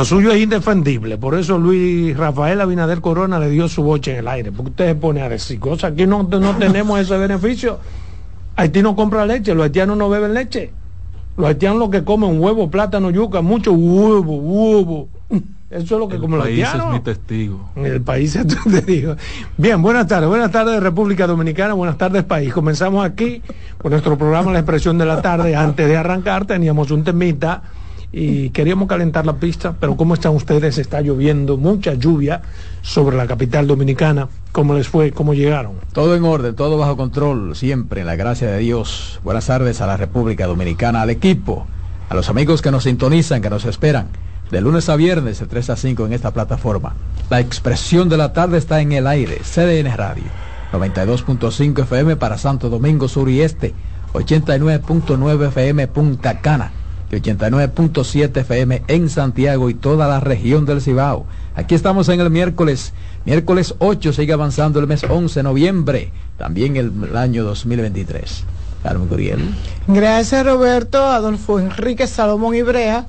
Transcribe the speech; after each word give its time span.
Lo 0.00 0.06
suyo 0.06 0.32
es 0.32 0.40
indefendible, 0.40 1.18
por 1.18 1.34
eso 1.34 1.58
Luis 1.58 2.16
Rafael 2.16 2.58
Abinader 2.62 3.02
Corona 3.02 3.38
le 3.38 3.50
dio 3.50 3.68
su 3.68 3.82
boche 3.82 4.12
en 4.12 4.20
el 4.20 4.28
aire, 4.28 4.50
porque 4.50 4.70
usted 4.70 4.86
se 4.86 4.94
pone 4.94 5.20
a 5.20 5.28
decir 5.28 5.60
cosas, 5.60 5.92
aquí 5.92 6.06
no, 6.06 6.22
no 6.22 6.56
tenemos 6.56 6.98
ese 6.98 7.18
beneficio. 7.18 7.78
Haití 8.56 8.80
no 8.80 8.96
compra 8.96 9.26
leche, 9.26 9.54
los 9.54 9.64
haitianos 9.64 9.98
no 9.98 10.08
beben 10.08 10.32
leche. 10.32 10.72
Los 11.36 11.48
haitianos 11.48 11.78
lo 11.78 11.90
que 11.90 12.02
comen 12.02 12.40
huevo, 12.40 12.70
plátano, 12.70 13.10
yuca, 13.10 13.42
mucho 13.42 13.74
huevo, 13.74 14.36
huevo. 14.36 15.08
Eso 15.68 15.94
es 15.96 16.00
lo 16.00 16.08
que 16.08 16.16
comen 16.16 16.38
los 16.38 16.46
haitianos. 16.46 16.86
es 16.86 16.92
mi 16.94 17.00
testigo. 17.00 17.68
El 17.76 18.00
país 18.00 18.38
te 18.70 18.80
digo. 18.80 19.16
Bien, 19.58 19.82
buenas 19.82 20.06
tardes, 20.06 20.30
buenas 20.30 20.50
tardes 20.50 20.82
República 20.82 21.26
Dominicana, 21.26 21.74
buenas 21.74 21.98
tardes 21.98 22.24
país. 22.24 22.54
Comenzamos 22.54 23.04
aquí 23.04 23.42
con 23.76 23.90
nuestro 23.90 24.16
programa 24.16 24.50
La 24.50 24.60
Expresión 24.60 24.96
de 24.96 25.04
la 25.04 25.20
Tarde. 25.20 25.54
Antes 25.54 25.86
de 25.86 25.98
arrancar 25.98 26.46
teníamos 26.46 26.90
un 26.90 27.04
temita 27.04 27.64
y 28.12 28.50
queríamos 28.50 28.88
calentar 28.88 29.24
la 29.24 29.34
pista, 29.34 29.74
pero 29.78 29.96
¿cómo 29.96 30.14
están 30.14 30.34
ustedes? 30.34 30.78
Está 30.78 31.00
lloviendo 31.00 31.56
mucha 31.56 31.94
lluvia 31.94 32.42
sobre 32.82 33.16
la 33.16 33.26
capital 33.26 33.66
dominicana. 33.66 34.28
¿Cómo 34.50 34.74
les 34.74 34.88
fue? 34.88 35.12
¿Cómo 35.12 35.32
llegaron? 35.32 35.74
Todo 35.92 36.16
en 36.16 36.24
orden, 36.24 36.56
todo 36.56 36.76
bajo 36.76 36.96
control, 36.96 37.54
siempre, 37.54 38.00
en 38.00 38.08
la 38.08 38.16
gracia 38.16 38.50
de 38.50 38.58
Dios. 38.58 39.20
Buenas 39.22 39.46
tardes 39.46 39.80
a 39.80 39.86
la 39.86 39.96
República 39.96 40.46
Dominicana, 40.46 41.02
al 41.02 41.10
equipo, 41.10 41.66
a 42.08 42.14
los 42.14 42.28
amigos 42.28 42.62
que 42.62 42.72
nos 42.72 42.84
sintonizan, 42.84 43.42
que 43.42 43.50
nos 43.50 43.64
esperan. 43.64 44.08
De 44.50 44.60
lunes 44.60 44.88
a 44.88 44.96
viernes, 44.96 45.38
de 45.38 45.46
3 45.46 45.70
a 45.70 45.76
5 45.76 46.06
en 46.06 46.12
esta 46.12 46.32
plataforma. 46.32 46.94
La 47.30 47.38
expresión 47.38 48.08
de 48.08 48.16
la 48.16 48.32
tarde 48.32 48.58
está 48.58 48.80
en 48.80 48.90
el 48.90 49.06
aire, 49.06 49.38
CDN 49.44 49.96
Radio. 49.96 50.24
92.5 50.72 51.82
FM 51.82 52.16
para 52.16 52.38
Santo 52.38 52.68
Domingo 52.68 53.06
Sur 53.06 53.28
y 53.28 53.40
Este, 53.42 53.72
89.9 54.12 55.48
FM 55.48 55.86
Punta 55.86 56.40
Cana 56.40 56.72
y 57.10 57.16
89.7 57.16 58.36
FM 58.36 58.82
en 58.86 59.08
Santiago 59.08 59.68
y 59.68 59.74
toda 59.74 60.06
la 60.06 60.20
región 60.20 60.64
del 60.64 60.80
Cibao. 60.80 61.26
Aquí 61.54 61.74
estamos 61.74 62.08
en 62.08 62.20
el 62.20 62.30
miércoles, 62.30 62.92
miércoles 63.24 63.74
8, 63.78 64.12
sigue 64.12 64.32
avanzando 64.32 64.78
el 64.78 64.86
mes 64.86 65.04
11 65.04 65.40
de 65.40 65.42
noviembre, 65.42 66.12
también 66.38 66.76
el, 66.76 67.16
año 67.16 67.44
2023. 67.44 68.44
Carmen 68.82 69.08
Curiel. 69.08 69.54
Gracias 69.88 70.46
Roberto, 70.46 71.04
Adolfo 71.04 71.58
Enrique 71.58 72.06
Salomón 72.06 72.54
Ibrea, 72.54 73.06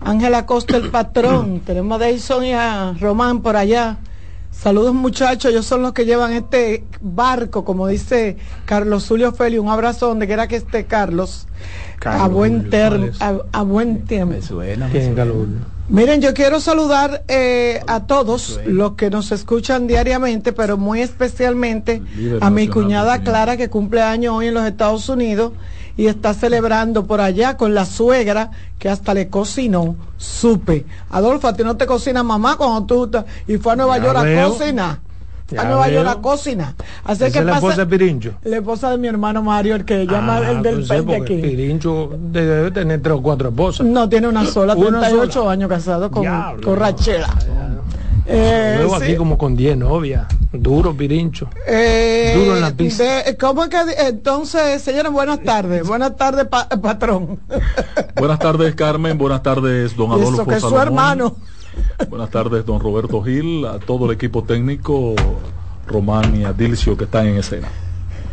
Ángela 0.00 0.44
Costa 0.44 0.76
el 0.76 0.90
patrón, 0.90 1.60
tenemos 1.66 2.00
a 2.00 2.04
Deison 2.04 2.44
y 2.44 2.52
a 2.52 2.94
Román 3.00 3.40
por 3.40 3.56
allá. 3.56 3.96
Saludos 4.60 4.94
muchachos, 4.94 5.52
ellos 5.52 5.66
son 5.66 5.82
los 5.82 5.92
que 5.92 6.06
llevan 6.06 6.32
este 6.32 6.82
barco, 7.00 7.64
como 7.64 7.86
dice 7.86 8.36
Carlos 8.64 9.06
Julio 9.06 9.32
Feli, 9.32 9.58
un 9.58 9.68
abrazo 9.68 10.08
donde 10.08 10.26
quiera 10.26 10.48
que 10.48 10.56
esté 10.56 10.86
Carlos. 10.86 11.46
A 12.04 12.28
buen, 12.28 12.70
a, 13.52 13.62
buen 13.62 14.04
tiempo. 14.04 14.36
Miren, 15.88 16.20
yo 16.20 16.34
quiero 16.34 16.60
saludar 16.60 17.22
eh, 17.28 17.80
a 17.86 18.06
todos 18.06 18.60
los 18.66 18.92
que 18.92 19.08
nos 19.10 19.30
escuchan 19.30 19.86
diariamente, 19.86 20.52
pero 20.52 20.76
muy 20.76 21.00
especialmente 21.00 22.02
a 22.40 22.50
mi 22.50 22.68
cuñada 22.68 23.22
Clara, 23.22 23.56
que 23.56 23.68
cumple 23.68 24.02
años 24.02 24.34
hoy 24.34 24.48
en 24.48 24.54
los 24.54 24.66
Estados 24.66 25.08
Unidos 25.08 25.52
y 25.96 26.06
está 26.06 26.34
celebrando 26.34 27.06
por 27.06 27.20
allá 27.20 27.56
con 27.56 27.74
la 27.74 27.86
suegra 27.86 28.50
que 28.78 28.88
hasta 28.88 29.14
le 29.14 29.28
cocinó, 29.28 29.96
supe. 30.16 30.84
Adolfo, 31.10 31.48
a 31.48 31.56
ti 31.56 31.64
no 31.64 31.76
te 31.76 31.86
cocina 31.86 32.22
mamá 32.22 32.56
cuando 32.56 32.86
tú 32.86 33.24
y 33.46 33.56
fue 33.56 33.72
a 33.72 33.76
Nueva 33.76 33.98
York 33.98 34.18
a 34.18 34.48
cocinar 34.48 35.06
a 35.56 35.64
Nueva 35.64 35.88
York 35.88 36.08
a 36.08 36.16
cocina. 36.16 36.74
Así 37.04 37.30
que 37.30 37.38
es 37.38 37.44
la 37.44 37.54
esposa 37.54 37.84
de 37.84 37.86
Pirincho. 37.86 38.34
La 38.44 38.56
esposa 38.56 38.90
de 38.90 38.98
mi 38.98 39.06
hermano 39.06 39.42
Mario, 39.42 39.76
el 39.76 39.84
que 39.84 40.06
llama 40.06 40.38
ah, 40.38 40.50
el 40.50 40.62
del 40.62 40.84
pues 40.86 41.06
de 41.06 41.16
aquí. 41.16 41.36
Pirincho 41.36 42.10
debe 42.18 42.70
tener 42.70 43.00
tres 43.00 43.14
o 43.14 43.22
cuatro 43.22 43.50
esposas. 43.50 43.86
No, 43.86 44.08
tiene 44.08 44.28
una 44.28 44.44
sola, 44.44 44.74
38 44.74 45.48
años 45.48 45.68
casado 45.68 46.10
con, 46.10 46.24
con 46.62 46.76
Rachela. 46.76 47.28
Eh, 48.28 48.74
Luego 48.78 48.96
aquí 48.96 49.14
como 49.16 49.38
con 49.38 49.56
10 49.56 49.76
novias. 49.76 50.26
Duro, 50.52 50.96
Pirincho. 50.96 51.48
Eh, 51.66 52.34
Duro 52.36 52.56
en 52.56 52.60
la 52.62 52.72
pista. 52.72 53.04
¿Cómo 53.38 53.64
es 53.64 53.70
que 53.70 53.78
entonces, 54.08 54.82
señores, 54.82 55.12
buenas 55.12 55.42
tardes? 55.42 55.86
Buenas 55.86 56.16
tardes, 56.16 56.46
patrón. 56.46 57.38
buenas 58.16 58.38
tardes, 58.38 58.74
Carmen. 58.74 59.16
Buenas 59.16 59.42
tardes, 59.42 59.96
don 59.96 60.10
Adolfo. 60.10 60.32
Eso 60.32 60.46
que 60.46 60.54
es 60.56 60.62
su 60.62 60.78
hermano. 60.78 61.36
Buenas 62.08 62.30
tardes, 62.30 62.64
don 62.64 62.80
Roberto 62.80 63.22
Gil, 63.22 63.66
a 63.66 63.78
todo 63.78 64.06
el 64.06 64.12
equipo 64.12 64.42
técnico, 64.42 65.14
Román 65.86 66.40
y 66.40 66.44
a 66.44 66.52
Dilcio 66.52 66.96
que 66.96 67.04
están 67.04 67.26
en 67.26 67.36
escena. 67.38 67.68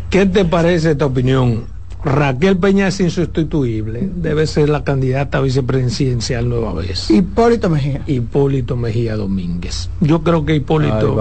¿Qué 0.10 0.26
te 0.26 0.46
parece 0.46 0.92
esta 0.92 1.06
opinión? 1.06 1.66
Raquel 2.06 2.58
Peña 2.58 2.88
es 2.88 3.00
insustituible, 3.00 4.10
debe 4.16 4.46
ser 4.46 4.70
la 4.70 4.84
candidata 4.84 5.40
vicepresidencial 5.40 6.50
nueva 6.50 6.74
vez. 6.74 7.10
Hipólito 7.10 7.70
Mejía. 7.70 8.02
Hipólito 8.08 8.76
Mejía 8.76 9.16
Domínguez. 9.16 9.90
Yo 10.02 10.22
creo 10.22 10.46
que 10.46 10.56
Hipólito. 10.56 11.16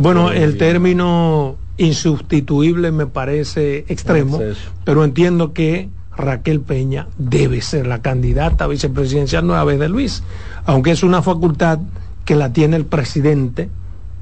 bueno, 0.00 0.30
el 0.30 0.58
término 0.58 1.56
insustituible 1.76 2.92
me 2.92 3.06
parece 3.06 3.84
extremo, 3.88 4.38
pero 4.84 5.02
entiendo 5.04 5.52
que 5.52 5.88
Raquel 6.16 6.60
Peña 6.60 7.08
debe 7.18 7.60
ser 7.62 7.86
la 7.86 8.02
candidata 8.02 8.66
vicepresidencial 8.66 9.46
nueva 9.46 9.64
vez 9.64 9.80
de 9.80 9.88
Luis 9.88 10.22
aunque 10.64 10.92
es 10.92 11.02
una 11.02 11.22
facultad 11.22 11.78
que 12.24 12.34
la 12.36 12.52
tiene 12.52 12.76
el 12.76 12.84
presidente, 12.84 13.68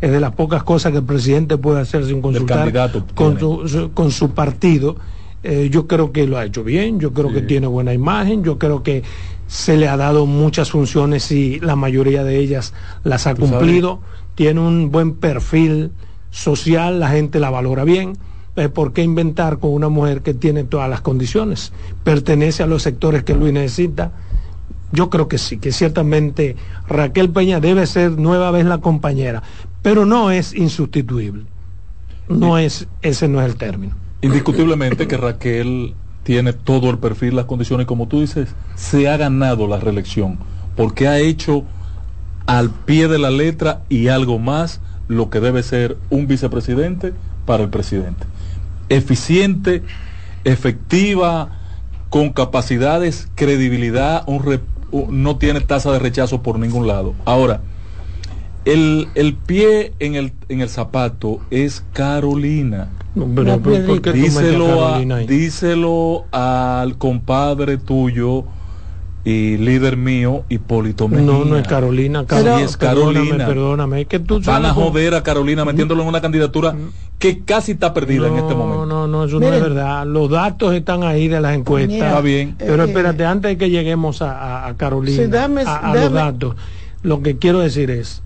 es 0.00 0.10
de 0.10 0.20
las 0.20 0.32
pocas 0.32 0.62
cosas 0.62 0.92
que 0.92 0.98
el 0.98 1.04
presidente 1.04 1.58
puede 1.58 1.80
hacer 1.80 2.06
sin 2.06 2.22
consultar 2.22 2.90
con 3.14 3.38
su, 3.38 3.90
con 3.92 4.10
su 4.10 4.30
partido. 4.30 4.96
Eh, 5.42 5.68
yo 5.70 5.86
creo 5.86 6.12
que 6.12 6.26
lo 6.26 6.36
ha 6.36 6.44
hecho 6.44 6.62
bien, 6.62 7.00
yo 7.00 7.12
creo 7.12 7.32
que 7.32 7.40
tiene 7.40 7.66
buena 7.66 7.94
imagen, 7.94 8.44
yo 8.44 8.58
creo 8.58 8.82
que 8.82 9.02
se 9.46 9.76
le 9.76 9.88
ha 9.88 9.96
dado 9.96 10.26
muchas 10.26 10.70
funciones 10.70 11.30
y 11.32 11.58
la 11.60 11.76
mayoría 11.76 12.24
de 12.24 12.38
ellas 12.38 12.74
las 13.04 13.26
ha 13.26 13.34
cumplido, 13.34 14.00
tiene 14.34 14.60
un 14.60 14.90
buen 14.90 15.14
perfil 15.14 15.92
social, 16.30 17.00
la 17.00 17.08
gente 17.08 17.40
la 17.40 17.50
valora 17.50 17.84
bien. 17.84 18.18
Eh, 18.56 18.68
¿Por 18.68 18.92
qué 18.92 19.02
inventar 19.02 19.58
con 19.58 19.70
una 19.72 19.88
mujer 19.88 20.22
que 20.22 20.34
tiene 20.34 20.64
todas 20.64 20.90
las 20.90 21.00
condiciones? 21.00 21.72
Pertenece 22.04 22.62
a 22.62 22.66
los 22.66 22.82
sectores 22.82 23.22
que 23.22 23.34
Luis 23.34 23.52
necesita 23.52 24.12
yo 24.92 25.10
creo 25.10 25.28
que 25.28 25.38
sí, 25.38 25.58
que 25.58 25.72
ciertamente 25.72 26.56
Raquel 26.88 27.30
Peña 27.30 27.60
debe 27.60 27.86
ser 27.86 28.12
nueva 28.12 28.50
vez 28.50 28.64
la 28.64 28.78
compañera, 28.78 29.42
pero 29.82 30.04
no 30.04 30.30
es 30.30 30.54
insustituible. 30.54 31.44
No 32.28 32.58
es, 32.58 32.86
ese 33.02 33.28
no 33.28 33.40
es 33.40 33.46
el 33.46 33.56
término. 33.56 33.94
Indiscutiblemente 34.22 35.08
que 35.08 35.16
Raquel 35.16 35.94
tiene 36.22 36.52
todo 36.52 36.90
el 36.90 36.98
perfil, 36.98 37.36
las 37.36 37.46
condiciones, 37.46 37.86
como 37.86 38.06
tú 38.06 38.20
dices, 38.20 38.50
se 38.74 39.08
ha 39.08 39.16
ganado 39.16 39.66
la 39.66 39.78
reelección, 39.78 40.38
porque 40.76 41.08
ha 41.08 41.18
hecho 41.18 41.64
al 42.46 42.70
pie 42.70 43.08
de 43.08 43.18
la 43.18 43.30
letra 43.30 43.82
y 43.88 44.08
algo 44.08 44.38
más 44.38 44.80
lo 45.08 45.30
que 45.30 45.40
debe 45.40 45.62
ser 45.62 45.96
un 46.10 46.26
vicepresidente 46.26 47.12
para 47.46 47.62
el 47.62 47.70
presidente. 47.70 48.26
Eficiente, 48.88 49.82
efectiva, 50.44 51.58
con 52.10 52.30
capacidades, 52.30 53.28
credibilidad, 53.34 54.26
no 55.08 55.36
tiene 55.36 55.60
tasa 55.60 55.92
de 55.92 55.98
rechazo 55.98 56.42
por 56.42 56.58
ningún 56.58 56.86
lado. 56.86 57.14
Ahora, 57.24 57.60
el, 58.64 59.08
el 59.14 59.34
pie 59.34 59.92
en 59.98 60.14
el, 60.14 60.32
en 60.48 60.60
el 60.60 60.68
zapato 60.68 61.40
es 61.50 61.84
Carolina. 61.92 62.88
díselo, 64.12 64.98
díselo 65.26 66.24
al 66.30 66.98
compadre 66.98 67.78
tuyo 67.78 68.44
y 69.24 69.58
líder 69.58 69.96
mío, 69.96 70.44
Hipólito 70.48 71.06
Mejía. 71.08 71.26
No, 71.26 71.44
no 71.44 71.56
es 71.56 71.66
Carolina. 71.66 72.24
Carolina. 72.26 72.62
es 72.62 72.76
Carolina. 72.76 73.46
Perdóname, 73.46 74.06
que 74.06 74.18
tú 74.18 74.40
Van 74.40 74.64
a 74.64 74.72
joder 74.72 75.14
a 75.14 75.22
Carolina 75.22 75.64
metiéndolo 75.64 76.02
en 76.02 76.08
una 76.08 76.20
candidatura 76.20 76.74
que 77.18 77.40
casi 77.44 77.72
está 77.72 77.92
perdida 77.92 78.28
en 78.28 78.36
este 78.36 78.54
momento. 78.54 78.86
No, 78.86 79.06
no, 79.06 79.24
eso 79.24 79.38
no 79.38 79.52
es 79.52 79.60
verdad. 79.60 80.06
Los 80.06 80.30
datos 80.30 80.74
están 80.74 81.02
ahí 81.02 81.28
de 81.28 81.40
las 81.40 81.54
encuestas. 81.54 81.96
está 81.96 82.20
bien. 82.22 82.56
Pero 82.58 82.82
eh, 82.82 82.86
espérate, 82.86 83.26
antes 83.26 83.50
de 83.50 83.58
que 83.58 83.68
lleguemos 83.68 84.22
a, 84.22 84.72
Carolina, 84.78 85.44
a, 85.66 85.94
los 85.94 86.12
datos, 86.12 86.56
lo 87.02 87.22
que 87.22 87.36
quiero 87.36 87.60
decir 87.60 87.90
es, 87.90 88.22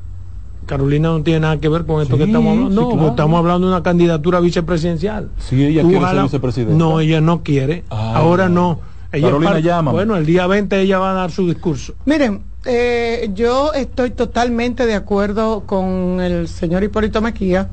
Carolina 0.66 1.08
no 1.08 1.22
tiene 1.22 1.40
nada 1.40 1.58
que 1.58 1.68
ver 1.68 1.84
con 1.86 2.02
esto 2.02 2.16
que 2.16 2.24
estamos 2.24 2.56
hablando. 2.56 2.96
No, 2.96 3.08
estamos 3.08 3.38
hablando 3.38 3.66
de 3.66 3.72
una 3.72 3.82
candidatura 3.82 4.40
vicepresidencial. 4.40 5.30
Sí, 5.38 5.64
ella 5.64 5.82
quiere 5.82 6.06
ser 6.06 6.22
vicepresidenta. 6.22 6.74
No, 6.74 7.00
ella 7.00 7.20
no 7.20 7.42
quiere. 7.42 7.84
Ahora 7.90 8.48
no 8.48 8.80
Carolina 9.10 9.60
llama. 9.60 9.92
Bueno, 9.92 10.16
el 10.16 10.26
día 10.26 10.46
20 10.46 10.80
ella 10.80 10.98
va 10.98 11.12
a 11.12 11.14
dar 11.14 11.30
su 11.30 11.46
discurso. 11.46 11.94
Miren, 12.04 12.42
eh, 12.64 13.30
yo 13.34 13.72
estoy 13.72 14.10
totalmente 14.10 14.86
de 14.86 14.94
acuerdo 14.94 15.64
con 15.66 16.20
el 16.20 16.48
señor 16.48 16.82
Hipólito 16.82 17.20
Maquía 17.20 17.68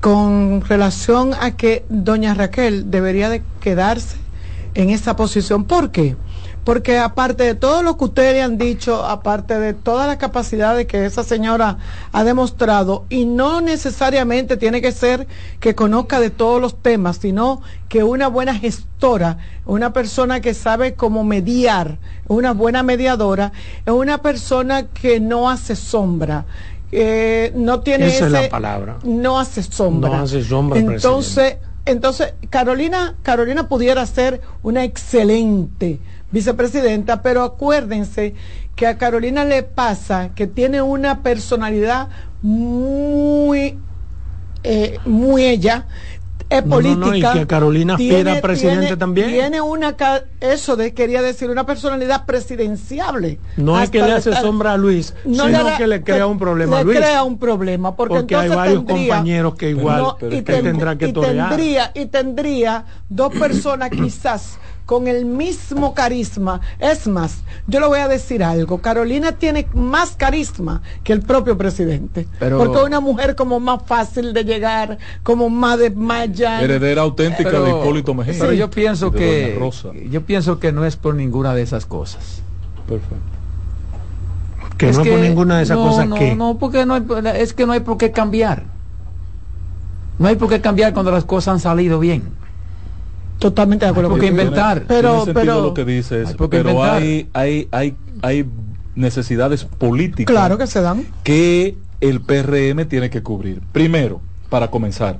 con 0.00 0.62
relación 0.62 1.32
a 1.40 1.56
que 1.56 1.84
doña 1.88 2.34
Raquel 2.34 2.90
debería 2.90 3.28
de 3.28 3.42
quedarse 3.60 4.16
en 4.74 4.90
esa 4.90 5.16
posición. 5.16 5.64
¿Por 5.64 5.90
qué? 5.90 6.16
porque 6.16 6.16
aparte 7.00 7.44
de 7.44 7.54
todo 7.54 7.82
lo 7.82 7.96
que 7.96 8.04
ustedes 8.04 8.44
han 8.44 8.58
dicho, 8.58 9.04
aparte 9.04 9.58
de 9.58 9.72
todas 9.72 10.06
las 10.06 10.18
capacidades 10.18 10.86
que 10.86 11.06
esa 11.06 11.24
señora 11.24 11.78
ha 12.12 12.24
demostrado, 12.24 13.04
y 13.08 13.24
no 13.24 13.60
necesariamente 13.60 14.56
tiene 14.56 14.82
que 14.82 14.92
ser 14.92 15.26
que 15.60 15.74
conozca 15.74 16.20
de 16.20 16.30
todos 16.30 16.60
los 16.60 16.82
temas, 16.82 17.18
sino 17.18 17.62
que 17.88 18.02
una 18.02 18.28
buena 18.28 18.54
gestora, 18.54 19.38
una 19.64 19.92
persona 19.92 20.40
que 20.40 20.52
sabe 20.52 20.94
cómo 20.94 21.24
mediar, 21.24 21.98
una 22.26 22.52
buena 22.52 22.82
mediadora, 22.82 23.52
es 23.86 23.92
una 23.92 24.18
persona 24.18 24.88
que 24.88 25.20
no 25.20 25.48
hace 25.48 25.74
sombra, 25.74 26.44
eh, 26.92 27.52
no 27.54 27.80
tiene 27.80 28.08
Esa 28.08 28.26
es 28.26 28.32
la 28.32 28.48
palabra. 28.48 28.98
No 29.04 29.38
hace 29.38 29.62
sombra. 29.62 30.10
No 30.10 30.22
hace 30.22 30.42
sombra. 30.42 30.78
Entonces, 30.78 31.56
entonces 31.84 32.34
Carolina, 32.50 33.14
Carolina 33.22 33.68
pudiera 33.68 34.04
ser 34.06 34.42
una 34.62 34.84
excelente 34.84 36.00
vicepresidenta, 36.30 37.22
pero 37.22 37.42
acuérdense 37.42 38.34
que 38.76 38.86
a 38.86 38.98
Carolina 38.98 39.44
le 39.44 39.62
pasa 39.62 40.30
que 40.34 40.46
tiene 40.46 40.82
una 40.82 41.22
personalidad 41.22 42.08
muy, 42.42 43.78
eh, 44.62 44.98
muy 45.04 45.44
ella, 45.44 45.86
es 46.50 46.62
política. 46.62 47.34
y 47.34 47.38
que 47.40 47.46
Carolina 47.46 47.96
tiene, 47.96 48.40
presidente 48.40 48.96
también. 48.96 49.28
Tiene 49.28 49.60
una, 49.60 49.94
eso 50.40 50.76
de, 50.76 50.94
quería 50.94 51.20
decir, 51.20 51.50
una 51.50 51.66
personalidad 51.66 52.24
presidenciable. 52.24 53.38
No 53.56 53.78
es 53.80 53.90
que 53.90 54.00
le 54.00 54.12
hace 54.12 54.32
sombra 54.34 54.72
a 54.72 54.76
Luis, 54.76 55.14
no 55.24 55.46
sino 55.46 55.76
que 55.76 55.86
le 55.86 56.02
crea 56.02 56.26
un 56.26 56.38
problema 56.38 56.76
le 56.76 56.80
a 56.80 56.84
Luis. 56.84 56.98
crea 56.98 57.22
un 57.22 57.38
problema, 57.38 57.96
porque, 57.96 58.34
hay 58.34 58.48
varios 58.48 58.84
compañeros 58.84 59.56
que 59.56 59.70
igual 59.70 60.14
y 60.30 60.42
tendrá 60.42 60.96
que 60.96 61.12
Tendría, 61.12 61.90
y 61.94 62.06
tendría 62.06 62.84
dos 63.08 63.34
personas 63.34 63.90
quizás 63.90 64.58
con 64.88 65.06
el 65.06 65.26
mismo 65.26 65.92
carisma. 65.92 66.62
Es 66.78 67.06
más, 67.06 67.42
yo 67.66 67.78
le 67.78 67.86
voy 67.88 67.98
a 67.98 68.08
decir 68.08 68.42
algo, 68.42 68.78
Carolina 68.78 69.32
tiene 69.32 69.66
más 69.74 70.12
carisma 70.16 70.80
que 71.04 71.12
el 71.12 71.20
propio 71.20 71.58
presidente. 71.58 72.26
porque 72.38 72.78
es 72.78 72.84
una 72.84 73.00
mujer 73.00 73.34
como 73.34 73.60
más 73.60 73.82
fácil 73.84 74.32
de 74.32 74.44
llegar, 74.44 74.96
como 75.22 75.50
más 75.50 75.78
de 75.78 75.90
más 75.90 76.30
Heredera 76.40 77.02
auténtica 77.02 77.60
de 77.60 77.68
Hipólito 77.68 78.14
Mejía. 78.14 78.36
Pero 78.40 78.54
yo 78.54 78.70
pienso 78.70 79.12
que 79.12 79.60
yo 80.10 80.22
pienso 80.22 80.58
que 80.58 80.72
no 80.72 80.86
es 80.86 80.96
por 80.96 81.14
ninguna 81.14 81.54
de 81.54 81.60
esas 81.60 81.84
cosas. 81.84 82.40
Perfecto. 82.88 83.18
Que 84.78 84.90
no 84.90 85.02
es 85.02 85.08
por 85.10 85.20
ninguna 85.20 85.58
de 85.58 85.64
esas 85.64 85.76
cosas 85.76 86.08
no, 86.08 86.16
que 86.16 86.34
no, 86.34 86.56
porque 86.56 86.86
no 86.86 86.94
hay, 86.94 87.02
es 87.34 87.52
que 87.52 87.66
no 87.66 87.72
hay 87.74 87.80
por 87.80 87.98
qué 87.98 88.10
cambiar. 88.10 88.62
No 90.18 90.28
hay 90.28 90.36
por 90.36 90.48
qué 90.48 90.62
cambiar 90.62 90.94
cuando 90.94 91.10
las 91.10 91.26
cosas 91.26 91.52
han 91.52 91.60
salido 91.60 91.98
bien. 92.00 92.38
Totalmente 93.38 93.84
de 93.84 93.90
acuerdo. 93.90 94.10
Porque 94.10 94.26
inventar. 94.26 94.84
pero, 94.86 95.24
pero 95.32 95.62
lo 95.62 95.74
que 95.74 95.84
dices, 95.84 96.34
pero 96.50 96.82
hay, 96.82 97.28
hay, 97.32 97.68
hay, 97.70 97.96
hay 98.22 98.46
necesidades 98.94 99.64
políticas. 99.64 100.32
Claro 100.32 100.58
que 100.58 100.66
se 100.66 100.80
dan. 100.80 101.06
Que 101.22 101.76
el 102.00 102.20
PRM 102.20 102.86
tiene 102.86 103.10
que 103.10 103.22
cubrir. 103.22 103.60
Primero, 103.72 104.20
para 104.48 104.70
comenzar, 104.70 105.18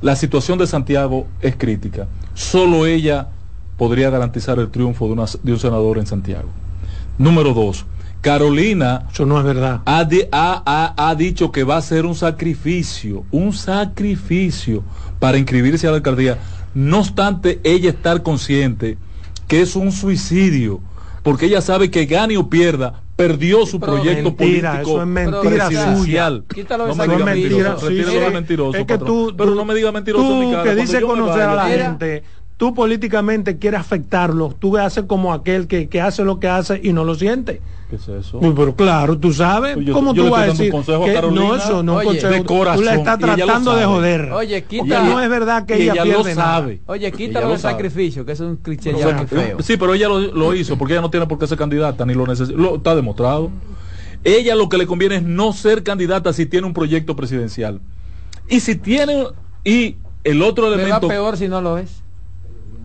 la 0.00 0.16
situación 0.16 0.58
de 0.58 0.66
Santiago 0.66 1.26
es 1.40 1.56
crítica. 1.56 2.08
Solo 2.34 2.86
ella 2.86 3.28
podría 3.76 4.10
garantizar 4.10 4.58
el 4.58 4.70
triunfo 4.70 5.08
de, 5.08 5.38
de 5.42 5.52
un 5.52 5.58
senador 5.58 5.98
en 5.98 6.06
Santiago. 6.06 6.48
Número 7.18 7.54
dos, 7.54 7.86
Carolina. 8.24 9.06
Eso 9.12 9.26
no 9.26 9.38
es 9.38 9.44
verdad. 9.44 9.82
Ha, 9.84 10.08
ha, 10.32 10.94
ha, 10.96 11.14
dicho 11.14 11.52
que 11.52 11.62
va 11.62 11.76
a 11.76 11.82
ser 11.82 12.06
un 12.06 12.14
sacrificio, 12.14 13.24
un 13.30 13.52
sacrificio 13.52 14.82
para 15.20 15.38
inscribirse 15.38 15.86
a 15.86 15.90
la 15.90 15.98
alcaldía. 15.98 16.38
No 16.74 17.00
obstante, 17.00 17.60
ella 17.64 17.90
estar 17.90 18.22
consciente 18.22 18.98
que 19.48 19.60
es 19.60 19.76
un 19.76 19.92
suicidio, 19.92 20.80
porque 21.22 21.46
ella 21.46 21.60
sabe 21.60 21.90
que 21.90 22.06
gane 22.06 22.36
o 22.36 22.48
pierda, 22.48 23.02
perdió 23.16 23.64
su 23.66 23.78
proyecto 23.78 24.34
político 24.34 24.74
eso 24.80 25.00
es 25.02 25.06
mentira 25.06 25.96
suya. 25.96 26.42
Quítalo 26.52 26.88
no 26.88 26.94
me 26.94 27.06
diga 27.06 27.24
mentiroso, 27.24 27.90
mentiroso. 28.32 28.78
Es 28.78 28.86
que 28.86 28.98
tú, 28.98 29.34
pero 29.36 29.54
no 29.54 29.64
me 29.64 29.74
diga 29.74 29.92
mentiroso 29.92 30.26
tú, 30.26 30.34
mi 30.34 30.50
cara, 30.50 30.64
que 30.64 30.74
dice 30.74 31.00
conocer 31.00 31.42
a 31.42 31.54
la 31.54 31.66
gente 31.68 32.24
tú 32.56 32.74
políticamente 32.74 33.58
quieres 33.58 33.80
afectarlo, 33.80 34.54
tú 34.58 34.76
haces 34.76 35.04
como 35.04 35.32
aquel 35.32 35.66
que, 35.66 35.88
que, 35.88 36.00
hace 36.00 36.24
lo 36.24 36.38
que 36.38 36.48
hace 36.48 36.80
y 36.82 36.92
no 36.92 37.04
lo 37.04 37.14
siente. 37.14 37.60
¿Qué 37.90 37.96
es 37.96 38.08
eso? 38.08 38.40
pero 38.40 38.74
claro, 38.74 39.18
tú 39.18 39.32
sabes 39.32 39.74
pues 39.74 39.90
cómo 39.90 40.14
tú 40.14 40.30
vas 40.30 40.42
a 40.42 40.46
decir 40.46 40.70
consejo 40.70 41.04
a 41.04 41.22
no 41.30 41.54
eso 41.54 41.82
no 41.82 41.96
Oye, 41.96 42.06
consejo, 42.06 42.32
de 42.32 42.44
corazón, 42.44 42.84
tú 42.84 42.90
le 42.90 42.96
estás 42.96 43.18
tratando 43.18 43.76
de 43.76 43.84
joder. 43.84 44.32
Oye, 44.32 44.64
quita, 44.64 45.02
no 45.02 45.20
es 45.20 45.28
verdad 45.28 45.66
que 45.66 45.74
ella, 45.74 45.92
ella 45.92 46.02
pierde 46.04 46.34
lo 46.34 46.34
sabe. 46.34 46.74
Nada. 46.74 46.84
Oye, 46.86 47.12
quítalo 47.12 47.52
el 47.52 47.58
sacrificio, 47.58 48.24
que 48.24 48.32
es 48.32 48.40
un 48.40 48.56
cliché 48.56 48.94
ya 48.96 49.26
feo. 49.26 49.58
Sí, 49.60 49.76
pero 49.76 49.94
ella 49.94 50.08
lo, 50.08 50.20
lo, 50.20 50.54
hizo 50.54 50.78
porque 50.78 50.94
ella 50.94 51.02
no 51.02 51.10
tiene 51.10 51.26
por 51.26 51.38
qué 51.38 51.46
ser 51.46 51.58
candidata 51.58 52.06
ni 52.06 52.14
lo 52.14 52.26
necesita, 52.26 52.58
lo 52.58 52.76
está 52.76 52.94
demostrado. 52.94 53.50
Ella 54.22 54.54
lo 54.54 54.70
que 54.70 54.78
le 54.78 54.86
conviene 54.86 55.16
es 55.16 55.22
no 55.22 55.52
ser 55.52 55.82
candidata 55.82 56.32
si 56.32 56.46
tiene 56.46 56.66
un 56.66 56.72
proyecto 56.72 57.14
presidencial. 57.14 57.80
Y 58.48 58.60
si 58.60 58.76
tiene 58.76 59.26
y 59.64 59.96
el 60.24 60.42
otro 60.42 60.68
elemento 60.68 61.08
Le 61.08 61.18
va 61.18 61.22
peor 61.22 61.36
si 61.36 61.48
no 61.48 61.60
lo 61.60 61.78
es. 61.78 62.03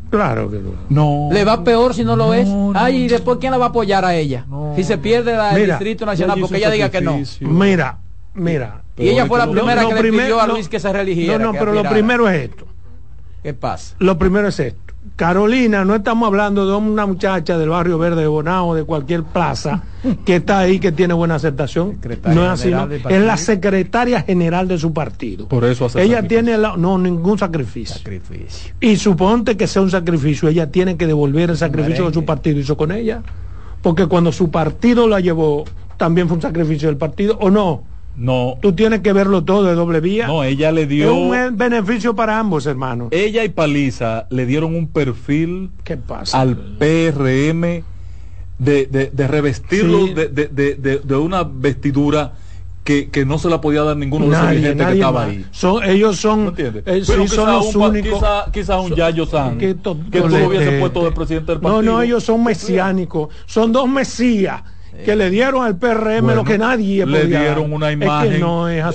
Claro 0.10 0.50
que 0.50 0.60
no. 0.90 1.30
Le 1.32 1.44
va 1.44 1.64
peor 1.64 1.94
si 1.94 2.04
no 2.04 2.16
lo 2.16 2.34
es. 2.34 2.48
Ay, 2.76 3.04
y 3.04 3.08
después 3.08 3.38
quién 3.40 3.52
la 3.52 3.58
va 3.58 3.66
a 3.66 3.70
apoyar 3.70 4.06
a 4.06 4.16
ella. 4.16 4.46
Si 4.76 4.84
se 4.84 4.98
pierde 4.98 5.36
el 5.54 5.68
Distrito 5.68 6.06
Nacional 6.06 6.40
porque 6.40 6.58
ella 6.58 6.72
diga 6.72 6.90
que 6.90 7.02
no. 7.02 7.20
Mira, 7.42 8.00
mira. 8.34 8.82
y 8.98 9.10
ella 9.10 9.26
fue 9.26 9.38
la 9.40 9.50
primera 9.50 9.86
que 9.88 9.94
le 9.94 10.12
pidió 10.12 10.40
a 10.42 10.48
Luis 10.48 10.68
que 10.68 10.80
se 10.80 10.92
religiera. 10.92 11.38
No, 11.38 11.54
no, 11.54 11.60
pero 11.60 11.74
lo 11.74 11.84
primero 11.84 12.28
es 12.30 12.50
esto. 12.50 12.66
¿Qué 13.44 13.54
pasa? 13.54 13.96
Lo 14.00 14.18
primero 14.18 14.50
es 14.50 14.60
esto. 14.60 14.94
Carolina, 15.20 15.84
no 15.84 15.96
estamos 15.96 16.28
hablando 16.28 16.66
de 16.66 16.78
una 16.78 17.06
muchacha 17.06 17.58
del 17.58 17.68
barrio 17.68 17.98
verde 17.98 18.22
de 18.22 18.28
Bonao, 18.28 18.74
de 18.74 18.86
cualquier 18.86 19.24
plaza, 19.24 19.84
que 20.24 20.38
está 20.38 20.60
ahí, 20.60 20.80
que 20.80 20.94
tiene 20.94 21.14
buena 21.14 21.36
aceptación. 21.36 22.00
no 22.34 22.46
es 22.46 22.50
así, 22.52 22.72
es 23.10 23.22
la 23.22 23.36
secretaria 23.36 24.22
general 24.22 24.70
de 24.70 24.78
su 24.78 24.94
partido. 24.94 25.46
Por 25.50 25.66
eso 25.66 25.90
Ella 26.00 26.26
tiene 26.26 26.58
no 26.58 26.98
ningún 26.98 27.38
sacrificio. 27.38 28.00
Y 28.80 28.96
suponte 28.96 29.58
que 29.58 29.68
sea 29.68 29.82
un 29.82 29.92
sacrificio, 29.92 30.48
ella 30.48 30.72
tiene 30.72 30.96
que 30.96 31.06
devolver 31.06 31.50
el 31.50 31.58
sacrificio 31.58 32.08
que 32.08 32.14
su 32.14 32.24
partido 32.24 32.58
hizo 32.58 32.78
con 32.78 32.94
ella. 32.94 33.22
Porque 33.82 34.06
cuando 34.06 34.32
su 34.32 34.50
partido 34.50 35.06
la 35.06 35.20
llevó, 35.20 35.66
también 35.98 36.30
fue 36.30 36.38
un 36.38 36.42
sacrificio 36.42 36.88
del 36.88 36.96
partido, 36.96 37.38
¿o 37.42 37.50
no? 37.50 37.84
No. 38.20 38.58
Tú 38.62 38.74
tienes 38.74 39.00
que 39.00 39.14
verlo 39.14 39.44
todo 39.46 39.64
de 39.64 39.74
doble 39.74 40.02
vía. 40.02 40.28
No, 40.28 40.44
ella 40.44 40.72
le 40.72 40.86
dio. 40.86 41.16
un 41.16 41.58
beneficio 41.58 42.16
para 42.16 42.38
ambos, 42.38 42.66
hermanos. 42.66 43.08
Ella 43.12 43.46
y 43.46 43.50
Paliza 43.50 44.28
le 44.30 44.46
dieron 44.46 44.76
un 44.76 44.88
perfil 44.88 45.72
¿Qué 45.86 45.96
pasa? 45.96 46.40
al 46.40 46.58
PRM 46.58 47.84
de, 48.60 49.10
de, 49.14 49.28
revestirlo 49.28 50.08
de, 50.08 50.28
de, 50.28 51.16
una 51.16 51.44
vestidura 51.44 52.34
que, 52.84 53.10
que, 53.10 53.26
no 53.26 53.38
se 53.40 53.50
la 53.50 53.62
podía 53.62 53.84
dar 53.84 53.96
ninguno 53.96 54.26
de 54.26 54.36
esos 54.36 54.50
dirigentes 54.50 54.88
que 54.88 54.94
estaba 54.94 55.24
ahí. 55.24 55.46
Son, 55.52 55.84
ellos 55.84 56.18
son, 56.18 56.54
eh, 56.58 57.02
sí, 57.06 57.28
son 57.30 57.52
los 57.54 57.74
un, 57.74 57.84
únicos. 57.84 58.20
Quizás 58.20 58.50
quizá 58.52 58.80
un 58.82 58.96
Yayo 58.96 59.26
San, 59.26 59.58
que, 59.58 59.68
que, 59.68 59.76
tú 59.76 59.92
hubiese 59.92 60.78
puesto 60.80 61.06
de 61.06 61.12
presidente 61.12 61.54
del 61.54 61.62
partido. 61.62 61.82
No, 61.82 61.94
no, 61.94 62.02
ellos 62.02 62.22
son 62.24 62.44
mesiánicos. 62.44 63.30
Son 63.46 63.72
dos 63.72 63.88
mesías 63.88 64.62
que 65.04 65.16
le 65.16 65.30
dieron 65.30 65.64
al 65.64 65.78
PRM 65.78 66.36
lo 66.36 66.44
que 66.44 66.58
nadie 66.58 67.06
le 67.06 67.26
dieron 67.26 67.72
una 67.74 67.92
imagen 67.92 68.42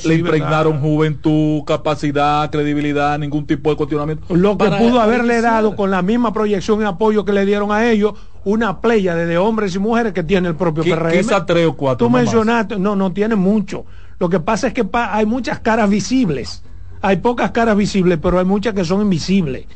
le 0.04 0.14
impregnaron 0.14 0.80
juventud 0.80 1.62
capacidad 1.64 2.50
credibilidad 2.50 3.18
ningún 3.18 3.46
tipo 3.46 3.70
de 3.70 3.76
cuestionamiento. 3.76 4.34
Lo 4.34 4.56
que 4.58 4.68
pudo 4.70 5.00
haberle 5.00 5.40
dado 5.40 5.76
con 5.76 5.90
la 5.90 6.02
misma 6.02 6.32
proyección 6.32 6.80
y 6.82 6.84
apoyo 6.84 7.24
que 7.24 7.32
le 7.32 7.44
dieron 7.46 7.72
a 7.72 7.88
ellos 7.90 8.14
una 8.44 8.80
playa 8.80 9.14
de 9.14 9.38
hombres 9.38 9.74
y 9.74 9.78
mujeres 9.78 10.12
que 10.12 10.22
tiene 10.22 10.48
el 10.48 10.54
propio 10.54 10.84
PRM 10.84 11.12
quizá 11.12 11.46
tres 11.46 11.66
o 11.66 11.74
cuatro 11.74 12.06
tú 12.06 12.10
mencionaste 12.10 12.78
no 12.78 12.96
no 12.96 13.12
tiene 13.12 13.36
mucho. 13.36 13.84
Lo 14.18 14.28
que 14.28 14.40
pasa 14.40 14.68
es 14.68 14.74
que 14.74 14.86
hay 14.92 15.26
muchas 15.26 15.60
caras 15.60 15.90
visibles. 15.90 16.62
Hay 17.02 17.16
pocas 17.16 17.50
caras 17.50 17.76
visibles 17.76 18.18
pero 18.22 18.38
hay 18.38 18.44
muchas 18.44 18.74
que 18.74 18.84
son 18.84 19.02
invisibles. 19.02 19.66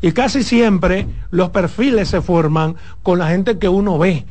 Y 0.00 0.12
casi 0.12 0.42
siempre 0.42 1.06
los 1.30 1.50
perfiles 1.50 2.08
se 2.08 2.20
forman 2.20 2.76
con 3.02 3.18
la 3.18 3.28
gente 3.28 3.58
que 3.58 3.68
uno 3.68 3.98
ve 3.98 4.26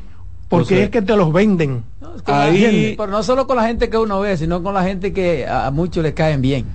porque 0.58 0.82
es 0.84 0.90
que 0.90 1.02
te 1.02 1.16
los 1.16 1.32
venden. 1.32 1.84
Ahí, 2.26 2.94
pero 2.96 3.10
no 3.10 3.22
solo 3.22 3.46
con 3.46 3.56
la 3.56 3.66
gente 3.66 3.90
que 3.90 3.98
uno 3.98 4.20
ve, 4.20 4.36
sino 4.36 4.62
con 4.62 4.74
la 4.74 4.84
gente 4.84 5.12
que 5.12 5.46
a 5.46 5.70
muchos 5.70 6.02
le 6.02 6.14
caen 6.14 6.40
bien. 6.40 6.66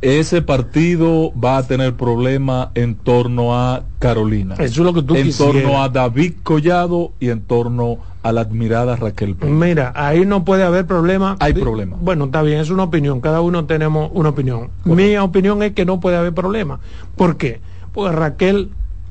Ese 0.00 0.42
partido 0.42 1.32
va 1.38 1.58
a 1.58 1.62
tener 1.62 1.94
problemas 1.94 2.70
en 2.74 2.96
torno 2.96 3.56
a 3.56 3.84
Carolina. 4.00 4.54
Eso 4.54 4.64
es 4.64 4.78
lo 4.78 4.92
que 4.92 5.02
tú 5.02 5.14
En 5.14 5.32
torno 5.32 5.80
a 5.80 5.88
David 5.88 6.34
Collado 6.42 7.12
y 7.20 7.28
en 7.28 7.42
torno 7.42 7.98
a 8.24 8.32
la 8.32 8.40
admirada 8.40 8.96
Raquel 8.96 9.36
Mira, 9.42 9.92
ahí 9.94 10.26
no 10.26 10.44
puede 10.44 10.64
haber 10.64 10.86
problema. 10.86 11.36
Hay 11.38 11.52
problema. 11.52 11.96
Bueno, 12.00 12.24
está 12.24 12.42
bien, 12.42 12.58
es 12.58 12.70
una 12.70 12.82
opinión. 12.82 13.20
Cada 13.20 13.40
uno 13.42 13.64
tenemos 13.66 14.10
una 14.12 14.30
opinión. 14.30 14.70
Mi 14.84 15.16
opinión 15.18 15.62
es 15.62 15.72
que 15.72 15.84
no 15.84 16.00
puede 16.00 16.16
haber 16.16 16.34
problema. 16.34 16.80
¿Por 17.14 17.36
qué? 17.36 17.60
Porque 17.92 18.16
Raquel 18.16 18.70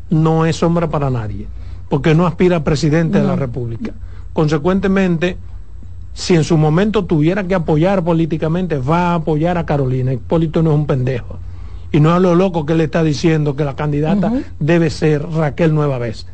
no 0.10 0.46
es 0.46 0.58
sombra 0.58 0.90
para 0.90 1.10
nadie 1.10 1.48
porque 1.92 2.16
no 2.16 2.26
aspira 2.26 2.56
a 2.56 2.64
presidente 2.64 3.20
de 3.20 3.28
la 3.28 3.36
República. 3.36 3.92
Consecuentemente, 4.32 5.36
si 6.14 6.36
en 6.36 6.46
su 6.46 6.56
momento 6.56 7.04
tuviera 7.04 7.44
que 7.44 7.54
apoyar 7.54 8.02
políticamente, 8.02 8.78
va 8.78 9.10
a 9.10 9.16
apoyar 9.16 9.58
a 9.58 9.66
Carolina. 9.66 10.14
Hipólito 10.14 10.64
no 10.64 10.72
es 10.72 10.78
un 10.78 10.88
pendejo. 10.88 11.38
Y 11.92 12.00
no 12.00 12.16
es 12.16 12.22
lo 12.22 12.34
loco 12.34 12.66
que 12.66 12.76
le 12.76 12.86
está 12.86 13.04
diciendo 13.04 13.58
que 13.58 13.66
la 13.66 13.76
candidata 13.76 14.32
debe 14.58 14.90
ser 14.90 15.28
Raquel 15.32 15.76
nueva 15.76 15.98
vez. 15.98 16.26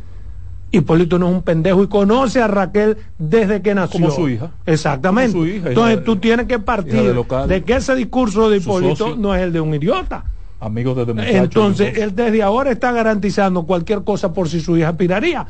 Hipólito 0.70 1.18
no 1.18 1.30
es 1.30 1.34
un 1.34 1.42
pendejo 1.42 1.82
y 1.82 1.88
conoce 1.88 2.40
a 2.40 2.48
Raquel 2.48 2.96
desde 3.18 3.64
que 3.64 3.74
nació. 3.74 4.00
Como 4.00 4.12
su 4.12 4.30
hija. 4.30 4.52
Exactamente. 4.68 5.32
Su 5.32 5.48
hija, 5.48 5.70
Entonces 5.70 6.04
tú 6.04 6.18
tienes 6.18 6.46
que 6.46 6.60
partir 6.60 7.16
de, 7.48 7.64
que 7.64 7.78
ese 7.78 7.96
discurso 7.96 8.48
de 8.52 8.58
Hipólito 8.58 9.16
no 9.16 9.34
es 9.34 9.42
el 9.42 9.54
de 9.54 9.60
un 9.60 9.74
idiota 9.74 10.24
amigos 10.60 10.98
desde 10.98 11.14
muchachos. 11.14 11.44
Entonces, 11.44 11.98
él 11.98 12.16
desde 12.16 12.44
ahora 12.44 12.72
está 12.72 12.92
garantizando 12.92 13.64
cualquier 13.64 14.04
cosa 14.04 14.34
por 14.34 14.50
si 14.50 14.60
su 14.60 14.78
hija 14.78 14.90
aspiraría. 14.90 15.46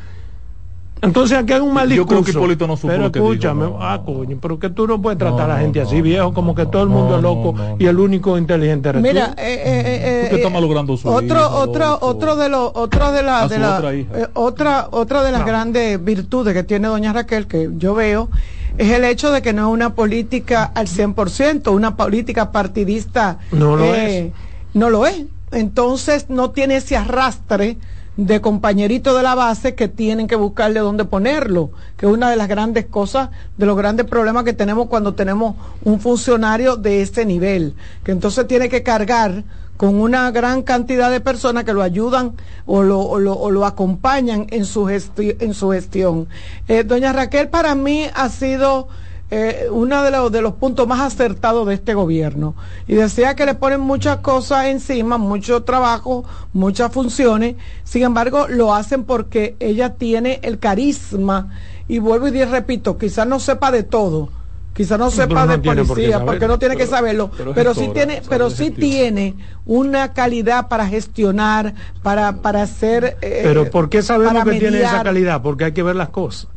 Entonces 1.02 1.38
aquí 1.38 1.54
hay 1.54 1.60
un 1.60 1.74
mal 1.74 1.88
discurso. 1.88 2.16
Yo 2.16 2.24
creo 2.24 2.24
que 2.24 2.32
Hipólito 2.32 2.68
no 2.68 2.76
supo 2.76 2.88
Pero 2.88 3.06
escúchame, 3.06 3.68
ah, 3.80 4.02
coño, 4.04 4.38
pero 4.42 4.58
que 4.58 4.70
tú 4.70 4.88
no 4.88 5.02
puedes 5.02 5.20
tratar 5.20 5.50
a 5.52 5.56
la 5.56 5.60
gente 5.60 5.80
así, 5.80 6.02
viejo, 6.02 6.34
como 6.34 6.56
que 6.56 6.66
todo 6.66 6.84
el 6.84 6.90
mundo 6.90 7.18
es 7.18 7.22
loco 7.22 7.54
y 7.78 7.86
el 7.86 8.00
único 8.00 8.38
inteligente 8.38 8.90
eres 8.90 9.02
Mira, 9.02 9.36
eh, 9.38 9.62
eh, 9.64 10.30
eh, 10.32 10.36
está 10.36 10.50
malogrando 10.50 10.98
su 10.98 11.08
otro, 11.08 11.50
otro, 11.52 12.00
otro 12.02 12.36
de 12.36 12.50
los, 12.50 12.72
otro 12.74 13.12
de 13.12 13.24
la, 13.24 13.48
de 13.48 13.60
la 13.60 14.30
otra, 14.34 14.88
otra 14.92 15.24
de 15.24 15.32
las 15.32 15.46
grandes 15.46 16.04
virtudes 16.04 16.54
que 16.54 16.64
tiene 16.64 16.88
doña 16.88 17.14
Raquel 17.14 17.46
que 17.48 17.70
yo 17.78 17.94
veo 17.94 18.30
es 18.78 18.92
el 18.92 19.04
hecho 19.04 19.32
de 19.32 19.42
que 19.42 19.54
no 19.54 19.68
es 19.68 19.74
una 19.74 19.94
política 19.94 20.64
al 20.64 20.88
100%, 20.88 21.72
una 21.74 21.96
política 21.96 22.52
partidista. 22.52 23.40
No 23.52 23.76
lo 23.76 23.86
es 23.86 24.32
no 24.78 24.90
lo 24.90 25.06
es. 25.06 25.26
Entonces 25.52 26.30
no 26.30 26.52
tiene 26.52 26.78
ese 26.78 26.98
arrastre 26.98 27.78
de 28.18 28.42
compañerito 28.42 29.16
de 29.16 29.24
la 29.24 29.36
base 29.36 29.76
que 29.76 29.88
tienen 29.88 30.28
que 30.28 30.36
buscarle 30.36 30.80
dónde 30.80 31.06
ponerlo, 31.06 31.70
que 31.98 32.08
es 32.08 32.12
una 32.12 32.30
de 32.32 32.36
las 32.36 32.48
grandes 32.48 32.86
cosas, 32.88 33.30
de 33.58 33.66
los 33.66 33.78
grandes 33.78 34.08
problemas 34.08 34.44
que 34.44 34.54
tenemos 34.54 34.88
cuando 34.88 35.14
tenemos 35.14 35.56
un 35.84 36.00
funcionario 36.00 36.78
de 36.78 37.02
este 37.02 37.26
nivel, 37.26 37.76
que 38.04 38.12
entonces 38.12 38.48
tiene 38.48 38.70
que 38.70 38.82
cargar 38.82 39.44
con 39.78 40.02
una 40.02 40.32
gran 40.32 40.64
cantidad 40.64 41.12
de 41.12 41.22
personas 41.22 41.64
que 41.64 41.74
lo 41.74 41.84
ayudan 41.84 42.34
o 42.66 42.82
lo, 42.82 43.02
o 43.02 43.52
lo, 43.52 43.66
acompañan 43.66 44.48
en 44.50 44.66
su, 44.66 44.90
en 44.90 45.54
su 45.54 45.70
gestión. 45.70 46.28
Eh, 46.68 46.84
doña 46.84 47.14
Raquel 47.14 47.50
para 47.50 47.76
mí 47.76 48.08
ha 48.16 48.30
sido 48.30 48.88
eh, 49.30 49.68
uno 49.70 50.04
de 50.04 50.12
los, 50.12 50.32
de 50.32 50.42
los 50.42 50.54
puntos 50.54 50.88
más 50.88 51.02
acertados 51.02 51.68
de 51.68 51.74
este 51.74 51.94
gobierno. 51.94 52.56
Y 52.88 52.96
decía 52.96 53.36
que 53.36 53.46
le 53.46 53.56
ponen 53.56 53.82
muchas 53.82 54.18
cosas 54.18 54.68
encima, 54.68 55.18
mucho 55.18 55.64
trabajo, 55.64 56.24
muchas 56.54 56.92
funciones, 56.92 57.56
sin 57.84 58.04
embargo 58.04 58.48
lo 58.48 58.74
hacen 58.74 59.04
porque 59.04 59.56
ella 59.60 59.96
tiene 59.96 60.40
el 60.44 60.60
carisma. 60.60 61.50
Y 61.90 62.00
vuelvo 62.00 62.28
y 62.28 62.44
repito, 62.44 62.98
quizás 62.98 63.28
no 63.28 63.40
sepa 63.40 63.72
de 63.72 63.84
todo, 63.84 64.30
quizás 64.74 65.00
no 65.00 65.10
sepa 65.10 65.48
de 65.48 65.58
policía, 65.58 66.24
porque 66.24 66.48
no 66.48 66.60
tiene 66.60 66.76
que 66.76 66.86
saberlo, 66.86 67.32
pero, 67.56 67.74
sí 67.74 67.90
tiene, 67.94 68.22
pero 68.30 68.50
sí 68.50 68.72
tiene 68.72 69.36
una 69.66 70.14
calidad 70.14 70.68
para 70.68 70.88
gestionar, 70.88 71.74
para, 72.04 72.42
para 72.42 72.62
hacer... 72.62 73.18
Eh, 73.22 73.42
pero 73.44 73.70
¿por 73.70 73.90
qué 73.90 74.02
sabemos 74.02 74.44
que 74.44 74.60
tiene 74.60 74.82
esa 74.82 75.04
calidad? 75.04 75.42
Porque 75.42 75.66
hay 75.66 75.72
que 75.72 75.84
ver 75.84 75.96
las 75.96 76.10
cosas. 76.10 76.48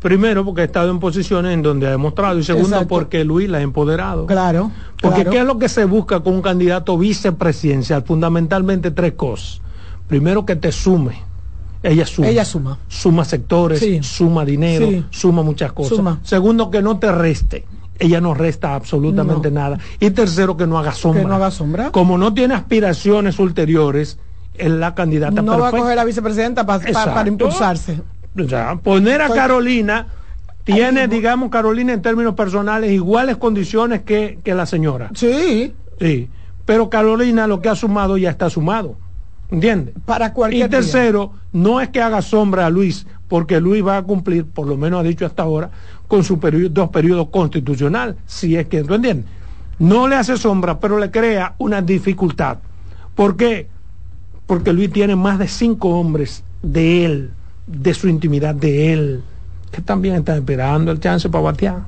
Primero, 0.00 0.46
porque 0.46 0.62
ha 0.62 0.64
estado 0.64 0.90
en 0.90 0.98
posiciones 0.98 1.52
en 1.52 1.62
donde 1.62 1.86
ha 1.86 1.90
demostrado. 1.90 2.38
Y 2.38 2.42
segundo, 2.42 2.86
porque 2.88 3.22
Luis 3.24 3.48
la 3.50 3.58
ha 3.58 3.60
empoderado. 3.60 4.26
Claro. 4.26 4.70
Porque 5.00 5.24
¿qué 5.26 5.40
es 5.40 5.44
lo 5.44 5.58
que 5.58 5.68
se 5.68 5.84
busca 5.84 6.20
con 6.20 6.34
un 6.34 6.42
candidato 6.42 6.96
vicepresidencial? 6.96 8.02
Fundamentalmente 8.02 8.90
tres 8.90 9.12
cosas. 9.12 9.60
Primero, 10.08 10.46
que 10.46 10.56
te 10.56 10.72
sume. 10.72 11.22
Ella 11.82 12.06
suma. 12.06 12.28
Ella 12.28 12.44
suma. 12.44 12.78
Suma 12.88 13.24
sectores, 13.24 14.06
suma 14.06 14.44
dinero, 14.44 15.04
suma 15.10 15.42
muchas 15.42 15.72
cosas. 15.72 16.18
Segundo, 16.22 16.70
que 16.70 16.80
no 16.82 16.98
te 16.98 17.12
reste. 17.12 17.66
Ella 17.98 18.22
no 18.22 18.32
resta 18.32 18.74
absolutamente 18.74 19.50
nada. 19.50 19.78
Y 19.98 20.10
tercero, 20.10 20.56
que 20.56 20.66
no 20.66 20.78
haga 20.78 20.92
sombra. 20.92 21.22
Que 21.22 21.28
no 21.28 21.34
haga 21.34 21.50
sombra. 21.50 21.90
Como 21.90 22.16
no 22.16 22.32
tiene 22.32 22.54
aspiraciones 22.54 23.38
ulteriores, 23.38 24.18
es 24.54 24.70
la 24.70 24.94
candidata 24.94 25.42
no 25.42 25.58
va 25.58 25.68
a 25.68 25.70
coger 25.70 25.96
la 25.96 26.04
vicepresidenta 26.04 26.64
para 26.64 27.28
impulsarse 27.28 28.00
poner 28.82 29.22
a 29.22 29.28
Carolina 29.28 30.06
tiene, 30.64 31.08
digamos, 31.08 31.50
Carolina 31.50 31.92
en 31.92 32.02
términos 32.02 32.34
personales 32.34 32.90
iguales 32.92 33.36
condiciones 33.36 34.02
que, 34.02 34.38
la 34.44 34.66
señora. 34.66 35.10
Sí. 35.14 35.74
Sí. 35.98 36.28
Pero 36.64 36.90
Carolina 36.90 37.46
lo 37.46 37.60
que 37.60 37.68
ha 37.68 37.74
sumado 37.74 38.16
ya 38.16 38.30
está 38.30 38.50
sumado. 38.50 38.96
¿Entiendes? 39.50 39.94
Para 40.04 40.32
cualquier. 40.32 40.66
Y 40.66 40.70
tercero, 40.70 41.32
no 41.52 41.80
es 41.80 41.88
que 41.88 42.00
haga 42.00 42.22
sombra 42.22 42.66
a 42.66 42.70
Luis, 42.70 43.06
porque 43.26 43.60
Luis 43.60 43.84
va 43.84 43.96
a 43.96 44.02
cumplir, 44.02 44.44
por 44.44 44.68
lo 44.68 44.76
menos 44.76 45.00
ha 45.00 45.02
dicho 45.02 45.26
hasta 45.26 45.42
ahora, 45.42 45.70
con 46.06 46.22
su 46.22 46.36
dos 46.70 46.90
periodos 46.90 47.28
constitucional, 47.30 48.16
si 48.26 48.56
es 48.56 48.66
que, 48.68 48.84
¿tú 48.84 48.94
entiendes? 48.94 49.26
No 49.80 50.06
le 50.06 50.14
hace 50.14 50.36
sombra, 50.36 50.78
pero 50.78 50.98
le 50.98 51.10
crea 51.10 51.54
una 51.58 51.82
dificultad. 51.82 52.58
¿Por 53.16 53.36
qué? 53.36 53.66
Porque 54.46 54.72
Luis 54.72 54.92
tiene 54.92 55.16
más 55.16 55.38
de 55.38 55.48
cinco 55.48 55.88
hombres 55.88 56.44
de 56.62 57.04
él 57.04 57.30
de 57.70 57.94
su 57.94 58.08
intimidad 58.08 58.54
de 58.54 58.92
él, 58.92 59.22
que 59.70 59.80
también 59.80 60.16
está 60.16 60.36
esperando 60.36 60.92
el 60.92 61.00
chance 61.00 61.28
para 61.28 61.44
batear. 61.44 61.78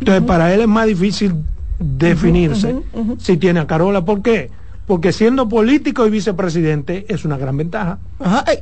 Entonces, 0.00 0.24
para 0.24 0.52
él 0.52 0.60
es 0.60 0.68
más 0.68 0.86
difícil 0.86 1.34
definirse 1.78 2.76
si 3.18 3.36
tiene 3.36 3.60
a 3.60 3.66
Carola. 3.66 4.04
¿Por 4.04 4.22
qué? 4.22 4.50
Porque 4.86 5.12
siendo 5.12 5.48
político 5.48 6.06
y 6.06 6.10
vicepresidente 6.10 7.06
es 7.08 7.24
una 7.24 7.38
gran 7.38 7.56
ventaja. 7.56 7.98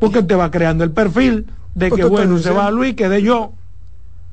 Porque 0.01 0.23
te 0.23 0.35
va 0.35 0.51
creando 0.51 0.85
el 0.85 0.93
perfil 0.93 1.47
de 1.75 1.91
que, 1.91 2.05
bueno, 2.05 2.39
se 2.39 2.51
va 2.51 2.67
a 2.67 2.71
Luis, 2.71 2.95
que 2.95 3.09
de 3.09 3.23
yo. 3.23 3.53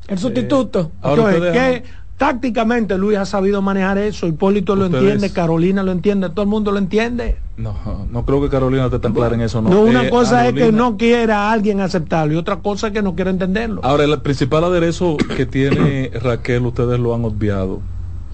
El 0.08 0.20
sustituto. 0.20 0.92
Entonces, 1.04 1.84
Tácticamente 2.20 2.98
Luis 2.98 3.18
ha 3.18 3.26
sabido 3.26 3.62
manejar 3.62 3.98
eso, 3.98 4.28
Hipólito 4.28 4.76
lo 4.76 4.88
entiende, 4.88 5.30
Carolina 5.32 5.84
lo 5.84 5.94
entiende, 5.94 6.30
todo 6.30 6.42
el 6.42 6.50
mundo 6.50 6.70
lo 6.74 6.78
entiende. 6.78 7.38
No, 7.60 7.76
no 8.10 8.26
creo 8.26 8.42
que 8.42 8.48
Carolina 8.48 8.86
esté 8.86 9.00
tan 9.00 9.14
clara 9.14 9.36
en 9.36 9.42
eso. 9.42 9.62
No, 9.62 9.82
una 9.82 10.06
eh, 10.06 10.10
cosa 10.10 10.48
es 10.48 10.54
que 10.54 10.72
no 10.72 10.96
quiera 10.96 11.50
a 11.50 11.52
alguien 11.52 11.82
aceptarlo 11.82 12.34
y 12.34 12.38
otra 12.38 12.62
cosa 12.62 12.88
es 12.88 12.94
que 12.94 13.02
no 13.02 13.16
quiera 13.16 13.32
entenderlo. 13.32 13.82
Ahora, 13.84 14.06
el 14.06 14.22
principal 14.22 14.64
aderezo 14.64 15.18
que 15.36 15.46
tiene 15.46 16.10
Raquel, 16.24 16.66
ustedes 16.66 16.98
lo 17.02 17.14
han 17.14 17.26
obviado. 17.26 17.82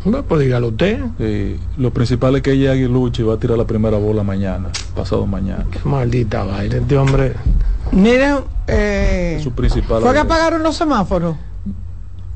No, 0.05 0.21
pues 0.21 0.41
dígalo 0.41 0.67
usted. 0.67 0.99
Sí, 1.17 1.59
lo 1.77 1.89
principal 1.89 2.35
es 2.35 2.43
que 2.43 2.51
ella 2.51 2.73
aguiluche 2.73 3.23
y 3.23 3.25
va 3.25 3.33
a 3.33 3.37
tirar 3.37 3.57
la 3.57 3.65
primera 3.65 3.97
bola 3.97 4.21
mañana, 4.21 4.69
pasado 4.95 5.25
mañana. 5.25 5.65
Qué 5.71 5.79
maldita 5.83 6.43
vaina, 6.43 6.75
este 6.75 6.95
hombre. 6.95 7.33
Miren, 7.91 8.41
eh, 8.67 9.39
su 9.41 9.51
principal 9.53 10.03
¿fue 10.03 10.13
que 10.13 10.19
apagaron 10.19 10.61
los 10.61 10.75
semáforos? 10.75 11.35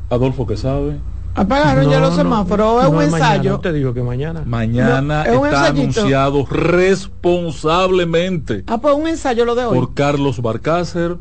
Adolfo 0.10 0.48
que 0.48 0.58
sabe. 0.58 0.98
Apagaron 1.40 1.90
ya 1.90 2.00
los 2.00 2.16
semáforos, 2.16 2.84
es 2.84 2.90
un 2.90 3.02
ensayo. 3.02 3.60
te 3.60 3.74
digo 3.74 3.94
que 3.94 4.04
mañana. 4.04 4.44
Mañana 4.46 5.24
está 5.24 5.68
anunciado 5.68 6.46
responsablemente. 6.46 8.64
Ah, 8.68 8.80
pues 8.80 8.96
un 8.96 9.08
ensayo 9.08 9.46
lo 9.46 9.56
de 9.56 9.66
hoy. 9.66 9.78
Por 9.78 9.94
Carlos 9.94 10.42
Barcácer, 10.42 11.18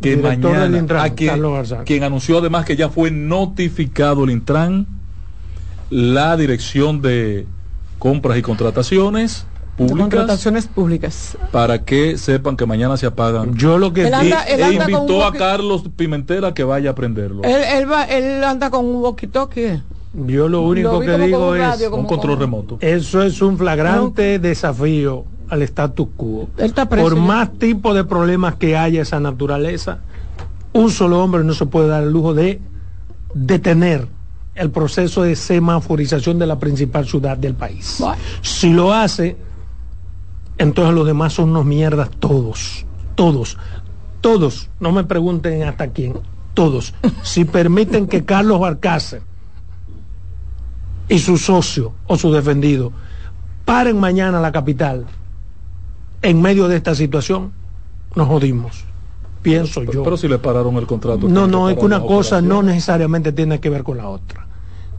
que 0.00 0.16
mañana, 0.16 1.14
quien, 1.14 1.42
quien 1.84 2.04
anunció 2.04 2.38
además 2.38 2.64
que 2.64 2.76
ya 2.76 2.88
fue 2.88 3.10
notificado 3.10 4.24
el 4.24 4.30
Intran 4.30 4.86
la 5.90 6.36
dirección 6.36 7.00
de 7.00 7.46
compras 7.98 8.38
y 8.38 8.42
contrataciones 8.42 9.46
públicas. 9.78 10.00
Contrataciones 10.00 10.66
públicas. 10.66 11.38
Para 11.50 11.84
que 11.84 12.18
sepan 12.18 12.56
que 12.56 12.66
mañana 12.66 12.96
se 12.96 13.06
apagan. 13.06 13.54
Yo 13.54 13.78
lo 13.78 13.92
que 13.92 14.08
él 14.08 14.14
anda, 14.14 14.42
él 14.42 14.60
e 14.60 14.72
invitó 14.74 15.24
a 15.24 15.32
Carlos 15.32 15.84
Pimentel 15.96 16.44
a 16.44 16.52
que 16.52 16.64
vaya 16.64 16.90
a 16.90 16.92
aprenderlo. 16.92 17.42
Él, 17.44 17.62
él, 17.62 17.90
va, 17.90 18.04
él 18.04 18.44
anda 18.44 18.68
con 18.68 18.84
un 18.84 19.02
walkie-talkie. 19.02 19.82
Yo 20.26 20.48
lo 20.48 20.62
único 20.62 21.00
que 21.00 21.16
digo 21.18 21.54
es 21.54 21.80
un 21.90 22.06
control 22.06 22.38
remoto. 22.38 22.78
Eso 22.80 23.22
es 23.22 23.40
un 23.40 23.56
flagrante 23.56 24.38
desafío 24.38 25.24
al 25.48 25.62
status 25.62 26.08
quo. 26.16 26.48
Por 26.90 27.16
más 27.16 27.52
tipo 27.58 27.94
de 27.94 28.04
problemas 28.04 28.56
que 28.56 28.76
haya 28.76 29.02
esa 29.02 29.20
naturaleza, 29.20 30.00
un 30.72 30.90
solo 30.90 31.22
hombre 31.22 31.44
no 31.44 31.54
se 31.54 31.66
puede 31.66 31.88
dar 31.88 32.02
el 32.02 32.10
lujo 32.10 32.34
de 32.34 32.60
detener 33.34 34.08
el 34.54 34.70
proceso 34.70 35.22
de 35.22 35.36
semaforización 35.36 36.38
de 36.38 36.46
la 36.46 36.58
principal 36.58 37.06
ciudad 37.06 37.36
del 37.36 37.54
país. 37.54 38.02
Si 38.42 38.70
lo 38.70 38.92
hace, 38.92 39.36
entonces 40.58 40.94
los 40.94 41.06
demás 41.06 41.32
son 41.32 41.50
unos 41.50 41.64
mierdas 41.64 42.10
todos, 42.18 42.84
todos, 43.14 43.56
todos, 44.20 44.70
no 44.80 44.92
me 44.92 45.04
pregunten 45.04 45.62
hasta 45.62 45.88
quién, 45.88 46.14
todos. 46.54 46.94
si 47.22 47.44
permiten 47.44 48.06
que 48.06 48.24
Carlos 48.24 48.60
Barcácer 48.60 49.22
y 51.08 51.18
su 51.18 51.38
socio 51.38 51.92
o 52.06 52.16
su 52.16 52.32
defendido 52.32 52.92
paren 53.64 53.98
mañana 53.98 54.40
la 54.40 54.52
capital 54.52 55.06
en 56.22 56.42
medio 56.42 56.68
de 56.68 56.76
esta 56.76 56.94
situación, 56.94 57.52
nos 58.14 58.26
jodimos 58.28 58.88
pienso 59.42 59.82
yo. 59.84 60.02
Pero 60.02 60.16
si 60.16 60.28
le 60.28 60.38
pararon 60.38 60.76
el 60.76 60.86
contrato. 60.86 61.28
No, 61.28 61.46
no, 61.46 61.68
es 61.70 61.76
que 61.76 61.84
una 61.84 62.00
cosa 62.00 62.40
no 62.40 62.62
necesariamente 62.62 63.32
tiene 63.32 63.60
que 63.60 63.70
ver 63.70 63.82
con 63.82 63.96
la 63.98 64.08
otra. 64.08 64.46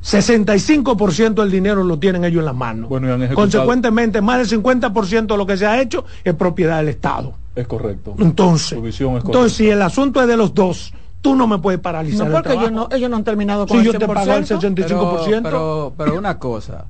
65% 0.04 1.34
del 1.34 1.52
dinero 1.52 1.84
lo 1.84 2.00
tienen 2.00 2.24
ellos 2.24 2.40
en 2.40 2.46
la 2.46 2.54
mano. 2.54 2.90
Consecuentemente, 3.34 4.22
más 4.22 4.50
del 4.50 4.62
50% 4.64 5.28
de 5.28 5.38
lo 5.38 5.46
que 5.46 5.58
se 5.58 5.66
ha 5.66 5.82
hecho 5.82 6.06
es 6.24 6.34
propiedad 6.36 6.78
del 6.78 6.90
Estado. 6.90 7.34
Es 7.56 7.68
correcto. 7.68 8.16
Entonces, 8.20 8.80
entonces 8.82 9.54
si 9.54 9.70
el 9.70 9.82
asunto 9.82 10.22
es 10.22 10.28
de 10.28 10.38
los 10.38 10.54
dos, 10.54 10.94
tú 11.22 11.36
no 11.36 11.48
me 11.48 11.58
puedes 11.60 11.80
paralizar. 11.82 12.28
No, 12.28 12.34
porque 12.34 12.54
ellos 12.54 12.72
no, 12.72 12.88
ellos 12.92 13.10
no 13.10 13.18
han 13.18 13.24
terminado 13.24 13.68
con 13.68 13.80
si 13.80 13.86
yo 13.86 13.94
te 13.94 14.08
pago 14.08 14.34
el 14.34 14.46
65%. 14.46 15.42
Pero, 15.44 15.94
pero, 15.98 16.18
una 16.18 16.40
cosa, 16.40 16.86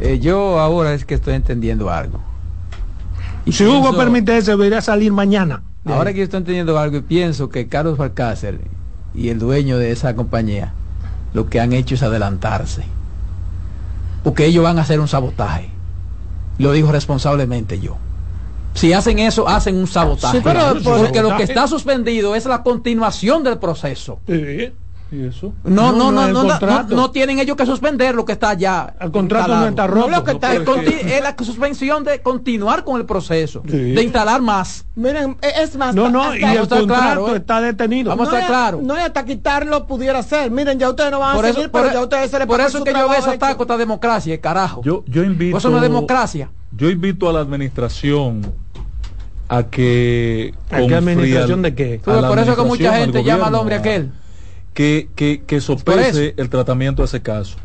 eh, 0.00 0.18
yo 0.18 0.58
ahora 0.58 0.94
es 0.94 1.04
que 1.04 1.14
estoy 1.14 1.34
entendiendo 1.34 1.90
algo. 1.90 2.20
Y 3.44 3.52
si 3.52 3.64
Hugo 3.64 3.96
permite 3.96 4.36
eso, 4.38 4.52
debería 4.52 4.80
salir 4.80 5.12
mañana. 5.12 5.62
Ahora 5.84 6.12
que 6.12 6.18
yo 6.18 6.24
estoy 6.24 6.38
entendiendo 6.38 6.78
algo 6.78 6.96
y 6.96 7.02
pienso 7.02 7.48
que 7.48 7.68
Carlos 7.68 7.96
Balcácer 7.96 8.60
y 9.14 9.28
el 9.28 9.38
dueño 9.38 9.78
de 9.78 9.92
esa 9.92 10.16
compañía 10.16 10.72
lo 11.36 11.50
que 11.50 11.60
han 11.60 11.74
hecho 11.74 11.94
es 11.94 12.02
adelantarse. 12.02 12.82
Porque 14.24 14.46
ellos 14.46 14.64
van 14.64 14.78
a 14.78 14.82
hacer 14.82 15.00
un 15.00 15.06
sabotaje. 15.06 15.68
Lo 16.58 16.72
digo 16.72 16.90
responsablemente 16.90 17.78
yo. 17.78 17.98
Si 18.72 18.94
hacen 18.94 19.18
eso, 19.18 19.46
hacen 19.46 19.76
un 19.76 19.86
sabotaje. 19.86 20.40
porque 20.40 21.20
lo 21.20 21.36
que 21.36 21.42
está 21.42 21.68
suspendido 21.68 22.34
es 22.34 22.46
la 22.46 22.62
continuación 22.62 23.44
del 23.44 23.58
proceso. 23.58 24.18
¿Y 25.10 25.24
eso? 25.24 25.52
No, 25.62 25.92
no, 25.92 26.10
no, 26.10 26.26
no, 26.28 26.42
no, 26.42 26.82
no, 26.82 27.10
tienen 27.12 27.38
ellos 27.38 27.56
que 27.56 27.64
suspender 27.64 28.14
lo 28.14 28.24
que 28.24 28.32
está 28.32 28.54
ya. 28.54 28.96
El 29.00 29.12
contrato 29.12 29.54
no 29.54 29.68
está 29.68 29.86
roto. 29.86 30.08
lo 30.08 30.24
que 30.24 30.32
está 30.32 30.52
es, 30.54 31.22
la 31.22 31.36
suspensión 31.38 32.02
de 32.02 32.20
continuar 32.20 32.82
con 32.82 33.00
el 33.00 33.06
proceso, 33.06 33.60
de 33.64 34.02
instalar 34.02 34.42
más. 34.42 34.84
Miren, 34.96 35.36
e, 35.42 35.62
es 35.62 35.76
más. 35.76 35.94
No, 35.94 36.08
no, 36.10 36.34
y 36.34 36.42
el 36.42 36.58
contrato 36.58 36.86
claro, 36.86 37.34
¿eh? 37.34 37.36
está 37.36 37.60
detenido. 37.60 38.10
Vamos 38.10 38.28
a 38.28 38.32
estar 38.32 38.48
claros. 38.48 38.82
No, 38.82 38.94
hasta 38.94 39.24
quitarlo 39.24 39.86
pudiera 39.86 40.22
ser. 40.24 40.50
Miren, 40.50 40.78
ya 40.78 40.90
ustedes 40.90 41.12
no 41.12 41.20
van 41.20 41.38
a 41.38 41.52
seguir, 41.52 41.70
pero 41.70 41.92
ya 41.92 42.00
ustedes 42.00 42.30
se 42.30 42.38
les 42.38 42.46
Por 42.48 42.60
eso 42.60 42.82
que 42.82 42.92
yo 42.92 43.08
veo 43.08 43.18
esa 43.18 43.32
ataque 43.32 43.62
esta 43.62 43.76
democracia, 43.76 44.40
carajo. 44.40 44.82
Yo, 44.82 45.04
yo 45.06 45.22
invito. 45.22 45.58
Eso 45.58 45.70
no 45.70 45.76
es 45.76 45.82
democracia. 45.82 46.50
Yo 46.76 46.90
invito 46.90 47.28
a 47.28 47.32
la 47.32 47.40
administración 47.40 48.42
a 49.48 49.62
que. 49.64 50.52
¿A 50.70 50.78
qué 50.78 50.94
administración 50.96 51.62
de 51.62 51.74
qué? 51.76 52.00
Por 52.04 52.38
eso 52.40 52.56
que 52.56 52.62
mucha 52.62 52.96
gente 52.96 53.22
llama 53.22 53.46
al 53.46 53.54
hombre 53.54 53.76
aquel 53.76 54.10
que, 54.76 55.08
que, 55.14 55.42
que 55.46 55.62
sopese 55.62 56.34
el 56.36 56.50
tratamiento 56.50 57.00
de 57.00 57.06
ese 57.06 57.22
caso. 57.22 57.56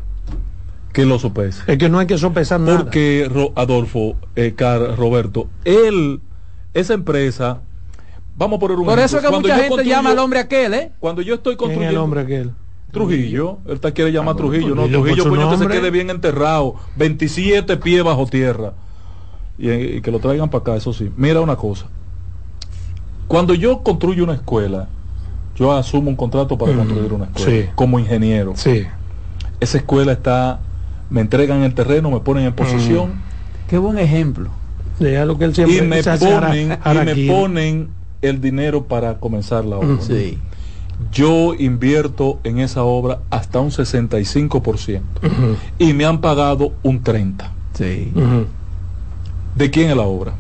Que 0.94 1.06
lo 1.06 1.20
sopese. 1.20 1.62
Es 1.68 1.78
que 1.78 1.90
no 1.90 2.00
hay 2.00 2.08
que 2.08 2.18
sopesar 2.18 2.62
nada. 2.62 2.84
Porque 2.84 3.30
Adolfo, 3.56 4.16
eh, 4.38 4.56
Roberto, 4.98 5.50
él, 5.66 6.22
esa 6.74 6.94
empresa, 6.94 7.60
vamos 8.38 8.58
a 8.58 8.60
poner 8.62 8.78
un 8.78 8.86
Por 8.86 8.98
eso 8.98 9.18
es 9.18 9.26
que 9.26 9.30
mucha 9.30 9.58
gente 9.58 9.84
llama 9.84 10.12
al 10.12 10.20
hombre 10.20 10.40
aquel, 10.40 10.74
¿eh? 10.74 10.94
Cuando 11.02 11.22
yo 11.22 11.36
estoy 11.36 11.58
construyendo. 11.58 11.92
el 11.92 11.98
hombre 11.98 12.22
aquel? 12.22 12.54
Trujillo, 12.94 13.60
él 13.68 13.82
te 13.82 13.92
quiere 13.92 14.14
llamar 14.14 14.36
ah, 14.36 14.38
Trujillo, 14.38 14.74
no, 14.74 14.88
Trujillo, 14.88 15.30
coño, 15.30 15.52
que 15.52 15.58
se 15.58 15.68
quede 15.68 15.92
bien 15.92 16.10
enterrado, 16.10 16.76
27 16.96 17.76
pies 17.76 18.04
bajo 18.06 18.26
tierra. 18.26 18.72
Y, 19.58 19.70
y 19.70 20.02
que 20.02 20.12
lo 20.12 20.20
traigan 20.20 20.50
para 20.50 20.62
acá, 20.62 20.76
eso 20.78 20.94
sí. 20.94 21.12
Mira 21.18 21.42
una 21.42 21.58
cosa. 21.58 21.88
Cuando 23.28 23.54
yo 23.54 23.84
construyo 23.84 24.24
una 24.24 24.34
escuela, 24.36 24.88
yo 25.62 25.72
asumo 25.72 26.10
un 26.10 26.16
contrato 26.16 26.58
para 26.58 26.74
construir 26.74 27.14
una 27.14 27.26
escuela 27.26 27.72
como 27.76 28.00
ingeniero. 28.00 28.54
Sí. 28.56 28.88
Esa 29.60 29.78
escuela 29.78 30.12
está, 30.12 30.60
me 31.12 31.22
entregan 31.22 31.62
el 31.62 31.76
terreno, 31.76 32.10
me 32.10 32.20
ponen 32.20 32.46
en 32.46 32.54
posesión. 32.54 33.22
Qué 33.68 33.78
buen 33.78 34.00
ejemplo. 34.00 34.50
lo 35.00 35.38
que 35.38 35.46
él 35.46 35.54
siempre 35.54 35.78
y 35.78 35.82
me, 35.84 36.02
ponen, 36.02 36.80
y 36.84 37.06
me 37.06 37.32
ponen 37.32 37.90
el 38.24 38.42
dinero 38.42 38.86
para 38.86 39.20
comenzar 39.20 39.64
la 39.64 39.78
obra. 39.78 40.02
Sí. 40.02 40.40
Yo 41.12 41.54
invierto 41.54 42.40
en 42.44 42.58
esa 42.58 42.82
obra 42.82 43.20
hasta 43.30 43.60
un 43.60 43.70
65% 43.70 45.02
y 45.78 45.94
me 45.94 46.06
han 46.06 46.22
pagado 46.22 46.74
un 46.82 47.04
30%. 47.04 47.36
Sí. 47.74 48.12
¿De 49.56 49.70
quién 49.70 49.92
es 49.92 49.96
la 49.96 50.04
obra? 50.04 50.34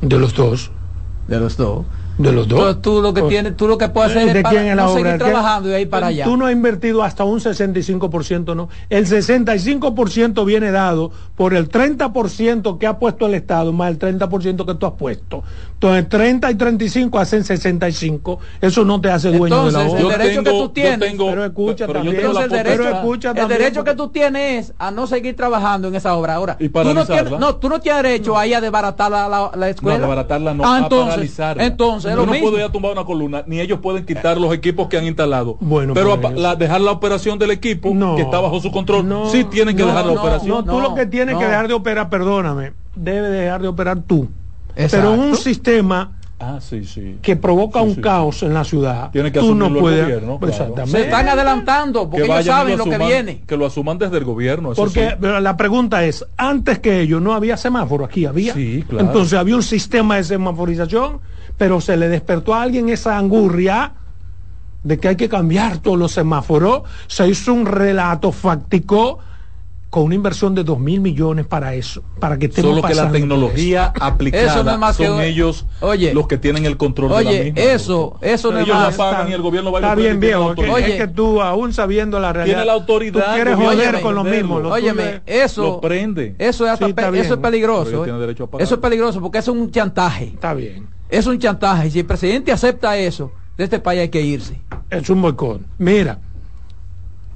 De 0.00 0.16
los 0.16 0.32
dos. 0.32 0.70
De 1.26 1.40
los 1.40 1.56
dos. 1.56 1.86
De 2.22 2.32
los 2.32 2.48
dos. 2.48 2.82
tú 2.82 3.00
lo 3.00 3.14
que 3.14 3.22
tienes, 3.22 3.56
tú 3.56 3.66
lo 3.66 3.78
que 3.78 3.88
puedes 3.88 4.16
hacer 4.16 4.36
es, 4.36 4.42
para 4.42 4.74
no 4.74 4.94
seguir 4.94 5.18
trabajando 5.18 5.70
y 5.70 5.72
ahí 5.72 5.86
para 5.86 6.08
allá. 6.08 6.24
Tú 6.24 6.36
no 6.36 6.46
has 6.46 6.52
invertido 6.52 7.02
hasta 7.02 7.24
un 7.24 7.40
65%, 7.40 8.54
¿no? 8.54 8.68
El 8.88 9.06
65% 9.06 10.44
viene 10.44 10.70
dado 10.70 11.10
por 11.36 11.54
el 11.54 11.68
30% 11.68 12.78
que 12.78 12.86
ha 12.86 12.98
puesto 12.98 13.26
el 13.26 13.34
Estado 13.34 13.72
más 13.72 13.90
el 13.90 13.98
30% 13.98 14.66
que 14.66 14.74
tú 14.74 14.86
has 14.86 14.92
puesto. 14.92 15.42
Entonces 15.74 16.08
30 16.08 16.50
y 16.50 16.54
35 16.56 17.18
hacen 17.18 17.44
65. 17.44 18.38
Eso 18.60 18.84
no 18.84 19.00
te 19.00 19.10
hace 19.10 19.32
dueño 19.32 19.66
de 19.66 19.72
la 19.72 19.80
obra. 19.80 20.00
El 20.00 20.08
derecho 20.08 20.42
que 20.42 20.50
tú 20.50 20.68
tienes, 20.68 21.14
pero 21.16 21.44
escucha 21.44 21.86
también. 21.86 22.16
el 22.16 22.22
derecho, 22.50 23.30
el 23.34 23.48
derecho 23.48 23.84
que 23.84 23.94
tú 23.94 24.08
tienes 24.08 24.68
es 24.68 24.74
a 24.78 24.90
no 24.90 25.06
seguir 25.06 25.36
trabajando 25.36 25.88
en 25.88 25.94
esa 25.94 26.14
obra. 26.14 26.34
Ahora, 26.34 26.58
tú 26.58 26.94
no, 26.94 27.06
tienes, 27.06 27.30
no, 27.38 27.56
tú 27.56 27.68
no 27.68 27.80
tienes 27.80 28.02
derecho 28.02 28.36
ahí 28.36 28.52
a 28.52 28.60
desbaratar 28.60 29.10
la, 29.10 29.50
la, 29.54 29.68
escuela. 29.68 29.98
No, 29.98 30.02
desbaratarla 30.02 30.54
no, 30.54 30.64
ah, 30.66 30.80
entonces, 30.82 31.06
a 31.06 31.10
paralizarla. 31.10 31.64
Entonces, 31.64 32.09
yo 32.16 32.26
no 32.26 32.32
puedo 32.32 32.58
ir 32.58 32.64
a 32.64 32.72
tumbar 32.72 32.92
una 32.92 33.04
columna, 33.04 33.44
ni 33.46 33.60
ellos 33.60 33.80
pueden 33.80 34.04
quitar 34.04 34.38
los 34.38 34.52
equipos 34.52 34.88
que 34.88 34.98
han 34.98 35.04
instalado. 35.06 35.56
Bueno, 35.60 35.94
pero 35.94 36.16
dejar 36.56 36.80
la 36.80 36.92
operación 36.92 37.38
del 37.38 37.50
equipo 37.50 37.94
que 38.16 38.22
está 38.22 38.40
bajo 38.40 38.60
su 38.60 38.70
control, 38.70 39.06
sí 39.30 39.44
tienen 39.44 39.76
que 39.76 39.84
dejar 39.84 40.06
la 40.06 40.12
operación. 40.12 40.64
No, 40.66 40.74
tú 40.74 40.80
lo 40.80 40.94
que 40.94 41.06
tienes 41.06 41.36
que 41.36 41.44
dejar 41.44 41.68
de 41.68 41.74
operar, 41.74 42.08
perdóname, 42.08 42.72
debe 42.94 43.28
dejar 43.28 43.62
de 43.62 43.68
operar 43.68 44.02
tú. 44.02 44.28
Pero 44.74 45.12
un 45.12 45.36
sistema 45.36 46.12
Ah, 46.42 46.58
sí, 46.58 46.86
sí. 46.86 47.18
que 47.20 47.36
provoca 47.36 47.82
un 47.82 47.96
caos 47.96 48.42
en 48.42 48.54
la 48.54 48.64
ciudad. 48.64 49.10
Tiene 49.10 49.30
que 49.30 49.40
tú 49.40 49.54
no 49.54 49.72
puedes. 49.74 50.22
Se 50.90 51.02
están 51.02 51.28
adelantando 51.28 52.08
porque 52.08 52.24
ellos 52.24 52.46
saben 52.46 52.78
lo, 52.78 52.84
que 52.84 52.96
viene. 52.96 53.42
Que 53.46 53.58
lo 53.58 53.66
asuman 53.66 53.98
desde 53.98 54.16
el 54.16 54.24
gobierno. 54.24 54.72
porque 54.74 55.16
la 55.20 55.56
pregunta 55.56 56.02
es, 56.04 56.24
antes 56.38 56.78
que 56.78 57.02
ello 57.02 57.20
no 57.20 57.34
había 57.34 57.58
semáforo 57.58 58.06
aquí, 58.06 58.24
había. 58.24 58.54
Sí, 58.54 58.84
claro. 58.88 59.06
Entonces 59.06 59.38
había 59.38 59.54
un 59.54 59.62
sistema 59.62 60.16
de 60.16 60.24
semaforización 60.24 61.20
pero 61.60 61.78
se 61.82 61.94
le 61.98 62.08
despertó 62.08 62.54
a 62.54 62.62
alguien 62.62 62.88
esa 62.88 63.18
angurria 63.18 63.92
de 64.82 64.98
que 64.98 65.08
hay 65.08 65.16
que 65.16 65.28
cambiar 65.28 65.76
todos 65.76 65.98
los 65.98 66.10
semáforos, 66.10 66.84
se 67.06 67.28
hizo 67.28 67.52
un 67.52 67.66
relato 67.66 68.32
fáctico 68.32 69.18
con 69.90 70.04
una 70.04 70.14
inversión 70.14 70.54
de 70.54 70.64
dos 70.64 70.78
mil 70.78 71.02
millones 71.02 71.44
para 71.44 71.74
eso, 71.74 72.02
para 72.18 72.38
que 72.38 72.46
estemos 72.46 72.76
Solo 72.76 72.88
que 72.88 72.94
la 72.94 73.12
tecnología 73.12 73.92
aplicada 74.00 74.94
son 74.94 75.20
ellos 75.20 75.66
los 76.14 76.26
que 76.26 76.38
tienen 76.38 76.64
el 76.64 76.78
control 76.78 77.10
de 77.10 77.24
la 77.24 77.30
misma. 77.30 77.60
Eso, 77.60 78.16
eso 78.22 78.52
no 78.52 78.60
ellos 78.60 78.80
la 78.80 78.90
pagan 78.92 79.28
y 79.28 79.34
el 79.34 79.42
gobierno 79.42 79.70
va 79.70 79.80
a 79.80 79.82
Está 79.82 79.94
bien 79.96 80.18
viejo, 80.18 80.54
oye, 80.72 80.94
es 80.94 80.96
que 80.96 81.08
tú 81.08 81.42
aún 81.42 81.74
sabiendo 81.74 82.18
la 82.20 82.32
realidad, 82.32 82.54
tiene 82.54 82.64
la 82.64 82.72
autoridad, 82.72 83.26
tú 83.26 83.34
quieres 83.34 83.56
joder 83.56 84.00
con 84.00 84.14
lo 84.14 84.24
mismo. 84.24 84.54
Óyeme, 84.56 85.20
eso, 85.26 85.62
lo 85.62 85.80
prende. 85.82 86.36
Eso 86.38 86.66
es, 86.66 86.80
eso 86.80 87.34
es 87.34 87.36
peligroso. 87.36 88.06
¿eh? 88.06 88.12
Eso 88.60 88.74
es 88.76 88.80
peligroso 88.80 89.20
porque 89.20 89.36
eso 89.36 89.52
es 89.52 89.58
un 89.58 89.70
chantaje. 89.70 90.24
Está 90.24 90.54
bien. 90.54 90.99
Es 91.10 91.26
un 91.26 91.38
chantaje. 91.38 91.88
Y 91.88 91.90
si 91.90 91.98
el 92.00 92.06
presidente 92.06 92.52
acepta 92.52 92.96
eso, 92.96 93.32
de 93.56 93.64
este 93.64 93.78
país 93.80 94.00
hay 94.00 94.08
que 94.08 94.22
irse. 94.22 94.60
Es 94.88 95.10
un 95.10 95.22
boicot. 95.22 95.60
Mira, 95.78 96.18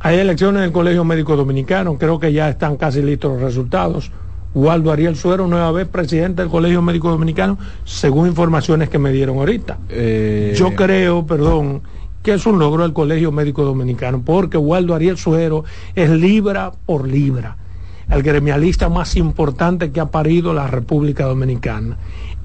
hay 0.01 0.19
elecciones 0.19 0.61
en 0.61 0.65
el 0.67 0.73
Colegio 0.73 1.05
Médico 1.05 1.37
Dominicano. 1.37 1.99
Creo 1.99 2.19
que 2.19 2.33
ya 2.33 2.49
están 2.49 2.77
casi 2.77 3.03
listos 3.03 3.33
los 3.33 3.43
resultados. 3.43 4.11
Waldo 4.55 4.93
Ariel 4.93 5.17
Suero, 5.17 5.49
nueva 5.49 5.73
vez 5.73 5.89
presidente 5.89 6.43
del 6.43 6.51
Colegio 6.51 6.81
Médico 6.81 7.11
Dominicano, 7.11 7.59
según 7.85 8.29
informaciones 8.29 8.89
que 8.89 8.99
me 8.99 9.11
dieron 9.11 9.39
ahorita. 9.39 9.79
Eh, 9.89 10.55
Yo 10.57 10.77
creo, 10.77 11.27
perdón, 11.27 11.83
que 12.23 12.35
es 12.35 12.47
un 12.47 12.61
logro 12.61 12.85
del 12.85 12.93
Colegio 12.93 13.33
Médico 13.33 13.65
Dominicano, 13.65 14.23
porque 14.25 14.57
Waldo 14.57 14.95
Ariel 14.95 15.19
Suero 15.19 15.65
es 15.97 16.09
libra 16.09 16.71
por 16.87 17.09
libra, 17.09 17.57
el 18.09 18.23
gremialista 18.23 18.89
más 18.89 19.17
importante 19.17 19.91
que 19.91 19.99
ha 19.99 20.07
parido 20.13 20.55
la 20.55 20.69
República 20.69 21.25
Dominicana, 21.25 21.99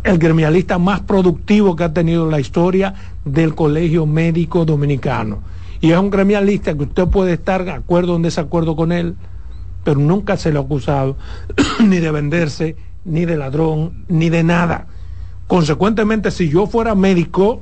el 0.03 0.17
gremialista 0.17 0.77
más 0.77 1.01
productivo 1.01 1.75
que 1.75 1.83
ha 1.83 1.93
tenido 1.93 2.29
la 2.29 2.39
historia 2.39 2.93
del 3.25 3.55
Colegio 3.55 4.05
Médico 4.05 4.65
Dominicano. 4.65 5.39
Y 5.81 5.91
es 5.91 5.97
un 5.97 6.09
gremialista 6.09 6.73
que 6.75 6.83
usted 6.83 7.07
puede 7.07 7.33
estar 7.33 7.63
de 7.63 7.71
acuerdo 7.71 8.13
o 8.13 8.15
en 8.15 8.23
desacuerdo 8.23 8.75
con 8.75 8.91
él, 8.91 9.15
pero 9.83 9.99
nunca 9.99 10.37
se 10.37 10.51
le 10.51 10.59
ha 10.59 10.61
acusado 10.61 11.17
ni 11.85 11.99
de 11.99 12.11
venderse, 12.11 12.75
ni 13.05 13.25
de 13.25 13.37
ladrón, 13.37 14.05
ni 14.07 14.29
de 14.29 14.43
nada. 14.43 14.87
Consecuentemente, 15.47 16.31
si 16.31 16.49
yo 16.49 16.67
fuera 16.67 16.95
médico, 16.95 17.61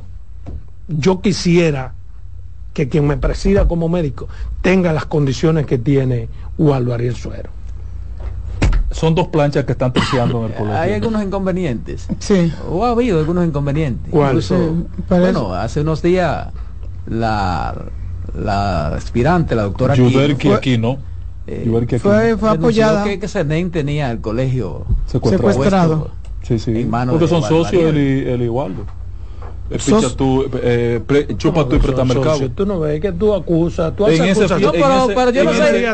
yo 0.88 1.21
quisiera 1.21 1.93
que 2.73 2.89
quien 2.89 3.08
me 3.08 3.17
presida 3.17 3.67
como 3.67 3.89
médico 3.89 4.28
tenga 4.62 4.93
las 4.93 5.06
condiciones 5.06 5.65
que 5.65 5.78
tiene 5.78 6.28
Waldo 6.58 6.93
Ariel 6.93 7.15
Suero. 7.15 7.50
Son 8.91 9.15
dos 9.15 9.28
planchas 9.28 9.65
que 9.65 9.73
están 9.73 9.91
terciando 9.93 10.45
en 10.45 10.52
el 10.52 10.54
colegio. 10.58 10.80
Hay 10.80 10.93
algunos 10.93 11.23
inconvenientes. 11.23 12.08
Sí. 12.19 12.52
O 12.69 12.86
ha 12.86 12.91
habido 12.91 13.19
algunos 13.19 13.45
inconvenientes. 13.45 14.12
¿Cuáles? 14.12 14.52
bueno, 15.10 15.54
hace 15.54 15.82
unos 15.82 16.02
días 16.02 16.47
la, 17.06 17.76
la 18.36 18.88
aspirante, 18.89 19.56
la 19.56 19.63
doctora 19.63 19.95
Yuderki 19.95 20.52
Aquino, 20.52 20.97
eh, 21.47 22.00
fue, 22.02 22.38
fue 22.38 22.50
apoyada. 22.50 23.04
Que, 23.04 23.19
que 23.19 23.69
tenía 23.71 24.12
el 24.12 24.19
colegio 24.19 24.86
secuestrado. 25.06 26.12
Sí, 26.43 26.60
sí. 26.60 26.89
Porque 27.10 27.28
son 27.28 27.43
socios 27.43 27.84
el, 27.84 27.97
el 27.97 28.41
Igualdo. 28.41 28.86
Picha 29.69 30.15
tú, 30.15 30.49
eh, 30.62 31.01
pre, 31.06 31.36
chupa 31.36 31.60
no, 31.60 31.67
tú 31.67 31.75
y 31.75 31.80
presta 31.80 32.06
mercado. 32.06 32.49
Tú 32.51 32.65
no 32.65 32.80
ves 32.80 33.01
que 33.01 33.12
tú 33.12 33.34
acusas, 33.34 33.93
tú 33.95 34.06
haces 34.06 34.19
en 34.19 34.25
ese, 34.25 34.60
no, 34.60 34.71
pero, 34.71 35.08
pero 35.13 35.32
yo 35.32 35.43
no 35.43 35.53
sé 35.53 35.86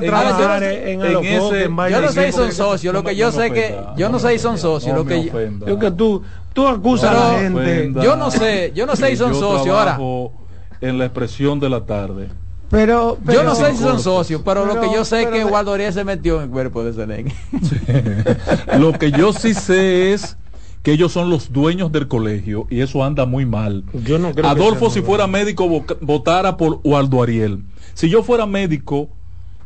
en, 0.93 1.01
en 1.01 1.25
ese, 1.25 1.69
yo 1.89 2.01
no 2.01 2.11
sé 2.11 2.25
si 2.27 2.31
son 2.33 2.51
socios, 2.51 2.93
lo 2.93 3.03
que 3.03 3.15
yo 3.15 3.31
sé 3.31 3.51
que 3.51 3.75
yo 3.97 4.09
no 4.09 4.19
sé 4.19 4.29
si 4.33 4.39
son 4.39 4.57
socios, 4.57 4.95
lo 4.95 5.05
que 5.05 5.31
yo 5.65 5.79
que 5.79 5.91
tú 5.91 6.21
tú 6.53 6.67
acusas 6.67 7.09
a 7.15 7.33
la 7.33 7.39
gente. 7.39 7.91
Yo 8.01 8.15
no 8.15 8.31
sé, 8.31 8.71
yo 8.75 8.85
no 8.85 8.95
sé 8.95 9.09
si 9.09 9.17
son 9.17 9.33
socios 9.33 9.75
ahora. 9.75 9.97
En 10.81 10.97
la 10.97 11.05
expresión 11.05 11.59
de 11.59 11.69
la 11.69 11.85
tarde. 11.85 12.29
Pero, 12.69 13.19
yo 13.31 13.43
no 13.43 13.53
sé 13.53 13.71
si 13.71 13.83
son 13.83 13.99
socios, 13.99 14.41
pero, 14.43 14.65
lo 14.65 14.79
que 14.81 14.91
yo 14.91 15.05
sé 15.05 15.23
es 15.23 15.27
que 15.29 15.43
Guardoría 15.43 15.91
se 15.91 16.03
metió 16.03 16.37
en 16.37 16.43
el 16.43 16.49
cuerpo 16.49 16.83
de 16.83 16.93
Senen. 16.93 17.31
Lo 18.79 18.93
que 18.93 19.11
yo 19.11 19.31
sí 19.31 19.53
sé 19.53 20.13
es 20.13 20.37
que 20.83 20.91
ellos 20.91 21.13
son 21.13 21.29
los 21.29 21.51
dueños 21.53 21.91
del 21.91 22.09
colegio 22.09 22.67
y 22.69 22.81
eso 22.81 23.03
anda 23.03 23.25
muy 23.25 23.45
mal. 23.45 23.85
Yo 24.05 24.19
no 24.19 24.33
creo 24.33 24.49
Adolfo, 24.49 24.89
si 24.89 25.01
fuera 25.01 25.27
médico, 25.27 25.85
votara 26.01 26.57
por 26.57 26.81
Waldo 26.83 27.23
Ariel. 27.23 27.63
Si 27.93 28.09
yo 28.09 28.21
fuera 28.21 28.45
médico 28.45 29.07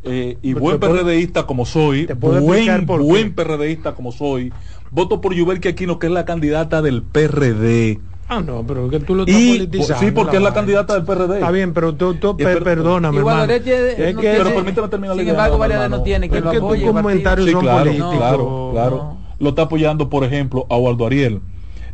eh, 0.03 0.37
y 0.43 0.53
buen 0.53 0.79
PRDista 0.79 1.47
como 1.47 1.65
soy, 1.65 2.05
buen, 2.05 2.85
buen 2.85 3.33
PRDista 3.33 3.95
como 3.95 4.11
soy, 4.11 4.53
voto 4.91 5.19
por 5.19 5.33
Yubel 5.33 5.59
Aquino, 5.67 5.97
que 5.97 6.05
es 6.05 6.13
la 6.13 6.23
candidata 6.23 6.83
del 6.83 7.01
PRD. 7.01 7.99
Ah, 8.29 8.41
no, 8.41 8.63
pero 8.67 8.89
que 8.89 8.99
tú 8.99 9.15
lo 9.15 9.23
estás 9.23 9.41
y, 9.41 9.57
politizando. 9.57 10.05
Sí, 10.05 10.11
porque 10.11 10.35
es 10.35 10.43
la 10.43 10.53
candidata 10.53 10.93
del 10.93 11.03
PRD. 11.03 11.35
Está 11.35 11.49
bien, 11.49 11.73
pero 11.73 11.95
tú, 11.95 12.13
tú 12.15 12.37
per, 12.37 12.61
perdóname, 12.61 13.17
hermano. 13.17 13.51
Es 13.51 13.63
que, 13.63 14.05
pero 14.15 14.53
permítame 14.53 14.87
terminar 14.89 15.17
Sin 15.17 15.29
embargo, 15.29 15.57
Variedad 15.57 15.89
no, 15.89 16.03
tiene 16.03 16.29
que 16.29 16.41
lo 16.41 16.51
apoye. 16.51 16.83
tus 16.83 16.93
comentarios 16.93 17.47
sí, 17.47 17.53
son 17.53 17.61
claro, 17.61 17.83
políticos. 17.85 18.17
Claro, 18.17 18.69
claro 18.73 19.26
lo 19.39 19.49
está 19.49 19.63
apoyando, 19.63 20.09
por 20.09 20.23
ejemplo, 20.23 20.65
a 20.69 20.77
Waldo 20.77 21.05
Ariel, 21.05 21.41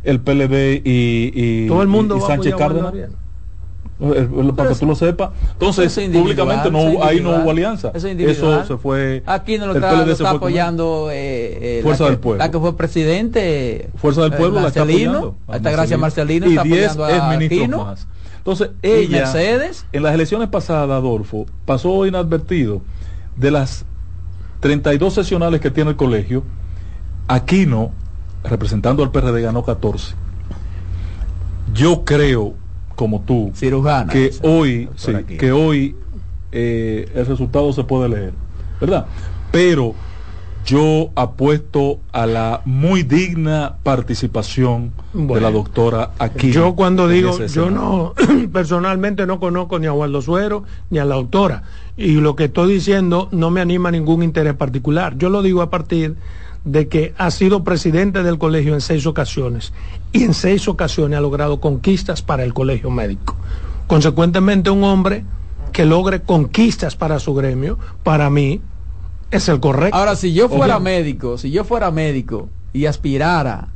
el 0.02 0.20
PLD 0.20 0.82
y, 0.84 1.32
y, 1.34 1.68
Todo 1.68 1.82
el 1.82 1.88
mundo 1.88 2.18
y, 2.18 2.20
Sánchez 2.20 2.54
Cárdenas. 2.54 2.92
Para 4.56 4.70
que 4.70 4.74
tú 4.74 4.86
lo 4.86 4.96
sepas. 4.96 5.30
Entonces, 5.52 5.94
públicamente 6.12 6.70
no, 6.70 7.02
ahí 7.02 7.20
no 7.20 7.30
hubo 7.36 7.50
alianza. 7.50 7.92
Eso, 7.94 8.64
se 8.64 8.76
fue. 8.76 9.22
Aquí 9.24 9.56
no 9.56 9.66
lo 9.66 9.74
está, 9.74 10.04
lo 10.04 10.12
está 10.12 10.30
apoyando 10.30 11.08
eh, 11.10 11.78
eh, 11.78 11.80
Fuerza 11.82 12.06
del 12.06 12.18
Pueblo. 12.18 12.38
La 12.38 12.50
que 12.50 12.58
fue 12.58 12.76
presidente. 12.76 13.90
Fuerza 13.96 14.22
del 14.22 14.32
Pueblo 14.32 14.60
la 14.60 14.68
está 14.68 15.70
gracias 15.70 15.98
Marcelino. 15.98 16.46
Y 16.46 16.58
10 16.58 16.96
ministros 17.38 17.86
más. 17.86 18.06
Entonces, 18.44 18.70
ella, 18.82 19.20
Mercedes? 19.20 19.86
en 19.90 20.02
las 20.02 20.12
elecciones 20.12 20.48
pasadas, 20.48 20.90
Adolfo, 20.90 21.46
pasó 21.64 22.04
inadvertido 22.04 22.82
de 23.36 23.50
las 23.50 23.86
32 24.60 25.14
sesionales 25.14 25.62
que 25.62 25.70
tiene 25.70 25.90
el 25.90 25.96
colegio, 25.96 26.42
Aquino, 27.28 27.90
representando 28.42 29.02
al 29.02 29.10
PRD, 29.10 29.42
ganó 29.42 29.64
14. 29.64 30.14
Yo 31.72 32.04
creo, 32.04 32.54
como 32.94 33.22
tú, 33.22 33.52
Cirujana, 33.54 34.12
que, 34.12 34.30
hoy, 34.42 34.88
que 35.38 35.52
hoy 35.52 35.96
eh, 36.52 37.10
el 37.14 37.26
resultado 37.26 37.72
se 37.72 37.84
puede 37.84 38.08
leer, 38.08 38.32
¿verdad? 38.80 39.06
Pero 39.50 39.94
yo 40.64 41.10
apuesto 41.14 42.00
a 42.12 42.26
la 42.26 42.62
muy 42.64 43.02
digna 43.02 43.76
participación 43.82 44.92
de 45.12 45.40
la 45.40 45.50
doctora 45.50 46.12
Aquino. 46.18 46.52
Yo 46.52 46.74
cuando 46.74 47.06
digo, 47.06 47.38
yo 47.46 47.70
no, 47.70 48.14
personalmente 48.52 49.26
no 49.26 49.40
conozco 49.40 49.78
ni 49.78 49.86
a 49.86 49.92
Waldo 49.92 50.22
Suero 50.22 50.64
ni 50.90 50.98
a 50.98 51.04
la 51.04 51.16
doctora. 51.16 51.64
Y 51.96 52.14
lo 52.14 52.34
que 52.34 52.44
estoy 52.44 52.72
diciendo 52.72 53.28
no 53.30 53.50
me 53.50 53.60
anima 53.60 53.90
a 53.90 53.92
ningún 53.92 54.22
interés 54.22 54.54
particular. 54.54 55.16
Yo 55.18 55.28
lo 55.28 55.42
digo 55.42 55.60
a 55.60 55.70
partir 55.70 56.16
de 56.64 56.88
que 56.88 57.14
ha 57.18 57.30
sido 57.30 57.62
presidente 57.62 58.22
del 58.22 58.38
colegio 58.38 58.74
en 58.74 58.80
seis 58.80 59.06
ocasiones 59.06 59.72
y 60.12 60.24
en 60.24 60.34
seis 60.34 60.66
ocasiones 60.66 61.18
ha 61.18 61.20
logrado 61.20 61.60
conquistas 61.60 62.22
para 62.22 62.42
el 62.42 62.54
colegio 62.54 62.90
médico. 62.90 63.36
Consecuentemente, 63.86 64.70
un 64.70 64.84
hombre 64.84 65.24
que 65.72 65.84
logre 65.84 66.22
conquistas 66.22 66.96
para 66.96 67.18
su 67.18 67.34
gremio, 67.34 67.78
para 68.02 68.30
mí, 68.30 68.60
es 69.30 69.48
el 69.48 69.60
correcto. 69.60 69.96
Ahora, 69.96 70.16
si 70.16 70.32
yo 70.32 70.48
fuera 70.48 70.78
médico, 70.78 71.36
si 71.36 71.50
yo 71.50 71.64
fuera 71.64 71.90
médico 71.90 72.48
y 72.72 72.86
aspirara 72.86 73.68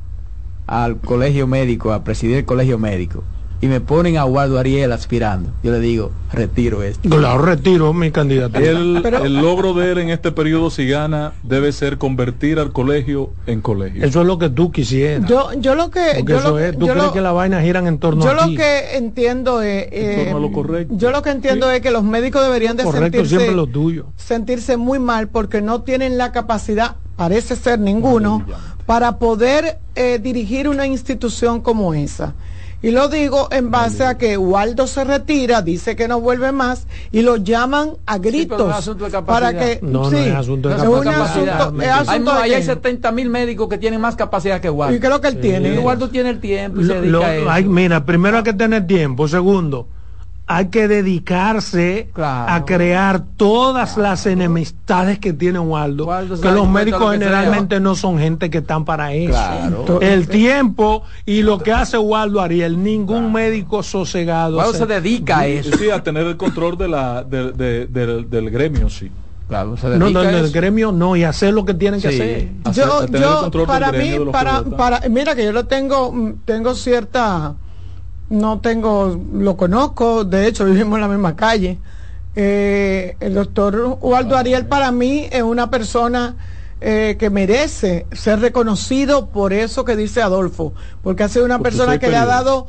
al 0.66 0.98
colegio 0.98 1.46
médico, 1.46 1.92
a 1.92 2.04
presidir 2.04 2.36
el 2.36 2.44
colegio 2.44 2.78
médico, 2.78 3.24
y 3.60 3.66
me 3.66 3.80
ponen 3.80 4.16
a 4.18 4.22
Guardo 4.22 4.58
Ariel 4.58 4.92
aspirando, 4.92 5.50
yo 5.62 5.72
le 5.72 5.80
digo, 5.80 6.12
retiro 6.32 6.82
esto. 6.82 7.08
Claro, 7.08 7.42
retiro 7.42 7.92
mi 7.92 8.12
candidatura. 8.12 8.64
El, 8.64 9.02
el 9.04 9.36
logro 9.36 9.74
de 9.74 9.90
él 9.90 9.98
en 9.98 10.10
este 10.10 10.30
periodo, 10.30 10.70
si 10.70 10.88
gana, 10.88 11.32
debe 11.42 11.72
ser 11.72 11.98
convertir 11.98 12.60
al 12.60 12.72
colegio 12.72 13.30
en 13.46 13.60
colegio. 13.60 14.04
Eso 14.04 14.20
es 14.20 14.26
lo 14.26 14.38
que 14.38 14.48
tú 14.48 14.70
quisieras. 14.70 15.28
Yo, 15.28 15.52
yo 15.54 15.74
lo 15.74 15.90
que... 15.90 16.22
yo 16.24 16.40
lo, 16.40 16.58
es, 16.58 16.78
¿Tú 16.78 16.86
crees 16.86 17.10
que 17.10 17.20
las 17.20 17.34
vainas 17.34 17.64
giran 17.64 17.88
en 17.88 17.98
torno 17.98 18.24
yo 18.24 18.30
a 18.30 18.34
Yo 18.34 18.46
lo 18.46 18.56
que 18.56 18.96
entiendo 18.96 19.60
es... 19.62 19.88
Eh, 19.90 20.32
lo 20.38 20.52
correcto. 20.52 20.94
Yo 20.96 21.10
lo 21.10 21.22
que 21.22 21.30
entiendo 21.30 21.68
sí. 21.68 21.76
es 21.76 21.82
que 21.82 21.90
los 21.90 22.04
médicos 22.04 22.42
deberían 22.42 22.76
de 22.76 22.84
correcto, 22.84 23.24
sentirse, 23.24 23.52
lo 23.52 23.66
tuyo. 23.66 24.06
sentirse 24.16 24.76
muy 24.76 25.00
mal 25.00 25.28
porque 25.28 25.60
no 25.62 25.82
tienen 25.82 26.16
la 26.16 26.30
capacidad, 26.30 26.96
parece 27.16 27.56
ser 27.56 27.80
ninguno, 27.80 28.44
para 28.86 29.18
poder 29.18 29.78
eh, 29.96 30.20
dirigir 30.22 30.68
una 30.68 30.86
institución 30.86 31.60
como 31.60 31.92
esa. 31.94 32.34
Y 32.80 32.92
lo 32.92 33.08
digo 33.08 33.48
en 33.50 33.72
base 33.72 34.04
a 34.04 34.16
que 34.16 34.36
Waldo 34.36 34.86
se 34.86 35.02
retira, 35.02 35.62
dice 35.62 35.96
que 35.96 36.06
no 36.06 36.20
vuelve 36.20 36.52
más 36.52 36.86
y 37.10 37.22
lo 37.22 37.36
llaman 37.36 37.94
a 38.06 38.18
gritos 38.18 38.84
sí, 38.84 38.90
no 38.96 39.24
para 39.24 39.52
que 39.52 39.80
no, 39.82 40.08
sí, 40.08 40.16
no 40.16 40.18
es 40.18 40.34
asunto 40.34 40.68
de 40.68 40.76
capacidad. 40.76 41.60
Asunto, 41.60 41.82
es 41.82 41.88
asunto 41.88 42.32
hay, 42.32 42.54
hay 42.54 42.62
70 42.62 43.10
mil 43.10 43.30
médicos 43.30 43.68
que 43.68 43.78
tienen 43.78 44.00
más 44.00 44.14
capacidad 44.14 44.60
que 44.60 44.70
Waldo. 44.70 44.94
¿Y 44.94 45.00
lo 45.00 45.20
que 45.20 45.28
él 45.28 45.34
sí. 45.34 45.40
tiene? 45.40 45.74
Y 45.74 45.78
Waldo 45.78 46.08
tiene 46.08 46.30
el 46.30 46.38
tiempo 46.38 46.80
y 46.80 46.84
lo, 46.84 46.94
se 46.94 47.00
dedica 47.00 47.18
lo, 47.18 47.24
a 47.24 47.34
eso. 47.34 47.50
Hay, 47.50 47.64
mira, 47.64 48.04
primero 48.04 48.36
hay 48.36 48.42
que 48.44 48.52
tener 48.52 48.86
tiempo, 48.86 49.26
segundo 49.26 49.88
hay 50.50 50.68
que 50.68 50.88
dedicarse 50.88 52.08
claro. 52.14 52.52
a 52.52 52.64
crear 52.64 53.22
todas 53.36 53.92
claro. 53.92 54.10
las 54.10 54.24
enemistades 54.24 55.18
que 55.18 55.34
tiene 55.34 55.58
Waldo, 55.58 56.06
Waldo 56.06 56.40
que 56.40 56.50
los 56.50 56.66
médicos 56.66 57.12
generalmente 57.12 57.76
sea. 57.76 57.80
no 57.80 57.94
son 57.94 58.18
gente 58.18 58.48
que 58.48 58.58
están 58.58 58.86
para 58.86 59.12
eso. 59.12 59.28
Claro. 59.28 60.00
El 60.00 60.26
tiempo 60.26 61.02
y 61.26 61.42
lo 61.42 61.58
que 61.58 61.72
hace 61.72 61.98
Waldo 61.98 62.40
Ariel, 62.40 62.82
ningún 62.82 63.30
médico 63.30 63.82
sosegado. 63.82 64.56
Waldo 64.56 64.72
se, 64.72 64.78
se 64.78 64.86
dedica 64.86 65.40
a 65.40 65.46
eso. 65.46 65.76
Sí, 65.76 65.90
a 65.90 66.02
tener 66.02 66.26
el 66.26 66.38
control 66.38 66.78
de 66.78 66.88
la, 66.88 67.22
de, 67.22 67.52
de, 67.52 67.86
de, 67.86 68.24
del 68.24 68.50
gremio, 68.50 68.88
sí. 68.88 69.10
Claro, 69.48 69.76
no, 69.82 70.10
no, 70.10 70.22
del 70.22 70.50
gremio 70.50 70.92
no, 70.92 71.16
y 71.16 71.24
hacer 71.24 71.54
lo 71.54 71.64
que 71.64 71.72
tienen 71.74 72.00
que 72.00 72.08
hacer. 72.08 72.48
Yo, 72.72 72.98
hacer, 73.00 73.20
yo 73.20 73.50
para 73.66 73.92
mí, 73.92 74.18
para, 74.30 74.62
para, 74.62 75.08
mira 75.08 75.34
que 75.34 75.44
yo 75.44 75.52
lo 75.52 75.64
tengo, 75.64 76.34
tengo 76.44 76.74
cierta 76.74 77.54
no 78.30 78.60
tengo, 78.60 79.20
lo 79.32 79.56
conozco, 79.56 80.24
de 80.24 80.46
hecho 80.46 80.64
vivimos 80.66 80.96
en 80.96 81.02
la 81.02 81.08
misma 81.08 81.36
calle. 81.36 81.78
Eh, 82.36 83.16
el 83.20 83.34
doctor 83.34 83.98
Waldo 84.00 84.36
Ariel 84.36 84.66
para 84.66 84.92
mí 84.92 85.28
es 85.30 85.42
una 85.42 85.70
persona 85.70 86.36
eh, 86.80 87.16
que 87.18 87.30
merece 87.30 88.06
ser 88.12 88.40
reconocido 88.40 89.26
por 89.26 89.52
eso 89.52 89.84
que 89.84 89.96
dice 89.96 90.22
Adolfo, 90.22 90.72
porque 91.02 91.24
ha 91.24 91.28
sido 91.28 91.44
una 91.44 91.58
porque 91.58 91.70
persona 91.70 91.98
que 91.98 92.08
le 92.08 92.16
ha 92.16 92.26
dado 92.26 92.66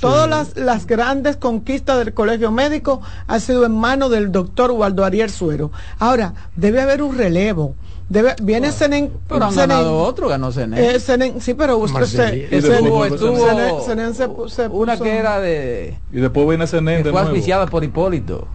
Todas 0.00 0.28
las, 0.28 0.56
las, 0.56 0.86
grandes 0.86 1.36
conquistas 1.36 1.98
del 1.98 2.14
colegio 2.14 2.50
médico 2.50 3.02
han 3.26 3.40
sido 3.42 3.66
en 3.66 3.72
manos 3.72 4.10
del 4.10 4.32
doctor 4.32 4.70
Waldo 4.70 5.04
Ariel 5.04 5.30
Suero. 5.30 5.70
Ahora, 5.98 6.32
debe 6.56 6.80
haber 6.80 7.02
un 7.02 7.16
relevo. 7.16 7.74
Debe, 8.08 8.34
viene 8.42 8.70
Senen. 8.70 9.10
Pero 9.28 9.46
han 9.46 9.54
ganado 9.54 9.98
otro, 9.98 10.28
ganó 10.28 10.52
Senen. 10.52 10.78
Eh, 10.78 10.98
sí, 11.40 11.54
pero 11.54 11.78
usted 11.78 12.04
se, 12.04 12.56
estuvo, 12.56 13.04
estuvo 13.04 14.80
una 14.80 14.96
que 14.98 15.16
era 15.16 15.40
de. 15.40 15.96
Y 16.12 16.20
después 16.20 16.46
viene 16.48 16.66
Senen. 16.66 17.02
Que 17.02 17.10
fue 17.10 17.20
auspiciada 17.20 17.66
por 17.66 17.82
Hipólito. 17.82 18.46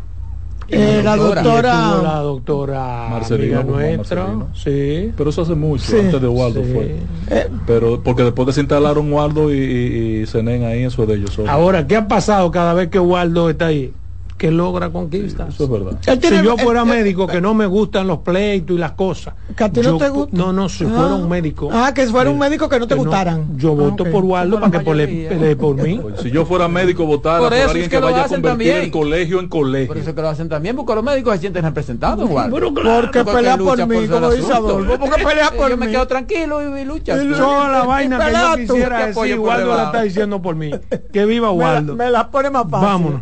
Eh, 0.71 1.01
la 1.03 1.15
doctora, 1.15 2.01
la 2.01 2.19
doctora 2.19 3.07
Marcelino 3.09 3.63
nuestro, 3.63 4.49
sí. 4.53 5.11
Pero 5.17 5.31
eso 5.31 5.41
hace 5.41 5.55
mucho, 5.55 5.97
antes 5.97 6.21
de 6.21 6.27
Waldo 6.27 6.61
fue. 6.63 6.97
Eh, 7.31 7.47
pero 7.65 8.01
porque 8.03 8.23
después 8.23 8.45
de 8.45 8.53
se 8.53 8.59
instalaron 8.61 9.11
Waldo 9.11 9.51
y, 9.51 9.57
y, 9.57 10.23
y 10.23 10.63
ahí, 10.63 10.83
eso 10.83 11.01
es 11.03 11.07
de 11.07 11.15
ellos. 11.15 11.39
Ahora, 11.47 11.87
¿qué 11.87 11.95
ha 11.95 12.07
pasado 12.07 12.51
cada 12.51 12.75
vez 12.75 12.89
que 12.89 12.99
Waldo 12.99 13.49
está 13.49 13.67
ahí? 13.67 13.93
Que 14.39 14.49
logra 14.51 14.89
conquistas. 14.89 15.53
eso 15.53 15.65
es 15.65 15.69
verdad. 15.69 15.99
si 16.01 16.43
yo 16.43 16.57
fuera 16.57 16.85
médico, 16.85 17.27
que 17.27 17.41
no 17.41 17.53
me 17.53 17.65
gustan 17.65 18.07
los 18.07 18.19
pleitos 18.19 18.73
y 18.73 18.79
las 18.79 18.93
cosas. 18.93 19.33
¿Que 19.55 19.65
a 19.65 19.69
ti 19.69 19.81
no 19.81 19.97
te 19.97 20.07
gusta? 20.07 20.35
No, 20.35 20.53
no, 20.53 20.69
si 20.69 20.85
fuera 20.85 21.15
un 21.15 21.25
ah. 21.25 21.27
médico. 21.27 21.69
Ah, 21.71 21.91
que 21.93 22.07
fuera 22.07 22.29
un 22.29 22.39
médico 22.39 22.69
que 22.69 22.79
no 22.79 22.87
te 22.87 22.95
gustaran. 22.95 23.57
yo 23.57 23.75
voto 23.75 24.05
por 24.05 24.23
Waldo 24.23 24.59
para 24.59 24.71
que 24.71 24.79
pelee 24.79 25.55
por 25.57 25.75
mí. 25.75 25.99
Si 26.21 26.31
yo 26.31 26.45
fuera 26.45 26.69
médico, 26.69 27.05
votara 27.05 27.39
por, 27.39 27.53
alguien 27.53 27.89
que, 27.89 27.99
vaya 27.99 28.23
a 28.23 28.27
convertir 28.29 28.71
el 28.71 28.91
colegio 28.91 29.41
en 29.41 29.49
colegio. 29.49 29.89
Por 29.89 29.97
eso 29.97 30.15
que 30.15 30.21
lo 30.21 30.29
hacen 30.29 30.47
también, 30.47 30.75
porque 30.75 30.95
los 30.95 31.03
médicos 31.03 31.35
se 31.35 31.41
sienten 31.41 31.63
representados, 31.63 32.29
porque 32.29 33.25
pelea 33.25 33.57
por 33.57 33.85
mí, 33.87 34.07
como 34.07 34.31
dice 34.31 34.53
Adolfo. 34.53 34.97
Porque 34.97 35.23
pelea 35.23 35.51
por 35.51 35.65
mí. 35.65 35.69
Yo 35.69 35.77
me 35.77 35.91
quedo 35.91 36.07
tranquilo 36.07 36.77
y, 36.77 36.85
lucha. 36.85 37.17
Toda 37.17 37.69
la 37.69 37.83
vaina 37.83 38.17
que 38.17 38.31
yo 38.31 38.73
quisiera 38.73 39.07
decir, 39.07 39.37
Waldo 39.37 39.75
la 39.75 39.83
está 39.83 40.01
diciendo 40.01 40.41
por 40.41 40.55
mí. 40.55 40.71
Que 41.11 41.25
viva 41.25 41.51
Waldo. 41.51 41.97
Me 41.97 42.09
la 42.09 42.31
pone 42.31 42.49
más 42.49 42.63
fácil. 42.69 42.87
Vámonos. 42.87 43.21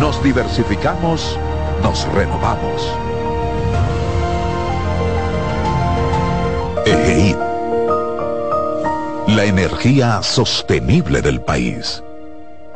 Nos 0.00 0.22
diversificamos, 0.22 1.38
nos 1.82 2.10
renovamos. 2.14 2.90
EGEID. 6.86 7.36
La 9.36 9.44
energía 9.44 10.22
sostenible 10.22 11.20
del 11.20 11.42
país. 11.42 12.02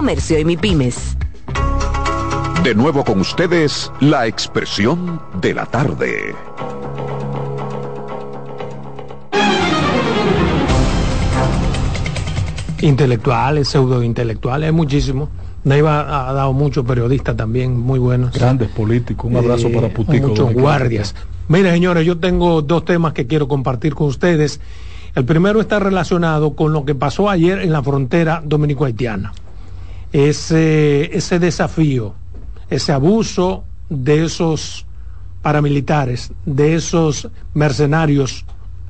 Comercio 0.00 0.38
y 0.38 0.46
MIPIMES. 0.46 1.18
De 2.64 2.74
nuevo 2.74 3.04
con 3.04 3.20
ustedes, 3.20 3.92
la 4.00 4.26
expresión 4.26 5.20
de 5.42 5.52
la 5.52 5.66
tarde. 5.66 6.34
Intelectuales, 12.80 13.68
pseudointelectuales, 13.68 14.72
muchísimo. 14.72 15.28
Neiva 15.64 16.30
ha 16.30 16.32
dado 16.32 16.54
muchos 16.54 16.86
periodistas 16.86 17.36
también 17.36 17.78
muy 17.78 17.98
buenos. 17.98 18.32
Grandes 18.32 18.70
políticos. 18.70 19.30
Un 19.30 19.36
abrazo 19.36 19.70
para 19.70 19.88
eh, 19.88 19.90
Putico. 19.90 20.28
Muchos 20.28 20.54
guardias. 20.54 21.14
Miren, 21.48 21.74
señores, 21.74 22.06
yo 22.06 22.16
tengo 22.16 22.62
dos 22.62 22.86
temas 22.86 23.12
que 23.12 23.26
quiero 23.26 23.48
compartir 23.48 23.94
con 23.94 24.06
ustedes. 24.06 24.62
El 25.14 25.26
primero 25.26 25.60
está 25.60 25.78
relacionado 25.78 26.56
con 26.56 26.72
lo 26.72 26.86
que 26.86 26.94
pasó 26.94 27.28
ayer 27.28 27.58
en 27.58 27.70
la 27.70 27.82
frontera 27.82 28.42
dominico-haitiana 28.42 29.34
ese, 30.12 31.16
ese 31.16 31.38
desafío, 31.38 32.14
ese 32.68 32.92
abuso 32.92 33.64
de 33.88 34.24
esos 34.24 34.86
paramilitares, 35.42 36.32
de 36.44 36.74
esos 36.74 37.28
mercenarios 37.54 38.44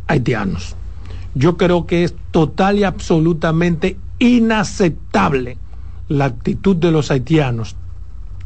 haitianos. 0.07 0.77
Yo 1.35 1.57
creo 1.57 1.87
que 1.87 2.05
es 2.05 2.15
total 2.31 2.79
y 2.79 2.85
absolutamente 2.85 3.97
inaceptable 4.19 5.59
la 6.09 6.25
actitud 6.27 6.77
de 6.77 6.91
los 6.91 7.11
haitianos 7.11 7.77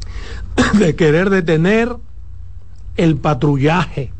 de 0.79 0.95
querer 0.95 1.29
detener 1.29 1.95
el 2.95 3.17
patrullaje 3.17 4.11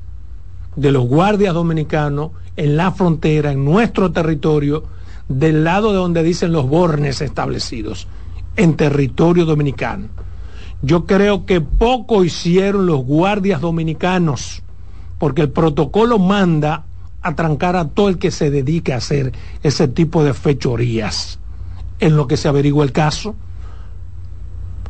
de 0.75 0.91
los 0.91 1.05
guardias 1.05 1.53
dominicanos 1.53 2.31
en 2.57 2.75
la 2.75 2.91
frontera, 2.91 3.51
en 3.51 3.63
nuestro 3.63 4.11
territorio, 4.11 4.83
del 5.27 5.63
lado 5.63 5.91
de 5.91 5.97
donde 5.97 6.23
dicen 6.23 6.51
los 6.51 6.67
bornes 6.67 7.21
establecidos 7.21 8.07
en 8.55 8.75
territorio 8.75 9.45
dominicano. 9.45 10.07
Yo 10.81 11.05
creo 11.05 11.45
que 11.45 11.61
poco 11.61 12.23
hicieron 12.23 12.85
los 12.85 13.03
guardias 13.03 13.61
dominicanos, 13.61 14.61
porque 15.17 15.41
el 15.41 15.49
protocolo 15.49 16.19
manda 16.19 16.85
a 17.21 17.33
trancar 17.33 17.75
a 17.75 17.87
todo 17.87 18.09
el 18.09 18.19
que 18.19 18.29
se 18.29 18.51
dedique 18.51 18.93
a 18.93 18.97
hacer 18.97 19.33
ese 19.63 19.87
tipo 19.87 20.23
de 20.23 20.33
fechorías. 20.33 21.39
En 21.99 22.17
lo 22.17 22.27
que 22.27 22.37
se 22.37 22.47
averigua 22.47 22.83
el 22.83 22.91
caso, 22.91 23.35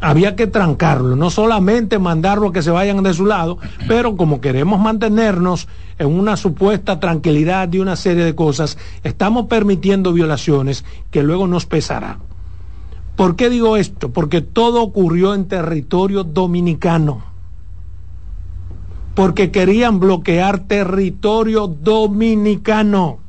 había 0.02 0.36
que 0.36 0.48
trancarlo, 0.48 1.16
no 1.16 1.30
solamente 1.30 2.00
mandarlo 2.00 2.50
a 2.50 2.54
que 2.54 2.62
se 2.62 2.72
vayan 2.72 3.02
de 3.04 3.14
su 3.14 3.26
lado, 3.26 3.58
pero 3.88 4.18
como 4.18 4.42
queremos 4.42 4.80
mantenernos 4.80 5.68
en 5.98 6.08
una 6.08 6.36
supuesta 6.36 7.00
tranquilidad 7.00 7.72
y 7.72 7.80
una 7.80 7.96
serie 7.96 8.26
de 8.26 8.36
cosas, 8.36 8.78
estamos 9.04 9.46
permitiendo 9.46 10.12
violaciones 10.12 10.84
que 11.12 11.24
luego 11.24 11.48
nos 11.48 11.66
pesarán. 11.66 12.35
¿Por 13.16 13.36
qué 13.36 13.50
digo 13.50 13.78
esto? 13.78 14.12
Porque 14.12 14.42
todo 14.42 14.82
ocurrió 14.82 15.34
en 15.34 15.48
territorio 15.48 16.24
dominicano. 16.24 17.24
porque 19.16 19.50
querían 19.50 20.00
bloquear 20.00 20.68
territorio 20.68 21.68
dominicano, 21.68 23.20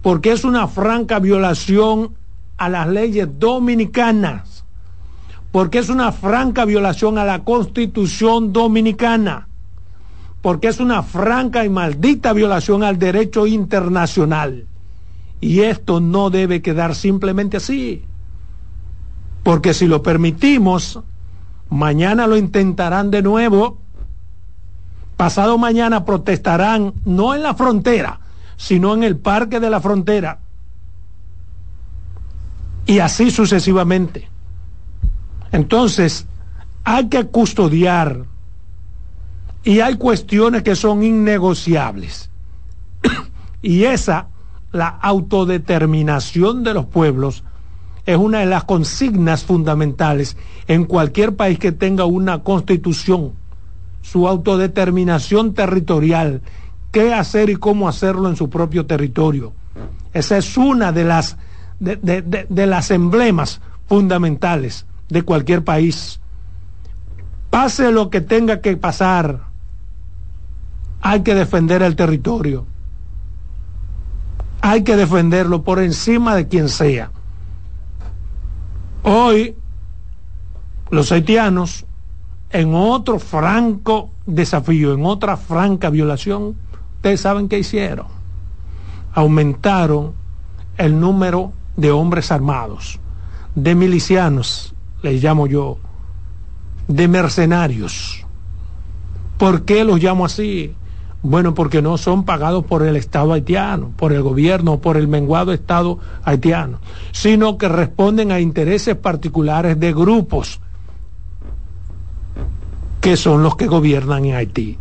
porque 0.00 0.30
es 0.30 0.44
una 0.44 0.68
franca 0.68 1.18
violación 1.18 2.14
a 2.56 2.68
las 2.68 2.86
leyes 2.86 3.28
dominicanas, 3.40 4.64
porque 5.50 5.78
es 5.78 5.88
una 5.88 6.12
franca 6.12 6.64
violación 6.64 7.18
a 7.18 7.24
la 7.24 7.42
constitución 7.42 8.52
dominicana, 8.52 9.48
porque 10.40 10.68
es 10.68 10.78
una 10.78 11.02
franca 11.02 11.64
y 11.64 11.68
maldita 11.68 12.32
violación 12.32 12.84
al 12.84 12.98
derecho 13.00 13.48
internacional. 13.48 14.66
Y 15.40 15.60
esto 15.62 15.98
no 15.98 16.30
debe 16.30 16.62
quedar 16.62 16.94
simplemente 16.94 17.56
así, 17.56 18.04
porque 19.42 19.74
si 19.74 19.86
lo 19.86 20.02
permitimos, 20.02 21.00
mañana 21.68 22.26
lo 22.26 22.36
intentarán 22.36 23.10
de 23.10 23.22
nuevo, 23.22 23.78
pasado 25.16 25.58
mañana 25.58 26.04
protestarán 26.04 26.94
no 27.04 27.34
en 27.34 27.42
la 27.42 27.54
frontera, 27.54 28.20
sino 28.56 28.94
en 28.94 29.02
el 29.02 29.16
parque 29.16 29.60
de 29.60 29.70
la 29.70 29.80
frontera, 29.80 30.38
y 32.86 32.98
así 32.98 33.30
sucesivamente. 33.30 34.28
Entonces, 35.52 36.26
hay 36.84 37.08
que 37.08 37.26
custodiar 37.26 38.24
y 39.64 39.80
hay 39.80 39.96
cuestiones 39.96 40.62
que 40.62 40.74
son 40.74 41.02
innegociables. 41.02 42.30
y 43.62 43.84
esa, 43.84 44.28
la 44.72 44.88
autodeterminación 44.88 46.64
de 46.64 46.74
los 46.74 46.86
pueblos, 46.86 47.44
es 48.04 48.16
una 48.16 48.40
de 48.40 48.46
las 48.46 48.64
consignas 48.64 49.44
fundamentales 49.44 50.36
en 50.66 50.84
cualquier 50.84 51.36
país 51.36 51.58
que 51.58 51.72
tenga 51.72 52.04
una 52.04 52.42
constitución, 52.42 53.32
su 54.00 54.26
autodeterminación 54.26 55.54
territorial, 55.54 56.42
qué 56.90 57.14
hacer 57.14 57.50
y 57.50 57.56
cómo 57.56 57.88
hacerlo 57.88 58.28
en 58.28 58.36
su 58.36 58.50
propio 58.50 58.86
territorio. 58.86 59.52
Esa 60.12 60.36
es 60.36 60.56
una 60.56 60.92
de 60.92 61.04
las, 61.04 61.36
de, 61.78 62.66
las 62.66 62.90
emblemas 62.90 63.60
fundamentales 63.86 64.84
de 65.08 65.22
cualquier 65.22 65.62
país. 65.62 66.20
Pase 67.50 67.92
lo 67.92 68.10
que 68.10 68.20
tenga 68.20 68.60
que 68.60 68.76
pasar, 68.76 69.44
hay 71.00 71.22
que 71.22 71.34
defender 71.34 71.82
el 71.82 71.96
territorio. 71.96 72.66
Hay 74.60 74.84
que 74.84 74.96
defenderlo 74.96 75.62
por 75.62 75.80
encima 75.80 76.36
de 76.36 76.46
quien 76.46 76.68
sea. 76.68 77.10
Hoy, 79.02 79.56
los 80.90 81.10
haitianos, 81.10 81.86
en 82.50 82.74
otro 82.74 83.18
franco 83.18 84.10
desafío, 84.26 84.92
en 84.94 85.04
otra 85.06 85.36
franca 85.36 85.90
violación, 85.90 86.56
ustedes 86.96 87.20
saben 87.20 87.48
qué 87.48 87.58
hicieron. 87.58 88.06
Aumentaron 89.12 90.12
el 90.76 91.00
número 91.00 91.52
de 91.76 91.90
hombres 91.90 92.30
armados, 92.30 93.00
de 93.54 93.74
milicianos, 93.74 94.74
les 95.02 95.22
llamo 95.22 95.46
yo, 95.46 95.78
de 96.86 97.08
mercenarios. 97.08 98.24
¿Por 99.38 99.64
qué 99.64 99.84
los 99.84 100.00
llamo 100.02 100.24
así? 100.24 100.76
Bueno, 101.22 101.54
porque 101.54 101.82
no 101.82 101.98
son 101.98 102.24
pagados 102.24 102.64
por 102.64 102.82
el 102.82 102.96
Estado 102.96 103.32
haitiano, 103.32 103.92
por 103.96 104.12
el 104.12 104.22
gobierno, 104.22 104.80
por 104.80 104.96
el 104.96 105.06
menguado 105.06 105.52
Estado 105.52 105.98
haitiano, 106.24 106.80
sino 107.12 107.58
que 107.58 107.68
responden 107.68 108.32
a 108.32 108.40
intereses 108.40 108.96
particulares 108.96 109.78
de 109.78 109.92
grupos 109.92 110.60
que 113.00 113.16
son 113.16 113.42
los 113.42 113.56
que 113.56 113.66
gobiernan 113.66 114.24
en 114.24 114.36
Haití. 114.36 114.78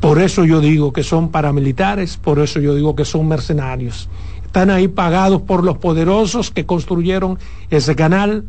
Por 0.00 0.18
eso 0.18 0.44
yo 0.44 0.60
digo 0.60 0.92
que 0.92 1.02
son 1.02 1.30
paramilitares, 1.30 2.16
por 2.16 2.38
eso 2.38 2.60
yo 2.60 2.74
digo 2.74 2.94
que 2.94 3.04
son 3.04 3.28
mercenarios. 3.28 4.08
Están 4.44 4.70
ahí 4.70 4.88
pagados 4.88 5.42
por 5.42 5.64
los 5.64 5.78
poderosos 5.78 6.50
que 6.50 6.66
construyeron 6.66 7.38
ese 7.70 7.94
canal 7.94 8.44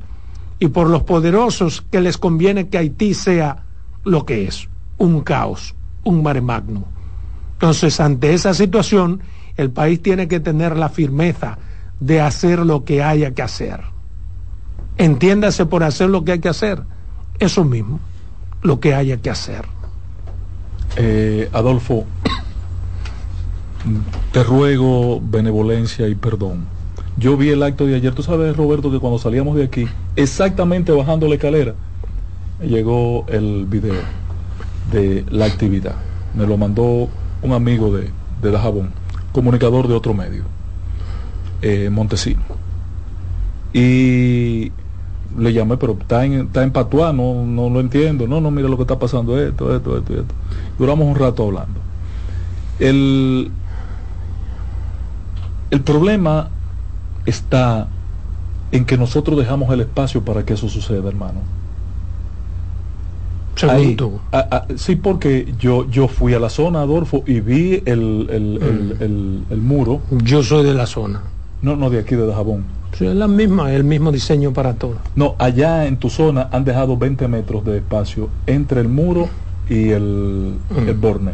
y 0.59 0.67
por 0.67 0.89
los 0.89 1.03
poderosos 1.03 1.81
que 1.91 2.01
les 2.01 2.17
conviene 2.17 2.69
que 2.69 2.77
Haití 2.77 3.13
sea 3.13 3.63
lo 4.03 4.25
que 4.25 4.45
es, 4.45 4.67
un 4.97 5.21
caos, 5.21 5.75
un 6.03 6.23
mare 6.23 6.41
magnum. 6.41 6.83
Entonces, 7.53 7.99
ante 7.99 8.33
esa 8.33 8.53
situación, 8.53 9.21
el 9.57 9.69
país 9.69 10.01
tiene 10.01 10.27
que 10.27 10.39
tener 10.39 10.75
la 10.77 10.89
firmeza 10.89 11.57
de 11.99 12.21
hacer 12.21 12.59
lo 12.59 12.83
que 12.83 13.03
haya 13.03 13.35
que 13.35 13.43
hacer. 13.43 13.81
Entiéndase 14.97 15.65
por 15.65 15.83
hacer 15.83 16.09
lo 16.09 16.23
que 16.23 16.33
hay 16.33 16.39
que 16.39 16.49
hacer. 16.49 16.81
Eso 17.39 17.63
mismo, 17.63 17.99
lo 18.61 18.79
que 18.79 18.95
haya 18.95 19.17
que 19.17 19.29
hacer. 19.29 19.65
Eh, 20.97 21.49
Adolfo, 21.53 22.05
te 24.31 24.43
ruego 24.43 25.21
benevolencia 25.21 26.07
y 26.07 26.15
perdón. 26.15 26.65
Yo 27.17 27.37
vi 27.37 27.49
el 27.49 27.61
acto 27.61 27.85
de 27.85 27.95
ayer, 27.95 28.15
tú 28.15 28.23
sabes, 28.23 28.55
Roberto, 28.55 28.89
que 28.91 28.99
cuando 28.99 29.19
salíamos 29.19 29.55
de 29.55 29.65
aquí, 29.65 29.87
exactamente 30.15 30.91
bajando 30.91 31.27
la 31.27 31.35
escalera, 31.35 31.75
llegó 32.59 33.25
el 33.27 33.65
video 33.65 34.20
de 34.89 35.25
la 35.29 35.45
actividad. 35.45 35.95
Me 36.33 36.47
lo 36.47 36.57
mandó 36.57 37.09
un 37.41 37.53
amigo 37.53 37.95
de, 37.95 38.09
de 38.41 38.51
Dajabón, 38.51 38.91
comunicador 39.31 39.87
de 39.87 39.93
otro 39.93 40.13
medio, 40.13 40.43
eh, 41.61 41.89
Montesino. 41.89 42.41
Y 43.73 44.71
le 45.37 45.53
llamé, 45.53 45.77
pero 45.77 45.97
está 45.99 46.25
en, 46.25 46.47
está 46.47 46.63
en 46.63 46.71
Patuá, 46.71 47.13
no, 47.13 47.45
no 47.45 47.69
lo 47.69 47.79
entiendo. 47.79 48.27
No, 48.27 48.41
no, 48.41 48.51
mira 48.51 48.67
lo 48.67 48.75
que 48.75 48.83
está 48.83 48.99
pasando, 48.99 49.39
esto, 49.39 49.75
esto, 49.75 49.97
esto, 49.97 50.13
esto. 50.13 50.35
Duramos 50.77 51.07
un 51.07 51.15
rato 51.15 51.43
hablando. 51.43 51.79
El, 52.79 53.51
el 55.69 55.81
problema 55.81 56.49
está 57.25 57.87
en 58.71 58.85
que 58.85 58.97
nosotros 58.97 59.37
dejamos 59.37 59.71
el 59.71 59.81
espacio 59.81 60.23
para 60.23 60.45
que 60.45 60.53
eso 60.53 60.67
suceda, 60.67 61.07
hermano 61.07 61.60
sí, 64.75 64.95
porque 64.95 65.53
yo, 65.59 65.89
yo 65.89 66.07
fui 66.07 66.33
a 66.33 66.39
la 66.39 66.49
zona, 66.49 66.81
Adolfo, 66.81 67.23
y 67.25 67.39
vi 67.41 67.81
el, 67.85 68.27
el, 69.49 69.61
muro. 69.61 70.01
Yo 70.23 70.43
soy 70.43 70.63
de 70.63 70.73
la 70.73 70.85
zona. 70.85 71.21
No, 71.61 71.75
no, 71.75 71.89
de 71.89 71.99
aquí, 71.99 72.15
de 72.15 72.33
Jabón. 72.33 72.63
Sí, 72.97 73.05
es 73.05 73.15
la 73.15 73.27
misma, 73.27 73.71
el 73.71 73.83
mismo 73.83 74.11
diseño 74.11 74.51
para 74.51 74.73
todo. 74.73 74.95
No, 75.15 75.35
allá 75.37 75.85
en 75.85 75.97
tu 75.97 76.09
zona 76.09 76.49
han 76.51 76.65
dejado 76.65 76.97
20 76.97 77.27
metros 77.27 77.63
de 77.63 77.77
espacio 77.77 78.29
entre 78.47 78.81
el 78.81 78.89
muro 78.89 79.29
y 79.69 79.89
el, 79.89 80.55
el 80.75 80.93
borne, 80.95 81.31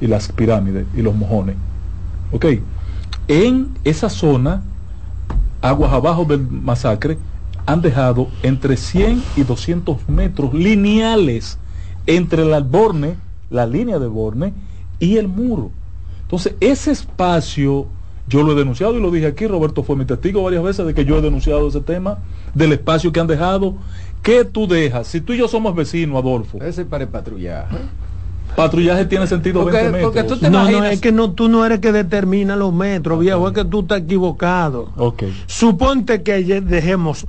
y 0.00 0.06
las 0.06 0.30
pirámides, 0.30 0.86
y 0.94 1.02
los 1.02 1.14
mojones. 1.14 1.56
Ok. 2.32 2.46
En 3.28 3.68
esa 3.84 4.08
zona, 4.08 4.62
aguas 5.62 5.92
abajo 5.92 6.24
del 6.24 6.40
masacre, 6.40 7.18
han 7.66 7.82
dejado 7.82 8.28
entre 8.42 8.76
100 8.76 9.22
y 9.36 9.42
200 9.42 10.08
metros 10.08 10.52
lineales 10.54 11.58
entre 12.06 12.42
el 12.42 12.54
alborne, 12.54 13.16
la 13.50 13.66
línea 13.66 13.98
de 13.98 14.06
borne 14.06 14.52
y 14.98 15.16
el 15.16 15.28
muro. 15.28 15.70
Entonces, 16.22 16.54
ese 16.60 16.92
espacio, 16.92 17.86
yo 18.28 18.42
lo 18.42 18.52
he 18.52 18.54
denunciado 18.54 18.96
y 18.96 19.00
lo 19.00 19.10
dije 19.10 19.26
aquí, 19.26 19.46
Roberto 19.46 19.82
fue 19.82 19.96
mi 19.96 20.04
testigo 20.04 20.42
varias 20.42 20.62
veces 20.62 20.86
de 20.86 20.94
que 20.94 21.04
yo 21.04 21.18
he 21.18 21.22
denunciado 21.22 21.68
ese 21.68 21.80
tema, 21.80 22.18
del 22.54 22.72
espacio 22.72 23.12
que 23.12 23.20
han 23.20 23.26
dejado. 23.26 23.74
¿Qué 24.22 24.44
tú 24.44 24.66
dejas? 24.66 25.06
Si 25.06 25.20
tú 25.20 25.32
y 25.32 25.38
yo 25.38 25.48
somos 25.48 25.74
vecinos, 25.74 26.22
Adolfo. 26.22 26.62
Ese 26.62 26.84
para 26.84 27.04
el 27.04 27.10
patrullaje. 27.10 27.76
Patrullaje 28.54 29.06
tiene 29.06 29.26
sentido 29.26 29.62
porque, 29.62 29.78
20 29.78 29.92
metros. 29.92 30.26
Tú 30.26 30.36
te 30.36 30.50
no, 30.50 30.70
no, 30.70 30.84
es 30.84 31.00
que 31.00 31.12
no, 31.12 31.32
tú 31.32 31.48
no 31.48 31.64
eres 31.64 31.78
que 31.78 31.92
determina 31.92 32.56
los 32.56 32.72
metros, 32.72 33.20
viejo, 33.20 33.48
es 33.48 33.54
que 33.54 33.64
tú 33.64 33.80
estás 33.80 34.02
equivocado. 34.02 34.90
Okay. 34.96 35.32
Suponte 35.46 36.22
que 36.22 36.60
dejemos 36.60 37.26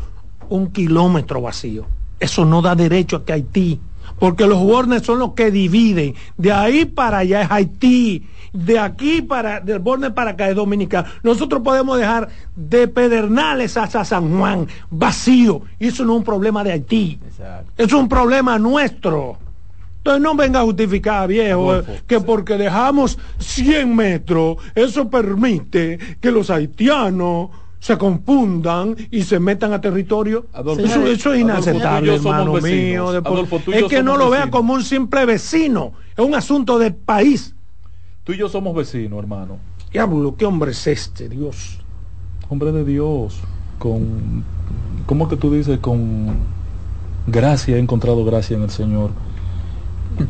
un 0.51 0.71
kilómetro 0.71 1.41
vacío. 1.41 1.85
Eso 2.19 2.45
no 2.45 2.61
da 2.61 2.75
derecho 2.75 3.17
a 3.17 3.25
que 3.25 3.33
Haití, 3.33 3.79
porque 4.19 4.45
los 4.45 4.59
bornes 4.59 5.01
son 5.01 5.19
los 5.19 5.33
que 5.33 5.49
dividen. 5.49 6.13
De 6.37 6.51
ahí 6.51 6.85
para 6.85 7.19
allá 7.19 7.41
es 7.41 7.51
Haití, 7.51 8.27
de 8.53 8.77
aquí 8.77 9.21
para, 9.21 9.61
del 9.61 9.79
borne 9.79 10.11
para 10.11 10.31
acá 10.31 10.49
es 10.49 10.55
Dominicana. 10.55 11.09
Nosotros 11.23 11.61
podemos 11.63 11.97
dejar 11.97 12.29
de 12.55 12.87
Pedernales 12.87 13.77
hasta 13.77 14.05
San 14.05 14.37
Juan 14.37 14.67
vacío. 14.89 15.61
Y 15.79 15.87
eso 15.87 16.05
no 16.05 16.13
es 16.13 16.17
un 16.19 16.23
problema 16.25 16.63
de 16.63 16.73
Haití. 16.73 17.19
Es 17.77 17.93
un 17.93 18.09
problema 18.09 18.59
nuestro. 18.59 19.37
Entonces 19.97 20.21
no 20.21 20.35
venga 20.35 20.59
a 20.59 20.63
justificar, 20.63 21.27
viejo, 21.27 21.81
que 22.07 22.19
porque 22.19 22.57
dejamos 22.57 23.19
100 23.37 23.95
metros, 23.95 24.57
eso 24.73 25.07
permite 25.09 25.99
que 26.19 26.31
los 26.31 26.49
haitianos 26.49 27.51
se 27.81 27.97
confundan 27.97 28.95
y 29.09 29.23
se 29.23 29.39
metan 29.39 29.73
a 29.73 29.81
territorio. 29.81 30.45
eso, 30.77 31.33
es 31.33 31.39
inaceptable, 31.41 32.15
hermano 32.15 32.53
mío. 32.61 33.11
es 33.73 33.83
que 33.85 34.03
no 34.03 34.17
lo 34.17 34.29
vea 34.29 34.51
como 34.51 34.75
un 34.75 34.83
simple 34.83 35.25
vecino, 35.25 35.93
es 36.15 36.23
un 36.23 36.35
asunto 36.35 36.77
de 36.77 36.91
país. 36.91 37.55
Tú 38.23 38.33
y 38.33 38.37
yo 38.37 38.47
somos 38.47 38.75
vecinos, 38.75 39.17
hermano. 39.17 39.57
Diablo, 39.91 40.35
¿qué 40.37 40.45
hombre 40.45 40.71
es 40.71 40.85
este, 40.85 41.27
Dios? 41.27 41.79
Hombre 42.49 42.71
de 42.71 42.85
Dios, 42.85 43.39
con, 43.79 44.43
¿cómo 45.07 45.27
que 45.27 45.35
tú 45.35 45.51
dices? 45.51 45.79
Con 45.79 46.35
gracia, 47.25 47.77
he 47.77 47.79
encontrado 47.79 48.23
gracia 48.23 48.57
en 48.57 48.63
el 48.63 48.69
Señor. 48.69 49.09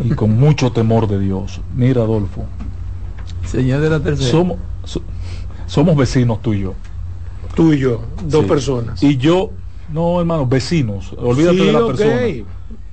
y 0.05 0.11
con 0.11 0.39
mucho 0.39 0.71
temor 0.71 1.09
de 1.09 1.19
Dios. 1.19 1.59
Mira, 1.75 2.03
Adolfo. 2.03 2.45
Señor 3.45 3.81
de 3.81 3.89
la 3.89 3.99
tercera. 3.99 4.31
Somos, 4.31 4.57
somos 5.65 5.97
vecinos 5.97 6.41
tú 6.41 6.53
y 6.53 6.61
yo. 6.61 6.75
Tú 7.55 7.73
y 7.73 7.79
yo, 7.79 8.01
dos 8.25 8.45
personas. 8.45 9.01
Y 9.03 9.17
yo, 9.17 9.51
no, 9.91 10.19
hermano, 10.19 10.45
vecinos. 10.45 11.13
Olvídate 11.17 11.57
de 11.57 11.71
la 11.73 11.85
persona. 11.85 12.21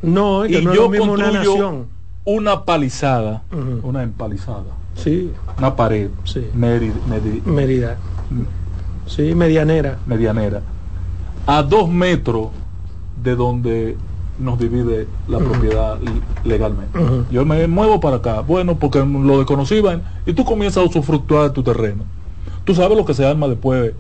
No, 0.03 0.47
y 0.47 0.63
yo 0.63 0.87
construyo 0.87 1.13
una, 1.13 1.31
nación. 1.31 1.87
una 2.25 2.65
palizada, 2.65 3.43
una 3.83 4.03
empalizada. 4.03 4.65
Sí. 4.95 5.33
Una 5.59 5.77
pared. 5.77 6.11
Sí. 6.25 6.47
Mérida. 6.55 7.97
Sí, 9.07 9.35
medianera. 9.35 9.99
Medianera. 10.07 10.63
A 11.47 11.63
dos 11.63 11.89
metros 11.89 12.49
de 13.23 13.35
donde 13.35 13.97
nos 14.39 14.59
divide 14.59 15.09
la 15.27 15.39
propiedad 15.39 15.99
legalmente. 16.45 16.99
Yo 17.31 17.45
me 17.45 17.67
muevo 17.67 18.01
para 18.01 18.17
acá, 18.17 18.41
bueno, 18.41 18.79
porque 18.79 19.05
lo 19.05 19.39
desconocían 19.39 20.03
y 20.27 20.33
tú 20.33 20.45
comienzas 20.45 20.85
a 20.85 20.87
usufructuar 20.87 21.53
tu 21.53 21.63
terreno. 21.63 22.05
Tú 22.65 22.75
sabes 22.75 22.97
lo 22.97 23.05
que 23.05 23.15
se 23.15 23.27
arma 23.27 23.49
después. 23.49 23.95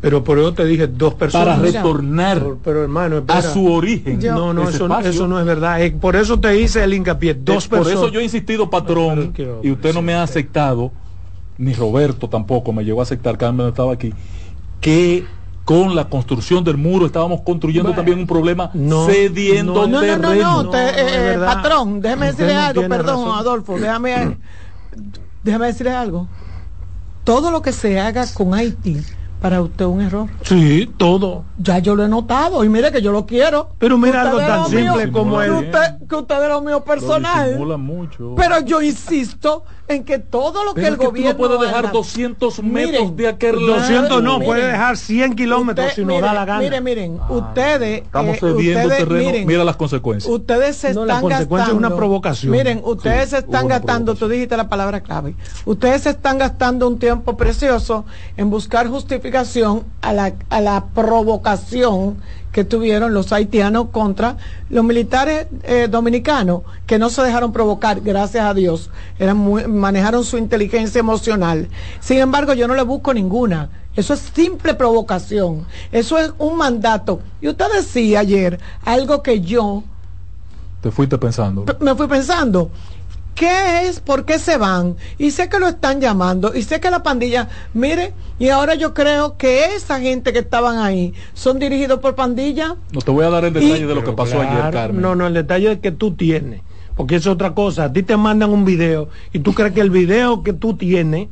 Pero 0.00 0.24
por 0.24 0.38
eso 0.38 0.54
te 0.54 0.64
dije 0.64 0.86
dos 0.86 1.14
personas. 1.14 1.58
Para 1.58 1.60
retornar 1.60 2.42
pero, 2.64 2.82
hermano, 2.82 3.22
a 3.28 3.42
su 3.42 3.70
origen. 3.70 4.18
no, 4.18 4.54
no, 4.54 4.68
eso, 4.68 4.88
no 5.26 5.38
es 5.38 5.44
verdad. 5.44 5.78
por 6.00 6.16
eso 6.16 6.40
te 6.40 6.58
hice 6.58 6.82
el 6.82 6.94
hincapié. 6.94 7.34
Dos 7.34 7.68
personas. 7.68 7.98
Por 7.98 8.04
eso 8.04 8.12
yo 8.12 8.20
he 8.20 8.24
insistido, 8.24 8.70
patrón, 8.70 9.34
y 9.62 9.70
usted 9.70 9.92
no 9.92 10.00
me 10.00 10.14
ha 10.14 10.22
aceptado, 10.22 10.90
ni 11.58 11.74
Roberto 11.74 12.28
tampoco 12.28 12.72
me 12.72 12.84
llegó 12.84 13.00
a 13.00 13.02
aceptar, 13.02 13.36
Carmen 13.36 13.68
estaba 13.68 13.92
aquí, 13.92 14.14
que 14.80 15.26
con 15.66 15.94
la 15.94 16.08
construcción 16.08 16.64
del 16.64 16.78
muro 16.78 17.04
estábamos 17.04 17.42
construyendo 17.42 17.92
también 17.92 18.18
un 18.18 18.26
problema 18.26 18.72
cediendo 19.06 19.86
no, 19.86 20.00
terreno. 20.00 20.34
No, 20.34 20.62
no, 20.64 20.74
eh, 20.74 21.38
patrón, 21.44 22.00
déjeme 22.00 22.26
decirle 22.26 22.54
algo, 22.54 22.88
perdón, 22.88 23.38
Adolfo, 23.38 23.78
déjame, 23.78 24.38
déjame 25.44 25.66
decirle 25.66 25.92
algo. 25.92 26.26
Todo 27.22 27.50
lo 27.50 27.60
que 27.60 27.72
se 27.72 28.00
haga 28.00 28.24
con 28.32 28.54
Haití 28.54 28.96
para 29.40 29.62
usted 29.62 29.86
un 29.86 30.02
error. 30.02 30.28
Sí, 30.42 30.90
todo. 30.98 31.44
Ya 31.58 31.78
yo 31.78 31.96
lo 31.96 32.04
he 32.04 32.08
notado 32.08 32.62
y 32.62 32.68
mire 32.68 32.92
que 32.92 33.00
yo 33.00 33.10
lo 33.10 33.24
quiero. 33.24 33.70
Pero 33.78 33.96
mira 33.96 34.22
algo 34.22 34.38
tan 34.38 34.66
simple 34.68 35.10
como 35.10 35.40
el... 35.40 35.70
que 36.08 36.16
usted 36.16 36.42
es 36.42 36.48
lo 36.48 36.60
mío 36.60 36.84
personal. 36.84 37.58
mucho. 37.78 38.34
Pero 38.36 38.60
yo 38.60 38.82
insisto 38.82 39.64
en 39.88 40.04
que 40.04 40.18
todo 40.18 40.62
lo 40.64 40.74
que 40.74 40.86
el 40.86 40.96
gobierno 40.96 41.36
tú 41.36 41.42
no 41.42 41.48
puede 41.48 41.66
dejar 41.66 41.90
200 41.90 42.62
metros 42.62 43.16
de 43.16 43.28
aquel 43.28 43.66
lado. 43.66 43.80
200 43.80 44.22
no, 44.22 44.40
puede 44.40 44.66
dejar 44.66 44.96
100 44.96 45.34
kilómetros 45.34 45.94
si 45.94 46.04
no 46.04 46.20
da 46.20 46.32
la 46.32 46.44
gana. 46.44 46.60
Miren, 46.60 46.84
miren, 46.84 47.18
ah, 47.20 47.32
ustedes 47.32 48.02
estamos 48.02 48.36
eh, 48.36 48.40
cediendo 48.40 48.88
terreno, 48.88 49.46
mira 49.46 49.64
las 49.64 49.76
consecuencias. 49.76 50.32
Ustedes 50.32 50.76
se 50.76 50.90
están 50.90 51.08
la 51.08 51.20
consecuencia 51.20 51.72
es 51.72 51.76
una 51.76 51.96
provocación. 51.96 52.52
Miren, 52.52 52.80
ustedes 52.84 53.30
se 53.30 53.38
están 53.38 53.66
gastando, 53.68 54.14
tú 54.14 54.28
dijiste 54.28 54.56
la 54.56 54.68
palabra 54.68 55.00
clave. 55.00 55.34
Ustedes 55.64 56.02
se 56.02 56.10
están 56.10 56.38
gastando 56.38 56.86
un 56.86 56.98
tiempo 56.98 57.36
precioso 57.36 58.04
en 58.36 58.50
buscar 58.50 58.86
justificación 58.86 59.29
a 59.36 60.12
la 60.12 60.32
a 60.48 60.60
la 60.60 60.84
provocación 60.94 62.16
que 62.52 62.64
tuvieron 62.64 63.14
los 63.14 63.32
haitianos 63.32 63.90
contra 63.90 64.36
los 64.68 64.84
militares 64.84 65.46
eh, 65.62 65.88
dominicanos 65.90 66.62
que 66.86 66.98
no 66.98 67.10
se 67.10 67.22
dejaron 67.22 67.52
provocar, 67.52 68.00
gracias 68.00 68.44
a 68.44 68.54
Dios, 68.54 68.90
eran 69.18 69.38
manejaron 69.72 70.24
su 70.24 70.38
inteligencia 70.38 70.98
emocional. 70.98 71.68
Sin 72.00 72.18
embargo, 72.18 72.54
yo 72.54 72.66
no 72.66 72.74
le 72.74 72.82
busco 72.82 73.14
ninguna. 73.14 73.70
Eso 73.96 74.14
es 74.14 74.20
simple 74.20 74.74
provocación. 74.74 75.66
Eso 75.90 76.18
es 76.18 76.32
un 76.38 76.56
mandato. 76.56 77.20
Y 77.40 77.48
usted 77.48 77.66
decía 77.74 78.20
ayer 78.20 78.60
algo 78.84 79.22
que 79.22 79.40
yo... 79.40 79.82
Te 80.80 80.90
fuiste 80.90 81.18
pensando. 81.18 81.64
Me 81.80 81.94
fui 81.94 82.06
pensando. 82.06 82.70
¿Qué 83.34 83.88
es? 83.88 84.00
¿Por 84.00 84.24
qué 84.24 84.38
se 84.38 84.56
van? 84.56 84.96
Y 85.18 85.30
sé 85.30 85.48
que 85.48 85.58
lo 85.58 85.68
están 85.68 86.00
llamando, 86.00 86.54
y 86.54 86.62
sé 86.62 86.80
que 86.80 86.90
la 86.90 87.02
pandilla, 87.02 87.48
mire, 87.72 88.12
y 88.38 88.48
ahora 88.48 88.74
yo 88.74 88.92
creo 88.92 89.36
que 89.36 89.74
esa 89.74 90.00
gente 90.00 90.32
que 90.32 90.40
estaban 90.40 90.78
ahí 90.78 91.14
son 91.32 91.58
dirigidos 91.58 92.00
por 92.00 92.14
pandilla. 92.14 92.76
No 92.92 93.00
te 93.00 93.10
voy 93.10 93.24
a 93.24 93.30
dar 93.30 93.44
el 93.44 93.52
detalle 93.52 93.86
de 93.86 93.94
lo 93.94 94.04
que 94.04 94.12
pasó 94.12 94.40
ayer, 94.40 94.70
Carmen. 94.72 95.00
No, 95.00 95.14
no, 95.14 95.26
el 95.26 95.34
detalle 95.34 95.80
que 95.80 95.90
tú 95.90 96.14
tienes, 96.14 96.62
porque 96.96 97.16
es 97.16 97.26
otra 97.26 97.54
cosa. 97.54 97.84
A 97.84 97.92
ti 97.92 98.02
te 98.02 98.16
mandan 98.16 98.50
un 98.50 98.64
video 98.64 99.08
y 99.32 99.38
tú 99.38 99.54
crees 99.54 99.72
que 99.72 99.80
el 99.80 99.90
video 99.90 100.42
que 100.42 100.52
tú 100.52 100.76
tienes 100.76 101.28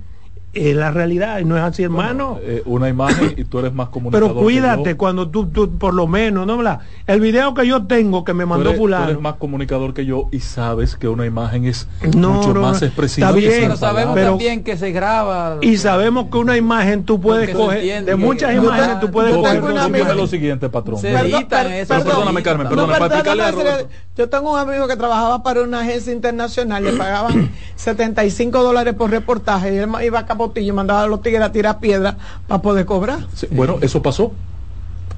es 0.52 0.74
la 0.74 0.90
realidad 0.90 1.38
y 1.40 1.44
no 1.44 1.56
es 1.56 1.62
así 1.62 1.82
hermano. 1.82 2.38
eh, 2.42 2.62
una 2.64 2.88
imagen 2.88 3.34
y 3.36 3.44
tú 3.44 3.58
eres 3.58 3.72
más 3.72 3.88
comunicador 3.90 4.30
pero 4.30 4.40
cuídate 4.40 4.96
cuando 4.96 5.28
tú, 5.28 5.46
tú, 5.46 5.70
por 5.78 5.94
lo 5.94 6.06
menos 6.06 6.46
no 6.46 6.58
el 7.06 7.20
video 7.20 7.54
que 7.54 7.66
yo 7.66 7.86
tengo 7.86 8.24
que 8.24 8.34
me 8.34 8.46
mandó 8.46 8.74
fulano 8.74 9.04
tú 9.04 9.10
eres 9.10 9.22
más 9.22 9.34
comunicador 9.34 9.94
que 9.94 10.04
yo 10.06 10.28
y 10.32 10.40
sabes 10.40 10.96
que 10.96 11.06
una 11.08 11.26
imagen 11.26 11.66
es 11.66 11.86
mucho 12.14 12.54
más 12.54 12.82
expresiva 12.82 13.28
está 13.28 13.38
bien, 13.38 13.62
pero 13.62 13.76
sabemos 13.76 14.16
también 14.16 14.64
que 14.64 14.76
se 14.76 14.90
graba. 14.90 15.58
y 15.60 15.76
sabemos 15.76 16.26
que 16.30 16.38
una 16.38 16.56
imagen 16.56 17.04
tú 17.04 17.20
puedes 17.20 17.54
coger 17.54 18.04
de 18.04 18.16
muchas 18.16 18.54
imágenes 18.54 19.00
tú 19.00 19.10
puedes 19.10 19.34
coger 19.36 20.16
lo 20.16 20.26
siguiente 20.26 20.68
patrón. 20.68 21.00
Perdóname 21.00 22.42
Carmen 22.42 22.68
perdóname 22.68 22.98
para 22.98 23.18
explicarle 23.18 23.86
yo 24.16 24.28
tengo 24.28 24.52
un 24.52 24.58
amigo 24.58 24.88
que 24.88 24.96
trabajaba 24.96 25.44
para 25.44 25.62
una 25.62 25.80
agencia 25.80 26.12
internacional 26.12 26.82
le 26.82 26.92
pagaban 26.94 27.52
75 27.76 28.64
dólares 28.64 28.94
por 28.94 29.10
reportaje 29.10 29.74
y 29.74 29.78
él 29.78 29.88
iba 30.04 30.18
a 30.18 30.26
botillo, 30.38 30.74
mandaba 30.74 31.02
a 31.02 31.06
los 31.06 31.20
tigres 31.22 31.42
a 31.42 31.52
tirar 31.52 31.80
piedra 31.80 32.16
para 32.46 32.62
poder 32.62 32.86
cobrar. 32.86 33.20
bueno, 33.50 33.78
eso 33.82 34.00
pasó. 34.00 34.32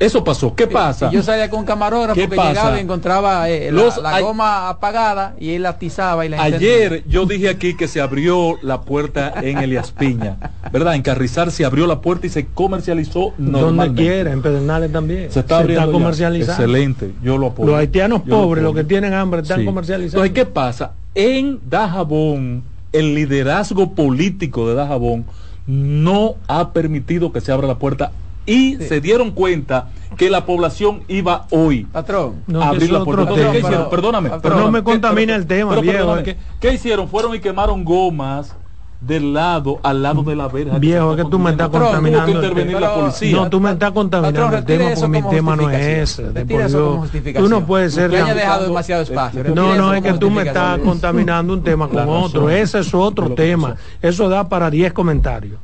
Eso 0.00 0.24
pasó. 0.24 0.54
¿Qué 0.54 0.66
pasa? 0.66 1.10
yo 1.10 1.22
salía 1.22 1.50
con 1.50 1.66
camarógrafo 1.66 2.14
que 2.14 2.26
llegaba 2.26 2.78
y 2.78 2.80
encontraba 2.80 3.50
eh, 3.50 3.70
la, 3.70 4.20
goma 4.20 4.70
apagada 4.70 5.34
y 5.38 5.50
él 5.50 5.62
la 5.64 5.70
atizaba 5.70 6.24
y 6.24 6.30
la 6.30 6.42
Ayer 6.42 7.04
yo 7.06 7.26
dije 7.26 7.50
aquí 7.50 7.76
que 7.76 7.86
se 7.86 8.00
abrió 8.00 8.58
la 8.62 8.80
puerta 8.80 9.34
en 9.42 9.58
Elias 9.58 9.92
Piña, 9.92 10.38
¿verdad? 10.72 10.94
En 10.94 11.02
Carrizal 11.02 11.52
se 11.52 11.66
abrió 11.66 11.86
la 11.86 12.00
puerta 12.00 12.26
y 12.26 12.30
se 12.30 12.46
comercializó 12.46 13.34
normalmente. 13.36 13.86
Donde 13.88 14.02
quiera, 14.02 14.32
en 14.32 14.40
Pedernales 14.40 14.90
también. 14.90 15.30
Se 15.30 15.40
está 15.40 15.58
abriendo 15.58 15.92
comercializando. 15.92 16.62
Excelente, 16.62 17.12
yo 17.22 17.36
lo 17.36 17.48
apoyo. 17.48 17.72
Los 17.72 17.78
haitianos 17.78 18.22
pobres, 18.22 18.64
los 18.64 18.74
que 18.74 18.84
tienen 18.84 19.12
hambre, 19.12 19.42
están 19.42 19.66
comercializando. 19.66 20.24
Entonces, 20.24 20.46
¿qué 20.46 20.50
pasa? 20.50 20.92
En 21.14 21.60
Dajabón 21.68 22.62
el 22.92 23.14
liderazgo 23.14 23.94
político 23.94 24.68
de 24.68 24.74
Dajabón 24.74 25.24
no 25.66 26.34
ha 26.48 26.72
permitido 26.72 27.32
que 27.32 27.40
se 27.40 27.52
abra 27.52 27.66
la 27.66 27.78
puerta 27.78 28.12
y 28.46 28.76
se 28.76 29.00
dieron 29.00 29.30
cuenta 29.30 29.90
que 30.16 30.30
la 30.30 30.44
población 30.46 31.02
iba 31.08 31.46
hoy 31.50 31.84
patrón 31.84 32.42
a 32.54 32.70
abrir 32.70 32.90
la 32.90 33.04
puerta. 33.04 33.88
Perdóname, 33.90 34.30
pero 34.42 34.56
no 34.56 34.70
me 34.70 34.82
contamina 34.82 35.36
el 35.36 35.46
tema, 35.46 35.80
viejo. 35.80 36.16
¿Qué 36.60 36.74
hicieron? 36.74 37.08
Fueron 37.08 37.34
y 37.34 37.40
quemaron 37.40 37.84
gomas 37.84 38.56
del 39.00 39.32
lado 39.32 39.80
al 39.82 40.02
lado 40.02 40.22
de 40.22 40.36
la 40.36 40.48
verja. 40.48 40.78
Viejo, 40.78 41.16
que, 41.16 41.24
tú 41.24 41.38
me 41.38 41.50
estás 41.50 41.70
contaminando. 41.70 42.30
intervenir 42.30 42.80
la 42.80 42.94
policía. 42.94 43.34
No, 43.34 43.48
tú 43.48 43.60
me 43.60 43.72
estás 43.72 43.92
contaminando 43.92 44.56
el 44.56 44.64
tema 44.64 44.90
porque 44.94 45.08
mi 45.08 45.28
tema 45.30 45.56
no 45.56 45.70
es 45.70 46.18
ese. 46.18 47.34
Tú 47.34 47.48
no 47.48 47.66
puedes 47.66 47.94
ser. 47.94 48.14
haya 48.14 48.34
dejado 48.34 48.66
demasiado 48.66 49.02
espacio. 49.02 49.44
No, 49.54 49.74
no, 49.74 49.94
es 49.94 50.02
que 50.02 50.12
tú 50.14 50.30
me 50.30 50.42
estás 50.42 50.78
contaminando 50.80 51.52
un 51.52 51.62
tema 51.62 51.88
con 51.88 52.08
otro. 52.08 52.50
Ese 52.50 52.80
es 52.80 52.94
otro 52.94 53.30
tema. 53.30 53.76
Eso 54.02 54.28
da 54.28 54.48
para 54.48 54.70
10 54.70 54.92
comentarios. 54.92 55.58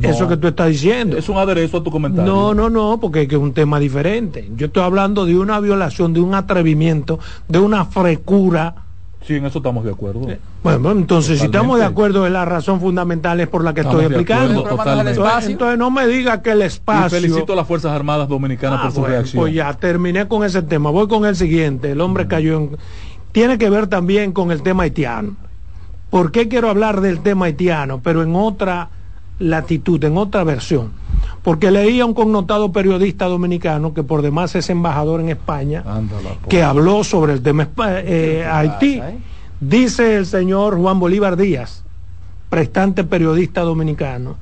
eso 0.00 0.26
que 0.26 0.36
tú 0.36 0.48
estás 0.48 0.68
diciendo. 0.68 1.16
Es 1.16 1.28
un 1.28 1.36
aderezo 1.36 1.78
a 1.78 1.82
tu 1.82 1.90
comentario. 1.90 2.32
No, 2.32 2.54
no, 2.54 2.70
no, 2.70 2.98
porque 3.00 3.22
es 3.22 3.32
un 3.34 3.52
tema 3.52 3.78
diferente. 3.78 4.50
Yo 4.56 4.66
estoy 4.66 4.82
hablando 4.82 5.26
de 5.26 5.36
una 5.36 5.60
violación, 5.60 6.14
de 6.14 6.20
un 6.20 6.34
atrevimiento, 6.34 7.18
de 7.48 7.58
una 7.58 7.84
frecura 7.84 8.87
Sí, 9.28 9.34
en 9.34 9.44
eso 9.44 9.58
estamos 9.58 9.84
de 9.84 9.90
acuerdo. 9.90 10.26
Bueno, 10.62 10.90
entonces 10.90 11.38
si 11.38 11.44
estamos 11.44 11.78
de 11.78 11.84
acuerdo 11.84 12.24
es 12.24 12.32
la 12.32 12.46
razón 12.46 12.80
fundamental 12.80 13.38
es 13.40 13.46
por 13.46 13.62
la 13.62 13.74
que 13.74 13.82
estoy 13.82 14.06
explicando. 14.06 14.66
Entonces, 15.06 15.76
no 15.76 15.90
me 15.90 16.06
diga 16.06 16.40
que 16.40 16.52
el 16.52 16.62
espacio... 16.62 17.18
Y 17.18 17.20
felicito 17.20 17.52
a 17.52 17.56
las 17.56 17.66
Fuerzas 17.66 17.92
Armadas 17.92 18.26
Dominicanas 18.26 18.78
ah, 18.80 18.82
por 18.84 18.92
su 18.92 19.04
reacción. 19.04 19.42
Pues 19.42 19.52
ya 19.52 19.70
terminé 19.74 20.26
con 20.28 20.44
ese 20.44 20.62
tema. 20.62 20.88
Voy 20.88 21.08
con 21.08 21.26
el 21.26 21.36
siguiente. 21.36 21.90
El 21.90 22.00
hombre 22.00 22.26
cayó 22.26 22.56
en... 22.56 22.78
Tiene 23.30 23.58
que 23.58 23.68
ver 23.68 23.88
también 23.88 24.32
con 24.32 24.50
el 24.50 24.62
tema 24.62 24.84
haitiano. 24.84 25.36
¿Por 26.08 26.32
qué 26.32 26.48
quiero 26.48 26.70
hablar 26.70 27.02
del 27.02 27.20
tema 27.20 27.44
haitiano? 27.44 28.00
Pero 28.02 28.22
en 28.22 28.34
otra 28.34 28.88
latitud, 29.38 30.02
en 30.04 30.16
otra 30.16 30.42
versión 30.42 30.92
porque 31.42 31.70
leía 31.70 32.04
un 32.04 32.14
connotado 32.14 32.72
periodista 32.72 33.26
dominicano 33.26 33.94
que 33.94 34.02
por 34.02 34.22
demás 34.22 34.54
es 34.54 34.70
embajador 34.70 35.20
en 35.20 35.28
España, 35.28 35.84
que 36.48 36.62
habló 36.62 37.04
sobre 37.04 37.32
el 37.32 37.42
tema 37.42 37.68
eh, 37.78 38.46
Haití. 38.50 39.00
Eh? 39.02 39.18
Dice 39.60 40.16
el 40.16 40.26
señor 40.26 40.76
Juan 40.78 41.00
Bolívar 41.00 41.36
Díaz, 41.36 41.84
prestante 42.48 43.04
periodista 43.04 43.62
dominicano, 43.62 44.36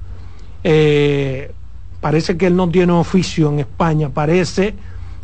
eh, 0.63 1.53
parece 2.01 2.37
que 2.37 2.49
él 2.49 2.57
no 2.57 2.69
tiene 2.69 2.93
oficio 2.93 3.49
en 3.49 3.61
España, 3.61 4.11
parece 4.11 4.75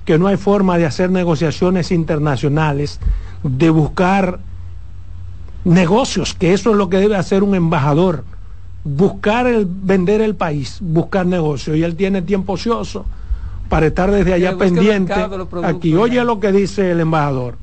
que 0.04 0.18
no 0.18 0.26
hay 0.26 0.36
forma 0.36 0.78
de 0.78 0.86
hacer 0.86 1.10
negociaciones 1.10 1.92
internacionales, 1.92 3.00
de 3.42 3.70
buscar 3.70 4.40
negocios, 5.64 6.34
que 6.34 6.52
eso 6.52 6.70
es 6.70 6.76
lo 6.76 6.88
que 6.88 6.96
debe 6.98 7.16
hacer 7.16 7.42
un 7.42 7.54
embajador 7.54 8.24
buscar 8.84 9.46
el 9.46 9.66
vender 9.66 10.20
el 10.20 10.34
país, 10.34 10.78
buscar 10.80 11.26
negocio 11.26 11.74
y 11.74 11.82
él 11.82 11.96
tiene 11.96 12.22
tiempo 12.22 12.54
ocioso 12.54 13.06
para 13.68 13.86
estar 13.86 14.10
desde 14.10 14.34
allá 14.34 14.56
pendiente 14.56 15.14
aquí. 15.62 15.94
Oye 15.94 16.24
lo 16.24 16.40
que 16.40 16.52
dice 16.52 16.90
el 16.90 17.00
embajador. 17.00 17.56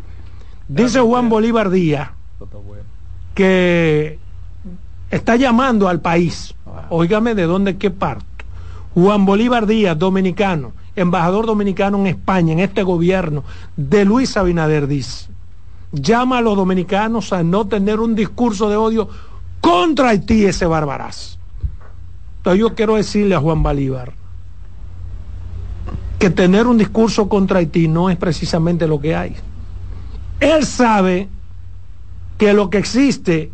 Dice 0.68 1.00
Juan 1.00 1.30
Bolívar 1.30 1.70
Díaz 1.70 2.12
que 3.34 4.20
está 5.12 5.36
llamando 5.36 5.88
al 5.88 6.02
país, 6.02 6.54
óigame 6.90 7.36
de 7.36 7.44
dónde 7.44 7.78
qué 7.78 7.90
parto. 7.90 8.26
Juan 8.94 9.26
Bolívar 9.26 9.66
Díaz, 9.66 9.98
dominicano, 9.98 10.74
embajador 10.96 11.46
dominicano 11.46 12.00
en 12.00 12.08
España, 12.08 12.54
en 12.54 12.60
este 12.60 12.84
gobierno, 12.84 13.44
de 13.78 14.04
Luis 14.04 14.36
Abinader 14.36 14.88
dice, 14.88 15.30
llama 15.92 16.40
a 16.40 16.42
los 16.42 16.58
dominicanos 16.58 17.32
a 17.34 17.44
no 17.44 17.68
tener 17.68 18.00
un 18.00 18.16
discurso 18.16 18.70
de 18.70 18.76
odio 18.76 19.10
contra 19.62 20.10
Haití 20.10 20.46
ese 20.46 20.66
barbaraz. 20.66 21.38
Entonces 22.38 22.60
yo 22.60 22.76
quiero 22.76 22.96
decirle 22.96 23.36
a 23.36 23.40
Juan 23.40 23.62
Bolívar 23.64 24.14
que 26.18 26.30
tener 26.30 26.68
un 26.68 26.78
discurso 26.78 27.30
contra 27.30 27.60
Haití 27.60 27.88
no 27.88 28.10
es 28.10 28.18
precisamente 28.18 28.88
lo 28.88 29.00
que 29.00 29.16
hay. 29.16 29.36
Él 30.40 30.66
sabe 30.66 31.28
que 32.38 32.54
lo 32.54 32.70
que 32.70 32.78
existe 32.78 33.52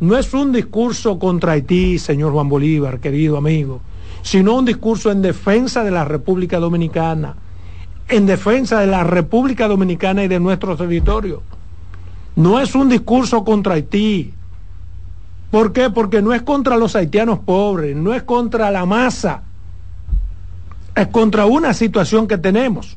no 0.00 0.16
es 0.16 0.32
un 0.34 0.52
discurso 0.52 1.18
contra 1.18 1.52
Haití, 1.52 1.98
señor 1.98 2.32
Juan 2.32 2.48
Bolívar, 2.48 3.00
querido 3.00 3.36
amigo, 3.36 3.80
sino 4.22 4.54
un 4.54 4.64
discurso 4.64 5.10
en 5.10 5.22
defensa 5.22 5.84
de 5.84 5.90
la 5.90 6.04
República 6.04 6.58
Dominicana, 6.58 7.36
en 8.08 8.26
defensa 8.26 8.80
de 8.80 8.86
la 8.86 9.04
República 9.04 9.68
Dominicana 9.68 10.24
y 10.24 10.28
de 10.28 10.40
nuestro 10.40 10.76
territorio. 10.76 11.42
No 12.36 12.60
es 12.60 12.74
un 12.74 12.88
discurso 12.88 13.44
contra 13.44 13.74
Haití. 13.74 14.34
¿Por 15.54 15.72
qué? 15.72 15.88
Porque 15.88 16.20
no 16.20 16.34
es 16.34 16.42
contra 16.42 16.76
los 16.76 16.96
haitianos 16.96 17.38
pobres, 17.38 17.94
no 17.94 18.12
es 18.12 18.24
contra 18.24 18.72
la 18.72 18.86
masa, 18.86 19.42
es 20.96 21.06
contra 21.06 21.46
una 21.46 21.72
situación 21.72 22.26
que 22.26 22.38
tenemos. 22.38 22.96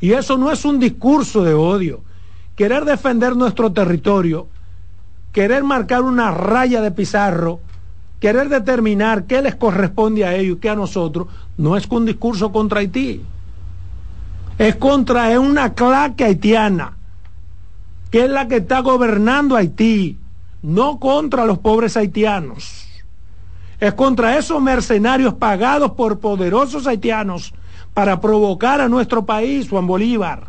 Y 0.00 0.12
eso 0.12 0.38
no 0.38 0.52
es 0.52 0.64
un 0.64 0.78
discurso 0.78 1.42
de 1.42 1.54
odio. 1.54 2.02
Querer 2.54 2.84
defender 2.84 3.34
nuestro 3.34 3.72
territorio 3.72 4.46
querer 5.32 5.64
marcar 5.64 6.02
una 6.02 6.30
raya 6.30 6.80
de 6.80 6.92
pizarro, 6.92 7.58
querer 8.20 8.48
determinar 8.48 9.24
qué 9.24 9.42
les 9.42 9.56
corresponde 9.56 10.24
a 10.24 10.36
ellos 10.36 10.58
y 10.58 10.60
qué 10.60 10.70
a 10.70 10.76
nosotros, 10.76 11.26
no 11.56 11.76
es 11.76 11.84
un 11.88 12.04
discurso 12.06 12.52
contra 12.52 12.78
Haití. 12.78 13.22
Es 14.56 14.76
contra 14.76 15.40
una 15.40 15.74
claque 15.74 16.24
haitiana, 16.24 16.96
que 18.12 18.26
es 18.26 18.30
la 18.30 18.46
que 18.46 18.58
está 18.58 18.82
gobernando 18.82 19.56
Haití, 19.56 20.16
no 20.62 20.98
contra 20.98 21.44
los 21.44 21.58
pobres 21.58 21.96
haitianos. 21.96 22.86
Es 23.80 23.94
contra 23.94 24.36
esos 24.36 24.60
mercenarios 24.60 25.34
pagados 25.34 25.92
por 25.92 26.18
poderosos 26.18 26.86
haitianos 26.86 27.54
para 27.94 28.20
provocar 28.20 28.80
a 28.80 28.88
nuestro 28.88 29.24
país, 29.24 29.68
Juan 29.68 29.86
Bolívar. 29.86 30.48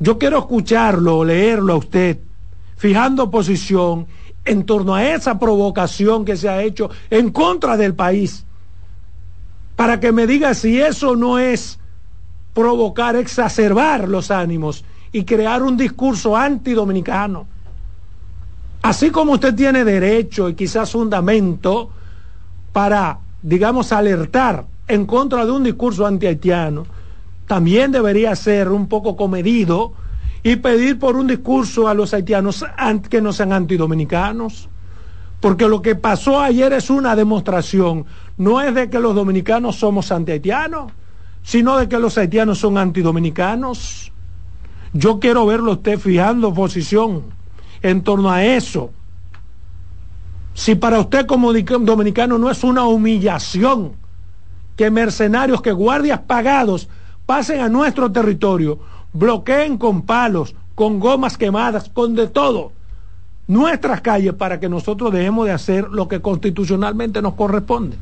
Yo 0.00 0.18
quiero 0.18 0.38
escucharlo, 0.38 1.24
leerlo 1.24 1.74
a 1.74 1.76
usted 1.76 2.18
fijando 2.78 3.30
posición 3.30 4.06
en 4.44 4.64
torno 4.64 4.94
a 4.94 5.04
esa 5.04 5.38
provocación 5.38 6.24
que 6.24 6.36
se 6.36 6.48
ha 6.48 6.62
hecho 6.62 6.88
en 7.10 7.30
contra 7.30 7.76
del 7.76 7.94
país, 7.94 8.46
para 9.76 10.00
que 10.00 10.12
me 10.12 10.26
diga 10.26 10.54
si 10.54 10.80
eso 10.80 11.14
no 11.14 11.38
es 11.38 11.78
provocar, 12.54 13.16
exacerbar 13.16 14.08
los 14.08 14.30
ánimos 14.30 14.84
y 15.12 15.24
crear 15.24 15.62
un 15.62 15.76
discurso 15.76 16.36
antidominicano. 16.36 17.46
Así 18.82 19.10
como 19.10 19.32
usted 19.32 19.54
tiene 19.54 19.84
derecho 19.84 20.48
y 20.48 20.54
quizás 20.54 20.92
fundamento 20.92 21.90
para, 22.72 23.18
digamos, 23.42 23.92
alertar 23.92 24.66
en 24.86 25.04
contra 25.04 25.44
de 25.44 25.52
un 25.52 25.64
discurso 25.64 26.06
anti-haitiano, 26.06 26.86
también 27.46 27.90
debería 27.90 28.34
ser 28.36 28.68
un 28.68 28.88
poco 28.88 29.16
comedido 29.16 29.94
y 30.42 30.56
pedir 30.56 30.98
por 30.98 31.16
un 31.16 31.26
discurso 31.26 31.88
a 31.88 31.94
los 31.94 32.14
haitianos 32.14 32.64
que 33.10 33.20
no 33.20 33.32
sean 33.32 33.52
antidominicanos. 33.52 34.68
Porque 35.40 35.68
lo 35.68 35.82
que 35.82 35.94
pasó 35.94 36.40
ayer 36.40 36.72
es 36.72 36.90
una 36.90 37.16
demostración, 37.16 38.06
no 38.36 38.60
es 38.60 38.74
de 38.74 38.90
que 38.90 38.98
los 38.98 39.14
dominicanos 39.14 39.76
somos 39.76 40.12
anti-haitianos, 40.12 40.92
sino 41.42 41.76
de 41.78 41.88
que 41.88 41.98
los 41.98 42.16
haitianos 42.18 42.58
son 42.58 42.78
antidominicanos. 42.78 44.12
Yo 44.92 45.18
quiero 45.20 45.46
verlo 45.46 45.72
usted 45.72 45.98
fijando 45.98 46.54
posición 46.54 47.37
en 47.82 48.02
torno 48.02 48.30
a 48.30 48.44
eso. 48.44 48.90
Si 50.54 50.74
para 50.74 50.98
usted 50.98 51.26
como 51.26 51.52
dominicano 51.52 52.38
no 52.38 52.50
es 52.50 52.64
una 52.64 52.84
humillación 52.84 53.92
que 54.76 54.90
mercenarios, 54.90 55.62
que 55.62 55.72
guardias 55.72 56.20
pagados 56.20 56.88
pasen 57.26 57.60
a 57.60 57.68
nuestro 57.68 58.10
territorio 58.10 58.78
bloqueen 59.12 59.78
con 59.78 60.02
palos, 60.02 60.54
con 60.74 61.00
gomas 61.00 61.36
quemadas, 61.36 61.88
con 61.88 62.14
de 62.14 62.28
todo 62.28 62.72
nuestras 63.48 64.02
calles 64.02 64.34
para 64.34 64.60
que 64.60 64.68
nosotros 64.68 65.12
dejemos 65.12 65.46
de 65.46 65.52
hacer 65.52 65.88
lo 65.88 66.06
que 66.06 66.20
constitucionalmente 66.20 67.20
nos 67.22 67.34
corresponde. 67.34 67.96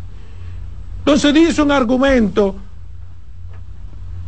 Entonces 0.98 1.32
dice 1.32 1.62
un 1.62 1.70
argumento, 1.70 2.56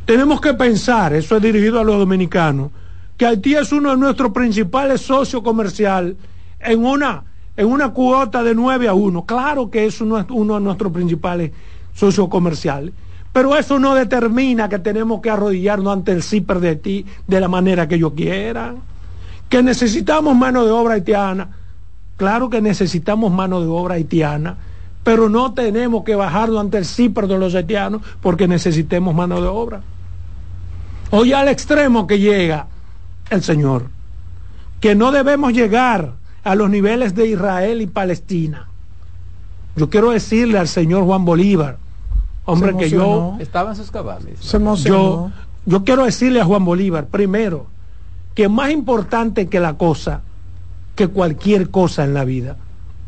tenemos 0.07 0.41
que 0.41 0.55
pensar, 0.55 1.13
eso 1.13 1.37
es 1.37 1.43
dirigido 1.43 1.81
a 1.81 1.85
los 1.85 1.99
dominicanos, 1.99 2.71
que 3.19 3.27
Haití 3.27 3.57
es 3.57 3.73
uno 3.73 3.91
de 3.91 3.97
nuestros 3.97 4.31
principales 4.33 5.01
socios 5.01 5.43
comerciales 5.43 6.15
en 6.61 6.85
una, 6.85 7.25
en 7.57 7.67
una 7.67 7.89
cuota 7.91 8.45
de 8.45 8.55
9 8.55 8.87
a 8.87 8.95
1. 8.95 9.27
Claro 9.27 9.69
que 9.71 9.87
es 9.87 10.01
uno, 10.01 10.23
de 10.23 10.61
nuestros 10.61 10.93
principales 10.93 11.51
socios 11.93 12.29
comerciales. 12.29 12.95
Pero 13.33 13.57
eso 13.57 13.81
no 13.81 13.97
determina 13.97 14.69
que 14.69 14.79
tenemos 14.79 15.21
que 15.21 15.31
arrodillarnos 15.31 15.93
ante 15.93 16.13
el 16.13 16.23
CIPER 16.23 16.61
de 16.61 16.77
ti 16.77 17.07
de 17.27 17.41
la 17.41 17.49
manera 17.49 17.89
que 17.89 17.99
yo 17.99 18.15
quiera. 18.15 18.77
Que 19.49 19.65
necesitamos 19.65 20.37
mano 20.37 20.65
de 20.65 20.71
obra 20.71 20.95
haitiana. 20.95 21.49
Claro 22.17 22.49
que 22.49 22.63
necesitamos 22.63 23.33
mano 23.33 23.61
de 23.61 23.67
obra 23.67 23.97
haitiana, 23.97 24.57
pero 25.03 25.29
no 25.29 25.55
tenemos 25.55 26.05
que 26.05 26.15
bajarlo 26.15 26.61
ante 26.61 26.79
el 26.79 26.85
CIPER 26.85 27.27
de 27.27 27.39
los 27.39 27.57
haitianos 27.57 28.03
porque 28.21 28.47
necesitemos 28.47 29.13
mano 29.13 29.41
de 29.41 29.49
obra. 29.49 29.81
Hoy 31.11 31.33
al 31.33 31.49
extremo 31.49 32.07
que 32.07 32.21
llega 32.21 32.67
el 33.31 33.43
Señor, 33.43 33.87
que 34.81 34.95
no 34.95 35.13
debemos 35.13 35.53
llegar 35.53 36.15
a 36.45 36.55
los 36.55 36.71
niveles 36.71 37.15
de 37.15 37.27
Israel 37.27 37.83
y 37.83 37.87
Palestina. 37.87 38.69
Yo 39.77 39.91
quiero 39.91 40.11
decirle 40.11 40.59
al 40.59 40.69
señor 40.69 41.05
Juan 41.05 41.25
Bolívar, 41.25 41.79
Hombre, 42.45 42.75
que 42.77 42.89
yo... 42.89 43.37
Estaba 43.39 43.71
en 43.71 43.77
sus 43.77 43.91
cabales. 43.91 44.41
yo, 44.85 45.31
yo 45.67 45.85
quiero 45.85 46.07
decirle 46.07 46.41
a 46.41 46.47
Juan 46.47 46.65
Bolívar, 46.65 47.09
primero, 47.09 47.67
que 48.35 48.49
más 48.49 48.71
importante 48.71 49.49
que 49.49 49.61
la 49.61 49.75
cosa, 49.75 50.23
que 50.95 51.09
cualquier 51.09 51.69
cosa 51.71 52.05
en 52.05 52.15
la 52.15 52.25
vida, 52.25 52.57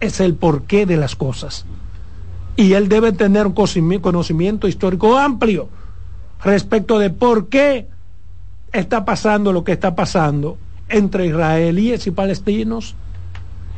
es 0.00 0.20
el 0.20 0.34
porqué 0.34 0.84
de 0.84 0.98
las 0.98 1.16
cosas. 1.16 1.64
Y 2.56 2.74
él 2.74 2.90
debe 2.90 3.12
tener 3.12 3.46
un 3.46 3.54
conocimiento 3.54 4.68
histórico 4.68 5.16
amplio 5.16 5.68
respecto 6.44 6.98
de 6.98 7.08
por 7.08 7.48
qué 7.48 7.88
está 8.72 9.04
pasando 9.04 9.52
lo 9.52 9.64
que 9.64 9.72
está 9.72 9.94
pasando 9.94 10.58
entre 10.88 11.26
israelíes 11.26 12.06
y 12.06 12.10
palestinos. 12.10 12.94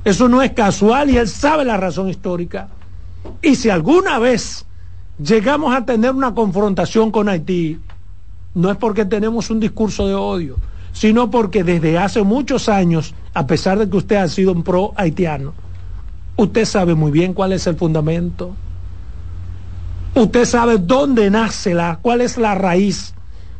Eso 0.04 0.28
no 0.28 0.42
es 0.42 0.52
casual 0.52 1.10
y 1.10 1.16
él 1.16 1.28
sabe 1.28 1.64
la 1.64 1.76
razón 1.76 2.08
histórica. 2.08 2.68
Y 3.40 3.54
si 3.54 3.70
alguna 3.70 4.18
vez 4.18 4.66
llegamos 5.22 5.74
a 5.74 5.84
tener 5.84 6.12
una 6.12 6.34
confrontación 6.34 7.10
con 7.10 7.28
Haití, 7.28 7.78
no 8.54 8.70
es 8.70 8.76
porque 8.76 9.04
tenemos 9.04 9.50
un 9.50 9.60
discurso 9.60 10.06
de 10.06 10.14
odio, 10.14 10.56
sino 10.92 11.30
porque 11.30 11.64
desde 11.64 11.98
hace 11.98 12.22
muchos 12.22 12.68
años, 12.68 13.14
a 13.32 13.46
pesar 13.46 13.78
de 13.78 13.88
que 13.88 13.96
usted 13.96 14.16
ha 14.16 14.28
sido 14.28 14.52
un 14.52 14.62
pro 14.62 14.92
haitiano, 14.96 15.54
usted 16.36 16.64
sabe 16.64 16.94
muy 16.94 17.10
bien 17.10 17.32
cuál 17.32 17.52
es 17.52 17.66
el 17.66 17.76
fundamento. 17.76 18.54
Usted 20.14 20.44
sabe 20.44 20.76
dónde 20.76 21.30
nace 21.30 21.72
la, 21.72 21.98
cuál 22.02 22.20
es 22.20 22.36
la 22.36 22.54
raíz, 22.54 23.14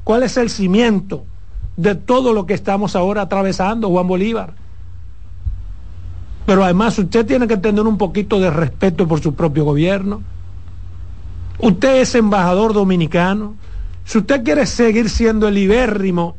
cuál 0.05 0.23
es 0.23 0.37
el 0.37 0.51
cimiento 0.51 1.25
de 1.77 1.95
todo 1.95 2.33
lo 2.33 2.47
que 2.47 2.55
estamos 2.55 2.97
ahora 2.97 3.23
atravesando, 3.23 3.89
Juan 3.89 4.07
Bolívar. 4.07 4.55
Pero 6.47 6.65
además 6.65 6.99
usted 6.99 7.25
tiene 7.25 7.47
que 7.47 7.57
tener 7.57 7.87
un 7.87 7.99
poquito 7.99 8.41
de 8.41 8.51
respeto 8.51 9.07
por 9.07 9.21
su 9.21 9.35
propio 9.35 9.65
gobierno 9.65 10.23
Usted 11.63 12.01
es 12.01 12.15
embajador 12.17 12.73
dominicano. 12.73 13.55
Si 14.05 14.19
usted 14.19 14.43
quiere 14.43 14.67
seguir 14.67 15.09
siendo 15.09 15.47
el 15.47 15.57
ibérrimo 15.59 16.37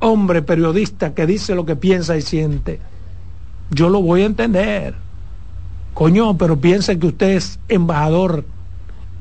hombre 0.00 0.42
periodista 0.42 1.14
que 1.14 1.26
dice 1.26 1.54
lo 1.54 1.64
que 1.64 1.76
piensa 1.76 2.16
y 2.16 2.22
siente, 2.22 2.80
yo 3.70 3.88
lo 3.88 4.02
voy 4.02 4.22
a 4.22 4.26
entender. 4.26 4.94
Coño, 5.94 6.36
pero 6.36 6.58
piense 6.58 6.98
que 6.98 7.06
usted 7.06 7.36
es 7.36 7.60
embajador 7.68 8.44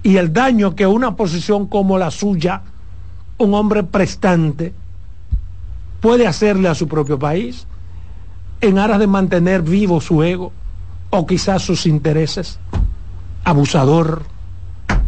y 0.01 0.17
el 0.17 0.33
daño 0.33 0.75
que 0.75 0.87
una 0.87 1.15
posición 1.15 1.67
como 1.67 1.99
la 1.99 2.09
suya, 2.09 2.63
un 3.37 3.53
hombre 3.53 3.83
prestante, 3.83 4.73
puede 6.01 6.27
hacerle 6.27 6.69
a 6.69 6.75
su 6.75 6.87
propio 6.87 7.19
país 7.19 7.67
en 8.61 8.77
aras 8.79 8.99
de 8.99 9.07
mantener 9.07 9.61
vivo 9.61 9.99
su 10.01 10.23
ego 10.23 10.51
o 11.09 11.25
quizás 11.25 11.61
sus 11.61 11.85
intereses. 11.85 12.59
Abusador 13.43 14.23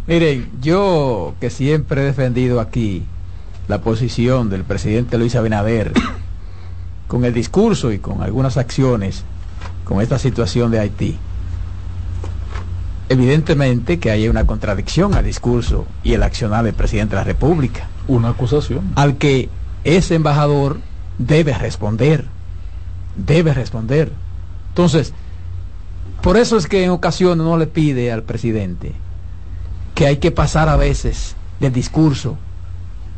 Miren, 0.08 0.48
yo 0.62 1.34
que 1.38 1.50
siempre 1.50 2.00
he 2.00 2.04
defendido 2.06 2.60
aquí 2.60 3.02
la 3.68 3.82
posición 3.82 4.48
del 4.48 4.64
presidente 4.64 5.18
Luis 5.18 5.36
Abinader 5.36 5.92
con 7.08 7.26
el 7.26 7.34
discurso 7.34 7.92
y 7.92 7.98
con 7.98 8.22
algunas 8.22 8.56
acciones 8.56 9.24
con 9.84 10.00
esta 10.00 10.18
situación 10.18 10.70
de 10.70 10.78
Haití. 10.78 11.18
Evidentemente 13.10 13.98
que 13.98 14.10
hay 14.10 14.28
una 14.28 14.46
contradicción 14.46 15.12
al 15.12 15.26
discurso 15.26 15.84
y 16.02 16.14
el 16.14 16.22
accionar 16.22 16.64
del 16.64 16.72
presidente 16.72 17.14
de 17.14 17.20
la 17.20 17.24
República. 17.24 17.88
Una 18.08 18.30
acusación. 18.30 18.92
Al 18.96 19.16
que 19.16 19.48
ese 19.84 20.14
embajador 20.16 20.80
debe 21.18 21.52
responder. 21.54 22.24
Debe 23.16 23.54
responder. 23.54 24.12
Entonces, 24.70 25.12
por 26.22 26.36
eso 26.36 26.56
es 26.56 26.66
que 26.66 26.84
en 26.84 26.90
ocasiones 26.90 27.44
uno 27.44 27.56
le 27.56 27.66
pide 27.66 28.10
al 28.12 28.22
presidente 28.22 28.92
que 29.94 30.06
hay 30.06 30.16
que 30.18 30.30
pasar 30.30 30.68
a 30.68 30.76
veces 30.76 31.36
del 31.60 31.72
discurso 31.72 32.38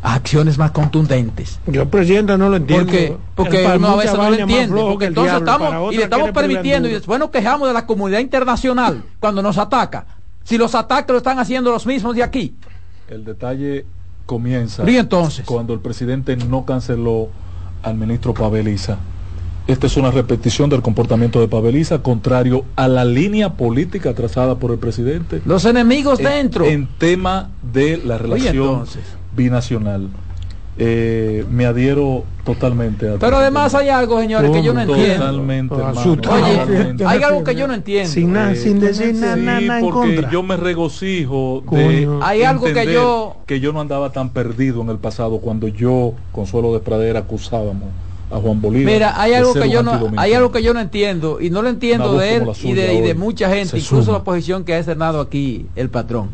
a 0.02 0.14
acciones 0.14 0.56
más 0.56 0.70
contundentes. 0.70 1.60
Yo, 1.66 1.88
presidente, 1.88 2.38
no 2.38 2.48
lo 2.48 2.56
entiendo. 2.56 2.86
Porque, 2.86 3.16
porque 3.34 3.66
uno 3.76 3.88
a 3.88 3.96
veces 3.96 4.16
no 4.16 4.30
lo 4.30 4.36
entiende. 4.36 4.80
Porque 4.80 5.04
entonces 5.06 5.34
estamos, 5.34 5.92
y 5.92 5.96
le 5.98 6.04
estamos 6.04 6.30
permitiendo, 6.30 6.88
y 6.88 6.92
después 6.92 7.20
nos 7.20 7.30
quejamos 7.30 7.68
de 7.68 7.74
la 7.74 7.86
comunidad 7.86 8.20
internacional 8.20 9.02
cuando 9.18 9.42
nos 9.42 9.58
ataca. 9.58 10.06
Si 10.42 10.56
los 10.56 10.74
ataques 10.74 11.12
lo 11.12 11.18
están 11.18 11.38
haciendo 11.38 11.70
los 11.70 11.86
mismos 11.86 12.16
de 12.16 12.22
aquí. 12.22 12.54
El 13.08 13.24
detalle 13.24 13.84
comienza 14.30 14.88
¿Y 14.88 14.96
entonces? 14.96 15.44
cuando 15.44 15.74
el 15.74 15.80
presidente 15.80 16.36
no 16.36 16.64
canceló 16.64 17.30
al 17.82 17.96
ministro 17.96 18.32
Paveliza. 18.32 18.96
Esta 19.66 19.88
es 19.88 19.96
una 19.96 20.12
repetición 20.12 20.70
del 20.70 20.82
comportamiento 20.82 21.40
de 21.40 21.48
Paveliza, 21.48 22.00
contrario 22.00 22.64
a 22.76 22.86
la 22.86 23.04
línea 23.04 23.54
política 23.54 24.14
trazada 24.14 24.54
por 24.54 24.70
el 24.70 24.78
presidente. 24.78 25.42
Los 25.44 25.64
enemigos 25.64 26.20
dentro. 26.20 26.64
En 26.64 26.86
tema 26.98 27.50
de 27.72 27.96
la 27.96 28.18
relación 28.18 28.84
binacional. 29.34 30.10
Eh, 30.78 31.44
me 31.50 31.66
adhiero 31.66 32.24
totalmente 32.44 33.08
a 33.08 33.18
Pero 33.18 33.36
además 33.38 33.74
hay 33.74 33.88
algo, 33.88 34.18
señores, 34.20 34.50
que 34.50 34.62
yo 34.62 34.72
no 34.72 34.80
entiendo. 34.80 35.26
Totalmente, 35.26 35.74
Oye, 35.74 37.04
hay 37.06 37.22
algo 37.22 37.44
que 37.44 37.54
yo 37.54 37.66
no 37.66 37.74
entiendo. 37.74 38.10
Sin, 38.10 38.32
nada, 38.32 38.54
sin 38.54 38.80
decir 38.80 39.14
nada, 39.14 39.80
porque 39.80 40.26
yo 40.30 40.42
me 40.42 40.56
regocijo 40.56 41.62
de 41.70 42.08
hay 42.22 42.44
algo 42.44 42.66
que 42.66 42.92
yo 42.92 43.36
que 43.46 43.60
yo 43.60 43.72
no 43.72 43.80
andaba 43.80 44.12
tan 44.12 44.30
perdido 44.30 44.80
en 44.82 44.90
el 44.90 44.98
pasado 44.98 45.38
cuando 45.38 45.68
yo 45.68 46.14
Consuelo 46.32 46.72
de 46.72 46.80
Pradera 46.80 47.20
acusábamos 47.20 47.88
a 48.30 48.36
Juan 48.36 48.60
Bolívar. 48.62 48.92
Mira, 48.92 49.20
hay 49.20 49.34
algo 49.34 49.52
que 49.52 49.68
yo 49.68 49.82
no 49.82 50.12
hay 50.16 50.32
algo 50.32 50.52
que 50.52 50.62
yo 50.62 50.72
no 50.72 50.80
entiendo 50.80 51.40
y 51.40 51.50
no 51.50 51.62
lo 51.62 51.68
entiendo 51.68 52.16
de 52.16 52.36
él 52.36 52.44
y 52.62 52.72
de, 52.72 52.94
y 52.94 53.00
de, 53.00 53.14
mucha 53.14 53.50
gente, 53.50 53.78
incluso 53.78 54.12
la 54.12 54.22
posición 54.22 54.64
que 54.64 54.74
ha 54.74 54.78
externado 54.78 55.20
aquí 55.20 55.66
el 55.74 55.90
patrón 55.90 56.30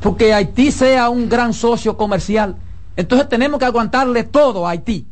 porque 0.00 0.32
Haití 0.32 0.70
sea 0.70 1.08
un 1.08 1.28
gran 1.28 1.52
socio 1.52 1.96
comercial. 1.96 2.56
Entonces 2.98 3.28
tenemos 3.28 3.60
que 3.60 3.64
aguantarle 3.64 4.24
todo 4.24 4.66
a 4.66 4.70
Haití. 4.70 5.06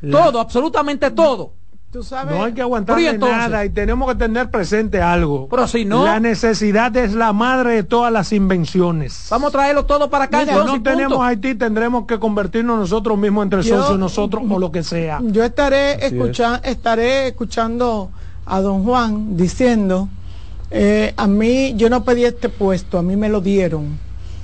Todo, 0.00 0.38
absolutamente 0.38 1.10
todo. 1.10 1.52
no 1.92 2.44
hay 2.44 2.54
que 2.54 2.62
aguantarle 2.62 3.18
nada 3.18 3.64
y 3.64 3.70
tenemos 3.70 4.08
que 4.12 4.14
tener 4.14 4.48
presente 4.48 5.02
algo. 5.02 5.48
Pero 5.50 5.66
si 5.66 5.84
no. 5.84 6.04
La 6.04 6.20
necesidad 6.20 6.96
es 6.96 7.14
la 7.14 7.32
madre 7.32 7.74
de 7.74 7.82
todas 7.82 8.12
las 8.12 8.32
invenciones. 8.32 9.26
Vamos 9.28 9.48
a 9.48 9.52
traerlo 9.58 9.86
todo 9.86 10.08
para 10.08 10.26
acá. 10.26 10.46
Si 10.46 10.52
no 10.52 10.80
tenemos 10.84 11.20
Haití, 11.20 11.56
tendremos 11.56 12.06
que 12.06 12.20
convertirnos 12.20 12.78
nosotros 12.78 13.18
mismos 13.18 13.42
entre 13.42 13.64
socios, 13.64 13.98
nosotros 13.98 14.44
o 14.48 14.58
lo 14.60 14.70
que 14.70 14.84
sea. 14.84 15.20
Yo 15.20 15.42
estaré, 15.42 16.06
escuchando, 16.06 16.60
estaré 16.62 17.26
escuchando 17.26 18.10
a 18.46 18.60
don 18.60 18.84
Juan 18.84 19.36
diciendo 19.36 20.08
eh, 20.70 21.12
a 21.16 21.26
mí, 21.26 21.74
yo 21.74 21.90
no 21.90 22.04
pedí 22.04 22.24
este 22.24 22.48
puesto, 22.48 22.98
a 22.98 23.02
mí 23.02 23.16
me 23.16 23.28
lo 23.28 23.40
dieron. 23.40 23.98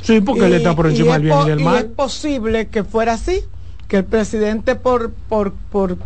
Sí, 0.06 0.20
porque 0.20 0.46
él 0.46 0.54
está 0.54 0.76
por 0.76 0.86
encima 0.86 1.14
del 1.14 1.22
bien 1.22 1.36
y 1.42 1.48
del 1.48 1.60
mal. 1.60 1.74
Y 1.74 1.78
es 1.78 1.84
posible 1.84 2.68
que 2.68 2.84
fuera 2.84 3.14
así, 3.14 3.42
que 3.88 3.96
el 3.98 4.04
presidente 4.04 4.76
por, 4.76 5.10
por, 5.10 5.52
por 5.52 5.98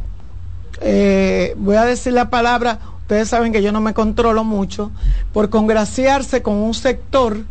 eh, 0.80 1.55
voy 1.59 1.76
a 1.76 1.84
decir 1.84 2.14
la 2.14 2.30
palabra, 2.30 2.78
ustedes 3.01 3.28
saben 3.28 3.53
que 3.53 3.62
yo 3.62 3.72
no 3.72 3.82
me 3.82 3.92
controlo 3.92 4.42
mucho, 4.42 4.90
por 5.34 5.51
congraciarse 5.51 6.40
con 6.40 6.55
un 6.55 6.72
sector 6.72 7.44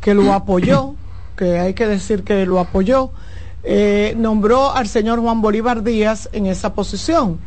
que 0.00 0.14
lo 0.14 0.32
apoyó, 0.32 0.94
que 1.36 1.58
hay 1.58 1.74
que 1.74 1.88
decir 1.88 2.22
que 2.22 2.46
lo 2.46 2.60
apoyó, 2.60 3.10
eh, 3.64 4.14
nombró 4.16 4.72
al 4.76 4.86
señor 4.86 5.18
Juan 5.18 5.42
Bolívar 5.42 5.82
Díaz 5.82 6.28
en 6.32 6.46
esa 6.46 6.72
posición. 6.72 7.40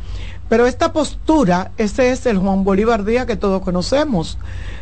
Pero 0.50 0.66
esta 0.66 0.92
postura, 0.92 1.70
ese 1.78 2.10
es 2.10 2.26
el 2.26 2.36
Juan 2.38 2.64
Bolívar 2.64 3.04
Díaz 3.04 3.24
que 3.24 3.36
todos 3.36 3.62
conocemos. 3.62 4.36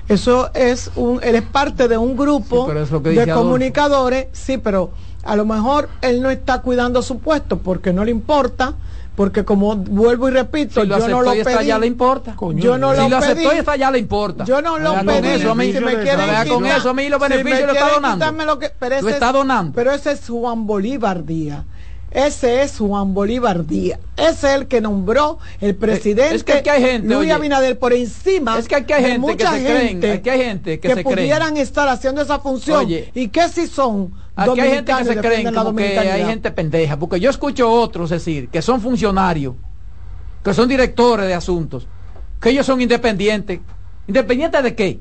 Eso 0.08 0.50
es 0.54 0.90
un, 0.96 1.20
él 1.22 1.34
es 1.34 1.42
parte 1.42 1.88
de 1.88 1.98
un 1.98 2.16
grupo 2.16 2.66
de 2.72 3.30
comunicadores, 3.30 4.28
sí, 4.32 4.56
pero 4.56 4.90
a 5.24 5.36
lo 5.36 5.44
mejor 5.44 5.90
él 6.00 6.22
no 6.22 6.30
está 6.30 6.62
cuidando 6.62 7.02
su 7.02 7.18
puesto 7.18 7.58
porque 7.58 7.92
no 7.92 8.02
le 8.02 8.10
importa, 8.10 8.76
porque 9.14 9.44
como 9.44 9.76
vuelvo 9.76 10.30
y 10.30 10.30
repito, 10.30 10.84
yo 10.84 11.06
no 11.06 11.20
lo 11.20 11.32
pedí. 11.32 11.66
ya 11.66 11.78
le 11.78 11.86
importa. 11.86 12.34
yo 12.54 12.78
no 12.78 12.94
si 12.94 13.00
lo, 13.02 13.08
lo 13.10 13.16
aceptó 13.18 13.54
y 13.54 13.58
está 13.58 13.76
ya 13.76 13.90
le 13.90 13.98
importa. 13.98 14.44
Yo 14.46 14.62
no 14.62 14.78
lo 14.78 14.94
pedí. 15.04 15.28
Eso, 15.28 15.50
si 15.52 15.80
me 15.80 15.98
quieren 16.00 16.48
con 16.48 16.64
eso 16.64 16.88
a 16.88 16.94
mí 16.94 17.10
los 17.10 17.20
beneficios 17.20 17.66
lo 17.66 17.72
está 17.74 17.90
donando. 17.90 18.44
Lo, 18.46 18.58
que, 18.58 18.70
pero 18.70 19.02
lo 19.02 19.08
está 19.10 19.32
donando. 19.32 19.72
Pero 19.74 19.92
ese 19.92 20.12
es 20.12 20.26
Juan 20.26 20.66
Bolívar 20.66 21.26
Díaz. 21.26 21.64
Ese 22.10 22.62
es 22.62 22.78
Juan 22.78 23.12
Bolívar 23.12 23.66
Díaz. 23.66 24.00
Ese 24.16 24.30
es 24.30 24.54
el 24.54 24.66
que 24.66 24.80
nombró 24.80 25.38
el 25.60 25.74
presidente 25.76 26.34
es 26.34 26.44
que 26.44 26.54
aquí 26.54 26.70
hay 26.70 26.82
gente, 26.82 27.14
Luis 27.14 27.30
Abinader 27.30 27.78
por 27.78 27.92
encima 27.92 28.58
es 28.58 28.66
que 28.66 28.76
aquí 28.76 28.92
hay 28.92 29.04
gente 29.04 29.18
mucha 29.18 29.52
que 29.52 29.58
se 29.58 29.78
gente 29.78 30.22
que 30.22 30.30
hay 30.30 30.42
gente 30.42 30.80
que, 30.80 30.94
se 30.94 31.02
pudieran 31.02 31.56
estar 31.56 31.86
haciendo 31.88 32.22
esa 32.22 32.38
función. 32.38 32.88
Y 33.14 33.28
que 33.28 33.48
si 33.48 33.66
son 33.66 34.12
aquí 34.34 34.60
hay 34.60 34.70
gente 34.70 34.92
que 34.92 35.04
se 35.04 35.16
creen 35.16 35.54
como 35.54 35.74
que 35.74 35.98
hay 35.98 36.24
gente 36.24 36.50
pendeja 36.50 36.98
porque 36.98 37.20
yo 37.20 37.30
escucho 37.30 37.70
otros 37.70 38.10
decir 38.10 38.48
que 38.48 38.62
son 38.62 38.80
funcionarios 38.80 39.54
que 40.42 40.54
son 40.54 40.68
directores 40.68 41.26
de 41.26 41.34
asuntos 41.34 41.86
que 42.40 42.50
ellos 42.50 42.66
son 42.66 42.80
independientes. 42.80 43.60
Independientes 44.06 44.62
de 44.62 44.74
qué 44.74 45.00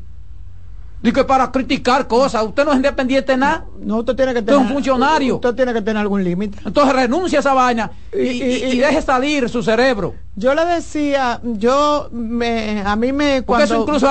Dice 1.01 1.23
para 1.25 1.51
criticar 1.51 2.07
cosas. 2.07 2.43
Usted 2.43 2.65
no 2.65 2.71
es 2.71 2.77
independiente 2.77 3.33
de 3.33 3.37
nada. 3.37 3.65
No, 3.79 3.97
usted 3.97 4.15
tiene 4.15 4.33
que 4.33 4.41
tener. 4.41 4.59
un 4.59 4.67
funcionario. 4.67 5.35
Usted 5.35 5.53
tiene 5.53 5.71
que 5.71 5.81
tener 5.81 6.01
algún 6.01 6.23
límite. 6.23 6.57
Entonces 6.65 6.95
renuncia 6.95 7.37
a 7.37 7.41
esa 7.41 7.53
vaina 7.53 7.91
y, 8.11 8.77
deje 8.77 9.01
salir 9.03 9.47
su 9.47 9.61
cerebro. 9.61 10.15
Yo 10.35 10.55
le 10.55 10.65
decía, 10.65 11.39
yo 11.43 12.09
me, 12.11 12.81
a 12.81 12.95
mí 12.95 13.13
me. 13.13 13.43
Porque 13.43 13.63
eso 13.63 13.81
incluso 13.81 14.09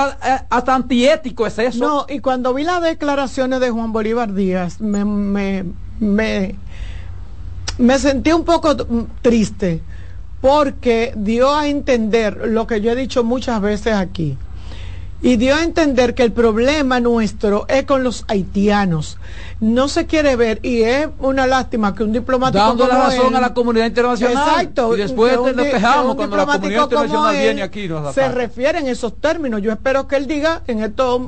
hasta 0.49 0.75
antiético 0.75 1.45
es 1.45 1.59
eso. 1.59 1.85
No, 1.85 2.05
y 2.07 2.19
cuando 2.19 2.53
vi 2.53 2.63
las 2.63 2.81
declaraciones 2.81 3.59
de 3.59 3.69
Juan 3.69 3.91
Bolívar 3.91 4.33
Díaz, 4.33 4.79
me, 4.79 5.03
me, 5.03 5.65
me, 5.99 6.55
me 7.77 7.99
sentí 7.99 8.31
un 8.31 8.45
poco 8.45 8.77
triste 9.21 9.81
porque 10.39 11.13
dio 11.17 11.53
a 11.53 11.67
entender 11.67 12.47
lo 12.47 12.65
que 12.65 12.79
yo 12.79 12.91
he 12.91 12.95
dicho 12.95 13.25
muchas 13.25 13.59
veces 13.59 13.93
aquí 13.93 14.37
y 15.21 15.37
dio 15.37 15.55
a 15.55 15.63
entender 15.63 16.13
que 16.13 16.23
el 16.23 16.31
problema 16.31 16.99
nuestro 16.99 17.65
es 17.67 17.83
con 17.85 18.03
los 18.03 18.25
haitianos. 18.27 19.17
No 19.59 19.87
se 19.87 20.05
quiere 20.05 20.35
ver 20.35 20.59
y 20.61 20.83
es 20.83 21.07
una 21.19 21.47
lástima 21.47 21.95
que 21.95 22.03
un 22.03 22.13
diplomático 22.13 22.63
dando 22.63 22.87
la 22.87 23.05
razón 23.05 23.35
a 23.35 23.41
la 23.41 23.53
comunidad 23.53 23.87
internacional. 23.87 24.47
Exacto. 24.47 24.95
Y 24.95 24.99
después 24.99 25.35
nos 25.35 25.55
despejamos 25.55 26.15
cuando 26.15 26.37
la 26.37 26.45
comunidad 26.45 26.83
internacional 26.83 27.35
viene 27.35 27.63
aquí 27.63 27.89
se 28.13 28.29
refiere 28.29 28.79
en 28.79 28.87
esos 28.87 29.19
términos. 29.19 29.61
Yo 29.61 29.71
espero 29.71 30.07
que 30.07 30.17
él 30.17 30.27
diga 30.27 30.61
en 30.67 30.83
estos 30.83 31.21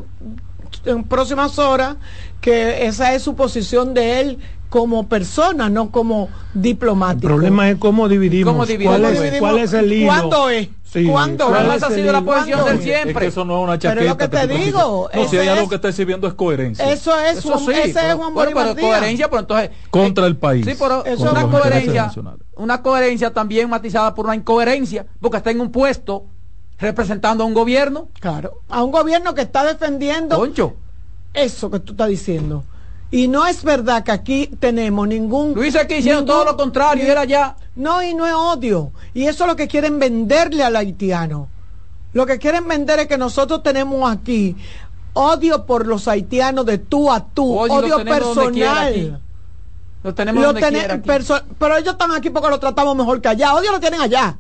en 0.86 1.04
próximas 1.04 1.60
horas 1.60 1.98
que 2.42 2.86
esa 2.88 3.14
es 3.14 3.24
su 3.24 3.36
posición 3.36 3.94
de 3.94 4.22
él 4.22 4.40
como 4.70 5.08
persona, 5.08 5.70
no 5.70 5.92
como 5.92 6.30
diplomático. 6.54 7.28
El 7.28 7.34
problema 7.34 7.70
es 7.70 7.78
cómo 7.78 8.08
dividimos. 8.08 8.54
¿Cómo 8.54 8.66
dividimos? 8.66 9.00
¿Cuál, 9.00 9.16
es, 9.16 9.40
¿Cuál, 9.40 9.58
es, 9.58 9.74
el 9.74 9.92
hilo? 9.92 10.08
¿Cuándo 10.08 10.50
es? 10.50 10.70
Sí, 10.84 11.06
¿Cuándo? 11.06 11.56
Esa 11.56 11.88
ha 11.88 11.92
sido 11.92 12.12
la 12.12 12.22
posición 12.22 12.66
del 12.66 12.82
siempre. 12.82 13.12
Es 13.12 13.18
que 13.18 13.26
eso 13.28 13.46
no 13.46 13.60
es 13.60 13.64
una 13.64 13.78
chaqueta. 13.78 14.00
Pero 14.00 14.10
lo 14.10 14.18
que 14.18 14.28
te, 14.28 14.48
digo. 14.48 15.10
No, 15.14 15.28
si 15.28 15.38
hay 15.38 15.48
algo 15.48 15.70
que 15.70 15.76
está 15.76 15.90
exhibiendo 15.90 16.28
es 16.28 16.34
coherencia. 16.34 16.92
Eso 16.92 17.20
es, 17.20 17.40
eso 17.40 17.60
sí, 17.60 17.72
ese 17.72 17.94
pero, 17.94 18.08
es 18.08 18.14
Juan 18.16 18.34
bueno, 18.34 18.52
pero 18.56 18.76
coherencia, 18.76 19.30
pero 19.30 19.42
entonces. 19.42 19.72
Contra 19.90 20.26
el 20.26 20.38
país. 20.38 20.66
Sí, 20.66 20.74
pero 20.80 21.06
eso 21.06 21.26
es 21.26 21.32
una 21.32 21.48
coherencia. 21.48 22.12
Una 22.56 22.82
coherencia 22.82 23.32
también 23.32 23.70
matizada 23.70 24.14
por 24.14 24.26
una 24.26 24.36
incoherencia, 24.36 25.06
porque 25.20 25.38
está 25.38 25.52
en 25.52 25.62
un 25.62 25.72
puesto 25.72 26.26
representando 26.80 27.44
a 27.44 27.48
un 27.48 27.54
gobierno. 27.54 28.08
Claro, 28.20 28.62
a 28.70 28.84
un 28.84 28.92
gobierno 28.92 29.34
que 29.34 29.42
está 29.42 29.64
defendiendo. 29.64 30.38
Concho. 30.38 30.76
Eso 31.34 31.70
que 31.70 31.80
tú 31.80 31.92
estás 31.94 32.10
diciendo. 32.10 32.64
Y 33.12 33.28
no 33.28 33.46
es 33.46 33.64
verdad 33.64 34.04
que 34.04 34.12
aquí 34.12 34.48
tenemos 34.60 35.08
ningún... 35.08 35.54
Luis 35.54 35.76
aquí 35.76 35.96
hicieron 35.96 36.26
todo 36.26 36.46
lo 36.46 36.56
contrario 36.56 37.06
y 37.06 37.10
era 37.10 37.26
ya... 37.26 37.56
No, 37.76 38.04
y 38.04 38.14
no 38.14 38.28
es 38.28 38.34
odio. 38.34 38.92
Y 39.14 39.26
eso 39.26 39.46
es 39.46 39.50
lo 39.50 39.56
que 39.56 39.68
quieren 39.68 40.00
venderle 40.00 40.64
al 40.64 40.76
haitiano. 40.76 41.48
Lo 42.14 42.26
que 42.26 42.38
quieren 42.38 42.68
vender 42.68 43.00
es 43.00 43.08
que 43.08 43.18
nosotros 43.18 43.64
tenemos 43.64 44.12
aquí 44.12 44.56
odio 45.14 45.66
por 45.66 45.88
los 45.88 46.08
haitianos 46.08 46.66
de 46.66 46.78
tú 46.78 47.12
a 47.12 47.26
tú, 47.26 47.58
odio, 47.58 48.04
personal. 48.04 49.22
Lo 50.04 50.14
tenemos 50.14 50.44
donde 50.44 51.02
Pero 51.60 51.78
ellos 51.78 51.94
están 51.94 52.12
aquí 52.12 52.30
porque 52.30 52.50
lo 52.50 52.60
tratamos 52.60 52.96
mejor 52.96 53.22
que 53.22 53.28
allá. 53.28 53.56
Odio 53.56 53.72
lo 53.72 53.80
tienen 53.80 54.02
allá 54.02 54.38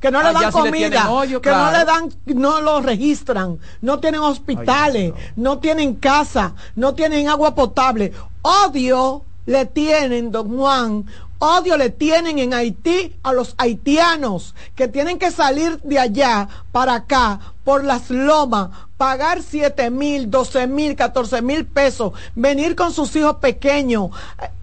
que 0.00 0.10
no 0.10 0.22
le 0.22 0.32
dan 0.32 0.50
comida, 0.50 1.08
que 1.42 1.50
no 1.50 1.70
le 1.70 1.84
dan, 1.84 2.10
no 2.26 2.60
lo 2.60 2.80
registran, 2.80 3.58
no 3.82 4.00
tienen 4.00 4.20
hospitales, 4.20 5.12
no. 5.36 5.58
tienen 5.58 5.94
casa, 5.94 6.54
no 6.74 6.94
tienen 6.94 7.28
agua 7.28 7.54
potable. 7.54 8.12
Odio 8.42 9.22
le 9.44 9.66
tienen, 9.66 10.32
don 10.32 10.56
Juan, 10.56 11.04
Odio 11.38 11.76
le 11.76 11.90
tienen 11.90 12.38
en 12.38 12.52
Haití 12.52 13.14
a 13.22 13.32
los 13.32 13.54
haitianos 13.56 14.54
que 14.74 14.88
tienen 14.88 15.18
que 15.18 15.30
salir 15.30 15.80
de 15.82 15.98
allá 15.98 16.48
para 16.72 16.94
acá 16.94 17.40
por 17.64 17.84
las 17.84 18.10
lomas, 18.10 18.70
pagar 18.96 19.42
7 19.42 19.90
mil, 19.90 20.30
12 20.30 20.66
mil, 20.66 20.96
14 20.96 21.40
mil 21.40 21.66
pesos, 21.66 22.12
venir 22.34 22.74
con 22.74 22.92
sus 22.92 23.14
hijos 23.16 23.36
pequeños, 23.36 24.10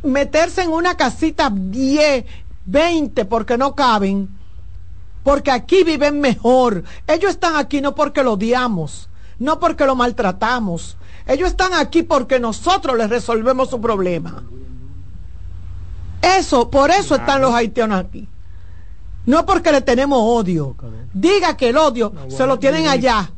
meterse 0.03 0.61
en 0.61 0.71
una 0.71 0.97
casita 0.97 1.51
10, 1.51 2.25
20 2.65 3.25
porque 3.25 3.57
no 3.57 3.73
caben, 3.73 4.36
porque 5.27 5.51
aquí 5.51 5.83
viven 5.83 6.21
mejor. 6.21 6.85
Ellos 7.05 7.31
están 7.31 7.57
aquí 7.57 7.81
no 7.81 7.93
porque 7.93 8.23
lo 8.23 8.35
odiamos, 8.35 9.09
no 9.39 9.59
porque 9.59 9.85
lo 9.85 9.93
maltratamos. 9.93 10.95
Ellos 11.27 11.49
están 11.49 11.73
aquí 11.73 12.01
porque 12.01 12.39
nosotros 12.39 12.97
les 12.97 13.09
resolvemos 13.09 13.69
su 13.69 13.81
problema. 13.81 14.45
Eso, 16.21 16.69
por 16.69 16.91
eso 16.91 17.15
están 17.15 17.41
los 17.41 17.53
haitianos 17.53 17.99
aquí. 17.99 18.25
No 19.25 19.45
porque 19.45 19.73
le 19.73 19.81
tenemos 19.81 20.17
odio. 20.21 20.77
Diga 21.11 21.57
que 21.57 21.71
el 21.71 21.77
odio 21.77 22.13
se 22.29 22.47
lo 22.47 22.57
tienen 22.57 22.87
allá. 22.87 23.29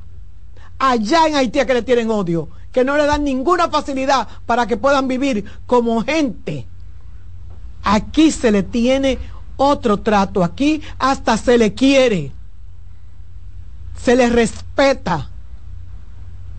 Allá 0.77 1.25
en 1.25 1.37
Haití 1.37 1.65
que 1.65 1.73
le 1.73 1.81
tienen 1.81 2.11
odio. 2.11 2.49
Que 2.71 2.83
no 2.83 2.97
le 2.97 3.07
dan 3.07 3.23
ninguna 3.23 3.67
facilidad 3.67 4.27
para 4.45 4.67
que 4.67 4.77
puedan 4.77 5.07
vivir 5.07 5.43
como 5.65 6.03
gente. 6.03 6.67
Aquí 7.81 8.29
se 8.29 8.51
le 8.51 8.61
tiene 8.61 9.17
otro 9.59 9.97
trato. 9.97 10.43
Aquí 10.43 10.81
hasta 10.97 11.37
se 11.37 11.57
le 11.57 11.73
quiere. 11.73 12.31
Se 14.01 14.15
le 14.15 14.29
respeta. 14.29 15.29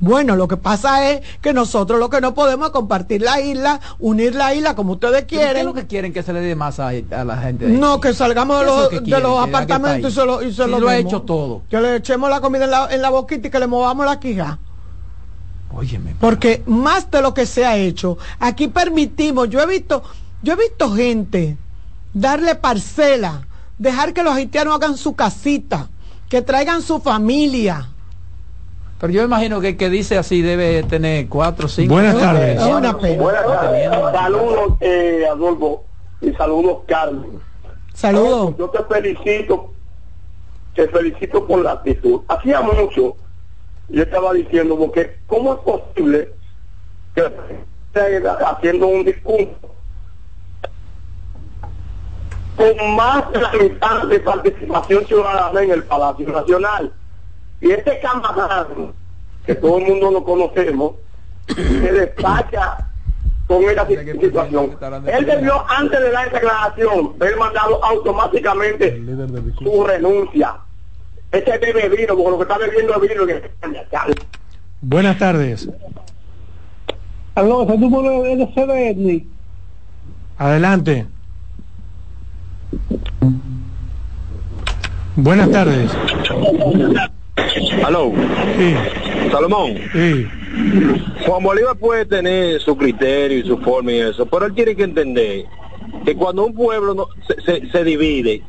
Bueno, 0.00 0.34
lo 0.34 0.48
que 0.48 0.56
pasa 0.56 1.10
es 1.10 1.20
que 1.42 1.52
nosotros 1.52 2.00
lo 2.00 2.08
que 2.08 2.22
no 2.22 2.32
podemos 2.34 2.68
es 2.68 2.72
compartir 2.72 3.20
la 3.20 3.40
isla, 3.40 3.80
unir 3.98 4.34
la 4.34 4.54
isla 4.54 4.74
como 4.74 4.92
ustedes 4.92 5.24
quieren. 5.24 5.52
¿Qué 5.52 5.58
es 5.60 5.64
lo 5.64 5.74
que 5.74 5.86
quieren 5.86 6.12
que 6.12 6.22
se 6.22 6.32
le 6.32 6.40
dé 6.40 6.54
más 6.54 6.80
a, 6.80 6.92
la 6.92 7.36
gente? 7.36 7.66
No, 7.66 8.00
que 8.00 8.14
salgamos 8.14 8.60
de 8.60 8.66
los, 8.66 9.04
de 9.04 9.20
los 9.20 9.38
apartamentos 9.38 10.12
y 10.12 10.14
se 10.14 10.24
lo, 10.24 10.42
y 10.42 10.54
se 10.54 10.66
lo, 10.66 10.88
ha 10.88 10.96
hecho 10.96 11.22
todo. 11.22 11.62
Que 11.68 11.80
le 11.80 11.96
echemos 11.96 12.30
la 12.30 12.40
comida 12.40 12.64
en 12.64 12.70
la, 12.70 12.88
en 12.90 13.02
la 13.02 13.10
boquita 13.10 13.48
y 13.48 13.50
que 13.50 13.60
le 13.60 13.66
movamos 13.66 14.06
la 14.06 14.18
quija. 14.18 14.58
Óyeme. 15.72 16.16
Porque 16.18 16.62
más 16.66 17.10
de 17.10 17.20
lo 17.20 17.34
que 17.34 17.44
se 17.44 17.66
ha 17.66 17.76
hecho, 17.76 18.16
aquí 18.38 18.68
permitimos, 18.68 19.50
yo 19.50 19.60
he 19.60 19.66
visto, 19.66 20.02
yo 20.42 20.54
he 20.54 20.56
visto 20.56 20.94
gente 20.94 21.58
darle 22.14 22.54
parcela, 22.54 23.46
dejar 23.78 24.12
que 24.12 24.22
los 24.22 24.34
haitianos 24.34 24.74
hagan 24.74 24.96
su 24.96 25.14
casita, 25.14 25.88
que 26.28 26.42
traigan 26.42 26.82
su 26.82 27.00
familia 27.00 27.90
pero 29.00 29.14
yo 29.14 29.22
imagino 29.22 29.62
que 29.62 29.68
el 29.68 29.76
que 29.78 29.88
dice 29.88 30.18
así 30.18 30.42
debe 30.42 30.82
tener 30.82 31.26
cuatro 31.26 31.64
o 31.64 31.68
cinco. 31.70 31.94
Buenas 31.94 32.18
tardes. 32.18 32.62
Buenas 33.18 33.46
tardes. 33.46 33.90
Saludos, 34.12 34.72
eh, 34.80 35.24
Adolfo. 35.26 35.84
Y 36.20 36.32
saludos, 36.34 36.80
Carmen. 36.86 37.40
Saludos. 37.94 38.54
Yo 38.58 38.68
te 38.68 38.84
felicito. 38.84 39.72
Te 40.74 40.86
felicito 40.88 41.46
por 41.46 41.62
la 41.62 41.72
actitud. 41.72 42.20
Hacía 42.28 42.60
mucho, 42.60 43.16
yo 43.88 44.02
estaba 44.02 44.34
diciendo, 44.34 44.76
porque 44.76 45.16
¿cómo 45.26 45.54
es 45.54 45.60
posible 45.60 46.34
que 47.14 47.22
esté 47.94 48.22
haciendo 48.46 48.86
un 48.86 49.04
discurso 49.04 49.69
con 52.56 52.96
más 52.96 53.32
de 53.32 53.40
la 53.40 53.52
mitad 53.52 54.06
de 54.06 54.20
participación 54.20 55.06
ciudadana 55.06 55.62
en 55.62 55.70
el 55.70 55.82
Palacio 55.84 56.28
Nacional? 56.28 56.92
Y 57.60 57.70
este 57.70 58.00
camarada, 58.00 58.68
que 59.46 59.54
todo 59.54 59.78
el 59.78 59.86
mundo 59.86 60.10
lo 60.10 60.24
conocemos, 60.24 60.94
se 61.46 61.92
despacha 61.92 62.90
con 63.46 63.64
esa 63.64 63.86
situación. 63.86 64.76
Él 65.06 65.26
debió, 65.26 65.64
antes 65.68 66.00
de 66.00 66.12
la 66.12 66.24
declaración, 66.24 67.14
haber 67.20 67.36
mandado 67.36 67.84
automáticamente 67.84 69.02
su 69.58 69.84
renuncia. 69.84 70.56
Este 71.32 71.58
bebe 71.58 71.88
vino, 71.88 72.16
porque 72.16 72.30
lo 72.30 72.36
que 72.38 72.42
está 72.42 72.58
bebiendo 72.58 72.94
es 72.94 73.08
vino. 73.08 73.26
Que... 73.26 73.50
Buenas 74.80 75.18
tardes. 75.18 75.68
Adelante. 80.38 81.06
Buenas 85.16 85.50
tardes. 85.50 85.90
Aló. 87.84 88.12
Salomón. 89.30 89.74
Juan 91.26 91.42
Bolívar 91.42 91.76
puede 91.76 92.06
tener 92.06 92.60
su 92.60 92.76
criterio 92.76 93.38
y 93.38 93.46
su 93.46 93.58
forma 93.58 93.92
y 93.92 94.00
eso, 94.00 94.26
pero 94.26 94.46
él 94.46 94.54
tiene 94.54 94.74
que 94.74 94.84
entender 94.84 95.44
que 96.04 96.14
cuando 96.14 96.44
un 96.44 96.54
pueblo 96.54 96.94
no, 96.94 97.08
se, 97.44 97.84
divide, 97.84 98.42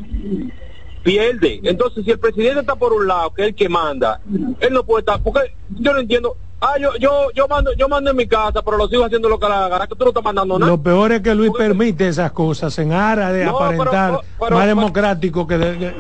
pierde. 1.04 1.60
Entonces, 1.64 2.06
si 2.06 2.12
el 2.12 2.20
presidente 2.20 2.62
está 2.62 2.76
por 2.76 2.94
un 2.94 3.08
lado, 3.08 3.34
que 3.34 3.44
es 3.44 3.48
el 3.50 3.56
que 3.56 3.70
manda, 3.70 4.22
él 4.60 4.74
no 4.74 4.84
puede 4.84 5.02
estar, 5.02 5.22
porque 5.22 5.54
yo 5.70 5.94
no 5.94 6.00
entiendo. 6.00 6.38
Ah, 6.62 6.78
yo, 6.80 6.96
yo, 7.00 7.32
yo 7.34 7.48
mando, 7.48 7.74
yo 7.74 7.90
mando 7.90 8.12
en 8.12 8.18
mi 8.18 8.28
casa, 8.28 8.62
pero 8.62 8.78
lo 8.78 8.88
sigo 8.88 9.04
haciendo 9.04 9.28
lo 9.28 9.40
que 9.40 9.50
la 9.50 9.68
gana, 9.68 9.88
que 9.88 9.96
tú 9.96 10.04
no 10.04 10.10
estás 10.10 10.24
mandando 10.24 10.60
nada. 10.60 10.72
Lo 10.72 10.82
peor 10.82 11.12
es 11.12 11.22
que 11.22 11.34
Luis 11.34 11.52
permite 11.58 12.08
esas 12.08 12.32
cosas 12.32 12.78
en 12.78 12.92
aras 12.94 13.34
de 13.34 13.46
aparentar 13.46 14.20
más 14.50 14.68
democrático 14.68 15.48
que, 15.48 15.58
de, 15.58 15.94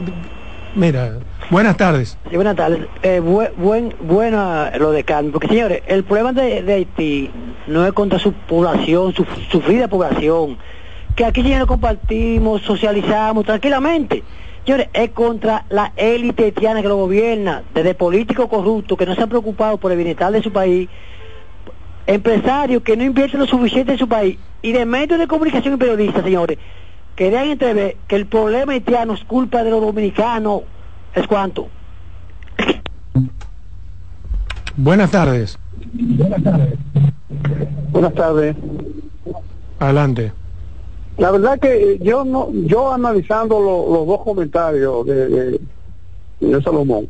mira, 0.75 1.17
Buenas 1.51 1.75
tardes. 1.75 2.17
buenas 2.31 2.55
tardes. 2.55 2.87
Eh, 3.03 3.19
buen, 3.19 3.93
buena 3.99 4.71
lo 4.77 4.91
de 4.91 5.03
Carmen, 5.03 5.33
porque 5.33 5.49
señores, 5.49 5.83
el 5.85 6.05
problema 6.05 6.31
de, 6.31 6.71
Haití 6.71 7.29
no 7.67 7.85
es 7.85 7.91
contra 7.91 8.19
su 8.19 8.31
población, 8.31 9.13
su 9.13 9.25
sufrida 9.51 9.89
población, 9.89 10.57
que 11.13 11.25
aquí 11.25 11.43
ya 11.43 11.59
lo 11.59 11.67
compartimos, 11.67 12.61
socializamos 12.61 13.45
tranquilamente. 13.45 14.23
Señores, 14.65 14.89
es 14.93 15.09
contra 15.11 15.65
la 15.69 15.91
élite 15.95 16.45
haitiana 16.45 16.81
que 16.81 16.87
lo 16.87 16.97
gobierna, 16.97 17.63
desde 17.73 17.95
políticos 17.95 18.47
corruptos 18.47 18.97
que 18.97 19.05
no 19.05 19.15
se 19.15 19.23
han 19.23 19.29
preocupado 19.29 19.77
por 19.77 19.91
el 19.91 19.97
bienestar 19.97 20.31
de 20.31 20.43
su 20.43 20.51
país, 20.51 20.87
empresarios 22.05 22.83
que 22.83 22.95
no 22.95 23.03
invierten 23.03 23.39
lo 23.39 23.47
suficiente 23.47 23.93
en 23.93 23.97
su 23.97 24.07
país, 24.07 24.37
y 24.61 24.71
de 24.71 24.85
medios 24.85 25.19
de 25.19 25.27
comunicación 25.27 25.73
y 25.73 25.77
periodistas, 25.77 26.23
señores, 26.23 26.59
que 27.15 27.31
dejan 27.31 27.49
entrever 27.49 27.97
que 28.07 28.15
el 28.15 28.27
problema 28.27 28.73
haitiano 28.73 29.13
es 29.13 29.23
culpa 29.23 29.63
de 29.63 29.71
los 29.71 29.81
dominicanos, 29.81 30.61
¿Es 31.13 31.27
cuánto? 31.27 31.67
Buenas 34.77 35.11
tardes. 35.11 35.59
Buenas 35.93 36.43
tardes. 36.43 36.79
Buenas 37.91 38.13
tardes. 38.13 38.55
Adelante. 39.79 40.31
La 41.17 41.31
verdad 41.31 41.59
que 41.59 41.99
yo 42.01 42.23
no, 42.23 42.49
yo 42.51 42.91
analizando 42.91 43.59
los 43.59 44.07
dos 44.07 44.21
comentarios 44.23 45.05
de, 45.05 45.59
de, 46.39 46.61
Salomón, 46.63 47.07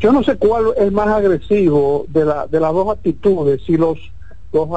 yo 0.00 0.12
no 0.12 0.22
sé 0.22 0.36
cuál 0.36 0.74
es 0.76 0.92
más 0.92 1.08
agresivo 1.08 2.04
de, 2.08 2.24
la, 2.24 2.46
de 2.46 2.60
las 2.60 2.72
dos 2.72 2.90
actitudes, 2.90 3.62
si 3.64 3.76
los, 3.76 3.98
los, 4.52 4.68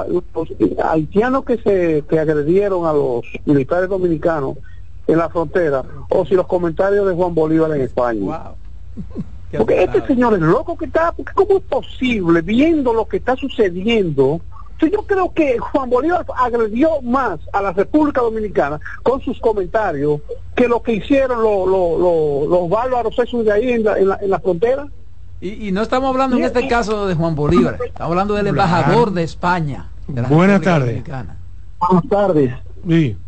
haitianos 0.83 1.43
que 1.43 1.57
se 1.57 2.03
que 2.07 2.19
agredieron 2.19 2.85
a 2.85 2.93
los 2.93 3.25
militares 3.45 3.89
dominicanos 3.89 4.57
en 5.07 5.17
la 5.17 5.29
frontera 5.29 5.83
o 6.09 6.25
si 6.25 6.35
los 6.35 6.47
comentarios 6.47 7.07
de 7.07 7.13
Juan 7.13 7.35
Bolívar 7.35 7.71
en 7.75 7.81
España. 7.81 8.53
Porque 9.57 9.83
este 9.83 10.05
señor 10.07 10.33
es 10.33 10.39
loco 10.39 10.77
que 10.77 10.85
está, 10.85 11.11
porque 11.11 11.33
¿cómo 11.33 11.57
es 11.57 11.63
posible 11.63 12.41
viendo 12.41 12.93
lo 12.93 13.07
que 13.07 13.17
está 13.17 13.35
sucediendo? 13.35 14.39
Yo 14.89 15.03
creo 15.03 15.31
que 15.33 15.59
Juan 15.59 15.89
Bolívar 15.89 16.25
agredió 16.35 17.01
más 17.01 17.39
a 17.53 17.61
la 17.61 17.73
República 17.73 18.21
Dominicana 18.21 18.79
con 19.03 19.21
sus 19.21 19.39
comentarios 19.39 20.21
que 20.55 20.67
lo 20.67 20.81
que 20.81 20.93
hicieron 20.93 21.41
los 21.41 22.69
bárbaros 22.69 23.17
esos 23.19 23.45
de 23.45 23.51
ahí 23.51 23.71
en 23.73 23.83
la, 23.83 23.97
en 23.97 24.29
la, 24.29 24.39
frontera. 24.39 24.87
Y, 25.39 25.71
no 25.71 25.81
estamos 25.81 26.09
hablando 26.09 26.37
en 26.37 26.43
este 26.43 26.67
caso 26.67 27.07
de 27.07 27.15
Juan 27.15 27.35
Bolívar, 27.35 27.77
estamos 27.83 28.11
hablando 28.11 28.33
del 28.33 28.47
embajador 28.47 29.11
de 29.11 29.23
España. 29.23 29.89
Buenas 30.07 30.61
tardes. 30.61 31.03
Buenas 31.79 32.07
tardes. 32.09 32.53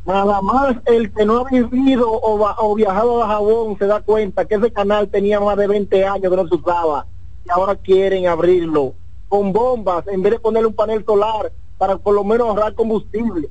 Nada 0.06 0.42
más 0.42 0.78
el 0.86 1.12
que 1.12 1.26
no 1.26 1.40
ha 1.40 1.50
vivido 1.50 2.08
o, 2.10 2.76
viajado 2.76 3.24
a 3.24 3.28
Jabón 3.28 3.78
se 3.78 3.86
da 3.86 4.02
cuenta 4.02 4.46
que 4.46 4.56
ese 4.56 4.72
canal 4.72 5.08
tenía 5.10 5.40
más 5.40 5.58
de 5.58 5.68
20 5.68 6.06
años 6.06 6.30
que 6.32 6.36
no 6.36 6.48
se 6.48 6.56
usaba 6.56 7.06
y 7.46 7.52
ahora 7.52 7.76
quieren 7.76 8.28
abrirlo 8.28 8.96
con 9.34 9.52
bombas 9.52 10.06
en 10.10 10.22
vez 10.22 10.34
de 10.34 10.40
ponerle 10.40 10.68
un 10.68 10.76
panel 10.76 11.04
solar 11.04 11.52
para 11.80 11.98
por 11.98 12.14
lo 12.14 12.24
menos 12.24 12.50
ahorrar 12.50 12.76
combustible. 12.76 13.50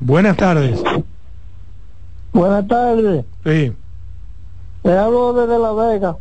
Buenas 0.00 0.38
tardes. 0.38 0.82
Buenas 2.32 2.66
tardes. 2.66 3.26
Sí. 3.44 3.76
Te 4.82 4.96
hablo 4.96 5.34
desde 5.34 5.58
La 5.58 5.72
Vega. 5.74 6.16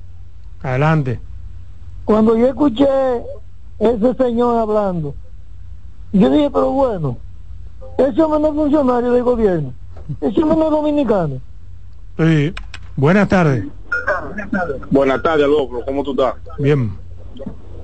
Adelante. 0.62 1.22
Cuando 2.04 2.36
yo 2.36 2.48
escuché 2.48 2.86
ese 3.80 4.14
señor 4.16 4.58
hablando, 4.58 5.16
yo 6.12 6.30
dije, 6.30 6.50
pero 6.52 6.72
bueno, 6.72 7.18
ese 7.98 8.22
hombre 8.22 8.42
no 8.42 8.48
es 8.50 8.56
funcionario 8.56 9.14
del 9.14 9.24
gobierno. 9.24 9.74
Ese 10.20 10.44
hombre 10.44 10.58
no 10.58 10.66
es 10.66 10.72
dominicano. 10.72 11.40
Sí. 12.18 12.54
Buenas 12.98 13.30
tardes. 13.30 13.64
Buenas 14.92 15.24
tardes, 15.24 15.48
loco. 15.48 15.82
¿Cómo 15.86 16.04
tú 16.04 16.12
estás? 16.12 16.36
Bien. 16.60 17.07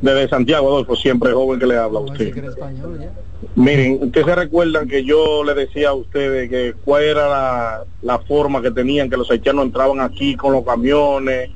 Desde 0.04 0.28
Santiago 0.28 0.68
Adolfo, 0.68 0.98
siempre 0.98 1.32
joven 1.32 1.58
que 1.58 1.66
le 1.66 1.78
habla 1.78 2.00
a 2.00 2.02
usted. 2.02 2.36
Miren, 3.56 4.00
ustedes 4.02 4.26
se 4.26 4.36
recuerdan 4.36 4.86
que 4.90 5.06
yo 5.06 5.46
le 5.46 5.54
decía 5.54 5.90
a 5.90 5.94
ustedes 5.94 6.50
que 6.50 6.76
cuál 6.84 7.04
era 7.04 7.86
la, 8.02 8.20
forma 8.20 8.62
que 8.62 8.70
tenían, 8.70 9.10
que 9.10 9.16
los 9.16 9.32
haitianos 9.32 9.64
entraban 9.64 10.02
aquí 10.02 10.36
con 10.36 10.52
los 10.52 10.66
camiones 10.66 11.52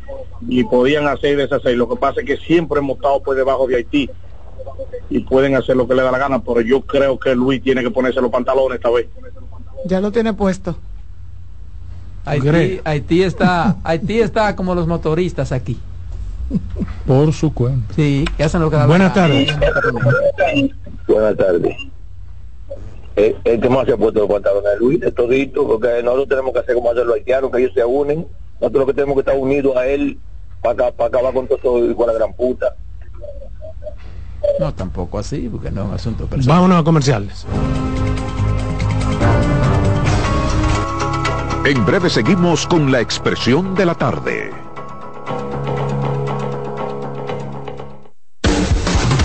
y 0.48 0.64
podían 0.64 1.08
hacer 1.08 1.34
y 1.34 1.36
deshacer. 1.36 1.76
Lo 1.76 1.89
que 1.89 1.98
pasa 1.98 2.22
es 2.22 2.26
que 2.26 2.38
siempre 2.38 2.80
hemos 2.80 2.95
estado 2.95 3.22
por 3.22 3.36
debajo 3.36 3.68
de 3.68 3.76
Haití 3.76 4.10
y 5.10 5.20
pueden 5.20 5.56
hacer 5.56 5.76
lo 5.76 5.86
que 5.86 5.95
le 5.95 6.04
da 6.04 6.12
la 6.12 6.18
gana, 6.18 6.41
pero 6.41 6.62
yo 6.62 6.80
creo 6.82 7.20
que 7.20 7.36
Luis 7.36 7.62
tiene 7.62 7.84
que 7.84 7.91
ponerse 7.91 8.22
los 8.22 8.32
pantalones 8.32 8.78
esta 8.78 8.89
vez. 8.89 9.08
Ya 9.86 10.00
lo 10.00 10.10
tiene 10.14 10.34
puesto. 10.34 10.78
Haití, 12.24 12.80
Haití 12.86 13.24
está, 13.24 13.76
Haití 13.84 14.22
está 14.22 14.56
como 14.56 14.74
los 14.74 14.88
motoristas 14.88 15.52
aquí. 15.52 15.78
Por 17.06 17.34
su 17.34 17.54
cuenta. 17.54 17.93
Sí, 17.93 18.26
que 18.36 18.43
hacen 18.43 18.62
lo 18.62 18.70
que 18.70 18.78
Buenas 18.86 19.14
tardes. 19.14 19.56
Buenas 21.08 21.38
tardes. 21.38 21.76
Eh, 23.16 23.36
el 23.45 23.60
que 23.60 23.70
más 23.70 23.86
se 23.86 23.93
ha 23.93 23.98
puesto 23.98 24.20
los 24.20 24.30
pantalones 24.30 24.80
Luis, 24.80 25.00
de 25.00 25.12
todito, 25.12 25.68
porque 25.68 26.04
nosotros 26.04 26.30
tenemos 26.30 26.54
que 26.54 26.60
hacer 26.60 26.76
como 26.76 26.91
hacer 26.91 27.06
los 27.06 27.16
haitianos, 27.16 27.52
que 27.52 27.58
ellos 27.60 27.72
se 27.74 27.84
unen. 27.84 28.28
Nosotros 28.62 28.82
lo 28.82 28.86
que 28.86 28.93
tenemos 28.93 29.16
que 29.16 29.22
estar 29.22 29.38
unidos 29.38 29.76
a 29.76 29.88
él 29.88 30.20
para, 30.62 30.91
para 30.91 31.08
acabar 31.08 31.34
con 31.34 31.48
todo 31.48 31.84
eso 31.84 31.95
con 31.95 32.08
la 32.08 32.14
gran 32.14 32.34
puta. 32.34 32.76
No, 34.60 34.74
tampoco 34.74 35.20
así, 35.20 35.50
porque 35.50 35.72
no 35.72 35.82
es 35.82 35.88
un 35.88 35.93
asunto 35.95 36.26
personal. 36.28 36.58
Vámonos 36.58 36.82
a 36.82 36.84
comerciales. 36.84 37.45
En 41.66 41.86
breve 41.86 42.10
seguimos 42.10 42.66
con 42.68 42.91
la 42.91 43.02
expresión 43.02 43.76
de 43.76 43.86
la 43.86 43.95
tarde. 43.95 44.66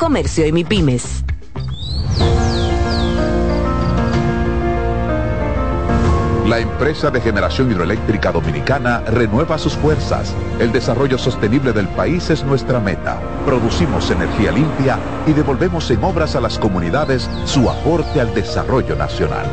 Comercio 0.00 0.46
y 0.46 0.52
MIPIMES. 0.52 1.24
La 6.46 6.58
empresa 6.58 7.10
de 7.10 7.20
generación 7.20 7.70
hidroeléctrica 7.70 8.32
dominicana 8.32 9.00
renueva 9.00 9.58
sus 9.58 9.74
fuerzas. 9.74 10.34
El 10.58 10.72
desarrollo 10.72 11.18
sostenible 11.18 11.74
del 11.74 11.86
país 11.88 12.30
es 12.30 12.42
nuestra 12.44 12.80
meta. 12.80 13.20
Producimos 13.44 14.10
energía 14.10 14.52
limpia 14.52 14.98
y 15.26 15.34
devolvemos 15.34 15.90
en 15.90 16.02
obras 16.02 16.34
a 16.34 16.40
las 16.40 16.58
comunidades 16.58 17.28
su 17.44 17.68
aporte 17.68 18.22
al 18.22 18.34
desarrollo 18.34 18.96
nacional. 18.96 19.44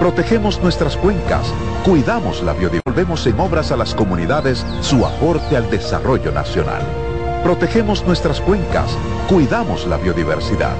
Protegemos 0.00 0.58
nuestras 0.62 0.96
cuencas, 0.96 1.52
cuidamos 1.84 2.42
la 2.42 2.54
biodiversidad, 2.54 2.82
devolvemos 2.82 3.26
en 3.26 3.38
obras 3.38 3.70
a 3.70 3.76
las 3.76 3.94
comunidades 3.94 4.64
su 4.80 5.04
aporte 5.04 5.54
al 5.54 5.70
desarrollo 5.70 6.32
nacional. 6.32 7.01
Protegemos 7.42 8.04
nuestras 8.06 8.40
cuencas, 8.40 8.96
cuidamos 9.28 9.84
la 9.88 9.96
biodiversidad. 9.96 10.76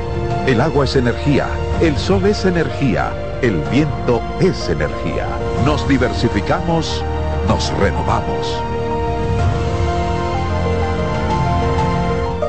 El 0.46 0.60
agua 0.60 0.84
es 0.84 0.94
energía, 0.94 1.48
el 1.80 1.96
sol 1.98 2.24
es 2.26 2.44
energía, 2.44 3.12
el 3.42 3.60
viento 3.62 4.22
es 4.40 4.68
energía. 4.68 5.26
Nos 5.64 5.86
diversificamos, 5.88 7.02
nos 7.48 7.76
renovamos. 7.78 8.56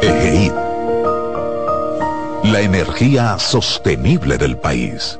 EGEID. 0.03 0.51
La 2.43 2.61
energía 2.61 3.39
sostenible 3.39 4.37
del 4.37 4.57
país. 4.57 5.19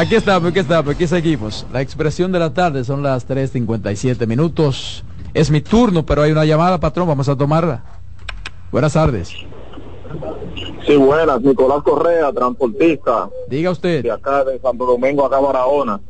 Aquí 0.00 0.14
estamos, 0.14 0.48
aquí 0.48 0.60
estamos, 0.60 0.94
aquí 0.94 1.06
seguimos. 1.06 1.66
La 1.74 1.82
expresión 1.82 2.32
de 2.32 2.38
la 2.38 2.54
tarde 2.54 2.84
son 2.84 3.02
las 3.02 3.28
3.57 3.28 4.26
minutos. 4.26 5.04
Es 5.34 5.50
mi 5.50 5.60
turno, 5.60 6.06
pero 6.06 6.22
hay 6.22 6.32
una 6.32 6.46
llamada, 6.46 6.80
patrón, 6.80 7.06
vamos 7.06 7.28
a 7.28 7.36
tomarla. 7.36 7.84
Buenas 8.72 8.94
tardes. 8.94 9.28
Sí, 10.86 10.96
buenas, 10.96 11.42
Nicolás 11.42 11.82
Correa, 11.82 12.32
transportista. 12.32 13.28
Diga 13.46 13.72
usted. 13.72 14.02
De 14.02 14.10
acá, 14.10 14.42
de 14.42 14.58
Santo 14.60 14.86
Domingo, 14.86 15.26
acá 15.26 15.38
Barahona. 15.38 16.00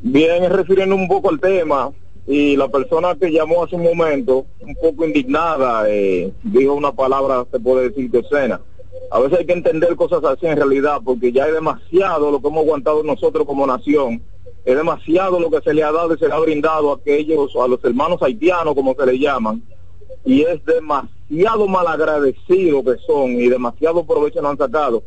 Bien, 0.00 0.50
refiriendo 0.50 0.94
un 0.94 1.08
poco 1.08 1.28
al 1.28 1.40
tema, 1.40 1.90
y 2.26 2.56
la 2.56 2.68
persona 2.68 3.14
que 3.16 3.30
llamó 3.30 3.64
hace 3.64 3.76
un 3.76 3.82
momento, 3.82 4.46
un 4.60 4.74
poco 4.76 5.04
indignada, 5.04 5.90
eh, 5.90 6.32
dijo 6.42 6.72
una 6.72 6.92
palabra, 6.92 7.44
se 7.52 7.60
puede 7.60 7.90
decir, 7.90 8.10
de 8.10 8.20
escena 8.20 8.62
a 9.10 9.20
veces 9.20 9.40
hay 9.40 9.46
que 9.46 9.52
entender 9.52 9.94
cosas 9.96 10.24
así 10.24 10.46
en 10.46 10.56
realidad, 10.56 11.00
porque 11.04 11.32
ya 11.32 11.46
es 11.46 11.52
demasiado 11.52 12.30
lo 12.30 12.40
que 12.40 12.48
hemos 12.48 12.64
aguantado 12.64 13.02
nosotros 13.02 13.46
como 13.46 13.66
nación, 13.66 14.22
es 14.64 14.76
demasiado 14.76 15.40
lo 15.40 15.50
que 15.50 15.60
se 15.60 15.74
le 15.74 15.82
ha 15.82 15.92
dado 15.92 16.14
y 16.14 16.18
se 16.18 16.28
le 16.28 16.34
ha 16.34 16.38
brindado 16.38 16.92
a 16.92 16.96
aquellos, 16.96 17.54
a 17.56 17.66
los 17.66 17.84
hermanos 17.84 18.22
haitianos, 18.22 18.74
como 18.74 18.94
se 18.94 19.06
le 19.06 19.18
llaman, 19.18 19.62
y 20.24 20.42
es 20.42 20.64
demasiado 20.64 21.66
malagradecido 21.66 22.84
que 22.84 22.96
son 23.06 23.32
y 23.32 23.48
demasiado 23.48 24.04
provecho 24.04 24.40
no 24.40 24.50
han 24.50 24.58
sacado. 24.58 25.02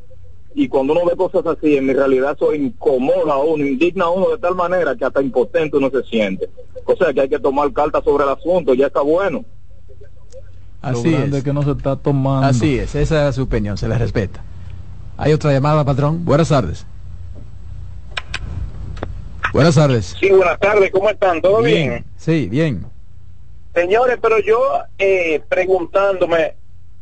Y 0.57 0.69
cuando 0.69 0.93
uno 0.93 1.05
ve 1.05 1.17
cosas 1.17 1.45
así, 1.45 1.75
en 1.75 1.93
realidad 1.93 2.33
eso 2.36 2.53
incomoda 2.53 3.33
a 3.33 3.39
uno, 3.39 3.65
indigna 3.65 4.05
a 4.05 4.09
uno 4.09 4.29
de 4.29 4.38
tal 4.38 4.55
manera 4.55 4.95
que 4.95 5.03
hasta 5.03 5.21
impotente 5.21 5.75
uno 5.75 5.89
se 5.89 6.03
siente. 6.03 6.49
O 6.86 6.95
sea 6.95 7.13
que 7.13 7.21
hay 7.21 7.29
que 7.29 7.39
tomar 7.39 7.73
carta 7.73 8.01
sobre 8.01 8.23
el 8.23 8.29
asunto, 8.29 8.73
ya 8.73 8.88
está 8.88 9.01
bueno. 9.01 9.43
Así 10.86 11.13
es. 11.13 11.43
que 11.43 11.53
no 11.53 11.63
se 11.63 11.71
está 11.71 11.95
tomando. 11.95 12.47
Así 12.47 12.77
es, 12.77 12.93
esa 12.95 13.27
es 13.29 13.36
su 13.36 13.43
opinión, 13.43 13.77
se 13.77 13.88
le 13.88 13.97
respeta. 13.97 14.41
Hay 15.17 15.33
otra 15.33 15.51
llamada, 15.51 15.83
patrón. 15.83 16.23
Buenas 16.25 16.49
tardes. 16.49 16.86
Buenas 19.51 19.75
tardes. 19.75 20.15
Sí, 20.19 20.29
buenas 20.29 20.59
tardes, 20.59 20.91
¿cómo 20.91 21.09
están? 21.09 21.41
¿Todo 21.41 21.61
bien? 21.61 22.05
Sí, 22.17 22.47
bien. 22.49 22.86
Señores, 23.73 24.17
pero 24.21 24.39
yo 24.39 24.59
eh, 24.99 25.41
preguntándome, 25.49 26.55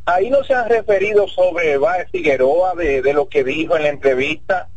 ahí 0.06 0.30
no 0.30 0.42
se 0.44 0.54
han 0.54 0.68
referido 0.68 1.28
sobre 1.28 1.76
Baez 1.76 2.08
Figueroa, 2.10 2.74
de, 2.76 3.02
de 3.02 3.12
lo 3.12 3.28
que 3.28 3.44
dijo 3.44 3.76
en 3.76 3.82
la 3.82 3.88
entrevista. 3.90 4.68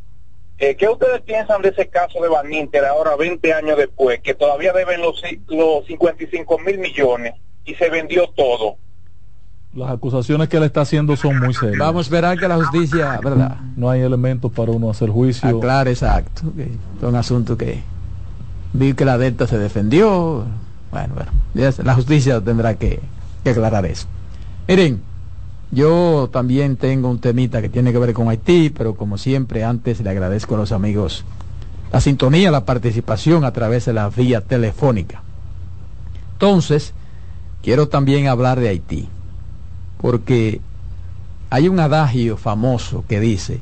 Eh, 0.60 0.76
¿Qué 0.76 0.89
ustedes 0.89 1.22
piensan 1.22 1.62
de 1.62 1.70
ese 1.70 1.88
caso 1.88 2.20
de 2.20 2.30
Van 2.30 2.51
Inter 2.51 2.84
ahora, 2.84 3.16
20 3.16 3.53
años 3.53 3.78
después, 3.78 4.20
que 4.22 4.34
todavía 4.34 4.74
deben 4.74 5.01
los, 5.01 5.22
los 5.47 5.86
55 5.86 6.60
mil 6.60 6.80
millones 6.80 7.36
y 7.64 7.76
se 7.76 7.89
vendió 7.89 8.28
todo? 8.36 8.78
Las 9.78 9.92
acusaciones 9.92 10.50
que 10.50 10.58
él 10.58 10.64
está 10.64 10.82
haciendo 10.82 11.16
son 11.16 11.38
muy 11.40 11.54
serias. 11.54 11.78
Vamos 11.78 12.00
a 12.00 12.02
esperar 12.02 12.40
que 12.40 12.48
la 12.48 12.56
justicia, 12.56 13.20
¿verdad? 13.24 13.58
No 13.76 13.92
hay 13.92 14.02
elementos 14.02 14.52
para 14.52 14.72
uno 14.72 14.90
hacer 14.90 15.12
juicio. 15.12 15.60
Claro, 15.60 15.88
exacto. 15.92 16.52
Es 16.58 17.04
un 17.04 17.16
asunto 17.16 17.56
que 17.56 17.84
vi 18.74 18.96
que 18.96 19.06
la 19.06 19.20
Delta 19.20 19.46
se 19.46 19.60
defendió. 19.60 20.46
Bueno, 20.90 21.14
bueno, 21.14 21.32
la 21.84 21.94
justicia 21.94 22.42
tendrá 22.42 22.74
que, 22.74 23.00
que 23.44 23.52
aclarar 23.52 23.86
eso. 23.86 24.08
Miren, 24.68 25.00
yo 25.70 26.28
también 26.34 26.78
tengo 26.78 27.12
un 27.12 27.20
temita 27.20 27.62
que 27.62 27.70
tiene 27.70 27.92
que 27.92 28.00
ver 28.00 28.14
con 28.14 28.30
Haití, 28.30 28.72
pero 28.76 28.96
como 28.96 29.20
siempre 29.20 29.64
antes 29.64 30.02
le 30.02 30.10
agradezco 30.10 30.56
a 30.56 30.58
los 30.58 30.72
amigos 30.72 31.24
la 31.94 32.02
sintonía, 32.02 32.50
la 32.50 32.66
participación 32.66 33.46
a 33.46 33.54
través 33.54 33.86
de 33.86 33.94
la 33.94 34.10
vía 34.10 34.42
telefónica. 34.42 35.22
Entonces, 36.34 36.96
quiero 37.62 37.90
también 37.90 38.28
hablar 38.28 38.60
de 38.60 38.70
Haití 38.70 39.10
porque 40.02 40.62
hay 41.50 41.68
un 41.70 41.80
adagio 41.80 42.38
famoso 42.38 43.04
que 43.08 43.20
dice 43.20 43.62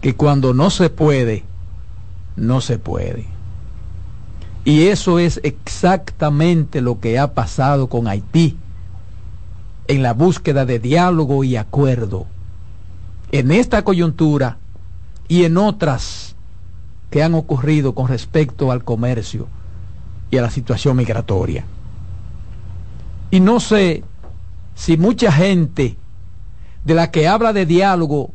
que 0.00 0.14
cuando 0.14 0.54
no 0.54 0.70
se 0.70 0.90
puede, 0.90 1.44
no 2.36 2.60
se 2.60 2.78
puede. 2.78 3.26
Y 4.64 4.86
eso 4.86 5.18
es 5.18 5.40
exactamente 5.42 6.80
lo 6.80 7.00
que 7.00 7.18
ha 7.18 7.34
pasado 7.34 7.88
con 7.88 8.08
Haití 8.08 8.56
en 9.88 10.02
la 10.02 10.14
búsqueda 10.14 10.64
de 10.64 10.78
diálogo 10.78 11.44
y 11.44 11.56
acuerdo. 11.56 12.26
En 13.32 13.50
esta 13.50 13.82
coyuntura 13.82 14.58
y 15.28 15.44
en 15.44 15.56
otras 15.56 16.34
que 17.10 17.22
han 17.22 17.34
ocurrido 17.34 17.94
con 17.94 18.08
respecto 18.08 18.72
al 18.72 18.84
comercio 18.84 19.48
y 20.30 20.38
a 20.38 20.42
la 20.42 20.50
situación 20.50 20.96
migratoria. 20.96 21.64
Y 23.30 23.40
no 23.40 23.60
sé 23.60 24.04
si 24.74 24.96
mucha 24.96 25.32
gente 25.32 25.96
de 26.84 26.94
la 26.94 27.10
que 27.10 27.28
habla 27.28 27.52
de 27.52 27.66
diálogo 27.66 28.32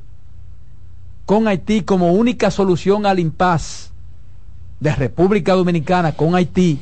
con 1.26 1.48
Haití 1.48 1.82
como 1.82 2.14
única 2.14 2.50
solución 2.50 3.06
al 3.06 3.20
impas 3.20 3.92
de 4.80 4.96
República 4.96 5.54
Dominicana 5.54 6.14
con 6.14 6.34
Haití, 6.36 6.80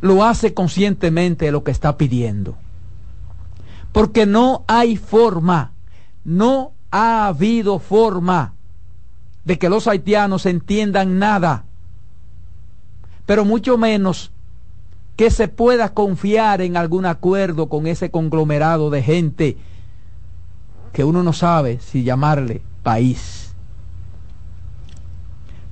lo 0.00 0.24
hace 0.24 0.54
conscientemente 0.54 1.46
de 1.46 1.52
lo 1.52 1.64
que 1.64 1.70
está 1.70 1.96
pidiendo. 1.96 2.56
Porque 3.92 4.26
no 4.26 4.64
hay 4.68 4.96
forma, 4.96 5.72
no 6.24 6.72
ha 6.90 7.26
habido 7.26 7.78
forma 7.78 8.54
de 9.44 9.58
que 9.58 9.68
los 9.68 9.88
haitianos 9.88 10.46
entiendan 10.46 11.18
nada, 11.18 11.64
pero 13.26 13.44
mucho 13.44 13.78
menos 13.78 14.30
que 15.16 15.30
se 15.30 15.48
pueda 15.48 15.92
confiar 15.92 16.62
en 16.62 16.76
algún 16.76 17.06
acuerdo 17.06 17.68
con 17.68 17.86
ese 17.86 18.10
conglomerado 18.10 18.90
de 18.90 19.02
gente 19.02 19.56
que 20.92 21.04
uno 21.04 21.22
no 21.22 21.32
sabe 21.32 21.80
si 21.80 22.02
llamarle 22.02 22.62
país. 22.82 23.54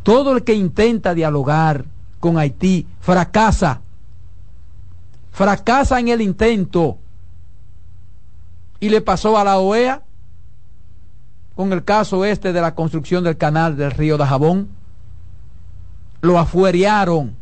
Todo 0.03 0.37
el 0.37 0.45
que 0.45 0.55
intenta 0.55 1.15
dialogar 1.15 1.85
con 2.21 2.39
Haití 2.39 2.87
fracasa. 3.01 3.81
Fracasa 5.31 6.01
en 6.01 6.09
el 6.09 6.21
intento. 6.21 6.99
Y 8.79 8.89
le 8.89 9.01
pasó 9.01 9.39
a 9.39 9.45
la 9.45 9.59
OEA 9.59 10.03
con 11.55 11.73
el 11.73 11.85
caso 11.85 12.25
este 12.25 12.53
de 12.55 12.61
la 12.61 12.75
construcción 12.75 13.25
del 13.25 13.37
canal 13.37 13.77
del 13.77 13.91
río 13.91 14.17
de 14.17 14.25
Jabón. 14.25 14.69
Lo 16.23 16.39
afuerearon 16.39 17.40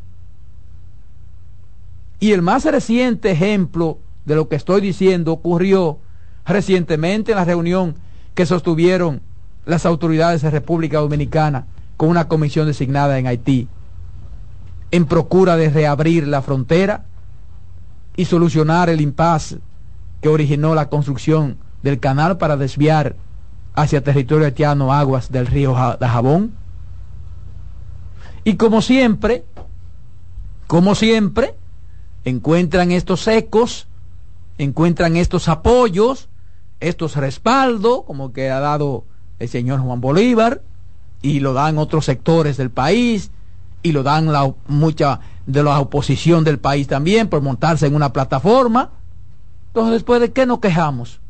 y 2.21 2.33
el 2.33 2.43
más 2.43 2.65
reciente 2.65 3.31
ejemplo 3.31 3.99
de 4.25 4.35
lo 4.35 4.49
que 4.49 4.57
estoy 4.57 4.81
diciendo 4.81 5.33
ocurrió 5.33 5.99
recientemente 6.45 7.33
en 7.33 7.39
la 7.39 7.45
reunión 7.45 7.95
que 8.35 8.47
sostuvieron 8.47 9.23
las 9.67 9.87
autoridades 9.87 10.43
de 10.43 10.51
República 10.51 10.99
Dominicana 10.99 11.67
con 11.97 12.09
una 12.09 12.29
comisión 12.29 12.67
designada 12.67 13.19
en 13.19 13.27
Haití 13.27 13.69
en 14.91 15.07
procura 15.07 15.57
de 15.57 15.71
reabrir 15.71 16.27
la 16.27 16.43
frontera 16.43 17.05
y 18.17 18.25
solucionar 18.25 18.89
el 18.89 19.01
impasse 19.01 19.59
que 20.21 20.29
originó 20.29 20.75
la 20.75 20.89
construcción 20.89 21.59
del 21.83 22.01
canal 22.01 22.39
para 22.39 22.57
desviar 22.57 23.17
hacia 23.75 24.03
territorio 24.03 24.47
haitiano 24.47 24.93
aguas 24.93 25.31
del 25.31 25.47
río 25.47 25.75
Jabón. 25.75 26.53
Y 28.45 28.57
como 28.57 28.83
siempre, 28.83 29.45
como 30.67 30.95
siempre, 30.95 31.55
encuentran 32.29 32.93
estos 32.93 33.27
ecos, 33.29 33.87
encuentran 34.59 35.17
estos 35.17 35.49
apoyos, 35.49 36.29
estos 36.81 37.17
respaldos, 37.17 38.05
como 38.05 38.33
que 38.33 38.51
ha 38.51 38.61
dado 38.61 39.05
el 39.39 39.49
señor 39.49 39.81
Juan 39.81 40.01
Bolívar, 40.01 40.63
y 41.23 41.41
lo 41.41 41.53
dan 41.53 41.79
otros 41.79 42.05
sectores 42.05 42.57
del 42.57 42.71
país, 42.71 43.31
y 43.83 43.93
lo 43.93 44.03
dan 44.03 44.33
la, 44.33 44.53
mucha 44.67 45.21
de 45.47 45.63
la 45.63 45.81
oposición 45.81 46.45
del 46.45 46.59
país 46.59 46.87
también 46.87 47.29
por 47.29 47.41
montarse 47.41 47.87
en 47.87 47.95
una 47.95 48.13
plataforma. 48.13 48.91
Entonces, 49.69 49.95
después 49.95 50.21
de 50.21 50.33
qué 50.33 50.47
nos 50.47 50.61
quejamos? 50.61 51.21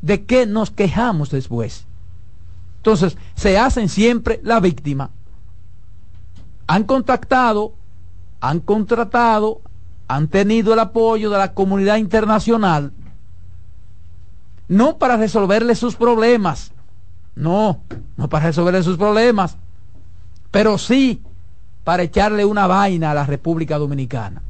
¿De 0.00 0.24
qué 0.24 0.46
nos 0.46 0.70
quejamos 0.70 1.30
después? 1.30 1.86
Entonces, 2.78 3.16
se 3.34 3.58
hacen 3.58 3.88
siempre 3.88 4.40
la 4.42 4.58
víctima. 4.60 5.10
Han 6.66 6.84
contactado, 6.84 7.74
han 8.40 8.60
contratado, 8.60 9.60
han 10.14 10.28
tenido 10.28 10.74
el 10.74 10.78
apoyo 10.78 11.30
de 11.30 11.38
la 11.38 11.54
comunidad 11.54 11.96
internacional, 11.96 12.92
no 14.68 14.98
para 14.98 15.16
resolverle 15.16 15.74
sus 15.74 15.96
problemas, 15.96 16.72
no, 17.34 17.80
no 18.18 18.28
para 18.28 18.46
resolverle 18.46 18.82
sus 18.82 18.98
problemas, 18.98 19.56
pero 20.50 20.76
sí 20.76 21.22
para 21.82 22.02
echarle 22.02 22.44
una 22.44 22.66
vaina 22.66 23.10
a 23.10 23.14
la 23.14 23.24
República 23.24 23.78
Dominicana. 23.78 24.42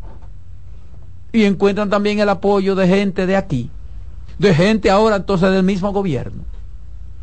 Y 1.31 1.45
encuentran 1.45 1.89
también 1.89 2.19
el 2.19 2.29
apoyo 2.29 2.75
de 2.75 2.89
gente 2.89 3.27
de 3.27 3.37
aquí, 3.37 3.71
de 4.41 4.55
gente 4.55 4.91
ahora 4.91 5.15
entonces 5.15 5.53
del 5.53 5.63
mismo 5.63 5.93
gobierno. 5.93 6.43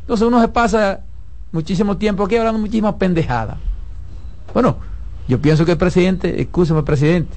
Entonces 0.01 0.25
uno 0.25 0.39
se 0.39 0.47
pasa 0.47 1.01
muchísimo 1.51 1.97
tiempo 1.97 2.23
aquí 2.23 2.37
hablando 2.37 2.57
muchísimas 2.57 2.95
pendejadas. 2.95 3.57
Bueno, 4.53 4.77
yo 5.27 5.41
pienso 5.41 5.65
que 5.65 5.73
el 5.73 5.77
presidente, 5.77 6.41
escúcheme 6.41 6.83
presidente, 6.83 7.35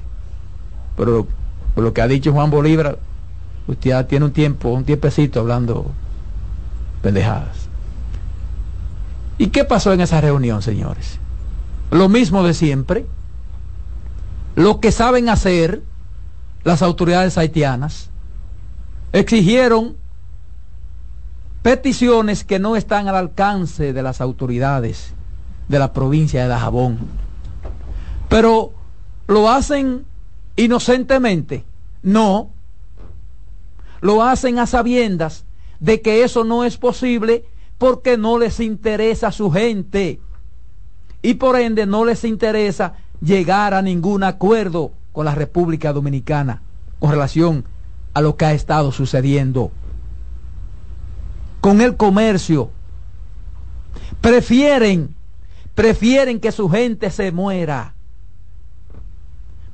pero 0.95 1.27
por 1.75 1.83
lo 1.83 1.93
que 1.93 2.01
ha 2.01 2.07
dicho 2.07 2.31
Juan 2.31 2.51
Bolívar, 2.51 2.99
usted 3.67 3.89
ya 3.89 4.07
tiene 4.07 4.25
un 4.25 4.33
tiempo, 4.33 4.69
un 4.69 4.83
tiempecito 4.83 5.39
hablando 5.39 5.91
pendejadas. 7.01 7.67
¿Y 9.37 9.47
qué 9.47 9.63
pasó 9.63 9.93
en 9.93 10.01
esa 10.01 10.21
reunión, 10.21 10.61
señores? 10.61 11.19
Lo 11.91 12.09
mismo 12.09 12.43
de 12.43 12.53
siempre. 12.53 13.05
Lo 14.55 14.79
que 14.79 14.91
saben 14.91 15.29
hacer 15.29 15.81
las 16.63 16.81
autoridades 16.81 17.37
haitianas 17.37 18.09
exigieron 19.11 19.95
peticiones 21.61 22.43
que 22.43 22.59
no 22.59 22.75
están 22.75 23.07
al 23.07 23.15
alcance 23.15 23.93
de 23.93 24.03
las 24.03 24.21
autoridades 24.21 25.13
de 25.67 25.79
la 25.79 25.93
provincia 25.93 26.41
de 26.43 26.47
Dajabón. 26.47 26.99
Pero 28.29 28.73
lo 29.27 29.49
hacen 29.49 30.05
inocentemente. 30.55 31.65
No. 32.01 32.51
Lo 34.01 34.23
hacen 34.23 34.59
a 34.59 34.67
sabiendas 34.67 35.45
de 35.79 36.01
que 36.01 36.23
eso 36.23 36.43
no 36.43 36.63
es 36.63 36.77
posible 36.77 37.45
porque 37.77 38.17
no 38.17 38.37
les 38.37 38.59
interesa 38.59 39.31
su 39.31 39.51
gente. 39.51 40.19
Y 41.21 41.35
por 41.35 41.59
ende 41.59 41.85
no 41.85 42.05
les 42.05 42.23
interesa 42.23 42.95
llegar 43.21 43.73
a 43.73 43.81
ningún 43.81 44.23
acuerdo 44.23 44.91
con 45.11 45.25
la 45.25 45.35
República 45.35 45.93
Dominicana 45.93 46.61
con 46.99 47.11
relación 47.11 47.65
a 48.13 48.21
lo 48.21 48.37
que 48.37 48.45
ha 48.45 48.53
estado 48.53 48.93
sucediendo. 48.93 49.71
Con 51.59 51.81
el 51.81 51.97
comercio. 51.97 52.71
Prefieren, 54.21 55.13
prefieren 55.75 56.39
que 56.39 56.53
su 56.53 56.69
gente 56.69 57.11
se 57.11 57.31
muera 57.33 57.92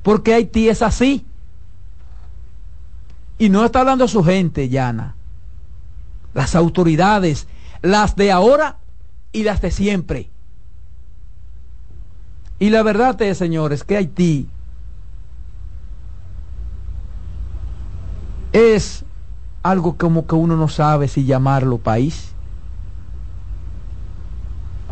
porque 0.02 0.34
Haití 0.34 0.68
es 0.68 0.82
así. 0.82 1.24
Y 3.38 3.48
no 3.48 3.64
está 3.64 3.80
hablando 3.80 4.06
su 4.08 4.22
gente, 4.22 4.68
llana. 4.68 5.14
Las 6.34 6.54
autoridades, 6.54 7.46
las 7.82 8.16
de 8.16 8.32
ahora 8.32 8.78
y 9.32 9.42
las 9.44 9.60
de 9.60 9.70
siempre. 9.70 10.30
Y 12.58 12.70
la 12.70 12.82
verdad 12.82 13.20
es, 13.22 13.38
señores, 13.38 13.84
que 13.84 13.96
Haití 13.96 14.48
es 18.52 19.04
algo 19.62 19.96
como 19.96 20.26
que 20.26 20.34
uno 20.34 20.56
no 20.56 20.68
sabe 20.68 21.08
si 21.08 21.24
llamarlo 21.24 21.78
país. 21.78 22.32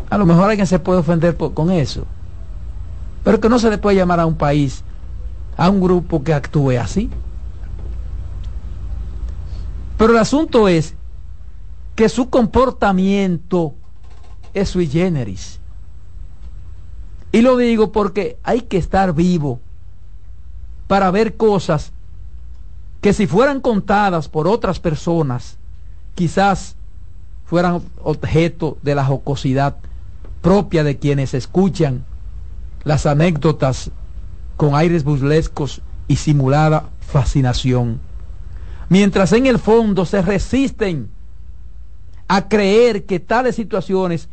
A 0.09 0.17
lo 0.17 0.25
mejor 0.25 0.49
alguien 0.49 0.65
se 0.65 0.79
puede 0.79 0.99
ofender 0.99 1.37
con 1.37 1.69
eso. 1.69 2.05
Pero 3.23 3.39
que 3.39 3.49
no 3.49 3.59
se 3.59 3.69
le 3.69 3.77
puede 3.77 3.97
llamar 3.97 4.19
a 4.19 4.25
un 4.25 4.35
país, 4.35 4.83
a 5.59 5.69
un 5.69 5.81
grupo 5.81 6.23
que 6.23 6.33
actúe 6.33 6.79
así. 6.79 7.09
Pero 9.97 10.13
el 10.13 10.19
asunto 10.19 10.69
es 10.69 10.95
que 11.95 12.07
su 12.07 12.29
comportamiento 12.29 13.73
es 14.53 14.69
sui 14.69 14.87
generis. 14.87 15.59
Y 17.33 17.41
lo 17.41 17.57
digo 17.57 17.91
porque 17.91 18.37
hay 18.41 18.61
que 18.61 18.77
estar 18.77 19.13
vivo 19.13 19.59
para 20.87 21.11
ver 21.11 21.35
cosas 21.35 21.91
que 23.01 23.11
si 23.11 23.27
fueran 23.27 23.59
contadas 23.59 24.29
por 24.29 24.47
otras 24.47 24.79
personas, 24.79 25.57
quizás 26.15 26.77
fueran 27.45 27.81
objeto 28.01 28.77
de 28.81 28.95
la 28.95 29.03
jocosidad 29.03 29.75
propia 30.41 30.85
de 30.85 30.97
quienes 30.97 31.33
escuchan 31.33 32.05
las 32.85 33.05
anécdotas 33.05 33.91
con 34.59 34.75
aires 34.75 35.05
burlescos 35.05 35.81
y 36.09 36.17
simulada 36.17 36.89
fascinación. 36.99 38.01
Mientras 38.89 39.31
en 39.31 39.45
el 39.45 39.57
fondo 39.57 40.05
se 40.05 40.21
resisten 40.21 41.07
a 42.27 42.49
creer 42.49 43.05
que 43.05 43.21
tales 43.21 43.55
situaciones 43.55 44.27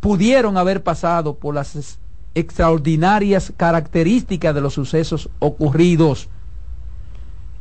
pudieron 0.00 0.56
haber 0.56 0.82
pasado 0.82 1.34
por 1.34 1.54
las 1.54 1.98
extraordinarias 2.34 3.52
características 3.54 4.54
de 4.54 4.62
los 4.62 4.72
sucesos 4.72 5.28
ocurridos. 5.40 6.30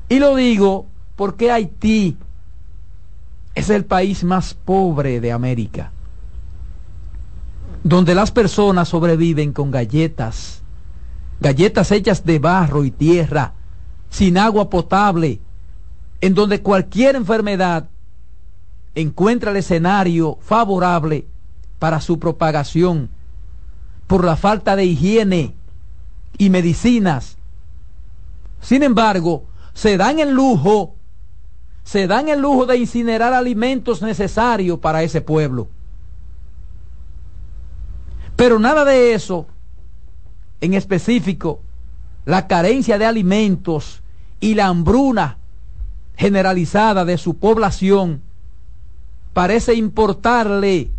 Y 0.07 0.19
lo 0.19 0.37
digo 0.37 0.85
porque 1.17 1.51
Haití 1.51 2.15
es 3.55 3.69
el 3.69 3.83
país 3.83 4.23
más 4.23 4.53
pobre 4.53 5.19
de 5.19 5.33
América 5.33 5.91
donde 7.83 8.15
las 8.15 8.31
personas 8.31 8.87
sobreviven 8.87 9.53
con 9.53 9.71
galletas, 9.71 10.58
galletas 11.39 11.91
hechas 11.91 12.25
de 12.25 12.39
barro 12.39 12.83
y 12.83 12.91
tierra, 12.91 13.53
sin 14.09 14.37
agua 14.37 14.69
potable, 14.69 15.39
en 16.21 16.33
donde 16.33 16.61
cualquier 16.61 17.15
enfermedad 17.15 17.89
encuentra 18.95 19.51
el 19.51 19.57
escenario 19.57 20.37
favorable 20.41 21.27
para 21.77 22.01
su 22.01 22.19
propagación 22.19 23.09
por 24.07 24.25
la 24.25 24.35
falta 24.35 24.75
de 24.75 24.85
higiene 24.85 25.55
y 26.37 26.49
medicinas. 26.49 27.37
Sin 28.59 28.83
embargo, 28.83 29.45
se 29.73 29.97
dan 29.97 30.19
el 30.19 30.31
lujo, 30.31 30.95
se 31.83 32.07
dan 32.07 32.27
el 32.27 32.41
lujo 32.41 32.65
de 32.65 32.77
incinerar 32.77 33.33
alimentos 33.33 34.01
necesarios 34.01 34.79
para 34.79 35.03
ese 35.03 35.21
pueblo. 35.21 35.67
Pero 38.35 38.57
nada 38.57 38.83
de 38.83 39.13
eso, 39.13 39.47
en 40.61 40.73
específico, 40.73 41.61
la 42.25 42.47
carencia 42.47 42.97
de 42.97 43.05
alimentos 43.05 44.01
y 44.39 44.55
la 44.55 44.67
hambruna 44.67 45.37
generalizada 46.15 47.05
de 47.05 47.17
su 47.17 47.37
población, 47.37 48.21
parece 49.33 49.73
importarle 49.73 50.91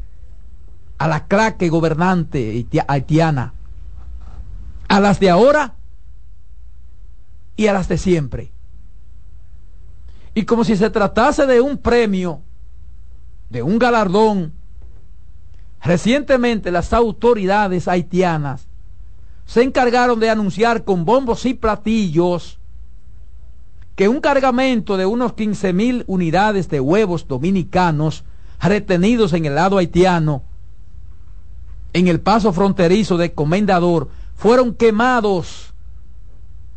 a 0.98 1.08
la 1.08 1.26
claque 1.26 1.68
gobernante 1.68 2.66
haitiana, 2.88 3.52
a 4.88 5.00
las 5.00 5.20
de 5.20 5.30
ahora 5.30 5.74
y 7.56 7.66
a 7.66 7.72
las 7.72 7.88
de 7.88 7.98
siempre. 7.98 8.50
Y 10.34 10.44
como 10.44 10.64
si 10.64 10.76
se 10.76 10.90
tratase 10.90 11.46
de 11.46 11.60
un 11.60 11.76
premio, 11.78 12.40
de 13.50 13.62
un 13.62 13.78
galardón, 13.78 14.54
Recientemente 15.82 16.70
las 16.70 16.92
autoridades 16.92 17.88
haitianas 17.88 18.66
se 19.50 19.64
encargaron 19.64 20.20
de 20.20 20.30
anunciar 20.30 20.84
con 20.84 21.04
bombos 21.04 21.44
y 21.44 21.54
platillos 21.54 22.60
que 23.96 24.08
un 24.08 24.20
cargamento 24.20 24.96
de 24.96 25.06
unos 25.06 25.32
15 25.32 25.72
mil 25.72 26.04
unidades 26.06 26.68
de 26.68 26.78
huevos 26.78 27.26
dominicanos 27.26 28.22
retenidos 28.60 29.32
en 29.32 29.46
el 29.46 29.56
lado 29.56 29.78
haitiano 29.78 30.44
en 31.94 32.06
el 32.06 32.20
paso 32.20 32.52
fronterizo 32.52 33.16
de 33.16 33.32
Comendador 33.32 34.08
fueron 34.36 34.72
quemados 34.72 35.74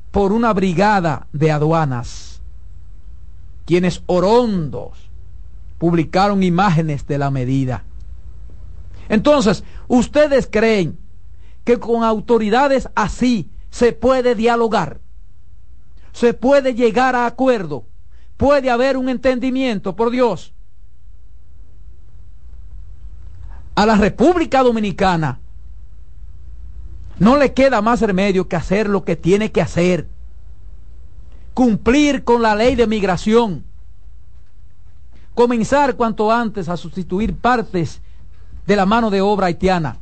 por 0.09 0.33
una 0.33 0.51
brigada 0.51 1.27
de 1.31 1.51
aduanas, 1.51 2.41
quienes 3.67 4.01
orondos 4.07 4.97
publicaron 5.77 6.41
imágenes 6.41 7.05
de 7.05 7.19
la 7.19 7.29
medida. 7.29 7.83
Entonces, 9.09 9.63
¿ustedes 9.87 10.49
creen 10.49 11.02
que 11.63 11.79
con 11.79 12.03
autoridades 12.03 12.89
así 12.95 13.49
se 13.69 13.93
puede 13.93 14.35
dialogar? 14.35 14.99
¿Se 16.11 16.33
puede 16.33 16.75
llegar 16.75 17.15
a 17.15 17.25
acuerdo? 17.25 17.85
¿Puede 18.37 18.69
haber 18.69 18.97
un 18.97 19.09
entendimiento, 19.09 19.95
por 19.95 20.11
Dios? 20.11 20.53
A 23.75 23.85
la 23.85 23.95
República 23.95 24.61
Dominicana 24.61 25.39
no 27.17 27.37
le 27.37 27.53
queda 27.53 27.81
más 27.81 28.01
remedio 28.01 28.47
que 28.47 28.55
hacer 28.55 28.89
lo 28.89 29.03
que 29.03 29.15
tiene 29.15 29.51
que 29.51 29.61
hacer. 29.61 30.07
Cumplir 31.53 32.23
con 32.23 32.41
la 32.41 32.55
ley 32.55 32.75
de 32.75 32.85
migración. 32.85 33.63
Comenzar 35.33 35.95
cuanto 35.95 36.31
antes 36.31 36.69
a 36.69 36.77
sustituir 36.77 37.35
partes 37.35 38.01
de 38.67 38.75
la 38.75 38.85
mano 38.85 39.09
de 39.09 39.21
obra 39.21 39.47
haitiana 39.47 39.97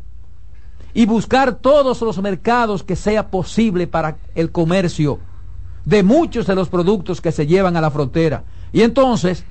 y 0.93 1.05
buscar 1.05 1.55
todos 1.55 2.01
los 2.01 2.21
mercados 2.21 2.83
que 2.83 2.95
sea 2.95 3.29
posible 3.29 3.87
para 3.87 4.17
el 4.35 4.51
comercio 4.51 5.19
de 5.85 6.03
muchos 6.03 6.47
de 6.47 6.55
los 6.55 6.69
productos 6.69 7.21
que 7.21 7.31
se 7.31 7.47
llevan 7.47 7.77
a 7.77 7.81
la 7.81 7.91
frontera. 7.91 8.43
Y 8.71 8.81
entonces, 8.81 9.45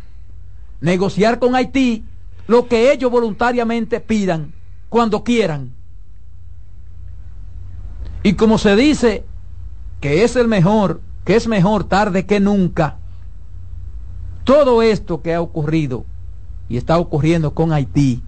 negociar 0.81 1.39
con 1.39 1.55
Haití 1.55 2.05
lo 2.47 2.67
que 2.69 2.93
ellos 2.93 3.11
voluntariamente 3.11 4.01
pidan 4.01 4.53
cuando 4.89 5.25
quieran. 5.25 5.73
Y 8.23 8.35
como 8.35 8.59
se 8.59 8.77
dice 8.77 9.25
que 10.01 10.25
es 10.25 10.37
el 10.37 10.49
mejor, 10.49 11.01
que 11.25 11.37
es 11.37 11.49
mejor 11.49 11.85
tarde 11.85 12.27
que 12.27 12.41
nunca, 12.41 12.99
todo 14.45 14.83
esto 14.83 15.23
que 15.23 15.35
ha 15.35 15.41
ocurrido 15.41 16.05
y 16.69 16.77
está 16.77 16.99
ocurriendo 16.99 17.55
con 17.55 17.73
Haití 17.73 18.23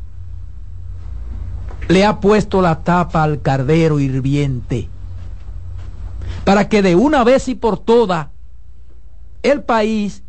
le 1.92 2.06
ha 2.06 2.20
puesto 2.20 2.62
la 2.62 2.82
tapa 2.82 3.22
al 3.22 3.42
cardero 3.42 4.00
hirviente 4.00 4.88
para 6.44 6.68
que 6.68 6.82
de 6.82 6.96
una 6.96 7.22
vez 7.22 7.48
y 7.48 7.54
por 7.54 7.78
todas 7.78 8.28
el 9.42 9.62
país, 9.62 10.22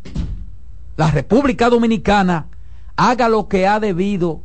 la 0.96 1.10
República 1.10 1.70
Dominicana, 1.70 2.48
haga 2.96 3.28
lo 3.28 3.48
que 3.48 3.66
ha 3.66 3.80
debido 3.80 4.42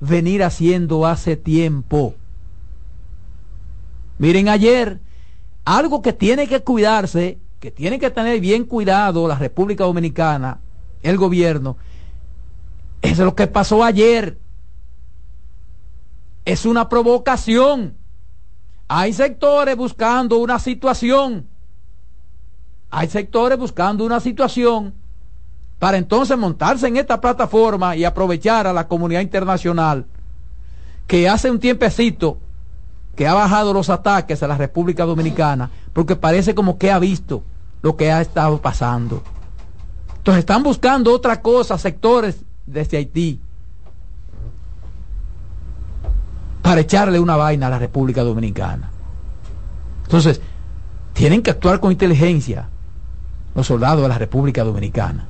venir 0.00 0.42
haciendo 0.42 1.06
hace 1.06 1.36
tiempo. 1.36 2.14
Miren 4.18 4.48
ayer, 4.48 5.00
algo 5.64 6.02
que 6.02 6.12
tiene 6.12 6.48
que 6.48 6.62
cuidarse, 6.62 7.38
que 7.60 7.70
tiene 7.70 7.98
que 7.98 8.10
tener 8.10 8.40
bien 8.40 8.64
cuidado 8.64 9.28
la 9.28 9.36
República 9.36 9.84
Dominicana, 9.84 10.58
el 11.02 11.16
gobierno, 11.18 11.76
es 13.02 13.18
lo 13.18 13.34
que 13.34 13.46
pasó 13.46 13.84
ayer 13.84 14.38
es 16.48 16.64
una 16.64 16.88
provocación. 16.88 17.94
Hay 18.88 19.12
sectores 19.12 19.76
buscando 19.76 20.38
una 20.38 20.58
situación. 20.58 21.46
Hay 22.88 23.08
sectores 23.08 23.58
buscando 23.58 24.02
una 24.06 24.18
situación 24.18 24.94
para 25.78 25.98
entonces 25.98 26.38
montarse 26.38 26.88
en 26.88 26.96
esta 26.96 27.20
plataforma 27.20 27.96
y 27.96 28.06
aprovechar 28.06 28.66
a 28.66 28.72
la 28.72 28.88
comunidad 28.88 29.20
internacional 29.20 30.06
que 31.06 31.28
hace 31.28 31.50
un 31.50 31.60
tiempecito 31.60 32.38
que 33.14 33.28
ha 33.28 33.34
bajado 33.34 33.74
los 33.74 33.90
ataques 33.90 34.42
a 34.42 34.48
la 34.48 34.56
República 34.56 35.04
Dominicana 35.04 35.70
porque 35.92 36.16
parece 36.16 36.54
como 36.54 36.78
que 36.78 36.90
ha 36.90 36.98
visto 36.98 37.42
lo 37.82 37.94
que 37.94 38.10
ha 38.10 38.22
estado 38.22 38.62
pasando. 38.62 39.22
Entonces 40.16 40.38
están 40.38 40.62
buscando 40.62 41.12
otra 41.12 41.42
cosa, 41.42 41.76
sectores 41.76 42.40
desde 42.64 42.96
Haití 42.96 43.38
para 46.68 46.82
echarle 46.82 47.18
una 47.18 47.34
vaina 47.34 47.68
a 47.68 47.70
la 47.70 47.78
República 47.78 48.22
Dominicana. 48.22 48.90
Entonces, 50.02 50.42
tienen 51.14 51.42
que 51.42 51.50
actuar 51.50 51.80
con 51.80 51.92
inteligencia 51.92 52.68
los 53.54 53.66
soldados 53.66 54.02
de 54.02 54.08
la 54.08 54.18
República 54.18 54.64
Dominicana. 54.64 55.24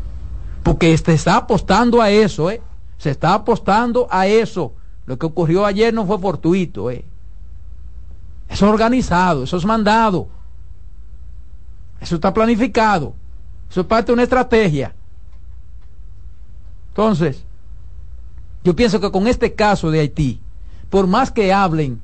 Porque 0.64 0.98
se 0.98 1.12
está 1.14 1.36
apostando 1.36 2.02
a 2.02 2.10
eso, 2.10 2.50
¿eh? 2.50 2.60
Se 2.98 3.10
está 3.10 3.34
apostando 3.34 4.08
a 4.10 4.26
eso. 4.26 4.72
Lo 5.06 5.16
que 5.16 5.26
ocurrió 5.26 5.64
ayer 5.64 5.94
no 5.94 6.04
fue 6.06 6.18
fortuito, 6.18 6.90
¿eh? 6.90 7.04
Eso 8.48 8.66
es 8.66 8.72
organizado, 8.72 9.44
eso 9.44 9.58
es 9.58 9.64
mandado. 9.64 10.26
Eso 12.00 12.16
está 12.16 12.34
planificado. 12.34 13.14
Eso 13.70 13.82
es 13.82 13.86
parte 13.86 14.06
de 14.06 14.14
una 14.14 14.24
estrategia. 14.24 14.92
Entonces, 16.88 17.44
yo 18.64 18.74
pienso 18.74 19.00
que 19.00 19.12
con 19.12 19.28
este 19.28 19.54
caso 19.54 19.92
de 19.92 20.00
Haití, 20.00 20.40
por 20.90 21.06
más 21.06 21.30
que 21.30 21.52
hablen, 21.52 22.00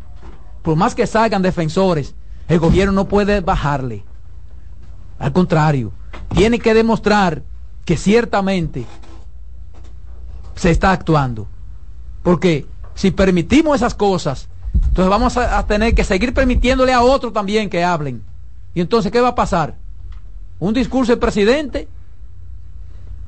por 0.63 0.77
más 0.77 0.95
que 0.95 1.07
salgan 1.07 1.43
defensores, 1.43 2.15
el 2.49 2.59
gobierno 2.59 2.93
no 2.93 3.09
puede 3.09 3.41
bajarle. 3.41 4.05
Al 5.19 5.33
contrario, 5.33 5.93
tiene 6.35 6.59
que 6.59 6.75
demostrar 6.75 7.43
que 7.85 7.97
ciertamente 7.97 8.87
se 10.55 10.71
está 10.71 10.93
actuando. 10.93 11.47
Porque 12.23 12.67
si 12.95 13.11
permitimos 13.11 13.77
esas 13.77 13.95
cosas, 13.95 14.49
entonces 14.75 15.11
vamos 15.11 15.37
a, 15.37 15.67
tener 15.67 15.95
que 15.95 16.05
seguir 16.05 16.35
permitiéndole 16.35 16.93
a 16.93 17.03
otros 17.03 17.33
también 17.33 17.71
que 17.71 17.85
hablen. 17.85 18.23
Y 18.75 18.81
entonces, 18.81 19.13
¿qué 19.13 19.21
va 19.21 19.29
a 19.29 19.35
pasar? 19.35 19.77
Un 20.59 20.75
discurso 20.75 21.13
del 21.13 21.19
presidente 21.19 21.89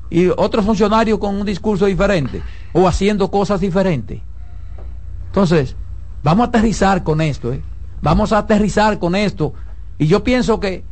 y 0.09 0.27
otro 0.29 0.63
funcionario 0.63 1.19
con 1.19 1.35
un 1.35 1.45
discurso 1.45 1.85
diferente 1.85 2.41
o 2.73 2.87
haciendo 2.87 3.29
cosas 3.29 3.59
diferentes. 3.59 4.21
Entonces, 5.27 5.75
vamos 6.23 6.45
a 6.45 6.49
aterrizar 6.49 7.03
con 7.03 7.21
esto, 7.21 7.53
¿eh? 7.53 7.61
vamos 8.01 8.31
a 8.31 8.39
aterrizar 8.39 8.99
con 8.99 9.15
esto. 9.15 9.53
Y 9.97 10.07
yo 10.07 10.23
pienso 10.23 10.59
que, 10.59 10.83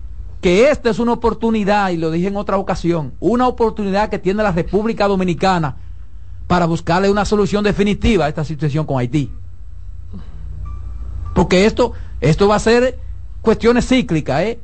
que 0.42 0.70
esta 0.70 0.90
es 0.90 1.00
una 1.00 1.14
oportunidad, 1.14 1.90
y 1.90 1.98
lo 1.98 2.12
dije 2.12 2.28
en 2.28 2.38
otra 2.38 2.58
ocasión, 2.58 3.14
una 3.20 3.48
oportunidad 3.48 4.10
que 4.10 4.20
tiene 4.20 4.44
la 4.44 4.52
República 4.52 5.08
Dominicana 5.08 5.78
para 6.48 6.66
buscarle 6.66 7.10
una 7.10 7.26
solución 7.26 7.64
definitiva 7.64 8.26
a 8.26 8.30
esta 8.30 8.44
situación 8.44 8.86
con 8.86 9.00
Haití. 9.00 9.32
Porque 11.34 11.66
esto, 11.66 11.94
esto 12.22 12.48
va 12.48 12.56
a 12.56 12.60
ser 12.60 13.00
cuestiones 13.42 13.88
cíclicas, 13.88 14.42
¿eh? 14.42 14.60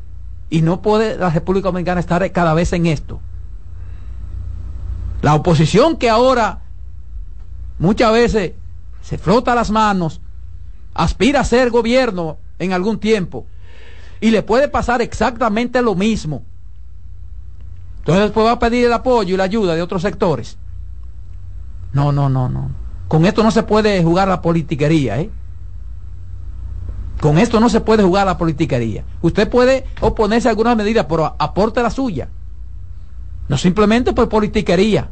Y 0.49 0.61
no 0.61 0.81
puede 0.81 1.18
la 1.18 1.30
República 1.30 1.69
Dominicana 1.69 1.99
estar 1.99 2.30
cada 2.31 2.53
vez 2.53 2.73
en 2.73 2.85
esto. 2.85 3.19
La 5.22 5.35
oposición 5.35 5.98
que 5.98 6.10
ahora 6.10 6.61
muchas 7.80 8.11
veces 8.11 8.53
se 9.02 9.18
frota 9.18 9.56
las 9.56 9.72
manos, 9.72 10.22
aspira 10.94 11.41
a 11.41 11.45
ser 11.45 11.69
gobierno 11.69 12.38
en 12.60 12.73
algún 12.73 12.99
tiempo, 12.99 13.45
y 14.19 14.32
le 14.32 14.44
puede 14.44 14.68
pasar 14.68 15.02
exactamente 15.02 15.82
lo 15.82 15.95
mismo. 15.95 16.44
Entonces 17.99 18.26
después 18.26 18.45
va 18.45 18.53
a 18.53 18.60
pedir 18.60 18.86
el 18.86 18.94
apoyo 18.94 19.34
y 19.34 19.38
la 19.38 19.44
ayuda 19.44 19.76
de 19.76 19.82
otros 19.82 20.02
sectores. 20.02 20.57
No, 21.94 22.11
no, 22.11 22.30
no, 22.30 22.49
no. 22.49 22.72
Con 23.07 23.26
esto 23.26 23.44
no 23.44 23.52
se 23.52 23.64
puede 23.64 24.02
jugar 24.03 24.28
la 24.28 24.41
politiquería, 24.41 25.19
¿eh? 25.19 25.30
Con 27.19 27.38
esto 27.38 27.60
no 27.60 27.69
se 27.69 27.82
puede 27.82 28.03
jugar 28.03 28.26
la 28.26 28.38
politiquería. 28.38 29.03
Usted 29.22 29.48
puede 29.48 29.86
oponerse 29.99 30.48
a 30.48 30.52
algunas 30.52 30.76
medidas, 30.76 31.06
pero 31.07 31.36
aporte 31.38 31.84
la 31.84 31.91
suya. 31.91 32.30
No 33.48 33.57
simplemente 33.57 34.14
por 34.14 34.28
politiquería. 34.28 35.10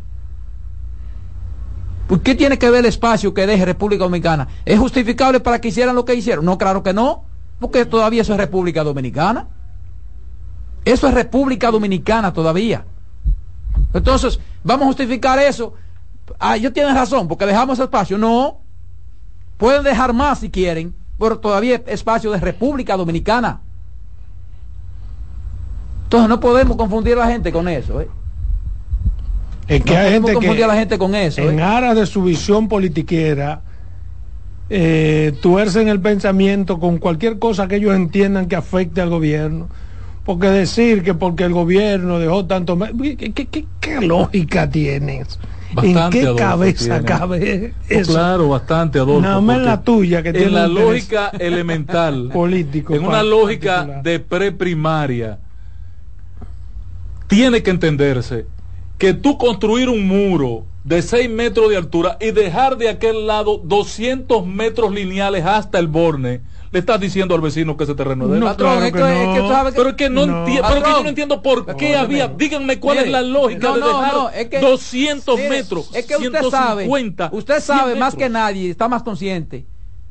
¿Por 2.09 2.21
qué 2.21 2.35
tiene 2.35 2.59
que 2.59 2.69
ver 2.69 2.81
el 2.81 2.87
espacio 2.87 3.33
que 3.33 3.47
deje 3.47 3.63
República 3.63 4.03
Dominicana? 4.03 4.49
¿Es 4.65 4.77
justificable 4.77 5.39
para 5.39 5.61
que 5.61 5.69
hicieran 5.69 5.95
lo 5.95 6.03
que 6.03 6.15
hicieron? 6.15 6.43
No, 6.43 6.57
claro 6.57 6.83
que 6.83 6.91
no, 6.91 7.23
porque 7.59 7.85
todavía 7.85 8.23
eso 8.23 8.33
es 8.33 8.39
República 8.39 8.83
Dominicana. 8.83 9.47
Eso 10.83 11.07
es 11.07 11.13
República 11.13 11.71
Dominicana 11.71 12.33
todavía. 12.33 12.83
Entonces, 13.93 14.39
vamos 14.63 14.83
a 14.83 14.87
justificar 14.87 15.39
eso 15.39 15.73
Ah, 16.37 16.57
ellos 16.57 16.73
tienen 16.73 16.93
razón, 16.93 17.27
porque 17.27 17.45
dejamos 17.45 17.79
espacio. 17.79 18.17
No, 18.17 18.59
pueden 19.57 19.83
dejar 19.83 20.13
más 20.13 20.39
si 20.39 20.49
quieren, 20.49 20.93
pero 21.17 21.39
todavía 21.39 21.75
es 21.75 21.81
espacio 21.87 22.31
de 22.31 22.39
República 22.39 22.97
Dominicana. 22.97 23.61
Entonces 26.03 26.29
no 26.29 26.39
podemos 26.39 26.75
confundir 26.75 27.13
a 27.13 27.25
la 27.25 27.27
gente 27.27 27.51
con 27.51 27.67
eso. 27.67 28.01
¿eh? 28.01 28.09
Es 29.69 29.83
que 29.83 29.95
hay 29.95 30.13
gente 30.13 30.33
confundir 30.33 30.63
a 30.63 30.67
la 30.67 30.75
gente 30.75 30.97
con 30.97 31.13
eso. 31.13 31.47
En 31.47 31.59
¿eh? 31.59 31.63
aras 31.63 31.95
de 31.95 32.07
su 32.07 32.23
visión 32.23 32.67
politiquera, 32.67 33.61
eh, 34.67 35.33
tuercen 35.41 35.87
el 35.87 36.01
pensamiento 36.01 36.79
con 36.79 36.97
cualquier 36.97 37.37
cosa 37.37 37.67
que 37.67 37.75
ellos 37.75 37.95
entiendan 37.95 38.47
que 38.47 38.55
afecte 38.55 38.99
al 38.99 39.09
gobierno. 39.09 39.69
Porque 40.25 40.47
decir 40.47 41.03
que 41.03 41.13
porque 41.13 41.43
el 41.43 41.53
gobierno 41.53 42.19
dejó 42.19 42.45
tanto... 42.45 42.77
¿Qué, 42.77 43.31
qué, 43.33 43.65
qué 43.79 44.01
lógica 44.01 44.69
tienes? 44.69 45.39
¿En 45.83 46.09
qué 46.09 46.33
cabeza 46.35 47.03
cabe 47.03 47.73
pues 47.87 47.99
eso? 48.01 48.11
claro, 48.13 48.49
bastante, 48.49 48.97
Adolfo. 48.97 49.21
Nada 49.21 49.39
más 49.39 49.57
en 49.57 49.65
la 49.65 49.81
tuya 49.81 50.23
que 50.23 50.31
tiene 50.31 50.47
En 50.47 50.55
la 50.55 50.67
lógica 50.67 51.29
elemental. 51.39 52.29
político. 52.33 52.95
En 52.95 53.05
una 53.05 53.21
lógica 53.21 54.01
de 54.03 54.19
preprimaria. 54.19 55.37
Tiene 57.27 57.61
que 57.61 57.69
entenderse 57.69 58.47
que 58.99 59.13
tú 59.13 59.37
construir 59.37 59.89
un 59.89 60.07
muro 60.07 60.65
de 60.83 61.01
6 61.01 61.29
metros 61.29 61.69
de 61.69 61.77
altura 61.77 62.17
y 62.19 62.31
dejar 62.31 62.77
de 62.77 62.89
aquel 62.89 63.25
lado 63.25 63.57
200 63.57 64.45
metros 64.45 64.91
lineales 64.91 65.45
hasta 65.45 65.79
el 65.79 65.87
borne 65.87 66.41
le 66.71 66.79
estás 66.79 66.99
diciendo 66.99 67.33
al 67.33 67.41
vecino 67.41 67.75
que 67.77 67.85
ese 67.85 67.95
terreno 67.95 68.25
es 68.25 68.31
de 68.31 68.39
no, 68.39 68.55
Pero 68.55 69.89
es 69.89 69.95
que 69.95 70.09
no, 70.09 70.45
pero 70.45 70.83
que 70.83 70.91
yo 70.91 71.03
no 71.03 71.09
entiendo 71.09 71.41
por 71.41 71.75
qué 71.77 71.95
había, 71.95 72.27
díganme 72.27 72.79
cuál 72.79 72.99
es 72.99 73.09
la 73.09 73.21
lógica 73.21 73.73
de 73.73 73.79
dejar 73.79 74.15
es 74.35 74.47
que, 74.49 74.59
200 74.59 75.39
metros, 75.49 75.89
es 75.95 76.05
que 76.05 76.17
usted 76.17 76.43
sabe, 76.51 76.87
usted 77.31 77.59
sabe 77.61 77.95
más 77.95 78.15
que 78.15 78.29
nadie, 78.29 78.69
está 78.69 78.87
más 78.87 79.01
consciente 79.01 79.65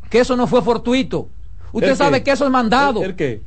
que 0.09 0.21
eso 0.21 0.37
no 0.37 0.47
fue 0.47 0.63
fortuito. 0.63 1.29
Usted 1.73 1.95
sabe 1.95 2.23
que 2.23 2.31
eso 2.31 2.45
es 2.45 2.51
mandado. 2.51 3.03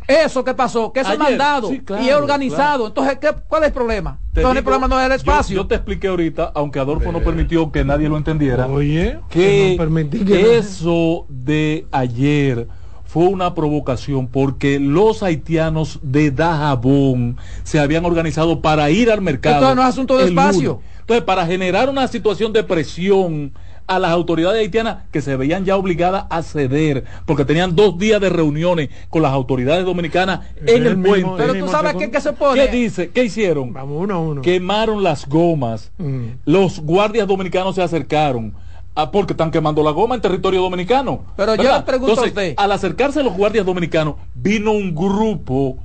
Eso 0.07 0.43
que 0.43 0.53
pasó, 0.53 0.91
que 0.91 1.02
eso 1.02 1.14
es 1.14 1.19
mandado 1.19 1.72
y 1.72 2.10
es 2.10 2.15
organizado. 2.15 2.88
Entonces, 2.88 3.18
¿qué, 3.19 3.30
¿cuál 3.48 3.64
es 3.64 3.68
el 3.68 3.73
problema? 3.73 4.19
Entonces, 4.34 4.57
el 4.57 4.64
problema 4.64 4.88
no 4.88 4.99
es 4.99 5.06
el 5.06 5.11
espacio. 5.14 5.56
Yo, 5.56 5.68
te 5.68 5.76
expliqué 5.76 6.07
ahorita, 6.07 6.52
aunque 6.56 6.80
Adolfo 6.80 7.11
no 7.11 7.19
permitió 7.19 7.72
que 7.72 7.84
nadie 7.84 8.10
lo 8.10 8.18
entendiera, 8.18 8.68
Oye, 8.68 9.19
que, 9.30 9.77
que 10.26 10.57
eso 10.57 11.26
de 11.30 11.85
ayer 11.91 12.68
fue 13.11 13.26
una 13.26 13.53
provocación 13.53 14.27
porque 14.27 14.80
los 14.80 15.22
haitianos 15.22 15.99
de 16.02 16.31
Dajabón 16.31 17.35
se 17.64 17.77
habían 17.80 18.06
organizado 18.06 18.61
para 18.61 18.89
ir 18.89 19.11
al 19.11 19.19
mercado. 19.19 19.56
Esto 19.56 19.76
no 19.76 19.81
es 19.81 19.89
asunto 19.89 20.18
de 20.18 20.26
espacio. 20.26 20.80
Entonces, 21.02 21.26
para 21.26 21.45
generar 21.45 21.89
una 21.89 22.07
situación 22.07 22.53
de 22.53 22.64
presión 22.64 23.52
a 23.91 23.99
las 23.99 24.11
autoridades 24.11 24.59
haitianas 24.59 25.03
que 25.11 25.22
se 25.22 25.35
veían 25.35 25.65
ya 25.65 25.76
obligadas 25.76 26.26
a 26.30 26.41
ceder 26.43 27.03
porque 27.26 27.43
tenían 27.43 27.76
dos 27.76 27.97
días 27.97 28.22
de 28.22 28.30
reuniones 28.30 28.89
con 29.09 29.22
las 29.22 29.34
autoridades 29.34 29.84
dominicanas 29.84 30.41
en 30.65 30.85
el, 30.85 30.97
puente. 31.01 31.30
Pero 31.38 31.65
tú 31.65 31.68
sabes 31.68 31.95
qué, 31.95 32.22
se 32.22 32.31
pone. 32.31 32.65
¿Qué 32.65 32.72
dice? 32.72 33.09
¿Qué 33.09 33.26
hicieron? 33.26 33.73
Vamos 33.73 34.01
uno 34.01 34.15
a 34.15 34.19
uno. 34.19 34.41
Quemaron 34.41 35.03
las 35.03 35.27
gomas. 35.27 35.91
Mm. 35.97 36.27
Los 36.45 36.80
guardias 36.80 37.27
dominicanos 37.27 37.76
se 37.76 37.81
acercaron 37.81 38.53
Ah, 38.93 39.09
porque 39.09 39.34
están 39.34 39.51
quemando 39.51 39.84
la 39.84 39.91
goma 39.91 40.15
en 40.15 40.22
territorio 40.22 40.61
dominicano. 40.61 41.22
Pero 41.38 41.55
yo 41.55 41.63
le 41.63 41.81
pregunto 41.84 42.22
a 42.22 42.26
usted. 42.26 42.53
Al 42.57 42.72
acercarse 42.73 43.22
a 43.22 43.23
los 43.23 43.34
guardias 43.38 43.65
dominicanos, 43.65 44.15
vino 44.35 44.72
un 44.72 44.93
grupo 44.93 45.77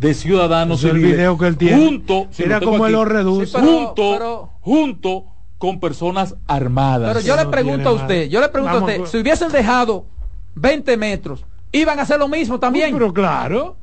de 0.00 0.12
ciudadanos 0.14 0.82
el 0.82 0.98
video 0.98 1.38
que 1.38 1.46
él 1.46 1.56
tiene. 1.56 1.76
junto 1.76 2.26
era 2.38 2.60
como 2.60 2.86
él 2.86 2.92
lo 2.92 3.04
reduce 3.04 3.58
junto 3.58 4.48
junto 4.60 5.24
con 5.58 5.80
personas 5.80 6.36
armadas 6.46 7.08
pero 7.08 7.20
yo 7.20 7.36
le 7.36 7.46
pregunto 7.46 7.88
a 7.88 7.92
usted 7.92 8.28
yo 8.28 8.40
le 8.40 8.48
pregunto 8.48 8.78
a 8.78 8.80
usted 8.80 9.04
si 9.06 9.18
hubiesen 9.18 9.50
dejado 9.50 10.06
20 10.54 10.96
metros 10.96 11.44
iban 11.72 11.98
a 11.98 12.02
hacer 12.02 12.18
lo 12.18 12.28
mismo 12.28 12.58
también 12.58 12.92
pero 12.92 13.12
claro 13.12 13.76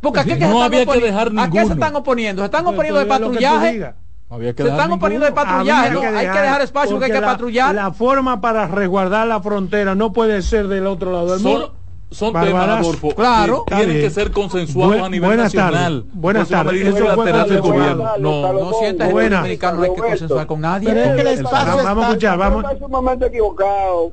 porque 0.00 0.20
aquí 0.20 0.34
no 0.36 0.62
había 0.62 0.86
que 0.86 1.00
dejar 1.00 1.32
ninguno. 1.32 1.42
¿A 1.42 1.50
qué 1.50 1.66
se 1.66 1.72
están 1.72 1.96
oponiendo? 1.96 2.42
¿Se 2.42 2.46
están 2.46 2.66
oponiendo 2.66 3.00
de 3.00 3.06
patrullaje? 3.06 3.94
Había 4.30 4.54
que 4.54 4.62
se 4.62 4.68
están 4.68 4.92
oponiendo 4.92 5.26
de 5.26 5.32
patrullaje, 5.32 6.06
hay 6.06 6.26
que 6.30 6.40
dejar 6.40 6.60
espacio 6.60 6.92
porque 6.92 7.12
hay 7.12 7.18
que 7.18 7.26
patrullar. 7.26 7.74
La 7.74 7.92
forma 7.92 8.40
para 8.40 8.66
resguardar 8.66 9.26
la 9.26 9.40
frontera 9.40 9.94
no 9.94 10.12
puede 10.12 10.42
ser 10.42 10.68
del 10.68 10.86
otro 10.86 11.12
lado 11.12 11.32
del 11.32 11.40
muro. 11.40 11.74
Son 12.10 12.32
temas, 12.32 12.86
claro, 13.14 13.64
tienen 13.66 14.00
que 14.00 14.08
ser 14.08 14.30
consensuados 14.30 15.02
a 15.02 15.08
nivel 15.10 15.36
nacional. 15.36 16.04
buenas 16.12 16.48
tardes. 16.48 16.86
Eso 16.86 17.04
lateral 17.04 17.48
del 17.48 17.60
gobierno. 17.60 18.18
No, 18.18 18.52
no 18.52 18.72
sientes 18.74 19.08
el 19.08 19.30
dominicano, 19.30 19.78
no 19.78 19.82
hay 19.84 19.94
que 19.94 20.00
consensuar 20.00 20.46
con 20.46 20.60
nadie. 20.60 20.88
Pero 20.88 21.00
es 21.00 21.14
que 21.14 21.20
el 21.20 21.26
espacio 21.26 21.76
vamos 21.84 22.04
a 22.04 22.08
escuchar, 22.08 22.38
vamos. 22.38 22.64
Es 22.72 22.80
un 22.80 22.90
momento 22.90 23.26
equivocado. 23.26 24.12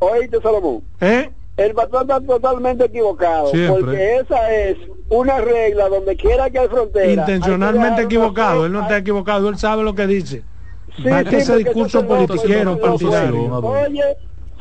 Oíste, 0.00 0.40
Salomón. 0.40 0.82
¿Eh? 1.00 1.30
El 1.56 1.74
patrón 1.74 2.02
está 2.02 2.20
totalmente 2.20 2.84
equivocado. 2.84 3.50
Porque 3.68 4.16
esa 4.16 4.52
es 4.54 4.76
una 5.08 5.38
regla 5.38 5.88
donde 5.88 6.16
quiera 6.16 6.48
que 6.50 6.60
hay 6.60 6.68
frontera. 6.68 7.12
Intencionalmente 7.12 8.02
equivocado. 8.02 8.66
Él 8.66 8.72
no 8.72 8.82
está 8.82 8.98
equivocado. 8.98 9.48
Él 9.48 9.58
sabe 9.58 9.82
lo 9.82 9.94
que 9.94 10.06
dice. 10.06 10.42
Sí, 10.96 11.02
sí, 11.02 11.36
ese 11.36 11.56
discurso 11.58 12.06
politiquero 12.06 12.78
partidario. 12.78 13.54
Oye, 13.58 14.02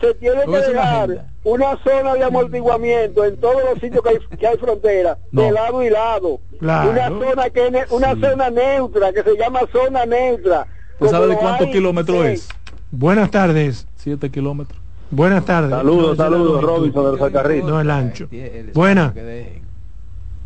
se 0.02 0.14
tiene 0.16 0.44
que 0.46 0.58
dejar 0.58 1.26
una 1.48 1.78
zona 1.82 2.16
de 2.16 2.26
amortiguamiento 2.26 3.24
en 3.24 3.38
todos 3.38 3.64
los 3.72 3.80
sitios 3.80 4.04
que 4.04 4.10
hay, 4.10 4.38
que 4.38 4.48
hay 4.48 4.58
frontera, 4.58 5.18
de 5.32 5.52
lado 5.52 5.82
y 5.82 5.90
lado. 5.90 6.42
Una 6.60 7.08
zona 7.08 7.50
que 7.50 7.86
una 7.90 8.16
zona 8.16 8.50
neutra, 8.50 9.14
que 9.14 9.24
se 9.24 9.38
llama 9.38 9.62
zona 9.72 10.06
neutra. 10.06 10.68
¿Tú 11.00 11.08
sabes 11.08 11.30
de 11.30 11.38
cuántos 11.38 11.68
kilómetros 11.68 12.26
es? 12.26 12.50
Buenas 12.92 13.32
tardes. 13.32 13.88
Siete 13.96 14.30
kilómetros. 14.30 14.80
Buenas 15.10 15.46
tardes. 15.46 15.70
Saludos, 15.70 16.18
saludos, 16.18 16.62
Robinson 16.62 17.12
del 17.12 17.20
Sacarrito. 17.20 17.68
No, 17.68 17.80
el 17.80 17.92
ancho. 17.92 18.28
Buena. 18.74 19.14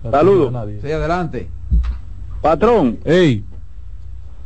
Saludos. 0.03 0.53
Sí, 0.83 0.91
adelante. 0.91 1.47
Patrón. 2.41 2.99
Hey. 3.05 3.43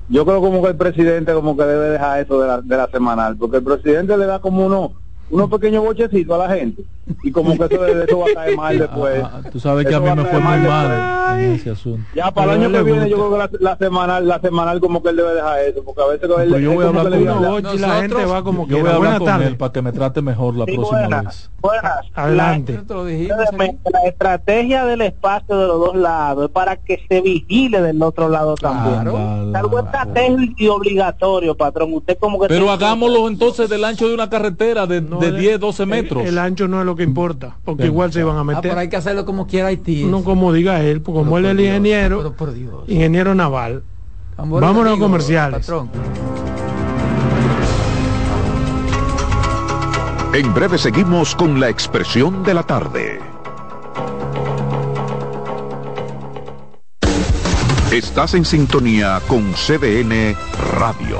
Yo 0.08 0.26
creo 0.26 0.40
como 0.40 0.62
que 0.62 0.70
el 0.70 0.76
presidente 0.76 1.34
como 1.34 1.58
que 1.58 1.64
debe 1.64 1.90
dejar 1.90 2.20
eso 2.22 2.40
de 2.40 2.48
la, 2.48 2.62
de 2.62 2.78
la 2.78 2.88
semanal, 2.88 3.36
porque 3.36 3.58
el 3.58 3.64
presidente 3.64 4.16
le 4.18 4.26
da 4.26 4.40
como 4.40 4.66
uno 4.66 4.94
unos 5.30 5.50
pequeños 5.50 5.84
bochecitos 5.84 6.40
a 6.40 6.48
la 6.48 6.56
gente 6.56 6.84
y 7.24 7.32
como 7.32 7.58
que 7.58 7.76
eso, 7.76 7.86
eso 7.86 8.20
va 8.20 8.26
a 8.26 8.34
caer 8.34 8.58
mal 8.58 8.80
después. 8.80 9.24
Ah, 9.24 9.42
tú 9.52 9.60
sabes 9.60 9.86
que 9.86 9.96
a 9.96 10.00
mí 10.00 10.10
me 10.10 10.26
fue 10.26 10.40
muy 10.40 10.58
mal 10.68 11.40
en 11.40 11.52
ese 11.54 11.72
asunto. 11.72 12.04
Ya 12.16 12.32
para 12.32 12.54
el 12.54 12.64
año 12.64 12.72
que 12.72 12.84
viene 12.84 13.10
yo 13.10 13.18
creo 13.18 13.32
que 13.32 13.38
la, 13.38 13.72
la, 13.72 13.78
semanal 13.78 14.28
la 14.28 14.40
semanal 14.40 14.80
como 14.80 15.02
que 15.04 15.10
él 15.10 15.18
debe 15.18 15.36
dejar 15.36 15.60
eso, 15.62 15.84
porque 15.84 16.02
a 16.02 16.06
veces 16.08 16.30
él, 16.40 16.62
yo 16.62 16.74
voy 16.74 16.86
a 16.86 16.88
hablar 16.88 17.04
con 17.04 17.14
él, 17.14 17.82
la 17.82 18.02
gente 18.02 18.26
va 18.26 18.44
como 18.44 18.68
que 18.68 18.74
yo 18.74 18.80
voy 18.82 18.90
a 18.90 18.96
hablar 18.96 19.20
con 19.20 19.42
él 19.42 19.58
para 19.58 19.72
que 19.72 19.82
me 19.82 19.92
trate 19.92 20.22
mejor 20.22 20.56
la 20.56 20.66
próxima 20.66 21.22
vez. 21.22 21.50
Buenas. 21.62 22.06
Adelante. 22.14 22.80
La, 22.86 24.04
estrategia 24.06 24.86
del 24.86 25.02
espacio 25.02 25.58
de 25.58 25.68
los 25.68 25.80
dos 25.80 25.96
lados 25.96 26.46
es 26.46 26.52
para 26.52 26.76
que 26.78 27.04
se 27.10 27.22
vigile 27.22 27.82
del 27.82 28.02
otro 28.02 28.30
lado 28.30 28.56
también. 28.56 29.02
Claro. 29.02 29.52
Algo 29.56 29.80
estratégico 29.80 30.54
y 30.58 30.68
obligatorio, 30.68 31.56
patrón. 31.56 31.94
Usted 31.94 32.18
como 32.20 32.40
que 32.40 32.48
Pero 32.48 32.70
hagámoslo 32.70 33.28
entonces 33.28 33.70
del 33.70 33.84
ancho 33.84 34.08
de 34.08 34.14
una 34.14 34.30
carretera 34.30 34.86
de 34.86 35.02
de 35.20 35.32
10, 35.32 35.60
12 35.60 35.86
metros. 35.86 36.26
El, 36.26 36.38
ancho 36.38 36.68
no 36.68 36.80
es 36.80 36.86
lo 36.86 36.96
que 36.96 37.04
importa, 37.04 37.58
porque 37.64 37.86
igual 37.86 38.12
se 38.12 38.20
iban 38.20 38.38
a 38.38 38.42
ah, 38.42 38.44
meter. 38.44 38.58
Ah, 38.58 38.62
pero 38.62 38.80
hay 38.80 38.90
que 38.90 38.98
hacerlo 38.98 39.26
como 39.26 39.48
quiera 39.48 39.68
Haití. 39.68 40.04
No 40.04 40.24
como 40.24 40.54
diga 40.54 40.82
él, 40.82 41.02
porque 41.02 41.20
como 41.20 41.38
él 41.38 41.46
es 41.46 41.52
el 41.52 41.60
ingeniero, 41.62 42.36
ingeniero 42.88 43.36
naval. 43.36 43.84
Vámonos 44.38 44.98
a 44.98 45.00
comerciales. 45.00 45.72
En 50.34 50.54
breve 50.54 50.78
seguimos 50.78 51.34
con 51.34 51.62
la 51.62 51.70
expresión 51.70 52.44
de 52.44 52.54
la 52.54 52.64
tarde. 52.64 53.20
Estás 57.90 58.34
en 58.34 58.44
sintonía 58.44 59.22
con 59.28 59.54
CDN 59.54 60.36
Radio. 60.78 61.20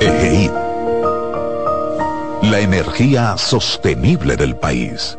EGI. 0.00 0.50
La 2.42 2.60
energía 2.60 3.36
sostenible 3.36 4.36
del 4.36 4.54
país. 4.54 5.18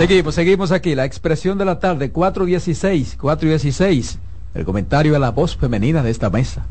Seguimos, 0.00 0.34
seguimos 0.34 0.72
aquí. 0.72 0.94
La 0.94 1.04
expresión 1.04 1.58
de 1.58 1.66
la 1.66 1.78
tarde, 1.78 2.10
416, 2.10 3.18
416. 3.20 4.18
El 4.54 4.64
comentario 4.64 5.12
de 5.12 5.18
la 5.18 5.30
voz 5.30 5.58
femenina 5.58 6.02
de 6.02 6.10
esta 6.10 6.30
mesa. 6.30 6.64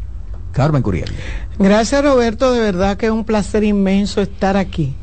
Carmen 0.51 0.81
Curiel. 0.81 1.11
Gracias 1.59 2.03
Roberto, 2.03 2.51
de 2.51 2.59
verdad 2.59 2.97
que 2.97 3.05
es 3.05 3.11
un 3.11 3.25
placer 3.25 3.63
inmenso 3.63 4.19
estar 4.19 4.57
aquí. 4.57 4.95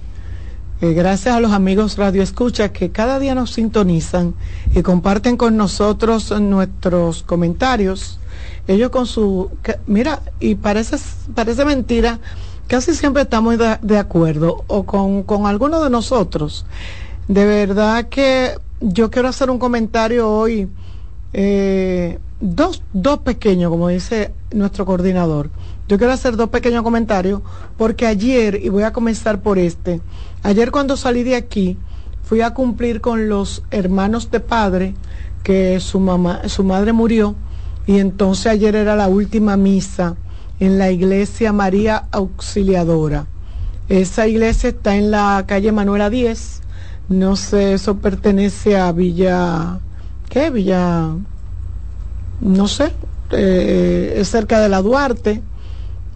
Eh, 0.81 0.93
gracias 0.93 1.37
a 1.37 1.41
los 1.41 1.53
amigos 1.53 1.99
Radio 1.99 2.21
Escucha 2.21 2.73
que 2.73 2.91
cada 2.91 3.21
día 3.21 3.37
nos 3.37 3.53
sintonizan 3.53 4.35
y 4.75 4.83
comparten 4.83 5.37
con 5.37 5.57
nosotros 5.57 6.33
nuestros 6.41 7.23
comentarios. 7.23 8.19
Ellos 8.67 8.91
con 8.91 9.07
su... 9.07 9.53
mira, 9.87 10.21
y 10.41 10.57
parece, 10.57 10.97
parece 11.33 11.65
mentira, 11.65 12.19
casi 12.67 12.93
siempre 12.93 13.23
estamos 13.23 13.57
de, 13.57 13.99
acuerdo 13.99 14.65
o 14.67 14.83
con, 14.85 15.23
con 15.23 15.47
alguno 15.47 15.81
de 15.85 15.91
nosotros. 15.91 16.67
De 17.29 17.45
verdad 17.45 18.09
que 18.09 18.55
yo 18.81 19.11
quiero 19.11 19.29
hacer 19.29 19.51
un 19.51 19.59
comentario 19.59 20.31
hoy, 20.31 20.69
eh, 21.33 22.21
dos, 22.41 22.85
dos 22.93 23.19
pequeños, 23.19 23.69
como 23.71 23.89
dice 23.89 24.33
nuestro 24.53 24.87
coordinador. 24.87 25.51
Yo 25.89 25.99
quiero 25.99 26.13
hacer 26.13 26.37
dos 26.37 26.51
pequeños 26.51 26.85
comentarios 26.85 27.43
porque 27.77 28.07
ayer, 28.07 28.61
y 28.63 28.69
voy 28.69 28.85
a 28.85 28.93
comenzar 28.93 29.41
por 29.41 29.59
este, 29.59 30.01
ayer 30.45 30.71
cuando 30.71 30.97
salí 30.97 31.25
de 31.25 31.35
aquí, 31.35 31.77
fui 32.23 32.43
a 32.43 32.55
cumplir 32.55 33.01
con 33.01 33.29
los 33.29 33.65
hermanos 33.73 34.31
de 34.31 34.39
padre 34.39 34.95
que 35.43 35.81
su 35.81 35.99
mamá, 35.99 36.49
su 36.49 36.63
madre 36.63 36.93
murió 36.93 37.35
y 37.89 37.99
entonces 37.99 38.47
ayer 38.47 38.77
era 38.77 38.95
la 38.95 39.09
última 39.09 39.57
misa 39.57 40.17
en 40.61 40.79
la 40.79 40.93
iglesia 40.93 41.53
María 41.53 42.07
Auxiliadora. 42.13 43.27
Esa 43.89 44.29
iglesia 44.29 44.71
está 44.71 44.95
en 44.95 45.11
la 45.11 45.43
calle 45.47 45.73
Manuela 45.73 46.09
10 46.09 46.63
no 47.09 47.37
sé, 47.37 47.75
eso 47.75 47.97
pertenece 47.99 48.77
a 48.77 48.91
Villa, 48.93 49.79
¿qué? 50.29 50.51
Villa, 50.51 51.11
no 52.41 52.69
sé, 52.69 52.93
eh, 53.31 54.15
es 54.17 54.29
cerca 54.29 54.61
de 54.61 54.69
la 54.69 54.83
Duarte, 54.83 55.43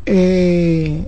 eh, 0.06 1.06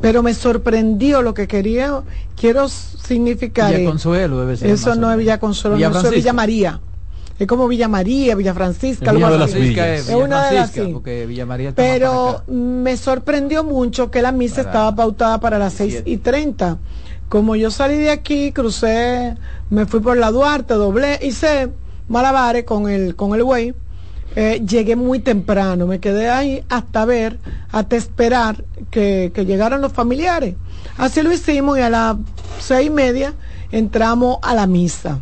pero 0.00 0.22
me 0.22 0.34
sorprendió 0.34 1.22
lo 1.22 1.32
que 1.32 1.48
quería, 1.48 2.02
quiero 2.36 2.68
significar. 2.68 3.74
Villa 3.74 3.88
Consuelo 3.88 4.40
debe 4.40 4.56
ser. 4.56 4.70
Eso 4.70 4.94
no 4.94 5.10
es 5.10 5.18
Villa 5.18 5.38
Consuelo, 5.40 5.78
no, 5.78 6.00
es 6.00 6.10
Villa 6.10 6.32
María. 6.32 6.80
Es 7.38 7.46
como 7.46 7.68
Villa 7.68 7.86
María, 7.86 8.34
Villa 8.34 8.54
Francisca. 8.54 9.12
Es, 9.12 9.14
de 9.14 9.38
las 9.38 9.54
es, 9.54 10.08
una 10.08 10.48
de 10.48 10.54
las 10.56 10.70
porque 10.70 11.26
Villa 11.26 11.44
María 11.44 11.72
Pero 11.74 12.42
me 12.46 12.96
sorprendió 12.96 13.62
mucho 13.62 14.10
que 14.10 14.22
la 14.22 14.32
misa 14.32 14.62
estaba 14.62 14.94
pautada 14.94 15.38
para 15.38 15.58
las 15.58 15.74
seis 15.74 16.02
y 16.06 16.16
treinta. 16.18 16.78
Como 17.28 17.56
yo 17.56 17.70
salí 17.70 17.96
de 17.96 18.10
aquí, 18.10 18.52
crucé, 18.52 19.36
me 19.70 19.86
fui 19.86 20.00
por 20.00 20.16
la 20.16 20.30
Duarte, 20.30 20.74
doblé, 20.74 21.18
hice 21.22 21.70
malabares 22.08 22.64
con 22.64 22.88
el, 22.88 23.16
con 23.16 23.34
el 23.34 23.42
güey. 23.42 23.74
Eh, 24.36 24.62
llegué 24.66 24.96
muy 24.96 25.20
temprano, 25.20 25.86
me 25.86 25.98
quedé 25.98 26.28
ahí 26.28 26.62
hasta 26.68 27.04
ver, 27.04 27.38
hasta 27.72 27.96
esperar 27.96 28.64
que, 28.90 29.32
que 29.34 29.46
llegaran 29.46 29.80
los 29.80 29.92
familiares. 29.92 30.54
Así 30.98 31.22
lo 31.22 31.32
hicimos 31.32 31.78
y 31.78 31.80
a 31.80 31.90
las 31.90 32.16
seis 32.60 32.88
y 32.88 32.90
media, 32.90 33.34
entramos 33.72 34.38
a 34.42 34.54
la 34.54 34.66
misa. 34.66 35.20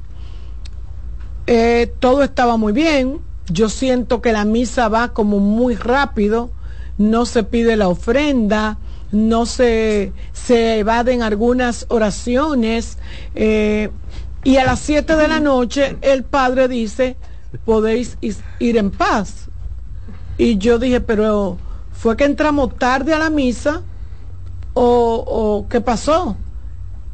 Eh, 1.47 1.93
todo 2.01 2.22
estaba 2.22 2.56
muy 2.56 2.72
bien. 2.72 3.20
Yo 3.48 3.68
siento 3.68 4.22
que 4.22 4.32
la 4.32 4.44
misa 4.44 4.89
va 4.89 5.12
como 5.12 5.39
muy 5.39 5.74
rápido. 5.74 6.51
No 6.97 7.26
se 7.26 7.43
pide 7.43 7.76
la 7.76 7.89
ofrenda, 7.89 8.78
no 9.14 9.46
se, 9.46 10.12
se 10.32 10.78
evaden 10.78 11.22
algunas 11.22 11.86
oraciones. 11.88 12.98
Eh, 13.34 13.90
y 14.42 14.56
a 14.56 14.64
las 14.64 14.80
siete 14.80 15.16
de 15.16 15.28
la 15.28 15.40
noche 15.40 15.96
el 16.02 16.24
padre 16.24 16.68
dice, 16.68 17.16
podéis 17.64 18.18
ir 18.58 18.76
en 18.76 18.90
paz. 18.90 19.48
Y 20.36 20.58
yo 20.58 20.78
dije, 20.78 21.00
pero 21.00 21.56
fue 21.92 22.16
que 22.16 22.24
entramos 22.24 22.76
tarde 22.76 23.14
a 23.14 23.18
la 23.18 23.30
misa 23.30 23.82
o, 24.74 25.24
o 25.26 25.68
qué 25.68 25.80
pasó. 25.80 26.36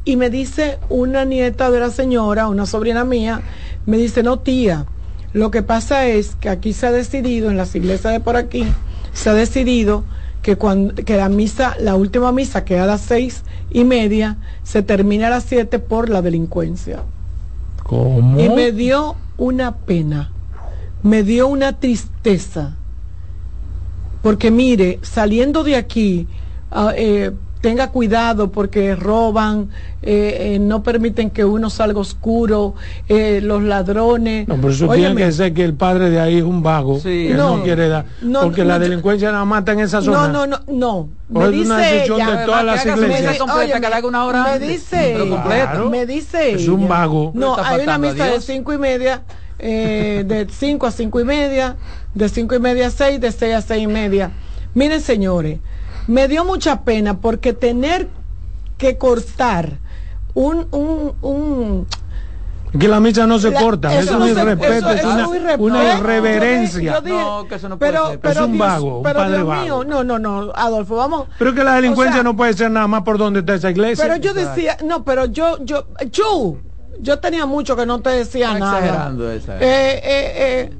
Y 0.03 0.15
me 0.17 0.29
dice 0.29 0.79
una 0.89 1.23
nieta 1.25 1.69
de 1.69 1.79
la 1.79 1.91
señora, 1.91 2.47
una 2.47 2.65
sobrina 2.65 3.05
mía, 3.05 3.41
me 3.85 3.97
dice, 3.97 4.23
no 4.23 4.39
tía, 4.39 4.87
lo 5.33 5.49
que 5.51 5.61
pasa 5.63 6.07
es 6.07 6.35
que 6.35 6.49
aquí 6.49 6.73
se 6.73 6.87
ha 6.87 6.91
decidido, 6.91 7.49
en 7.49 7.57
las 7.57 7.73
iglesias 7.75 8.11
de 8.11 8.19
por 8.19 8.35
aquí, 8.35 8.65
se 9.13 9.29
ha 9.29 9.33
decidido 9.33 10.03
que, 10.41 10.55
cuando, 10.55 10.95
que 10.95 11.17
la 11.17 11.29
misa, 11.29 11.75
la 11.79 11.95
última 11.95 12.31
misa, 12.31 12.65
que 12.65 12.79
a 12.79 12.85
las 12.85 13.01
seis 13.01 13.43
y 13.69 13.83
media, 13.83 14.37
se 14.63 14.81
termina 14.81 15.27
a 15.27 15.29
las 15.31 15.43
siete 15.43 15.79
por 15.79 16.09
la 16.09 16.21
delincuencia. 16.21 17.03
¿Cómo? 17.83 18.39
Y 18.39 18.49
me 18.49 18.71
dio 18.71 19.15
una 19.37 19.75
pena, 19.75 20.31
me 21.03 21.23
dio 21.23 21.47
una 21.47 21.79
tristeza. 21.79 22.75
Porque 24.21 24.51
mire, 24.51 24.99
saliendo 25.01 25.63
de 25.63 25.75
aquí, 25.75 26.27
ah, 26.71 26.93
eh, 26.95 27.31
tenga 27.61 27.89
cuidado 27.89 28.51
porque 28.51 28.95
roban, 28.95 29.69
eh, 30.01 30.55
eh, 30.55 30.59
no 30.59 30.81
permiten 30.81 31.29
que 31.29 31.45
uno 31.45 31.69
salga 31.69 31.99
oscuro, 31.99 32.73
eh, 33.07 33.39
los 33.41 33.61
ladrones. 33.61 34.47
No, 34.47 34.57
por 34.57 34.71
eso 34.71 34.89
tiene 34.89 35.15
que 35.15 35.31
ser 35.31 35.53
que 35.53 35.63
el 35.63 35.75
padre 35.75 36.09
de 36.09 36.19
ahí 36.19 36.39
es 36.39 36.43
un 36.43 36.63
vago 36.63 37.01
que 37.01 37.33
no, 37.35 37.61
quiere 37.63 37.87
dar. 37.87 38.05
porque 38.41 38.65
la 38.65 38.79
delincuencia 38.79 39.31
nada 39.31 39.45
mata 39.45 39.71
en 39.73 39.81
esa 39.81 40.01
zona. 40.01 40.27
No, 40.27 40.45
no, 40.45 40.47
no, 40.47 40.59
no. 40.67 41.09
Me 41.29 41.49
dice 41.49 41.65
una 41.67 41.77
decisión 41.77 42.17
de 42.17 42.45
todas 42.45 42.65
las 42.65 42.85
iglesias. 42.85 43.37
Completa, 43.37 43.79
que 43.79 43.87
haga 43.87 44.07
una 44.07 44.25
hora 44.25 44.43
me 44.43 44.59
dice, 44.59 45.17
me 45.89 46.05
dice. 46.05 46.53
Es 46.53 46.67
un 46.67 46.87
vago. 46.87 47.31
No, 47.35 47.55
hay 47.57 47.83
una 47.83 47.97
misa 47.97 48.25
de 48.25 48.41
cinco 48.41 48.73
y 48.73 48.77
media. 48.77 49.21
de 49.59 50.47
cinco 50.49 50.87
a 50.87 50.91
cinco 50.91 51.19
y 51.19 51.23
media, 51.23 51.77
de 52.15 52.27
cinco 52.27 52.55
y 52.55 52.59
media 52.59 52.87
a 52.87 52.89
seis, 52.89 53.21
de 53.21 53.31
seis 53.31 53.53
a 53.53 53.61
seis 53.61 53.83
y 53.83 53.87
media. 53.87 54.31
Miren, 54.73 55.01
señores, 55.01 55.59
me 56.11 56.27
dio 56.27 56.43
mucha 56.43 56.81
pena 56.81 57.19
porque 57.19 57.53
tener 57.53 58.09
que 58.77 58.97
cortar 58.97 59.79
un, 60.33 60.67
un, 60.71 61.13
un 61.21 61.87
que 62.77 62.87
la 62.87 63.01
misa 63.01 63.27
no 63.27 63.37
se 63.37 63.51
corta, 63.53 63.93
eso, 63.97 64.11
es 64.11 64.21
un 64.21 64.27
irrespeto, 64.29 64.91
es 64.91 65.03
una, 65.03 65.27
una 65.57 65.97
irreverencia. 65.97 67.01
no, 67.01 67.45
que 67.47 67.55
eso 67.55 67.67
no 67.67 67.77
puede 67.77 67.91
ser. 67.91 68.19
es 68.23 68.37
un 68.37 68.57
vago, 68.57 68.97
un 68.97 69.03
padre 69.03 69.27
Dios 69.27 69.45
vago. 69.45 69.63
Mío, 69.63 69.83
no, 69.83 70.03
no, 70.03 70.19
no, 70.19 70.51
Adolfo, 70.55 70.95
vamos. 70.95 71.27
Pero 71.37 71.53
que 71.53 71.63
la 71.63 71.75
delincuencia 71.75 72.23
no 72.23 72.35
puede 72.35 72.53
ser 72.53 72.71
nada 72.71 72.87
más 72.87 73.03
por 73.03 73.17
donde 73.17 73.41
está 73.41 73.55
esa 73.55 73.71
iglesia. 73.71 74.03
Pero 74.03 74.17
yo 74.17 74.33
decía, 74.33 74.77
no, 74.85 75.03
pero 75.03 75.25
yo, 75.25 75.63
yo, 75.65 75.85
yo, 76.11 76.57
yo 76.99 77.19
tenía 77.19 77.45
mucho 77.45 77.75
que 77.75 77.85
no 77.85 77.99
te 77.99 78.09
decía 78.11 78.57
nada. 78.57 78.79
Exagerando 78.79 79.31
esa. 79.31 79.57
Eh, 79.57 79.61
eh, 79.61 80.01
eh, 80.05 80.73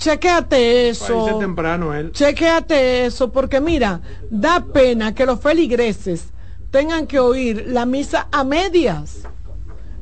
chequéate 0.00 0.88
eso. 0.88 1.38
temprano 1.38 1.94
él. 1.94 2.10
Chequéate 2.12 3.06
eso, 3.06 3.30
porque 3.30 3.60
mira, 3.60 4.00
da 4.30 4.64
pena 4.64 5.14
que 5.14 5.26
los 5.26 5.40
feligreses 5.40 6.30
tengan 6.70 7.06
que 7.06 7.20
oír 7.20 7.66
la 7.68 7.86
misa 7.86 8.26
a 8.32 8.42
medias. 8.42 9.18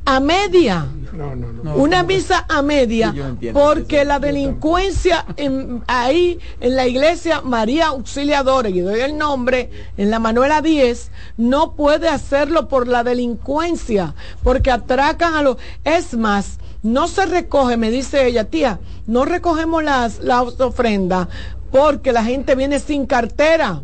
A 0.04 0.20
media. 0.20 0.86
No, 1.12 1.36
no, 1.36 1.52
no. 1.52 1.74
Una 1.74 2.02
misa 2.02 2.46
a 2.48 2.62
media. 2.62 3.12
porque 3.52 4.06
la 4.06 4.18
delincuencia 4.18 5.26
en, 5.36 5.82
ahí 5.86 6.38
en 6.60 6.76
la 6.76 6.86
iglesia 6.86 7.42
María 7.42 7.88
Auxiliadora, 7.88 8.70
y 8.70 8.80
doy 8.80 9.00
el 9.00 9.18
nombre, 9.18 9.70
en 9.98 10.10
la 10.10 10.18
Manuela 10.18 10.62
10, 10.62 11.10
no 11.36 11.72
puede 11.74 12.08
hacerlo 12.08 12.68
por 12.68 12.88
la 12.88 13.04
delincuencia. 13.04 14.14
Porque 14.42 14.70
atracan 14.70 15.34
a 15.34 15.42
los. 15.42 15.58
Es 15.84 16.16
más, 16.16 16.58
no 16.82 17.08
se 17.08 17.26
recoge, 17.26 17.76
me 17.76 17.90
dice 17.90 18.26
ella, 18.26 18.44
tía, 18.44 18.80
no 19.06 19.24
recogemos 19.24 19.82
las, 19.82 20.20
las 20.20 20.60
ofrendas 20.60 21.28
porque 21.70 22.12
la 22.12 22.24
gente 22.24 22.54
viene 22.54 22.78
sin 22.78 23.06
cartera. 23.06 23.82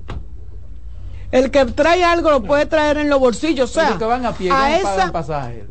El 1.34 1.50
que 1.50 1.64
trae 1.64 2.04
algo 2.04 2.30
lo 2.30 2.44
puede 2.44 2.64
traer 2.66 2.96
en 2.98 3.10
los 3.10 3.18
bolsillos. 3.18 3.68
O 3.68 3.74
sea, 3.74 3.98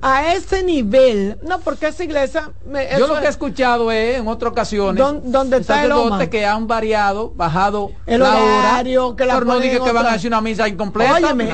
a, 0.02 0.34
ese 0.34 0.62
nivel, 0.62 1.38
no, 1.42 1.60
porque 1.60 1.88
esa 1.88 2.04
iglesia. 2.04 2.52
Yo 3.00 3.08
lo 3.08 3.22
que 3.22 3.28
he 3.28 3.30
escuchado 3.30 3.90
es 3.90 4.18
en 4.18 4.28
otras 4.28 4.52
ocasiones 4.52 5.02
donde 5.24 5.58
está 5.60 5.86
el 5.86 6.30
que 6.30 6.46
han 6.46 6.68
variado, 6.68 7.32
bajado 7.34 7.92
el 8.06 8.24
horario, 8.24 9.16
que 9.16 9.26
la 9.26 9.40
no 9.40 9.58
diga 9.62 9.82
que 9.82 9.94
van 9.94 10.06
a 10.06 10.12
hacer 10.12 10.28
una 10.28 10.42
misa 10.42 10.68
incompleta. 10.68 11.14
Óyeme, 11.14 11.50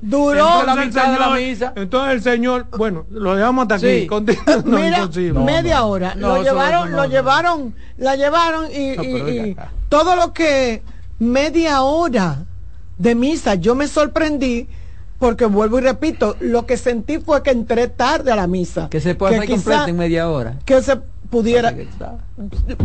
duró 0.00 0.62
la 0.62 0.76
mitad 0.76 1.12
de 1.12 1.18
la 1.18 1.30
misa. 1.30 1.72
Entonces 1.74 2.12
el 2.12 2.22
señor, 2.22 2.68
bueno, 2.70 3.06
lo 3.10 3.34
dejamos 3.34 3.62
hasta 3.62 3.74
aquí. 3.74 4.08
Mira, 4.64 5.08
media 5.44 5.82
hora. 5.82 6.14
lo 6.14 6.40
llevaron, 6.40 6.92
lo 6.92 7.06
llevaron, 7.06 7.74
la 7.96 8.14
llevaron 8.14 8.66
y 8.72 9.56
todo 9.88 10.14
lo 10.14 10.32
que 10.32 10.84
media 11.18 11.82
hora 11.82 12.44
de 12.98 13.14
misa. 13.14 13.54
Yo 13.54 13.74
me 13.74 13.86
sorprendí 13.88 14.68
porque 15.18 15.46
vuelvo 15.46 15.78
y 15.78 15.82
repito, 15.82 16.36
lo 16.40 16.66
que 16.66 16.76
sentí 16.76 17.18
fue 17.18 17.42
que 17.42 17.50
entré 17.50 17.86
tarde 17.88 18.32
a 18.32 18.36
la 18.36 18.46
misa. 18.46 18.88
Que 18.90 19.00
se 19.00 19.14
puede 19.14 19.38
hacer 19.38 19.88
en 19.88 19.96
media 19.96 20.28
hora. 20.28 20.58
Que 20.64 20.82
se 20.82 20.96
pudiera 21.30 21.74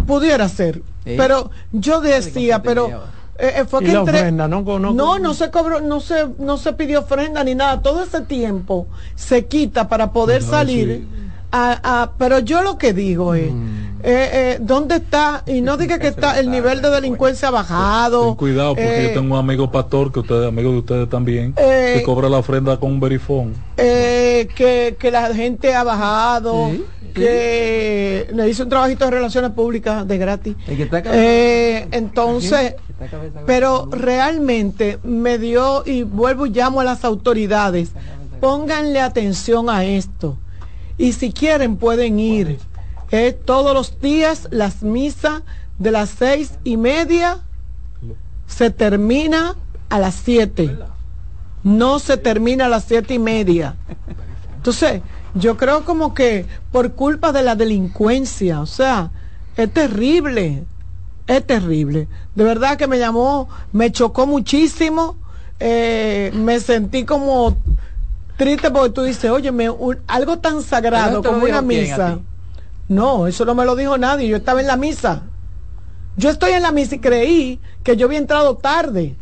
pudiera 0.05 0.47
ser. 0.47 0.81
Pero 1.03 1.51
yo 1.71 1.99
decía, 1.99 2.61
pero 2.61 2.89
eh, 3.39 3.53
eh, 3.57 3.65
fue 3.65 3.83
que 3.83 3.91
entré, 3.91 4.31
¿no? 4.31 4.47
No, 4.47 5.19
no, 5.19 5.33
se 5.33 5.51
cobró, 5.51 5.81
no 5.81 5.99
se 5.99 6.27
no 6.39 6.57
se 6.57 6.73
pidió 6.73 6.99
ofrenda 7.01 7.43
ni 7.43 7.55
nada. 7.55 7.81
Todo 7.81 8.03
ese 8.03 8.21
tiempo 8.21 8.87
se 9.15 9.45
quita 9.45 9.87
para 9.87 10.11
poder 10.11 10.43
salir. 10.43 11.07
A, 11.51 12.11
pero 12.17 12.39
yo 12.39 12.61
lo 12.61 12.77
que 12.77 12.93
digo 12.93 13.33
es 13.33 13.51
mm. 13.51 13.87
Eh, 14.03 14.29
eh, 14.31 14.57
¿Dónde 14.61 14.97
está? 14.97 15.43
Y 15.47 15.61
no 15.61 15.75
diga 15.75 15.97
que 15.97 16.07
está 16.07 16.39
el 16.39 16.51
nivel 16.51 16.81
de 16.81 16.89
delincuencia 16.89 17.49
bajado. 17.49 18.35
cuidado, 18.37 18.75
porque 18.75 19.03
yo 19.03 19.09
eh, 19.09 19.13
tengo 19.13 19.33
un 19.33 19.39
amigo 19.39 19.71
pastor, 19.71 20.11
que 20.11 20.19
ustedes, 20.19 20.47
amigo 20.47 20.71
de 20.71 20.77
ustedes 20.77 21.09
también, 21.09 21.53
que 21.53 22.03
cobra 22.05 22.29
la 22.29 22.37
ofrenda 22.37 22.77
con 22.77 22.91
un 22.91 22.99
verifón. 22.99 23.53
que, 23.75 24.95
que 24.99 25.11
la 25.11 25.33
gente 25.33 25.73
ha 25.73 25.83
bajado, 25.83 26.71
que 27.13 28.27
le 28.31 28.49
hizo 28.49 28.63
un 28.63 28.69
trabajito 28.69 29.05
de 29.05 29.11
relaciones 29.11 29.51
públicas 29.51 30.07
de 30.07 30.17
gratis. 30.17 30.55
entonces, 31.91 32.75
pero 33.45 33.89
realmente 33.91 34.99
me 35.03 35.39
dio, 35.39 35.83
y 35.85 36.03
vuelvo 36.03 36.45
y 36.45 36.51
llamo 36.51 36.81
a 36.81 36.83
las 36.83 37.03
autoridades, 37.03 37.91
pónganle 38.39 39.01
atención 39.01 39.69
a 39.69 39.83
esto. 39.83 40.37
Y 40.97 41.13
si 41.13 41.31
quieren 41.31 41.77
pueden 41.77 42.19
ir 42.19 42.59
es 43.11 43.45
todos 43.45 43.73
los 43.73 43.99
días 44.01 44.47
las 44.51 44.83
misas 44.83 45.43
de 45.79 45.91
las 45.91 46.09
seis 46.09 46.53
y 46.63 46.77
media 46.77 47.39
se 48.47 48.69
termina 48.71 49.55
a 49.89 49.99
las 49.99 50.15
siete. 50.15 50.77
No 51.63 51.99
se 51.99 52.17
termina 52.17 52.65
a 52.65 52.69
las 52.69 52.85
siete 52.85 53.13
y 53.13 53.19
media. 53.19 53.75
Entonces, 54.55 55.01
yo 55.35 55.57
creo 55.57 55.85
como 55.85 56.13
que 56.13 56.45
por 56.71 56.93
culpa 56.93 57.31
de 57.31 57.43
la 57.43 57.55
delincuencia, 57.55 58.61
o 58.61 58.65
sea, 58.65 59.11
es 59.55 59.71
terrible, 59.71 60.63
es 61.27 61.45
terrible. 61.45 62.07
De 62.35 62.43
verdad 62.43 62.77
que 62.77 62.87
me 62.87 62.99
llamó, 62.99 63.47
me 63.71 63.91
chocó 63.91 64.25
muchísimo, 64.25 65.17
eh, 65.59 66.31
me 66.33 66.59
sentí 66.59 67.05
como 67.05 67.57
triste 68.37 68.71
porque 68.71 68.91
tú 68.91 69.03
dices, 69.03 69.29
oye, 69.29 69.51
algo 70.07 70.39
tan 70.39 70.61
sagrado 70.61 71.21
como 71.21 71.43
una 71.43 71.61
misa. 71.61 72.19
No, 72.87 73.27
eso 73.27 73.43
no 73.43 73.53
me 73.53 73.65
lo 73.65 73.75
dijo 73.75 73.97
nadie. 73.97 74.29
Yo 74.29 74.37
estaba 74.37 74.61
en 74.61 74.67
la 74.67 74.77
misa. 74.77 75.23
Yo 76.15 76.29
estoy 76.29 76.51
en 76.51 76.63
la 76.63 76.71
misa 76.71 76.95
y 76.95 76.99
creí 76.99 77.59
que 77.83 77.97
yo 77.97 78.07
había 78.07 78.19
entrado 78.19 78.55
tarde. 78.55 79.15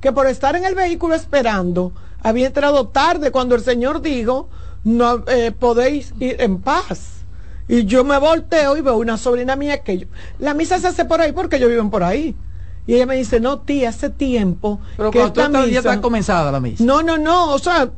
Que 0.00 0.12
por 0.12 0.26
estar 0.26 0.56
en 0.56 0.64
el 0.64 0.74
vehículo 0.74 1.14
esperando, 1.14 1.92
había 2.22 2.46
entrado 2.46 2.88
tarde 2.88 3.30
cuando 3.30 3.54
el 3.54 3.62
Señor 3.62 4.02
dijo, 4.02 4.48
no 4.82 5.24
eh, 5.28 5.52
podéis 5.52 6.12
ir 6.18 6.36
en 6.40 6.60
paz. 6.60 7.24
Y 7.68 7.84
yo 7.84 8.04
me 8.04 8.18
volteo 8.18 8.76
y 8.76 8.82
veo 8.82 8.96
una 8.96 9.16
sobrina 9.16 9.56
mía 9.56 9.82
que 9.82 9.98
yo, 9.98 10.06
la 10.38 10.52
misa 10.52 10.78
se 10.78 10.88
hace 10.88 11.06
por 11.06 11.22
ahí 11.22 11.32
porque 11.32 11.58
yo 11.58 11.68
vivo 11.68 11.88
por 11.90 12.02
ahí. 12.02 12.36
Y 12.86 12.94
ella 12.94 13.06
me 13.06 13.16
dice, 13.16 13.40
no, 13.40 13.60
tía, 13.60 13.88
hace 13.88 14.10
tiempo. 14.10 14.80
Pero 14.96 15.10
que 15.10 15.22
esta 15.22 15.48
misa, 15.48 15.66
ya 15.66 15.78
está 15.78 16.00
comenzada 16.00 16.52
la 16.52 16.60
misa. 16.60 16.84
No, 16.84 17.02
no, 17.02 17.16
no, 17.16 17.52
o 17.52 17.58
sea, 17.58 17.90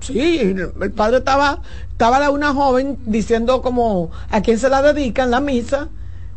sí, 0.00 0.38
el 0.38 0.92
padre 0.92 1.18
estaba 1.18 1.60
estaba 2.02 2.30
una 2.30 2.52
joven 2.52 2.98
diciendo 3.06 3.62
como 3.62 4.10
a 4.28 4.40
quién 4.40 4.58
se 4.58 4.68
la 4.68 4.82
dedican 4.82 5.30
la 5.30 5.40
misa, 5.40 5.88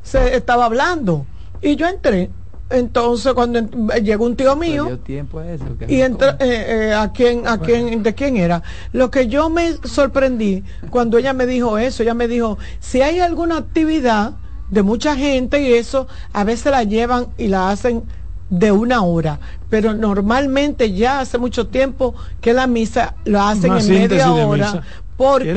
se 0.03 0.35
estaba 0.35 0.65
hablando. 0.65 1.26
Y 1.59 1.76
yo 1.76 1.88
entré 1.88 2.30
entonces 2.69 3.34
cuando 3.34 3.59
llegó 4.01 4.26
un 4.26 4.35
tío 4.35 4.55
mío 4.55 4.97
tiempo 4.99 5.41
eso, 5.41 5.65
y 5.88 6.01
entró, 6.01 6.30
eh, 6.39 6.89
eh, 6.89 6.93
a 6.93 7.11
quién 7.11 7.47
a 7.47 7.59
quién 7.59 8.01
de 8.01 8.15
quién 8.15 8.38
era 8.38 8.63
lo 8.91 9.11
que 9.11 9.27
yo 9.27 9.51
me 9.51 9.73
sorprendí 9.84 10.63
cuando 10.89 11.19
ella 11.19 11.34
me 11.34 11.45
dijo 11.45 11.77
eso 11.77 12.01
ella 12.01 12.15
me 12.15 12.27
dijo 12.27 12.57
si 12.80 13.03
hay 13.03 13.19
alguna 13.19 13.57
actividad 13.57 14.34
de 14.70 14.84
mucha 14.84 15.16
gente 15.16 15.62
y 15.62 15.74
eso 15.74 16.08
a 16.34 16.44
veces 16.44 16.72
la 16.72 16.84
llevan 16.84 17.28
y 17.38 17.48
la 17.48 17.70
hacen 17.70 18.04
de 18.50 18.72
una 18.72 19.02
hora, 19.02 19.40
pero 19.70 19.94
normalmente 19.94 20.94
ya 20.94 21.20
hace 21.20 21.38
mucho 21.38 21.68
tiempo 21.68 22.16
que 22.42 22.54
la 22.54 22.68
misa 22.68 23.16
la 23.26 23.50
hacen 23.50 23.76
en 23.76 23.90
media 23.90 24.32
hora 24.32 24.84
porque 25.18 25.54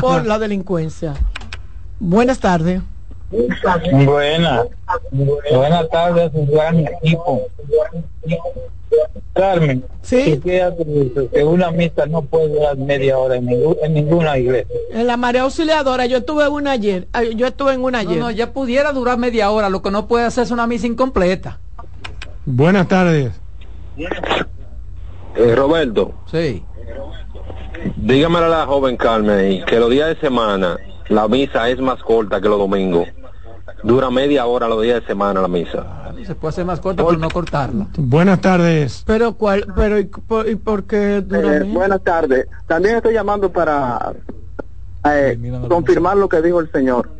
por 0.00 0.26
la 0.26 0.38
delincuencia. 0.38 1.14
Buenas 1.98 2.38
tardes. 2.38 2.82
Buenas, 4.04 4.66
buenas 5.50 5.88
tardes, 5.88 6.30
gran 6.48 6.80
equipo. 6.80 7.42
Carmen, 9.34 9.84
¿Sí? 10.02 10.38
que 10.40 11.44
una 11.44 11.70
misa 11.70 12.06
no 12.06 12.22
puede 12.22 12.48
durar 12.48 12.76
media 12.76 13.16
hora 13.18 13.36
en, 13.36 13.46
ninguna 13.46 14.38
iglesia. 14.38 14.76
En 14.90 15.06
la 15.06 15.16
María 15.16 15.42
Auxiliadora, 15.42 16.06
yo 16.06 16.18
estuve 16.18 16.44
en 16.44 16.52
una 16.52 16.72
ayer, 16.72 17.08
yo 17.34 17.46
estuve 17.46 17.72
en 17.72 17.82
una 17.82 18.00
ayer. 18.00 18.18
No, 18.18 18.30
ya 18.30 18.52
pudiera 18.52 18.92
durar 18.92 19.18
media 19.18 19.50
hora, 19.50 19.70
lo 19.70 19.80
que 19.82 19.90
no 19.90 20.06
puede 20.06 20.26
hacer 20.26 20.44
es 20.44 20.50
una 20.50 20.66
misa 20.66 20.86
incompleta. 20.86 21.58
Buenas 22.44 22.88
tardes. 22.88 23.32
Eh, 25.36 25.54
Roberto. 25.54 26.12
Sí. 26.30 26.62
Dígame 27.96 28.38
a 28.38 28.48
la 28.48 28.66
joven 28.66 28.96
Carmen 28.96 29.64
que 29.64 29.78
los 29.78 29.90
días 29.90 30.08
de 30.08 30.16
semana 30.16 30.76
la 31.08 31.28
misa 31.28 31.68
es 31.68 31.80
más 31.80 32.02
corta 32.02 32.40
que 32.40 32.48
los 32.48 32.58
domingos. 32.58 33.08
Dura 33.82 34.10
media 34.10 34.46
hora 34.46 34.68
los 34.68 34.82
días 34.82 35.00
de 35.00 35.06
semana 35.06 35.40
la 35.40 35.48
misa. 35.48 36.12
Se 36.24 36.34
puede 36.36 36.50
hacer 36.50 36.64
más 36.64 36.78
corta, 36.78 37.04
pero 37.04 37.18
no 37.18 37.28
cortarla. 37.30 37.88
Buenas 37.96 38.40
tardes. 38.40 39.02
Pero 39.06 39.34
cuál, 39.34 39.66
pero 39.74 39.98
y 39.98 40.04
por, 40.04 40.84
qué 40.84 41.20
dura 41.20 41.56
eh, 41.56 41.62
Buenas 41.64 42.02
tardes. 42.02 42.46
También 42.66 42.96
estoy 42.96 43.14
llamando 43.14 43.50
para 43.50 44.12
eh, 45.04 45.36
confirmar 45.68 46.16
lo 46.16 46.28
que 46.28 46.40
dijo 46.40 46.60
el 46.60 46.70
señor. 46.70 47.10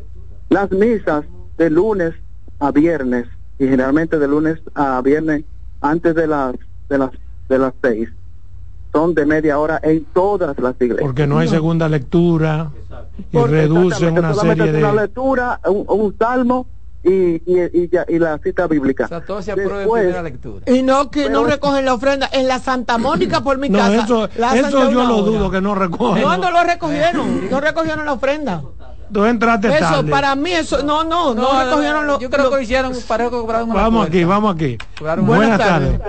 Las 0.51 0.71
misas 0.71 1.25
de 1.59 1.69
lunes 1.69 2.15
a 2.61 2.71
viernes 2.71 3.27
y 3.59 3.67
generalmente 3.67 4.19
de 4.19 4.29
lunes 4.29 4.61
a 4.75 5.01
viernes 5.03 5.45
antes 5.81 6.15
de 6.15 6.27
las 6.29 6.55
de 6.89 6.99
las 6.99 7.11
de 7.49 7.59
las 7.59 7.73
seis 7.83 8.09
son 8.93 9.15
de 9.15 9.25
media 9.27 9.59
hora 9.59 9.81
en 9.83 10.05
todas 10.13 10.59
las 10.59 10.75
iglesias. 10.77 11.01
Porque 11.01 11.27
no 11.27 11.39
hay 11.39 11.49
segunda 11.49 11.89
lectura 11.89 12.71
y 13.31 13.39
reduce 13.39 14.09
una 14.09 14.35
serie 14.35 14.71
de... 14.71 14.79
Una 14.79 15.03
lectura, 15.03 15.61
un, 15.67 16.15
salmo 16.19 16.67
y, 17.03 17.11
y, 17.11 17.91
y, 18.09 18.19
la 18.19 18.39
cita 18.39 18.67
bíblica. 18.67 19.07
O 19.07 19.09
sea, 19.09 19.25
todo 19.25 19.41
se 19.41 19.53
aprueba 19.53 20.23
lectura. 20.23 20.65
Y 20.67 20.83
no 20.83 21.11
que 21.11 21.31
no 21.31 21.45
recogen 21.45 21.85
la 21.85 21.95
ofrenda 21.95 22.29
en 22.33 22.47
la 22.47 22.59
Santa 22.59 22.99
Mónica 22.99 23.41
por 23.41 23.59
mi 23.59 23.71
casa. 23.71 24.05
Eso, 24.05 24.29
eso 24.29 24.91
yo 24.91 25.05
lo 25.05 25.23
dudo 25.23 25.51
que 25.51 25.61
no 25.61 25.75
recogen. 25.75 26.23
No, 26.23 26.37
no 26.37 26.51
lo 26.51 26.63
recogieron, 26.63 27.51
no 27.51 27.61
recogieron 27.61 28.05
la 28.05 28.13
ofrenda. 28.13 28.63
Tú 29.13 29.25
entraste 29.25 29.69
eso, 29.77 30.07
para 30.07 30.35
mí 30.35 30.53
eso, 30.53 30.83
no, 30.83 31.05
no, 31.05 31.35
no, 31.35 31.65
recogieron 31.65 32.07
lo, 32.07 32.19
Yo 32.19 32.31
creo 32.31 32.51
que 32.51 32.63
hicieron 32.63 32.93
para 33.07 33.29
Vamos 33.29 34.07
aquí, 34.07 34.25
vamos 34.25 34.55
aquí. 34.55 34.79
Buenas, 35.21 35.59
tardes. 35.59 36.01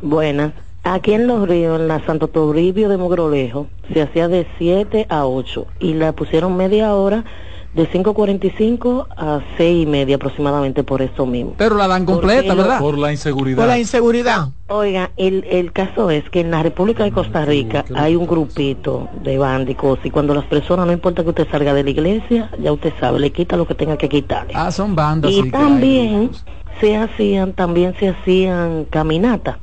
Buenas. 0.00 0.52
Aquí 0.84 1.12
en 1.12 1.28
Los 1.28 1.48
Ríos, 1.48 1.80
en 1.80 1.86
la 1.86 2.04
Santo 2.04 2.26
Toribio 2.26 2.88
de 2.88 2.96
Mogrolejo, 2.96 3.68
se 3.92 4.02
hacía 4.02 4.26
de 4.26 4.48
7 4.58 5.06
a 5.08 5.26
8 5.26 5.66
y 5.78 5.94
la 5.94 6.10
pusieron 6.12 6.56
media 6.56 6.92
hora 6.96 7.24
de 7.72 7.88
5.45 7.88 9.06
a 9.16 9.40
6 9.56 9.82
y 9.84 9.86
media 9.86 10.16
aproximadamente 10.16 10.82
por 10.82 11.00
eso 11.00 11.24
mismo. 11.24 11.54
Pero 11.56 11.76
la 11.76 11.86
dan 11.86 12.04
completa, 12.04 12.54
¿verdad? 12.54 12.80
Por 12.80 12.98
la 12.98 13.12
inseguridad. 13.12 13.58
Por 13.58 13.68
la 13.68 13.78
inseguridad. 13.78 14.48
Oiga, 14.66 15.12
el, 15.16 15.44
el 15.48 15.70
caso 15.70 16.10
es 16.10 16.28
que 16.30 16.40
en 16.40 16.50
la 16.50 16.64
República 16.64 17.04
de 17.04 17.12
Costa 17.12 17.44
Rica 17.44 17.84
hay 17.94 18.16
un 18.16 18.26
grupito 18.26 19.08
de 19.22 19.38
bandicos 19.38 20.00
y 20.02 20.10
cuando 20.10 20.34
las 20.34 20.46
personas, 20.46 20.86
no 20.86 20.92
importa 20.92 21.22
que 21.22 21.28
usted 21.28 21.48
salga 21.48 21.74
de 21.74 21.84
la 21.84 21.90
iglesia, 21.90 22.50
ya 22.60 22.72
usted 22.72 22.92
sabe, 22.98 23.20
le 23.20 23.30
quita 23.30 23.56
lo 23.56 23.68
que 23.68 23.76
tenga 23.76 23.96
que 23.96 24.08
quitarle. 24.08 24.52
Ah, 24.56 24.72
son 24.72 24.96
bandas. 24.96 25.30
Y 25.30 25.48
también 25.48 26.32
se 26.80 26.96
hacían, 26.96 27.52
también 27.52 27.94
se 28.00 28.08
hacían 28.08 28.84
caminatas 28.86 29.58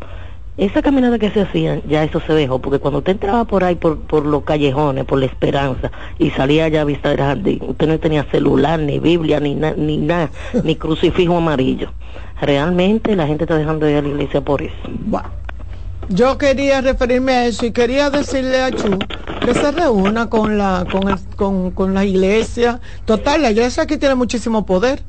esa 0.60 0.82
caminata 0.82 1.18
que 1.18 1.32
se 1.32 1.42
hacían, 1.42 1.82
ya 1.88 2.04
eso 2.04 2.20
se 2.20 2.34
dejó, 2.34 2.60
porque 2.60 2.80
cuando 2.80 3.00
usted 3.00 3.14
entraba 3.14 3.46
por 3.46 3.64
ahí, 3.64 3.76
por, 3.76 4.00
por 4.02 4.26
los 4.26 4.44
callejones, 4.44 5.06
por 5.06 5.20
la 5.20 5.26
esperanza, 5.26 5.92
y 6.18 6.30
salía 6.32 6.66
allá 6.66 6.82
a 6.82 6.86
vista 6.86 7.10
del 7.10 7.20
jardín, 7.20 7.60
usted 7.68 7.88
no 7.88 8.00
tenía 8.00 8.24
celular, 8.26 8.80
ni 8.80 9.00
Biblia, 9.00 9.40
ni 9.40 9.56
ni 9.56 9.98
nada, 9.98 10.30
ni 10.64 10.76
crucifijo 10.76 11.38
amarillo. 11.38 11.92
Realmente 12.42 13.16
la 13.16 13.28
gente 13.28 13.44
está 13.46 13.58
dejando 13.58 13.86
de 13.86 13.94
ir 13.94 13.98
a 13.98 14.02
la 14.02 14.08
iglesia 14.10 14.42
por 14.42 14.62
eso. 14.62 14.76
Yo 16.10 16.38
quería 16.38 16.82
referirme 16.82 17.34
a 17.34 17.46
eso 17.46 17.66
y 17.66 17.72
quería 17.72 18.10
decirle 18.10 18.62
a 18.62 18.72
Chu 18.72 18.98
que 19.46 19.54
se 19.54 19.72
reúna 19.72 20.30
con 20.30 20.58
la, 20.58 20.86
con, 20.92 21.18
con, 21.36 21.72
con 21.72 21.94
la 21.94 22.04
iglesia. 22.04 22.80
Total, 23.06 23.42
la 23.42 23.52
iglesia 23.52 23.84
aquí 23.84 23.98
tiene 23.98 24.16
muchísimo 24.16 24.66
poder 24.66 25.04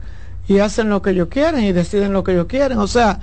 y 0.46 0.58
hacen 0.58 0.90
lo 0.90 1.00
que 1.00 1.10
ellos 1.10 1.28
quieren 1.28 1.62
y 1.64 1.72
deciden 1.72 2.12
lo 2.12 2.24
que 2.24 2.32
ellos 2.32 2.46
quieren. 2.46 2.78
O 2.78 2.86
sea, 2.86 3.20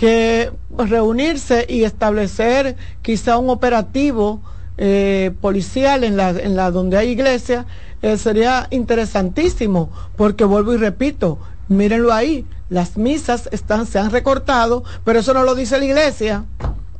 que 0.00 0.50
reunirse 0.78 1.66
y 1.68 1.84
establecer 1.84 2.74
quizá 3.02 3.36
un 3.36 3.50
operativo 3.50 4.40
eh, 4.78 5.30
policial 5.42 6.04
en 6.04 6.16
la, 6.16 6.30
en 6.30 6.56
la 6.56 6.70
donde 6.70 6.96
hay 6.96 7.10
iglesia 7.10 7.66
eh, 8.00 8.16
sería 8.16 8.66
interesantísimo 8.70 9.90
porque 10.16 10.44
vuelvo 10.44 10.72
y 10.72 10.78
repito 10.78 11.38
mírenlo 11.68 12.14
ahí 12.14 12.46
las 12.70 12.96
misas 12.96 13.50
están 13.52 13.84
se 13.84 13.98
han 13.98 14.10
recortado 14.10 14.84
pero 15.04 15.18
eso 15.18 15.34
no 15.34 15.42
lo 15.42 15.54
dice 15.54 15.78
la 15.78 15.84
iglesia 15.84 16.46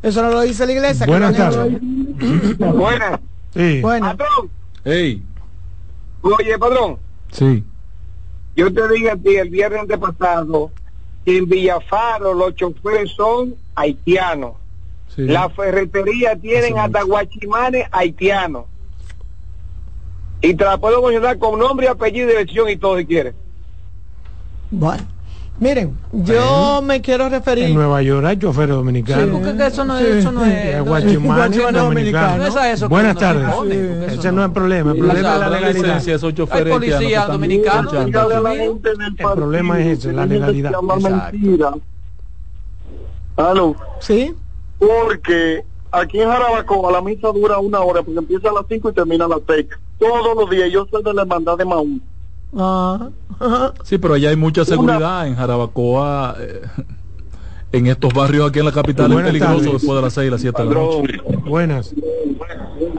eso 0.03 0.21
no 0.21 0.29
lo 0.29 0.43
dice 0.43 0.67
la 0.67 0.73
iglesia 0.73 1.07
buenas 1.07 1.35
tardes. 1.35 1.81
buenas. 2.59 3.21
Sí. 3.55 3.81
buenas. 3.81 4.15
Hey. 4.85 5.23
oye 6.21 6.59
padrón 6.59 6.99
sí. 7.33 7.65
Yo 8.57 8.71
te 8.71 8.89
dije 8.89 9.11
a 9.11 9.17
ti 9.17 9.37
el 9.37 9.49
viernes 9.49 9.89
de 9.89 9.97
en 11.27 11.49
Villafaro 11.49 12.35
los 12.35 12.55
choferes 12.55 13.11
son 13.13 13.55
haitianos. 13.75 14.55
La 15.17 15.51
ferretería 15.51 16.37
tienen 16.37 16.79
hasta 16.79 17.03
guachimanes 17.03 17.87
haitianos. 17.91 18.65
Y 20.41 20.55
te 20.55 20.65
la 20.65 20.79
puedo 20.79 21.03
mencionar 21.03 21.39
con 21.39 21.59
nombre, 21.59 21.89
apellido, 21.89 22.29
dirección 22.29 22.69
y 22.71 22.77
todo 22.77 22.97
si 22.97 23.05
quieres. 23.05 23.35
Bueno. 24.71 25.05
Miren, 25.61 25.95
yo 26.11 26.81
me 26.83 27.03
quiero 27.03 27.29
referir. 27.29 27.65
En 27.65 27.75
Nueva 27.75 28.01
York 28.01 28.25
hay 28.25 28.39
choferes 28.39 28.75
dominicanos. 28.75 29.43
Sí, 29.45 29.63
eso 29.63 29.85
no 29.85 29.99
es. 29.99 30.07
Eso 30.07 30.33
no 30.33 30.43
es 30.43 30.83
Guachimán 30.83 31.75
dominicano. 31.75 32.39
No 32.39 32.47
es 32.47 32.57
eso, 32.57 32.89
Buenas 32.89 33.17
tardes. 33.19 33.47
Ese 34.11 34.33
no 34.33 34.41
es 34.41 34.47
el 34.47 34.53
problema. 34.53 34.93
El 34.93 34.99
problema 34.99 35.35
es 35.35 35.41
la 35.41 35.51
legalidad. 35.51 36.09
Esos 36.09 36.35
choferes 36.35 36.65
hay 36.65 36.73
policías 36.73 37.29
dominicanos. 37.29 37.93
El 37.93 38.11
problema 39.35 39.81
es 39.81 39.99
ese, 39.99 40.13
la 40.15 40.25
legalidad. 40.25 40.73
¿Aló? 43.37 43.77
Sí. 44.01 44.35
Porque 44.79 45.63
aquí 45.93 46.21
en 46.21 46.29
Jarabacoa 46.31 46.91
la 46.91 47.03
misa 47.03 47.29
dura 47.29 47.59
una 47.59 47.81
hora, 47.81 48.03
porque 48.03 48.19
empieza 48.19 48.49
a 48.49 48.53
las 48.53 48.65
5 48.67 48.91
y 48.91 48.93
termina 48.95 49.27
a 49.27 49.29
las 49.29 49.41
6. 49.47 49.67
Todos 49.99 50.37
los 50.37 50.49
días 50.49 50.71
yo 50.73 50.87
soy 50.91 51.03
de 51.03 51.13
la 51.13 51.23
hermandad 51.23 51.59
de 51.59 51.67
Maús 51.67 52.01
Ah, 52.57 53.11
sí, 53.85 53.99
pero 53.99 54.15
allá 54.15 54.31
hay 54.31 54.37
mucha 54.37 54.65
seguridad 54.65 55.27
en 55.27 55.37
Jarabacoa. 55.37 56.37
Eh, 56.41 56.63
en 57.73 57.87
estos 57.87 58.13
barrios 58.13 58.49
aquí 58.49 58.59
en 58.59 58.65
la 58.65 58.73
capital 58.73 59.13
es 59.13 59.25
peligroso 59.25 59.73
después 59.73 59.97
de 59.97 60.03
las 60.03 60.13
6 60.15 60.27
y 60.27 60.31
las 60.31 60.41
7 60.41 60.63
de 60.63 60.69
la 60.69 60.75
noche. 60.75 61.21
Buenas. 61.47 61.95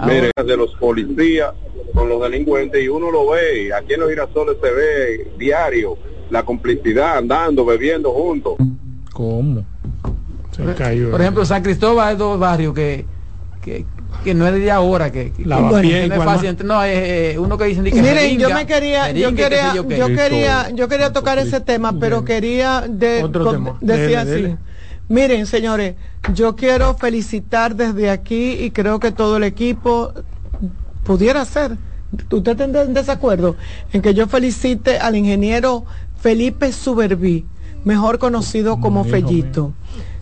Mire, 0.05 0.31
de 0.45 0.57
los 0.57 0.73
policías 0.75 1.51
con 1.93 2.07
los 2.07 2.21
delincuentes 2.21 2.81
y 2.81 2.87
uno 2.87 3.11
lo 3.11 3.31
ve, 3.31 3.73
aquí 3.73 3.93
en 3.93 3.99
los 3.99 4.09
girasoles 4.09 4.55
se 4.61 4.71
ve 4.71 5.31
diario 5.37 5.97
la 6.29 6.43
complicidad 6.43 7.17
andando, 7.17 7.65
bebiendo 7.65 8.11
juntos. 8.11 8.53
¿Cómo? 9.11 9.65
Por 11.11 11.21
ejemplo, 11.21 11.45
San 11.45 11.63
Cristóbal 11.63 12.13
es 12.13 12.17
dos 12.17 12.39
barrios 12.39 12.73
que, 12.73 13.05
que, 13.61 13.85
que 14.23 14.33
no 14.33 14.47
es 14.47 14.53
de 14.53 14.71
ahora 14.71 15.11
que, 15.11 15.33
la 15.43 15.59
no 15.59 15.79
es 15.79 16.13
fácil 16.15 16.57
no. 16.63 16.83
es 16.83 17.37
uno 17.37 17.57
que 17.57 17.65
dicen 17.65 17.83
que 17.85 18.01
miren 18.01 18.39
yo 18.39 18.49
me 18.53 18.65
quería 18.65 19.11
yo 19.11 19.33
quería 19.33 19.73
yo, 19.73 19.87
quería 19.87 20.69
yo 20.69 20.87
quería 20.87 21.11
tocar 21.11 21.39
ese 21.39 21.59
tema 21.59 21.93
pero 21.99 22.23
quería 22.23 22.81
de, 22.87 23.27
decir 23.81 24.17
así. 24.17 24.55
miren 25.07 25.45
señores 25.45 25.95
yo 26.33 26.55
quiero 26.55 26.95
felicitar 26.95 27.75
desde 27.75 28.09
aquí 28.09 28.53
y 28.53 28.71
creo 28.71 28.99
que 28.99 29.11
todo 29.11 29.37
el 29.37 29.43
equipo 29.43 30.13
pudiera 31.03 31.43
ser 31.45 31.77
usted 32.29 32.59
está 32.59 32.81
en 32.83 32.93
desacuerdo 32.93 33.55
en 33.91 34.01
que 34.01 34.13
yo 34.13 34.27
felicite 34.27 34.99
al 34.99 35.15
ingeniero 35.15 35.85
Felipe 36.19 36.71
Suberví 36.71 37.45
mejor 37.83 38.19
conocido 38.19 38.79
como 38.79 39.03
Fellito 39.03 39.73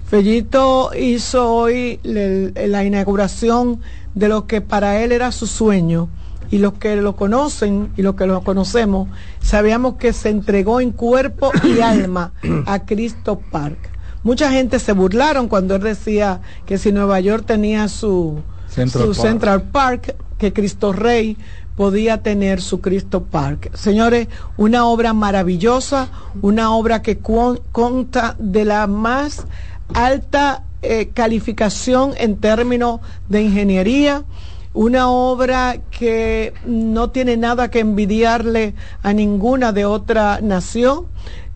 Fellito 0.09 0.91
hizo 0.97 1.53
hoy 1.53 1.99
la 2.03 2.83
inauguración 2.83 3.81
de 4.15 4.27
lo 4.27 4.47
que 4.47 4.61
para 4.61 5.01
él 5.01 5.11
era 5.11 5.31
su 5.31 5.45
sueño, 5.45 6.09
y 6.51 6.57
los 6.57 6.73
que 6.73 6.95
lo 6.95 7.15
conocen 7.15 7.91
y 7.95 8.01
los 8.01 8.15
que 8.15 8.25
lo 8.25 8.41
conocemos, 8.41 9.07
sabíamos 9.39 9.95
que 9.95 10.13
se 10.13 10.29
entregó 10.29 10.81
en 10.81 10.91
cuerpo 10.91 11.51
y 11.63 11.79
alma 11.81 12.33
a 12.65 12.79
Cristo 12.85 13.39
Park. 13.51 13.77
Mucha 14.23 14.51
gente 14.51 14.79
se 14.79 14.93
burlaron 14.93 15.47
cuando 15.47 15.75
él 15.75 15.83
decía 15.83 16.41
que 16.65 16.77
si 16.77 16.91
Nueva 16.91 17.19
York 17.19 17.45
tenía 17.45 17.87
su 17.87 18.41
Central, 18.67 19.05
su 19.05 19.11
Park. 19.11 19.27
Central 19.27 19.61
Park, 19.61 20.15
que 20.37 20.53
Cristo 20.53 20.91
Rey 20.91 21.37
podía 21.75 22.21
tener 22.21 22.61
su 22.61 22.81
Cristo 22.81 23.23
Park. 23.23 23.71
Señores, 23.73 24.27
una 24.57 24.85
obra 24.85 25.13
maravillosa, 25.13 26.09
una 26.41 26.71
obra 26.71 27.01
que 27.01 27.19
cuenta 27.19 28.35
de 28.37 28.65
la 28.65 28.87
más 28.87 29.45
alta 29.93 30.63
eh, 30.81 31.09
calificación 31.13 32.13
en 32.17 32.37
términos 32.37 33.01
de 33.27 33.41
ingeniería, 33.43 34.23
una 34.73 35.09
obra 35.09 35.77
que 35.91 36.53
no 36.65 37.09
tiene 37.09 37.37
nada 37.37 37.69
que 37.69 37.79
envidiarle 37.79 38.75
a 39.01 39.13
ninguna 39.13 39.71
de 39.71 39.85
otra 39.85 40.39
nación. 40.41 41.07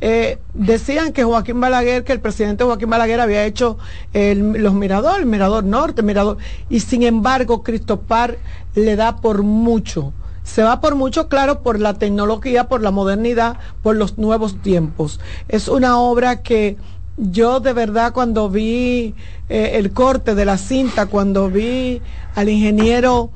Eh, 0.01 0.39
decían 0.53 1.13
que 1.13 1.23
Joaquín 1.23 1.61
Balaguer, 1.61 2.03
que 2.03 2.11
el 2.11 2.19
presidente 2.19 2.65
Joaquín 2.65 2.89
Balaguer 2.89 3.21
había 3.21 3.45
hecho 3.45 3.77
los 4.13 4.73
miradores, 4.73 5.21
el 5.21 5.25
mirador 5.27 5.63
norte, 5.63 6.01
mirador, 6.01 6.37
y 6.69 6.81
sin 6.81 7.03
embargo 7.03 7.63
Cristopar 7.63 8.37
le 8.75 8.97
da 8.97 9.15
por 9.17 9.43
mucho. 9.43 10.11
Se 10.43 10.61
va 10.61 10.81
por 10.81 10.95
mucho, 10.95 11.29
claro, 11.29 11.61
por 11.63 11.79
la 11.79 11.93
tecnología, 11.93 12.67
por 12.67 12.81
la 12.81 12.91
modernidad, 12.91 13.57
por 13.81 13.95
los 13.95 14.17
nuevos 14.17 14.61
tiempos. 14.61 15.21
Es 15.47 15.69
una 15.69 15.97
obra 15.97 16.41
que 16.41 16.75
yo 17.17 17.59
de 17.59 17.73
verdad 17.73 18.13
cuando 18.13 18.49
vi 18.49 19.15
eh, 19.49 19.71
el 19.75 19.93
corte 19.93 20.35
de 20.35 20.45
la 20.45 20.57
cinta, 20.57 21.05
cuando 21.05 21.49
vi 21.49 22.01
al 22.35 22.49
ingeniero 22.49 23.31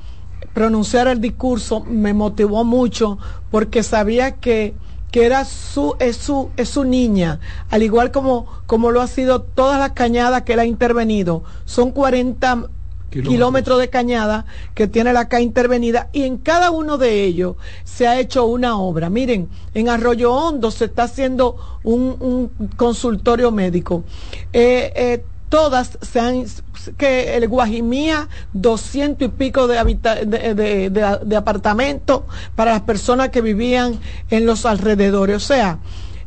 pronunciar 0.54 1.08
el 1.08 1.22
discurso, 1.22 1.84
me 1.84 2.14
motivó 2.14 2.64
mucho 2.64 3.20
porque 3.52 3.84
sabía 3.84 4.32
que, 4.32 4.74
que 5.12 5.26
era 5.26 5.45
su, 5.45 5.95
es 5.99 6.18
su, 6.18 6.49
es 6.58 6.70
su 6.70 6.84
niña, 6.84 7.40
al 7.70 7.84
igual 7.84 8.12
como, 8.12 8.48
como 8.66 8.91
lo 8.91 9.02
ha 9.02 9.08
sido 9.08 9.41
todas 9.41 9.80
las 9.80 9.91
cañadas 9.91 10.41
que 10.41 10.54
él 10.54 10.60
ha 10.60 10.66
intervenido. 10.66 11.44
Son 11.66 11.91
40 11.91 12.70
kilómetros. 13.10 13.80
de 13.80 13.90
cañada 13.90 14.46
que 14.74 14.88
tiene 14.88 15.14
la 15.14 15.28
CA 15.28 15.42
intervenida 15.42 16.10
y 16.14 16.24
en 16.24 16.38
cada 16.38 16.72
uno 16.72 16.98
de 16.98 17.24
ellos 17.24 17.56
se 17.84 18.08
ha 18.08 18.20
hecho 18.20 18.46
una 18.46 18.78
obra. 18.78 19.10
Miren, 19.10 19.50
en 19.74 19.90
Arroyo 19.90 20.34
Hondo 20.34 20.72
se 20.72 20.86
está 20.86 21.04
haciendo 21.04 21.80
un, 21.84 22.50
consultorio 22.76 23.52
médico. 23.52 24.04
Eh, 24.54 24.92
eh, 24.96 25.24
todas 25.50 25.98
se 26.02 26.20
han 26.20 26.46
que 26.98 27.36
el 27.36 27.48
Guajimía 27.48 28.28
doscientos 28.54 29.28
y 29.28 29.32
pico 29.32 29.68
de, 29.68 29.84
de, 30.26 30.90
de, 30.90 31.36
apartamentos 31.36 32.22
para 32.56 32.72
las 32.72 32.82
personas 32.82 33.30
que 33.30 33.42
vivían 33.42 34.00
en 34.30 34.46
los 34.46 34.66
alrededores. 34.66 35.36
O 35.38 35.40
sea, 35.40 35.80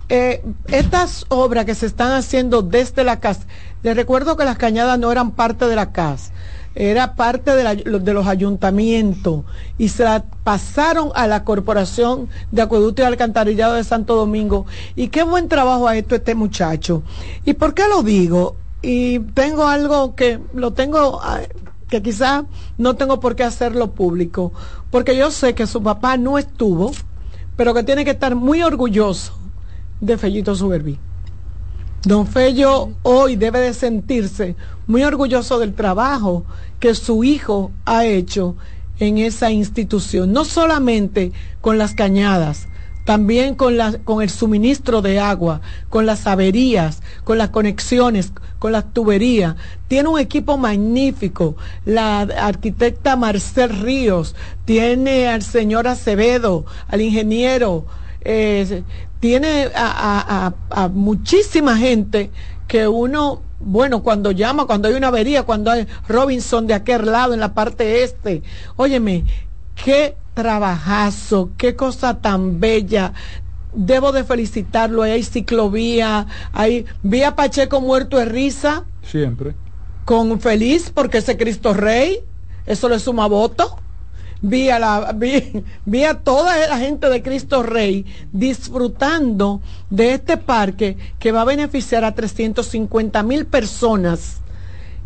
eh, 0.08 0.42
estas 0.68 1.24
obras 1.28 1.64
que 1.64 1.74
se 1.74 1.86
están 1.86 2.12
haciendo 2.12 2.62
desde 2.62 3.04
la 3.04 3.20
casa, 3.20 3.42
les 3.82 3.96
recuerdo 3.96 4.36
que 4.36 4.44
las 4.44 4.58
cañadas 4.58 4.98
no 4.98 5.12
eran 5.12 5.32
parte 5.32 5.66
de 5.66 5.76
la 5.76 5.92
casa 5.92 6.32
era 6.74 7.16
parte 7.16 7.50
de, 7.54 8.12
los 8.12 8.26
ayuntamientos 8.26 9.44
y 9.76 9.88
se 9.88 10.04
la 10.04 10.24
pasaron 10.44 11.10
a 11.14 11.26
la 11.26 11.44
Corporación 11.44 12.28
de 12.52 12.62
Acueducto 12.62 13.02
y 13.02 13.04
Alcantarillado 13.04 13.74
de 13.74 13.84
Santo 13.84 14.14
Domingo. 14.14 14.66
Y 14.94 15.08
qué 15.08 15.22
buen 15.22 15.48
trabajo 15.48 15.88
ha 15.88 15.96
hecho 15.96 16.14
este 16.14 16.34
muchacho. 16.34 17.02
¿Y 17.44 17.54
por 17.54 17.74
qué 17.74 17.88
lo 17.88 18.02
digo? 18.02 18.56
Y 18.82 19.18
tengo 19.18 19.66
algo 19.66 20.14
que 20.14 20.40
lo 20.54 20.72
tengo, 20.72 21.20
ah, 21.22 21.40
que 21.88 22.02
quizás 22.02 22.44
no 22.78 22.94
tengo 22.96 23.20
por 23.20 23.36
qué 23.36 23.44
hacerlo 23.44 23.90
público, 23.90 24.52
porque 24.90 25.16
yo 25.16 25.30
sé 25.30 25.54
que 25.54 25.66
su 25.66 25.82
papá 25.82 26.16
no 26.16 26.38
estuvo, 26.38 26.92
pero 27.56 27.74
que 27.74 27.82
tiene 27.82 28.04
que 28.04 28.12
estar 28.12 28.36
muy 28.36 28.62
orgulloso 28.62 29.34
de 30.00 30.16
Fellito 30.16 30.54
Suberví. 30.54 30.98
Don 32.04 32.26
Fello 32.26 32.92
hoy 33.02 33.36
debe 33.36 33.60
de 33.60 33.74
sentirse 33.74 34.56
muy 34.86 35.02
orgulloso 35.02 35.58
del 35.58 35.74
trabajo 35.74 36.46
que 36.78 36.94
su 36.94 37.24
hijo 37.24 37.72
ha 37.84 38.06
hecho 38.06 38.56
en 38.98 39.18
esa 39.18 39.50
institución, 39.50 40.32
no 40.32 40.46
solamente 40.46 41.32
con 41.60 41.76
las 41.76 41.94
cañadas, 41.94 42.68
también 43.04 43.54
con, 43.54 43.76
la, 43.76 43.98
con 43.98 44.22
el 44.22 44.30
suministro 44.30 45.02
de 45.02 45.20
agua, 45.20 45.60
con 45.90 46.06
las 46.06 46.26
averías, 46.26 47.02
con 47.24 47.36
las 47.36 47.50
conexiones, 47.50 48.32
con 48.58 48.72
las 48.72 48.94
tuberías. 48.94 49.56
Tiene 49.88 50.08
un 50.08 50.18
equipo 50.18 50.56
magnífico. 50.56 51.56
La 51.84 52.20
arquitecta 52.20 53.16
Marcel 53.16 53.78
Ríos, 53.78 54.34
tiene 54.64 55.28
al 55.28 55.42
señor 55.42 55.86
Acevedo, 55.86 56.64
al 56.88 57.02
ingeniero, 57.02 57.84
eh, 58.22 58.84
tiene 59.20 59.70
a, 59.74 60.52
muchísima 60.92 61.76
gente 61.76 62.30
que 62.66 62.88
uno, 62.88 63.42
bueno, 63.60 64.02
cuando 64.02 64.30
llama, 64.30 64.66
cuando 64.66 64.88
hay 64.88 64.94
una 64.94 65.08
avería, 65.08 65.42
cuando 65.42 65.70
hay 65.70 65.86
Robinson 66.08 66.66
de 66.66 66.74
aquel 66.74 67.06
lado 67.06 67.34
en 67.34 67.40
la 67.40 67.52
parte 67.52 68.02
este, 68.02 68.42
óyeme, 68.76 69.24
qué 69.84 70.16
trabajazo, 70.34 71.50
qué 71.58 71.76
cosa 71.76 72.20
tan 72.20 72.60
bella. 72.60 73.12
Debo 73.74 74.10
de 74.10 74.24
felicitarlo, 74.24 75.02
hay 75.02 75.22
ciclovía, 75.22 76.26
hay 76.52 76.86
vía 77.02 77.36
Pacheco 77.36 77.80
muerto 77.80 78.16
de 78.16 78.24
risa. 78.24 78.84
Siempre. 79.02 79.54
Con 80.04 80.40
feliz 80.40 80.90
porque 80.92 81.18
ese 81.18 81.36
Cristo 81.36 81.74
Rey, 81.74 82.20
eso 82.66 82.88
le 82.88 82.98
suma 82.98 83.26
voto 83.26 83.76
vi 84.42 84.70
a, 84.70 84.78
la, 84.78 85.12
vi, 85.12 86.04
a 86.04 86.14
toda 86.14 86.68
la 86.68 86.78
gente 86.78 87.08
de 87.08 87.22
Cristo 87.22 87.62
Rey 87.62 88.06
disfrutando 88.32 89.60
de 89.90 90.14
este 90.14 90.36
parque 90.36 90.96
que 91.18 91.32
va 91.32 91.42
a 91.42 91.44
beneficiar 91.46 92.04
a 92.04 92.14
350 92.14 93.22
mil 93.22 93.46
personas, 93.46 94.40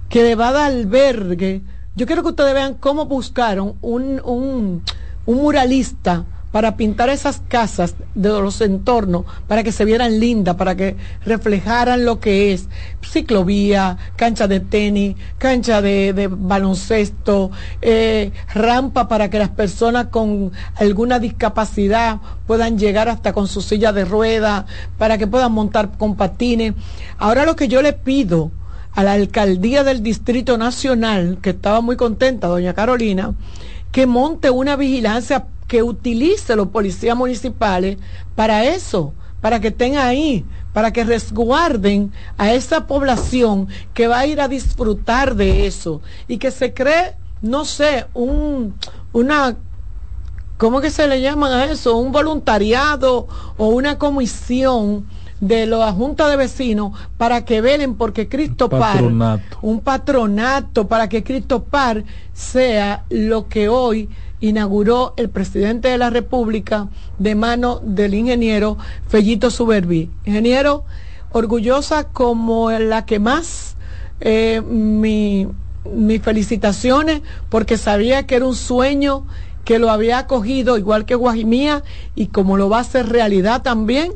que 0.09 0.23
le 0.23 0.35
va 0.35 0.49
a 0.49 0.53
dar 0.53 0.73
albergue. 0.73 1.63
Yo 1.97 2.07
quiero 2.07 2.23
que 2.23 2.31
ustedes 2.31 2.55
vean 2.55 2.75
cómo 2.75 3.07
buscaron 3.07 3.75
un, 3.81 4.21
un, 4.25 4.83
un 5.27 5.37
muralista 5.37 6.25
para 6.55 6.77
pintar 6.77 7.09
esas 7.09 7.43
casas 7.49 7.97
de 8.15 8.29
los 8.29 8.61
entornos, 8.61 9.25
para 9.49 9.65
que 9.65 9.73
se 9.73 9.85
vieran 9.85 10.21
lindas, 10.21 10.55
para 10.55 10.77
que 10.77 10.95
reflejaran 11.25 12.05
lo 12.05 12.21
que 12.21 12.53
es 12.53 12.69
ciclovía, 13.03 13.99
cancha 14.15 14.47
de 14.47 14.61
tenis, 14.61 15.17
cancha 15.39 15.83
de, 15.83 16.29
baloncesto, 16.31 17.51
eh, 17.83 18.31
rampa 18.55 19.09
para 19.09 19.31
que 19.31 19.41
las 19.41 19.49
personas 19.49 20.07
con 20.13 20.53
alguna 20.77 21.19
discapacidad 21.19 22.21
puedan 22.47 22.79
llegar 22.79 23.09
hasta 23.09 23.33
con 23.33 23.49
su 23.49 23.61
silla 23.61 23.93
de 23.93 24.05
rueda, 24.05 24.67
para 24.97 25.19
que 25.19 25.27
puedan 25.27 25.51
montar 25.51 25.99
con 25.99 26.15
patines. 26.15 26.75
Ahora 27.19 27.47
lo 27.47 27.57
que 27.57 27.67
yo 27.67 27.83
le 27.83 27.95
pido 27.95 28.53
a 28.93 29.03
la 29.03 29.15
alcaldía 29.15 29.83
del 29.83 30.05
Distrito 30.05 30.57
Nacional, 30.57 31.39
que 31.43 31.51
estaba 31.51 31.81
muy 31.81 31.97
contenta, 31.97 32.47
doña 32.47 32.75
Carolina, 32.75 33.35
que 33.95 34.07
monte 34.09 34.51
una 34.51 34.75
vigilancia 34.75 35.47
que 35.67 35.83
utilice 35.83 36.57
los 36.57 36.69
policías 36.69 37.17
municipales 37.17 37.99
para 38.35 38.65
eso, 38.65 39.15
para 39.41 39.61
que 39.61 39.69
estén 39.69 39.97
ahí, 39.97 40.45
para 40.73 40.93
que 40.93 41.05
resguarden 41.05 42.13
a 42.37 42.53
esa 42.53 42.87
población 42.87 43.69
que 43.95 44.09
va 44.09 44.21
a 44.21 44.27
ir 44.27 44.41
a 44.41 44.49
disfrutar 44.49 45.35
de 45.37 45.67
eso 45.67 46.03
y 46.29 46.39
que 46.39 46.51
se 46.51 46.75
cree, 46.75 47.15
no 47.43 47.65
sé, 47.65 48.07
un, 48.15 48.75
una, 49.13 49.57
¿cómo 50.57 50.81
que 50.81 50.91
se 50.91 51.07
le 51.07 51.21
llaman 51.21 51.53
a 51.53 51.65
eso? 51.67 51.97
Un 51.97 52.11
voluntariado 52.11 53.29
o 53.57 53.69
una 53.69 53.99
comisión 53.99 55.07
de 55.47 55.67
la 55.67 55.93
Junta 55.93 56.29
de 56.29 56.37
Vecinos 56.37 56.93
para 57.19 57.45
que 57.45 57.61
velen 57.61 57.97
porque 57.97 58.29
Cristo 58.29 58.71
Par, 58.71 59.03
un 59.61 59.81
patronato 59.81 60.89
para 60.89 61.09
que 61.09 61.23
Cristo 61.23 61.65
Par 61.65 62.05
sea 62.33 63.05
lo 63.11 63.49
que 63.49 63.69
hoy 63.69 64.09
inauguró 64.41 65.13
el 65.17 65.29
presidente 65.29 65.89
de 65.89 65.99
la 65.99 66.09
República 66.09 66.89
de 67.19 67.35
mano 67.35 67.81
del 67.85 68.15
ingeniero 68.15 68.79
Fellito 69.07 69.51
Suberví. 69.51 70.11
Ingeniero, 70.25 70.85
orgullosa 71.33 72.05
como 72.05 72.71
la 72.71 73.05
que 73.05 73.19
más, 73.19 73.77
eh, 74.21 74.63
mi, 74.67 75.47
mis 75.93 76.23
felicitaciones 76.23 77.21
porque 77.51 77.77
sabía 77.77 78.27
que 78.27 78.37
era 78.37 78.47
un 78.47 78.57
sueño 78.57 79.27
que 79.65 79.79
lo 79.79 79.91
había 79.91 80.19
acogido 80.19 80.79
igual 80.79 81.05
que 81.05 81.15
Guajimía 81.15 81.83
y 82.15 82.27
como 82.29 82.57
lo 82.57 82.69
va 82.71 82.79
a 82.79 82.81
hacer 82.81 83.09
realidad 83.09 83.63
también. 83.63 84.13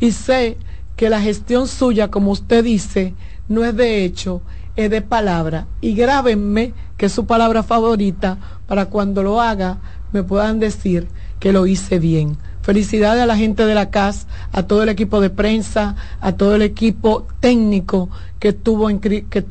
Y 0.00 0.12
sé 0.12 0.58
que 0.96 1.10
la 1.10 1.20
gestión 1.20 1.68
suya, 1.68 2.10
como 2.10 2.30
usted 2.30 2.64
dice, 2.64 3.14
no 3.48 3.64
es 3.64 3.76
de 3.76 4.04
hecho, 4.04 4.42
es 4.76 4.90
de 4.90 5.02
palabra. 5.02 5.66
Y 5.80 5.94
grábenme 5.94 6.74
que 6.96 7.06
es 7.06 7.12
su 7.12 7.26
palabra 7.26 7.62
favorita 7.62 8.38
para 8.66 8.86
cuando 8.86 9.22
lo 9.22 9.40
haga 9.40 9.78
me 10.12 10.22
puedan 10.22 10.58
decir 10.58 11.08
que 11.38 11.52
lo 11.52 11.66
hice 11.66 11.98
bien. 11.98 12.36
Felicidades 12.62 13.22
a 13.22 13.26
la 13.26 13.36
gente 13.36 13.64
de 13.64 13.74
la 13.74 13.90
CAS, 13.90 14.26
a 14.52 14.64
todo 14.64 14.82
el 14.82 14.88
equipo 14.88 15.20
de 15.20 15.30
prensa, 15.30 15.94
a 16.20 16.32
todo 16.32 16.56
el 16.56 16.62
equipo 16.62 17.26
técnico 17.38 18.08
que 18.40 18.48
estuvo, 18.48 18.88
que 18.98 19.44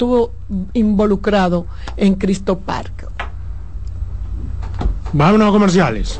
involucrado 0.74 1.66
en 1.96 2.16
Cristo 2.16 2.60
Park. 2.60 3.10
Vámonos 5.14 5.48
a 5.48 5.52
comerciales. 5.52 6.20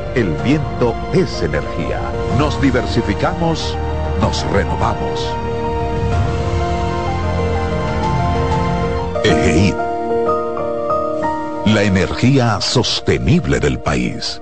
el 0.15 0.33
viento 0.43 0.93
es 1.13 1.41
energía. 1.41 2.01
Nos 2.37 2.61
diversificamos, 2.61 3.77
nos 4.19 4.45
renovamos. 4.51 5.27
EGEID. 9.23 9.75
La 11.67 11.83
energía 11.83 12.59
sostenible 12.59 13.59
del 13.59 13.79
país. 13.79 14.41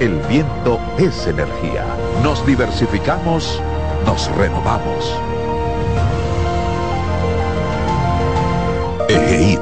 el 0.00 0.18
viento 0.28 0.80
es 0.98 1.26
energía. 1.26 1.84
Nos 2.22 2.46
diversificamos, 2.46 3.60
nos 4.06 4.30
renovamos. 4.36 5.18
EGEID. 9.08 9.58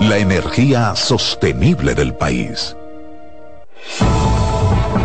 La 0.00 0.18
energía 0.18 0.94
sostenible 0.94 1.94
del 1.94 2.14
país. 2.14 2.76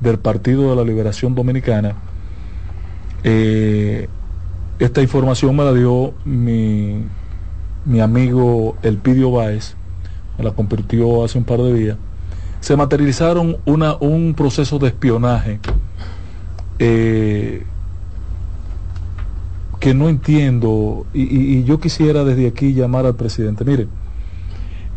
del 0.00 0.18
Partido 0.18 0.68
de 0.68 0.76
la 0.76 0.84
Liberación 0.84 1.34
Dominicana, 1.34 1.94
eh, 3.24 4.08
esta 4.84 5.00
información 5.00 5.54
me 5.56 5.64
la 5.64 5.72
dio 5.72 6.12
mi, 6.24 7.04
mi 7.84 8.00
amigo 8.00 8.76
Elpidio 8.82 9.30
Báez, 9.30 9.76
me 10.36 10.44
la 10.44 10.52
compartió 10.52 11.24
hace 11.24 11.38
un 11.38 11.44
par 11.44 11.60
de 11.60 11.72
días. 11.74 11.96
Se 12.60 12.76
materializaron 12.76 13.58
una, 13.64 13.96
un 13.96 14.34
proceso 14.34 14.78
de 14.78 14.88
espionaje 14.88 15.60
eh, 16.78 17.64
que 19.78 19.94
no 19.94 20.08
entiendo 20.08 21.06
y, 21.12 21.64
yo 21.64 21.80
quisiera 21.80 22.24
desde 22.24 22.46
aquí 22.46 22.72
llamar 22.72 23.06
al 23.06 23.14
presidente. 23.14 23.64
Mire, 23.64 23.88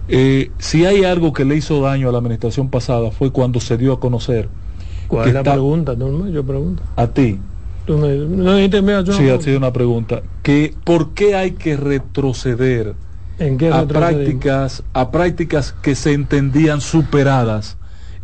eh, 0.07 0.51
si 0.59 0.85
hay 0.85 1.03
algo 1.03 1.33
que 1.33 1.45
le 1.45 1.55
hizo 1.55 1.81
daño 1.81 2.09
a 2.09 2.11
la 2.11 2.19
administración 2.19 2.69
pasada 2.69 3.11
fue 3.11 3.31
cuando 3.31 3.59
se 3.59 3.77
dio 3.77 3.93
a 3.93 3.99
conocer. 3.99 4.49
¿Cuál 5.07 5.27
es 5.27 5.33
la 5.35 5.43
pregunta? 5.43 5.93
yo 5.95 6.43
pregunto. 6.43 6.81
A 6.95 7.07
ti 7.07 7.39
sí, 9.13 9.29
ha 9.29 9.41
sido 9.41 9.57
una 9.57 9.73
pregunta. 9.73 10.21
Que, 10.43 10.73
¿Por 10.83 11.13
qué 11.13 11.35
hay 11.35 11.51
que 11.51 11.77
retroceder 11.77 12.95
a, 13.71 13.85
prácticas, 13.85 14.83
a 14.93 15.11
prácticas 15.11 15.73
que 15.81 15.95
se 15.95 16.13
entendían 16.13 16.81
superadas 16.81 17.77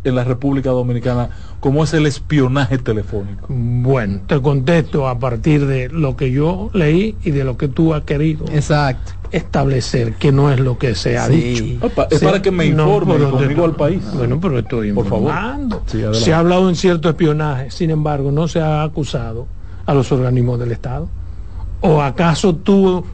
en 0.04 0.14
la 0.14 0.24
República 0.24 0.70
Dominicana, 0.70 1.30
como 1.62 1.84
es 1.84 1.94
el 1.94 2.06
espionaje 2.06 2.76
telefónico? 2.76 3.46
Bueno, 3.48 4.22
te 4.26 4.42
contesto 4.42 5.06
a 5.06 5.20
partir 5.20 5.64
de 5.64 5.88
lo 5.88 6.16
que 6.16 6.32
yo 6.32 6.70
leí 6.72 7.14
y 7.22 7.30
de 7.30 7.44
lo 7.44 7.56
que 7.56 7.68
tú 7.68 7.94
has 7.94 8.02
querido. 8.02 8.46
Exacto. 8.52 9.12
Establecer 9.30 10.14
que 10.14 10.32
no 10.32 10.50
es 10.50 10.58
lo 10.58 10.76
que 10.76 10.96
se 10.96 11.16
ha 11.16 11.28
dicho. 11.28 11.64
es 12.10 12.20
para 12.20 12.42
que 12.42 12.50
me 12.50 12.66
informe 12.66 13.16
no, 13.16 13.30
conmigo 13.30 13.64
al 13.64 13.76
país. 13.76 14.02
Bueno, 14.12 14.40
pero 14.40 14.58
estoy 14.58 14.92
Por 14.92 15.06
favor. 15.06 15.32
se 16.14 16.34
ha 16.34 16.40
hablado 16.40 16.68
en 16.68 16.74
cierto 16.74 17.08
espionaje, 17.08 17.70
sin 17.70 17.90
embargo, 17.90 18.32
no 18.32 18.48
se 18.48 18.60
ha 18.60 18.82
acusado 18.82 19.46
a 19.86 19.94
los 19.94 20.10
organismos 20.10 20.58
del 20.58 20.72
Estado. 20.72 21.08
¿O 21.80 22.02
acaso 22.02 22.56
tú 22.56 23.04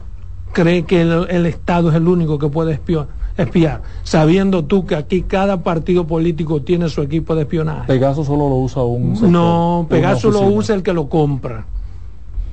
crees 0.53 0.85
que 0.85 1.01
el, 1.01 1.45
Estado 1.45 1.89
es 1.89 1.95
el 1.95 2.07
único 2.07 2.39
que 2.39 2.47
puede 2.47 2.73
espiar, 2.73 3.05
espiar, 3.43 3.81
sabiendo 4.03 4.65
tú 4.65 4.85
que 4.85 4.95
aquí 4.95 5.21
cada 5.23 5.63
partido 5.63 6.05
político 6.05 6.61
tiene 6.61 6.89
su 6.89 7.01
equipo 7.01 7.35
de 7.35 7.41
espionaje? 7.41 7.87
Pegaso 7.87 8.23
solo 8.23 8.49
lo 8.49 8.55
usa 8.55 8.83
un... 8.83 9.31
no, 9.31 9.87
Pegaso 9.89 10.31
lo 10.31 10.41
usa 10.41 10.75
el 10.75 10.83
que 10.83 10.93
lo 10.93 11.09
compra. 11.09 11.65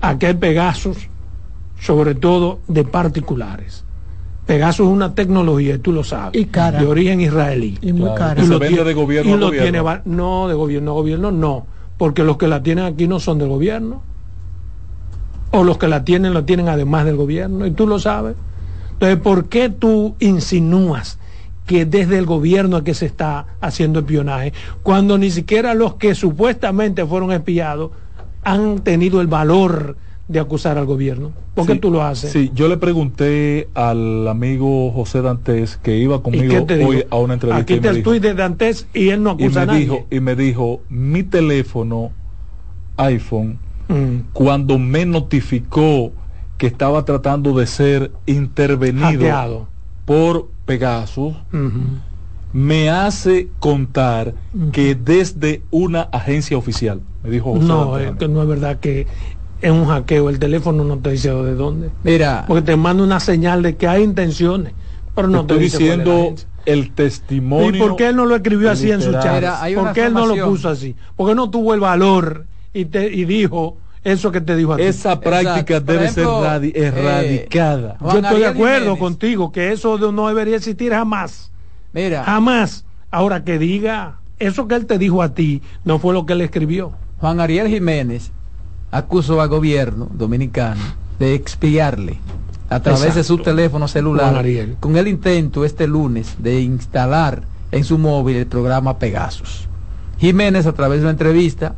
Aquel 0.00 0.36
Pegasus, 0.36 1.08
sobre 1.80 2.14
todo 2.14 2.60
de 2.68 2.84
particulares. 2.84 3.84
Pegasus 4.46 4.86
es 4.86 4.92
una 4.92 5.14
tecnología, 5.14 5.74
y 5.74 5.78
tú 5.78 5.90
lo 5.90 6.04
sabes, 6.04 6.40
y 6.40 6.44
cara. 6.46 6.78
de 6.78 6.86
origen 6.86 7.20
israelí. 7.20 7.78
Y 7.82 7.92
muy 7.92 8.14
cara. 8.14 8.42
Y, 8.42 8.46
lo 8.46 8.60
vende 8.60 8.84
de 8.84 8.94
gobierno 8.94 9.34
y 9.34 9.38
lo 9.38 9.50
Tiene, 9.50 9.82
no, 10.04 10.46
de 10.46 10.54
gobierno 10.54 10.92
a 10.92 10.94
gobierno 10.94 11.32
no, 11.32 11.66
porque 11.98 12.22
los 12.22 12.36
que 12.36 12.46
la 12.46 12.62
tienen 12.62 12.84
aquí 12.84 13.08
no 13.08 13.18
son 13.18 13.38
del 13.38 13.48
gobierno. 13.48 14.02
O 15.50 15.64
los 15.64 15.78
que 15.78 15.88
la 15.88 16.04
tienen, 16.04 16.32
lo 16.32 16.44
tienen 16.44 16.68
además 16.68 17.04
del 17.04 17.16
gobierno, 17.16 17.66
y 17.66 17.72
tú 17.72 17.88
lo 17.88 17.98
sabes. 17.98 18.36
Entonces, 18.96 19.18
¿por 19.18 19.48
qué 19.48 19.68
tú 19.68 20.14
insinúas 20.18 21.18
que 21.66 21.84
desde 21.84 22.16
el 22.18 22.26
gobierno 22.26 22.84
que 22.84 22.94
se 22.94 23.06
está 23.06 23.46
haciendo 23.60 24.00
espionaje, 24.00 24.52
cuando 24.82 25.18
ni 25.18 25.30
siquiera 25.30 25.74
los 25.74 25.94
que 25.94 26.14
supuestamente 26.14 27.04
fueron 27.04 27.32
espiados 27.32 27.90
han 28.44 28.78
tenido 28.78 29.20
el 29.20 29.26
valor 29.26 29.96
de 30.28 30.40
acusar 30.40 30.76
al 30.76 30.86
gobierno. 30.86 31.32
¿Por 31.54 31.66
qué 31.66 31.76
tú 31.76 31.90
lo 31.90 32.02
haces? 32.02 32.32
Sí, 32.32 32.50
yo 32.54 32.68
le 32.68 32.76
pregunté 32.76 33.68
al 33.74 34.26
amigo 34.26 34.90
José 34.90 35.22
Dantes 35.22 35.76
que 35.76 35.96
iba 35.96 36.22
conmigo 36.22 36.66
hoy 36.86 37.04
a 37.08 37.16
una 37.16 37.34
entrevista. 37.34 37.62
Aquí 37.62 37.74
está 37.74 37.90
el 37.90 38.02
tuit 38.02 38.22
de 38.22 38.34
Dantes 38.34 38.88
y 38.92 39.10
él 39.10 39.22
no 39.22 39.30
acusa 39.30 39.64
y 39.64 39.66
me 39.66 39.78
Dijo, 39.78 40.06
y 40.10 40.20
me 40.20 40.36
dijo, 40.36 40.80
mi 40.88 41.22
teléfono 41.22 42.10
iPhone, 42.96 43.58
mm. 43.88 44.32
cuando 44.32 44.78
me 44.78 45.06
notificó 45.06 46.12
que 46.58 46.66
estaba 46.66 47.04
tratando 47.04 47.52
de 47.54 47.66
ser 47.66 48.12
intervenido 48.26 49.68
por 50.04 50.48
Pegasus, 50.64 51.34
me 52.52 52.90
hace 52.90 53.48
contar 53.58 54.34
que 54.72 54.94
desde 54.94 55.62
una 55.70 56.02
agencia 56.02 56.56
oficial, 56.56 57.00
me 57.22 57.30
dijo 57.30 57.52
José 57.52 57.66
No, 57.66 57.98
es 57.98 58.12
que 58.12 58.28
no 58.28 58.42
es 58.42 58.48
verdad 58.48 58.78
que 58.80 59.06
es 59.60 59.70
un 59.70 59.86
hackeo, 59.86 60.30
el 60.30 60.38
teléfono 60.38 60.84
no 60.84 60.98
te 60.98 61.10
dice 61.10 61.30
de 61.30 61.54
dónde. 61.54 61.90
Mira. 62.02 62.44
Porque 62.46 62.62
te 62.62 62.76
manda 62.76 63.02
una 63.02 63.20
señal 63.20 63.62
de 63.62 63.76
que 63.76 63.88
hay 63.88 64.02
intenciones, 64.02 64.72
pero 65.14 65.28
no 65.28 65.46
te, 65.46 65.54
estoy 65.54 65.64
diciendo 65.64 66.34
el 66.66 66.92
testimonio. 66.92 67.74
¿Y 67.74 67.78
por 67.78 67.96
qué 67.96 68.08
él 68.08 68.16
no 68.16 68.26
lo 68.26 68.36
escribió 68.36 68.70
así 68.70 68.90
en 68.90 69.02
su 69.02 69.12
chat? 69.12 69.44
¿Por 69.74 69.92
qué 69.92 70.06
él 70.06 70.14
no 70.14 70.26
lo 70.26 70.46
puso 70.46 70.68
así? 70.68 70.94
Porque 71.16 71.34
no 71.34 71.50
tuvo 71.50 71.74
el 71.74 71.80
valor 71.80 72.46
y, 72.72 72.86
te, 72.86 73.12
y 73.12 73.24
dijo 73.24 73.78
eso 74.06 74.30
que 74.30 74.40
te 74.40 74.54
dijo 74.54 74.72
a 74.72 74.76
ti. 74.76 74.84
Esa 74.84 75.18
práctica 75.18 75.80
debe 75.80 76.08
ser 76.08 76.26
eh, 76.62 76.72
erradicada. 76.74 77.96
Yo 78.00 78.18
estoy 78.18 78.40
de 78.40 78.46
acuerdo 78.46 78.96
contigo 78.98 79.50
que 79.50 79.72
eso 79.72 79.98
no 80.12 80.28
debería 80.28 80.56
existir 80.56 80.92
jamás. 80.92 81.50
Mira. 81.92 82.22
Jamás. 82.22 82.84
Ahora 83.10 83.42
que 83.42 83.58
diga, 83.58 84.20
eso 84.38 84.68
que 84.68 84.76
él 84.76 84.86
te 84.86 84.98
dijo 84.98 85.22
a 85.22 85.34
ti 85.34 85.60
no 85.84 85.98
fue 85.98 86.14
lo 86.14 86.24
que 86.24 86.34
él 86.34 86.40
escribió. 86.42 86.92
Juan 87.18 87.40
Ariel 87.40 87.66
Jiménez 87.66 88.30
acusó 88.92 89.40
al 89.40 89.48
gobierno 89.48 90.08
dominicano 90.12 90.82
de 91.18 91.34
expiarle 91.34 92.18
a 92.68 92.80
través 92.80 93.16
de 93.16 93.24
su 93.24 93.38
teléfono 93.38 93.88
celular 93.88 94.44
con 94.78 94.96
el 94.96 95.08
intento 95.08 95.64
este 95.64 95.88
lunes 95.88 96.36
de 96.38 96.60
instalar 96.60 97.42
en 97.72 97.82
su 97.82 97.98
móvil 97.98 98.36
el 98.36 98.46
programa 98.46 98.98
Pegasus. 98.98 99.66
Jiménez 100.18 100.66
a 100.66 100.72
través 100.72 101.00
de 101.00 101.06
una 101.06 101.10
entrevista 101.10 101.74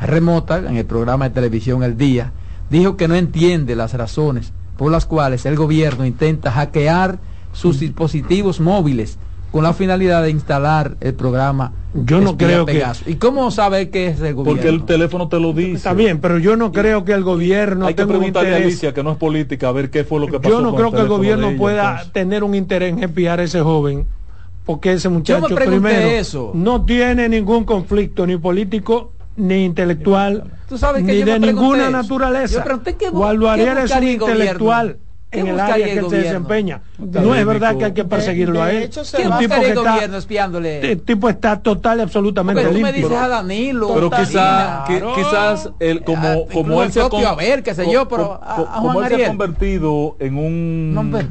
remota 0.00 0.58
en 0.58 0.76
el 0.76 0.84
programa 0.84 1.28
de 1.28 1.34
televisión 1.34 1.82
El 1.82 1.96
Día 1.96 2.32
dijo 2.70 2.96
que 2.96 3.08
no 3.08 3.14
entiende 3.14 3.76
las 3.76 3.94
razones 3.94 4.52
por 4.76 4.90
las 4.90 5.06
cuales 5.06 5.46
el 5.46 5.56
gobierno 5.56 6.04
intenta 6.04 6.50
hackear 6.50 7.18
sus 7.52 7.80
dispositivos 7.80 8.60
móviles 8.60 9.18
con 9.50 9.62
la 9.62 9.72
finalidad 9.72 10.22
de 10.22 10.30
instalar 10.30 10.96
el 11.00 11.14
programa 11.14 11.72
yo 11.94 12.20
no 12.20 12.36
creo 12.36 12.66
que 12.66 12.84
y 13.06 13.14
cómo 13.14 13.50
sabe 13.50 13.88
que 13.88 14.08
es 14.08 14.20
el 14.20 14.34
gobierno 14.34 14.44
porque 14.44 14.68
el 14.68 14.84
teléfono 14.84 15.28
te 15.28 15.40
lo 15.40 15.54
dice. 15.54 15.76
Está 15.76 15.94
bien 15.94 16.20
pero 16.20 16.38
yo 16.38 16.56
no 16.56 16.72
creo 16.72 17.04
que 17.04 17.12
el 17.12 17.22
gobierno 17.22 17.86
hay 17.86 17.94
que 17.94 18.06
preguntarle 18.06 18.52
a 18.52 18.56
Alicia 18.56 18.92
que 18.92 19.02
no 19.02 19.12
es 19.12 19.16
política 19.16 19.68
a 19.68 19.72
ver 19.72 19.88
qué 19.90 20.04
fue 20.04 20.20
lo 20.20 20.26
que 20.26 20.40
pasó 20.40 20.50
yo 20.50 20.60
no 20.60 20.74
creo 20.74 20.92
que 20.92 21.00
el 21.00 21.08
gobierno 21.08 21.56
pueda 21.56 22.04
tener 22.12 22.44
un 22.44 22.54
interés 22.54 22.92
en 22.92 23.02
espiar 23.02 23.40
a 23.40 23.44
ese 23.44 23.60
joven 23.60 24.06
porque 24.66 24.92
ese 24.92 25.08
muchacho 25.08 25.54
primero 25.54 26.52
no 26.52 26.84
tiene 26.84 27.28
ningún 27.28 27.64
conflicto 27.64 28.26
ni 28.26 28.36
político 28.36 29.12
ni 29.36 29.64
intelectual 29.64 30.44
ni 31.02 31.22
de 31.22 31.38
ninguna 31.38 31.90
naturaleza. 31.90 32.64
Waldo 33.12 33.50
Ariel 33.50 33.78
es 33.78 33.90
un 33.90 34.04
intelectual 34.04 34.98
en 35.40 35.46
el 35.48 35.60
área 35.60 35.86
que 35.86 36.08
se 36.08 36.16
desempeña. 36.16 36.80
No 36.98 37.34
es 37.34 37.46
verdad 37.46 37.76
que 37.76 37.84
hay 37.86 37.92
que 37.92 38.04
perseguirlo 38.04 38.62
a 38.62 38.72
él. 38.72 38.90
¿Qué 38.90 39.28
va 39.28 39.36
a 39.36 39.38
hacer 39.38 39.64
el 39.64 39.74
gobierno 39.74 40.16
espiándole? 40.16 40.92
El 40.92 41.02
tipo 41.02 41.28
está 41.28 41.60
total 41.60 41.98
y 41.98 42.02
absolutamente 42.02 42.62
limpio. 42.62 42.78
Tú 42.78 42.82
me 42.82 42.92
dices 42.92 43.12
a 43.12 43.28
Danilo. 43.28 43.94
Pero 43.94 44.10
quizás, 44.10 44.88
quizás 45.14 45.70
él, 45.80 46.02
como, 46.04 46.46
como 46.48 46.82
él 46.82 46.92
se 46.92 47.00
ha 47.00 47.04
a 47.04 47.08
como 47.08 49.02
él 49.02 49.08
se 49.08 49.24
ha 49.24 49.28
convertido 49.28 50.16
en 50.18 50.38
un 50.38 51.26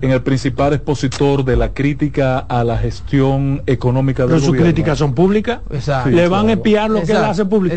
en 0.00 0.10
el 0.10 0.22
principal 0.22 0.72
expositor 0.74 1.44
de 1.44 1.56
la 1.56 1.72
crítica 1.72 2.38
a 2.38 2.62
la 2.64 2.78
gestión 2.78 3.62
económica 3.66 4.22
del 4.22 4.30
pero 4.30 4.40
sus 4.40 4.56
críticas 4.56 4.98
son 4.98 5.14
públicas. 5.14 5.60
Le 6.06 6.28
van 6.28 6.48
a 6.48 6.52
espiar 6.52 6.90
lo 6.90 7.02
que 7.02 7.12
él 7.12 7.18
hace 7.18 7.44
público. 7.44 7.76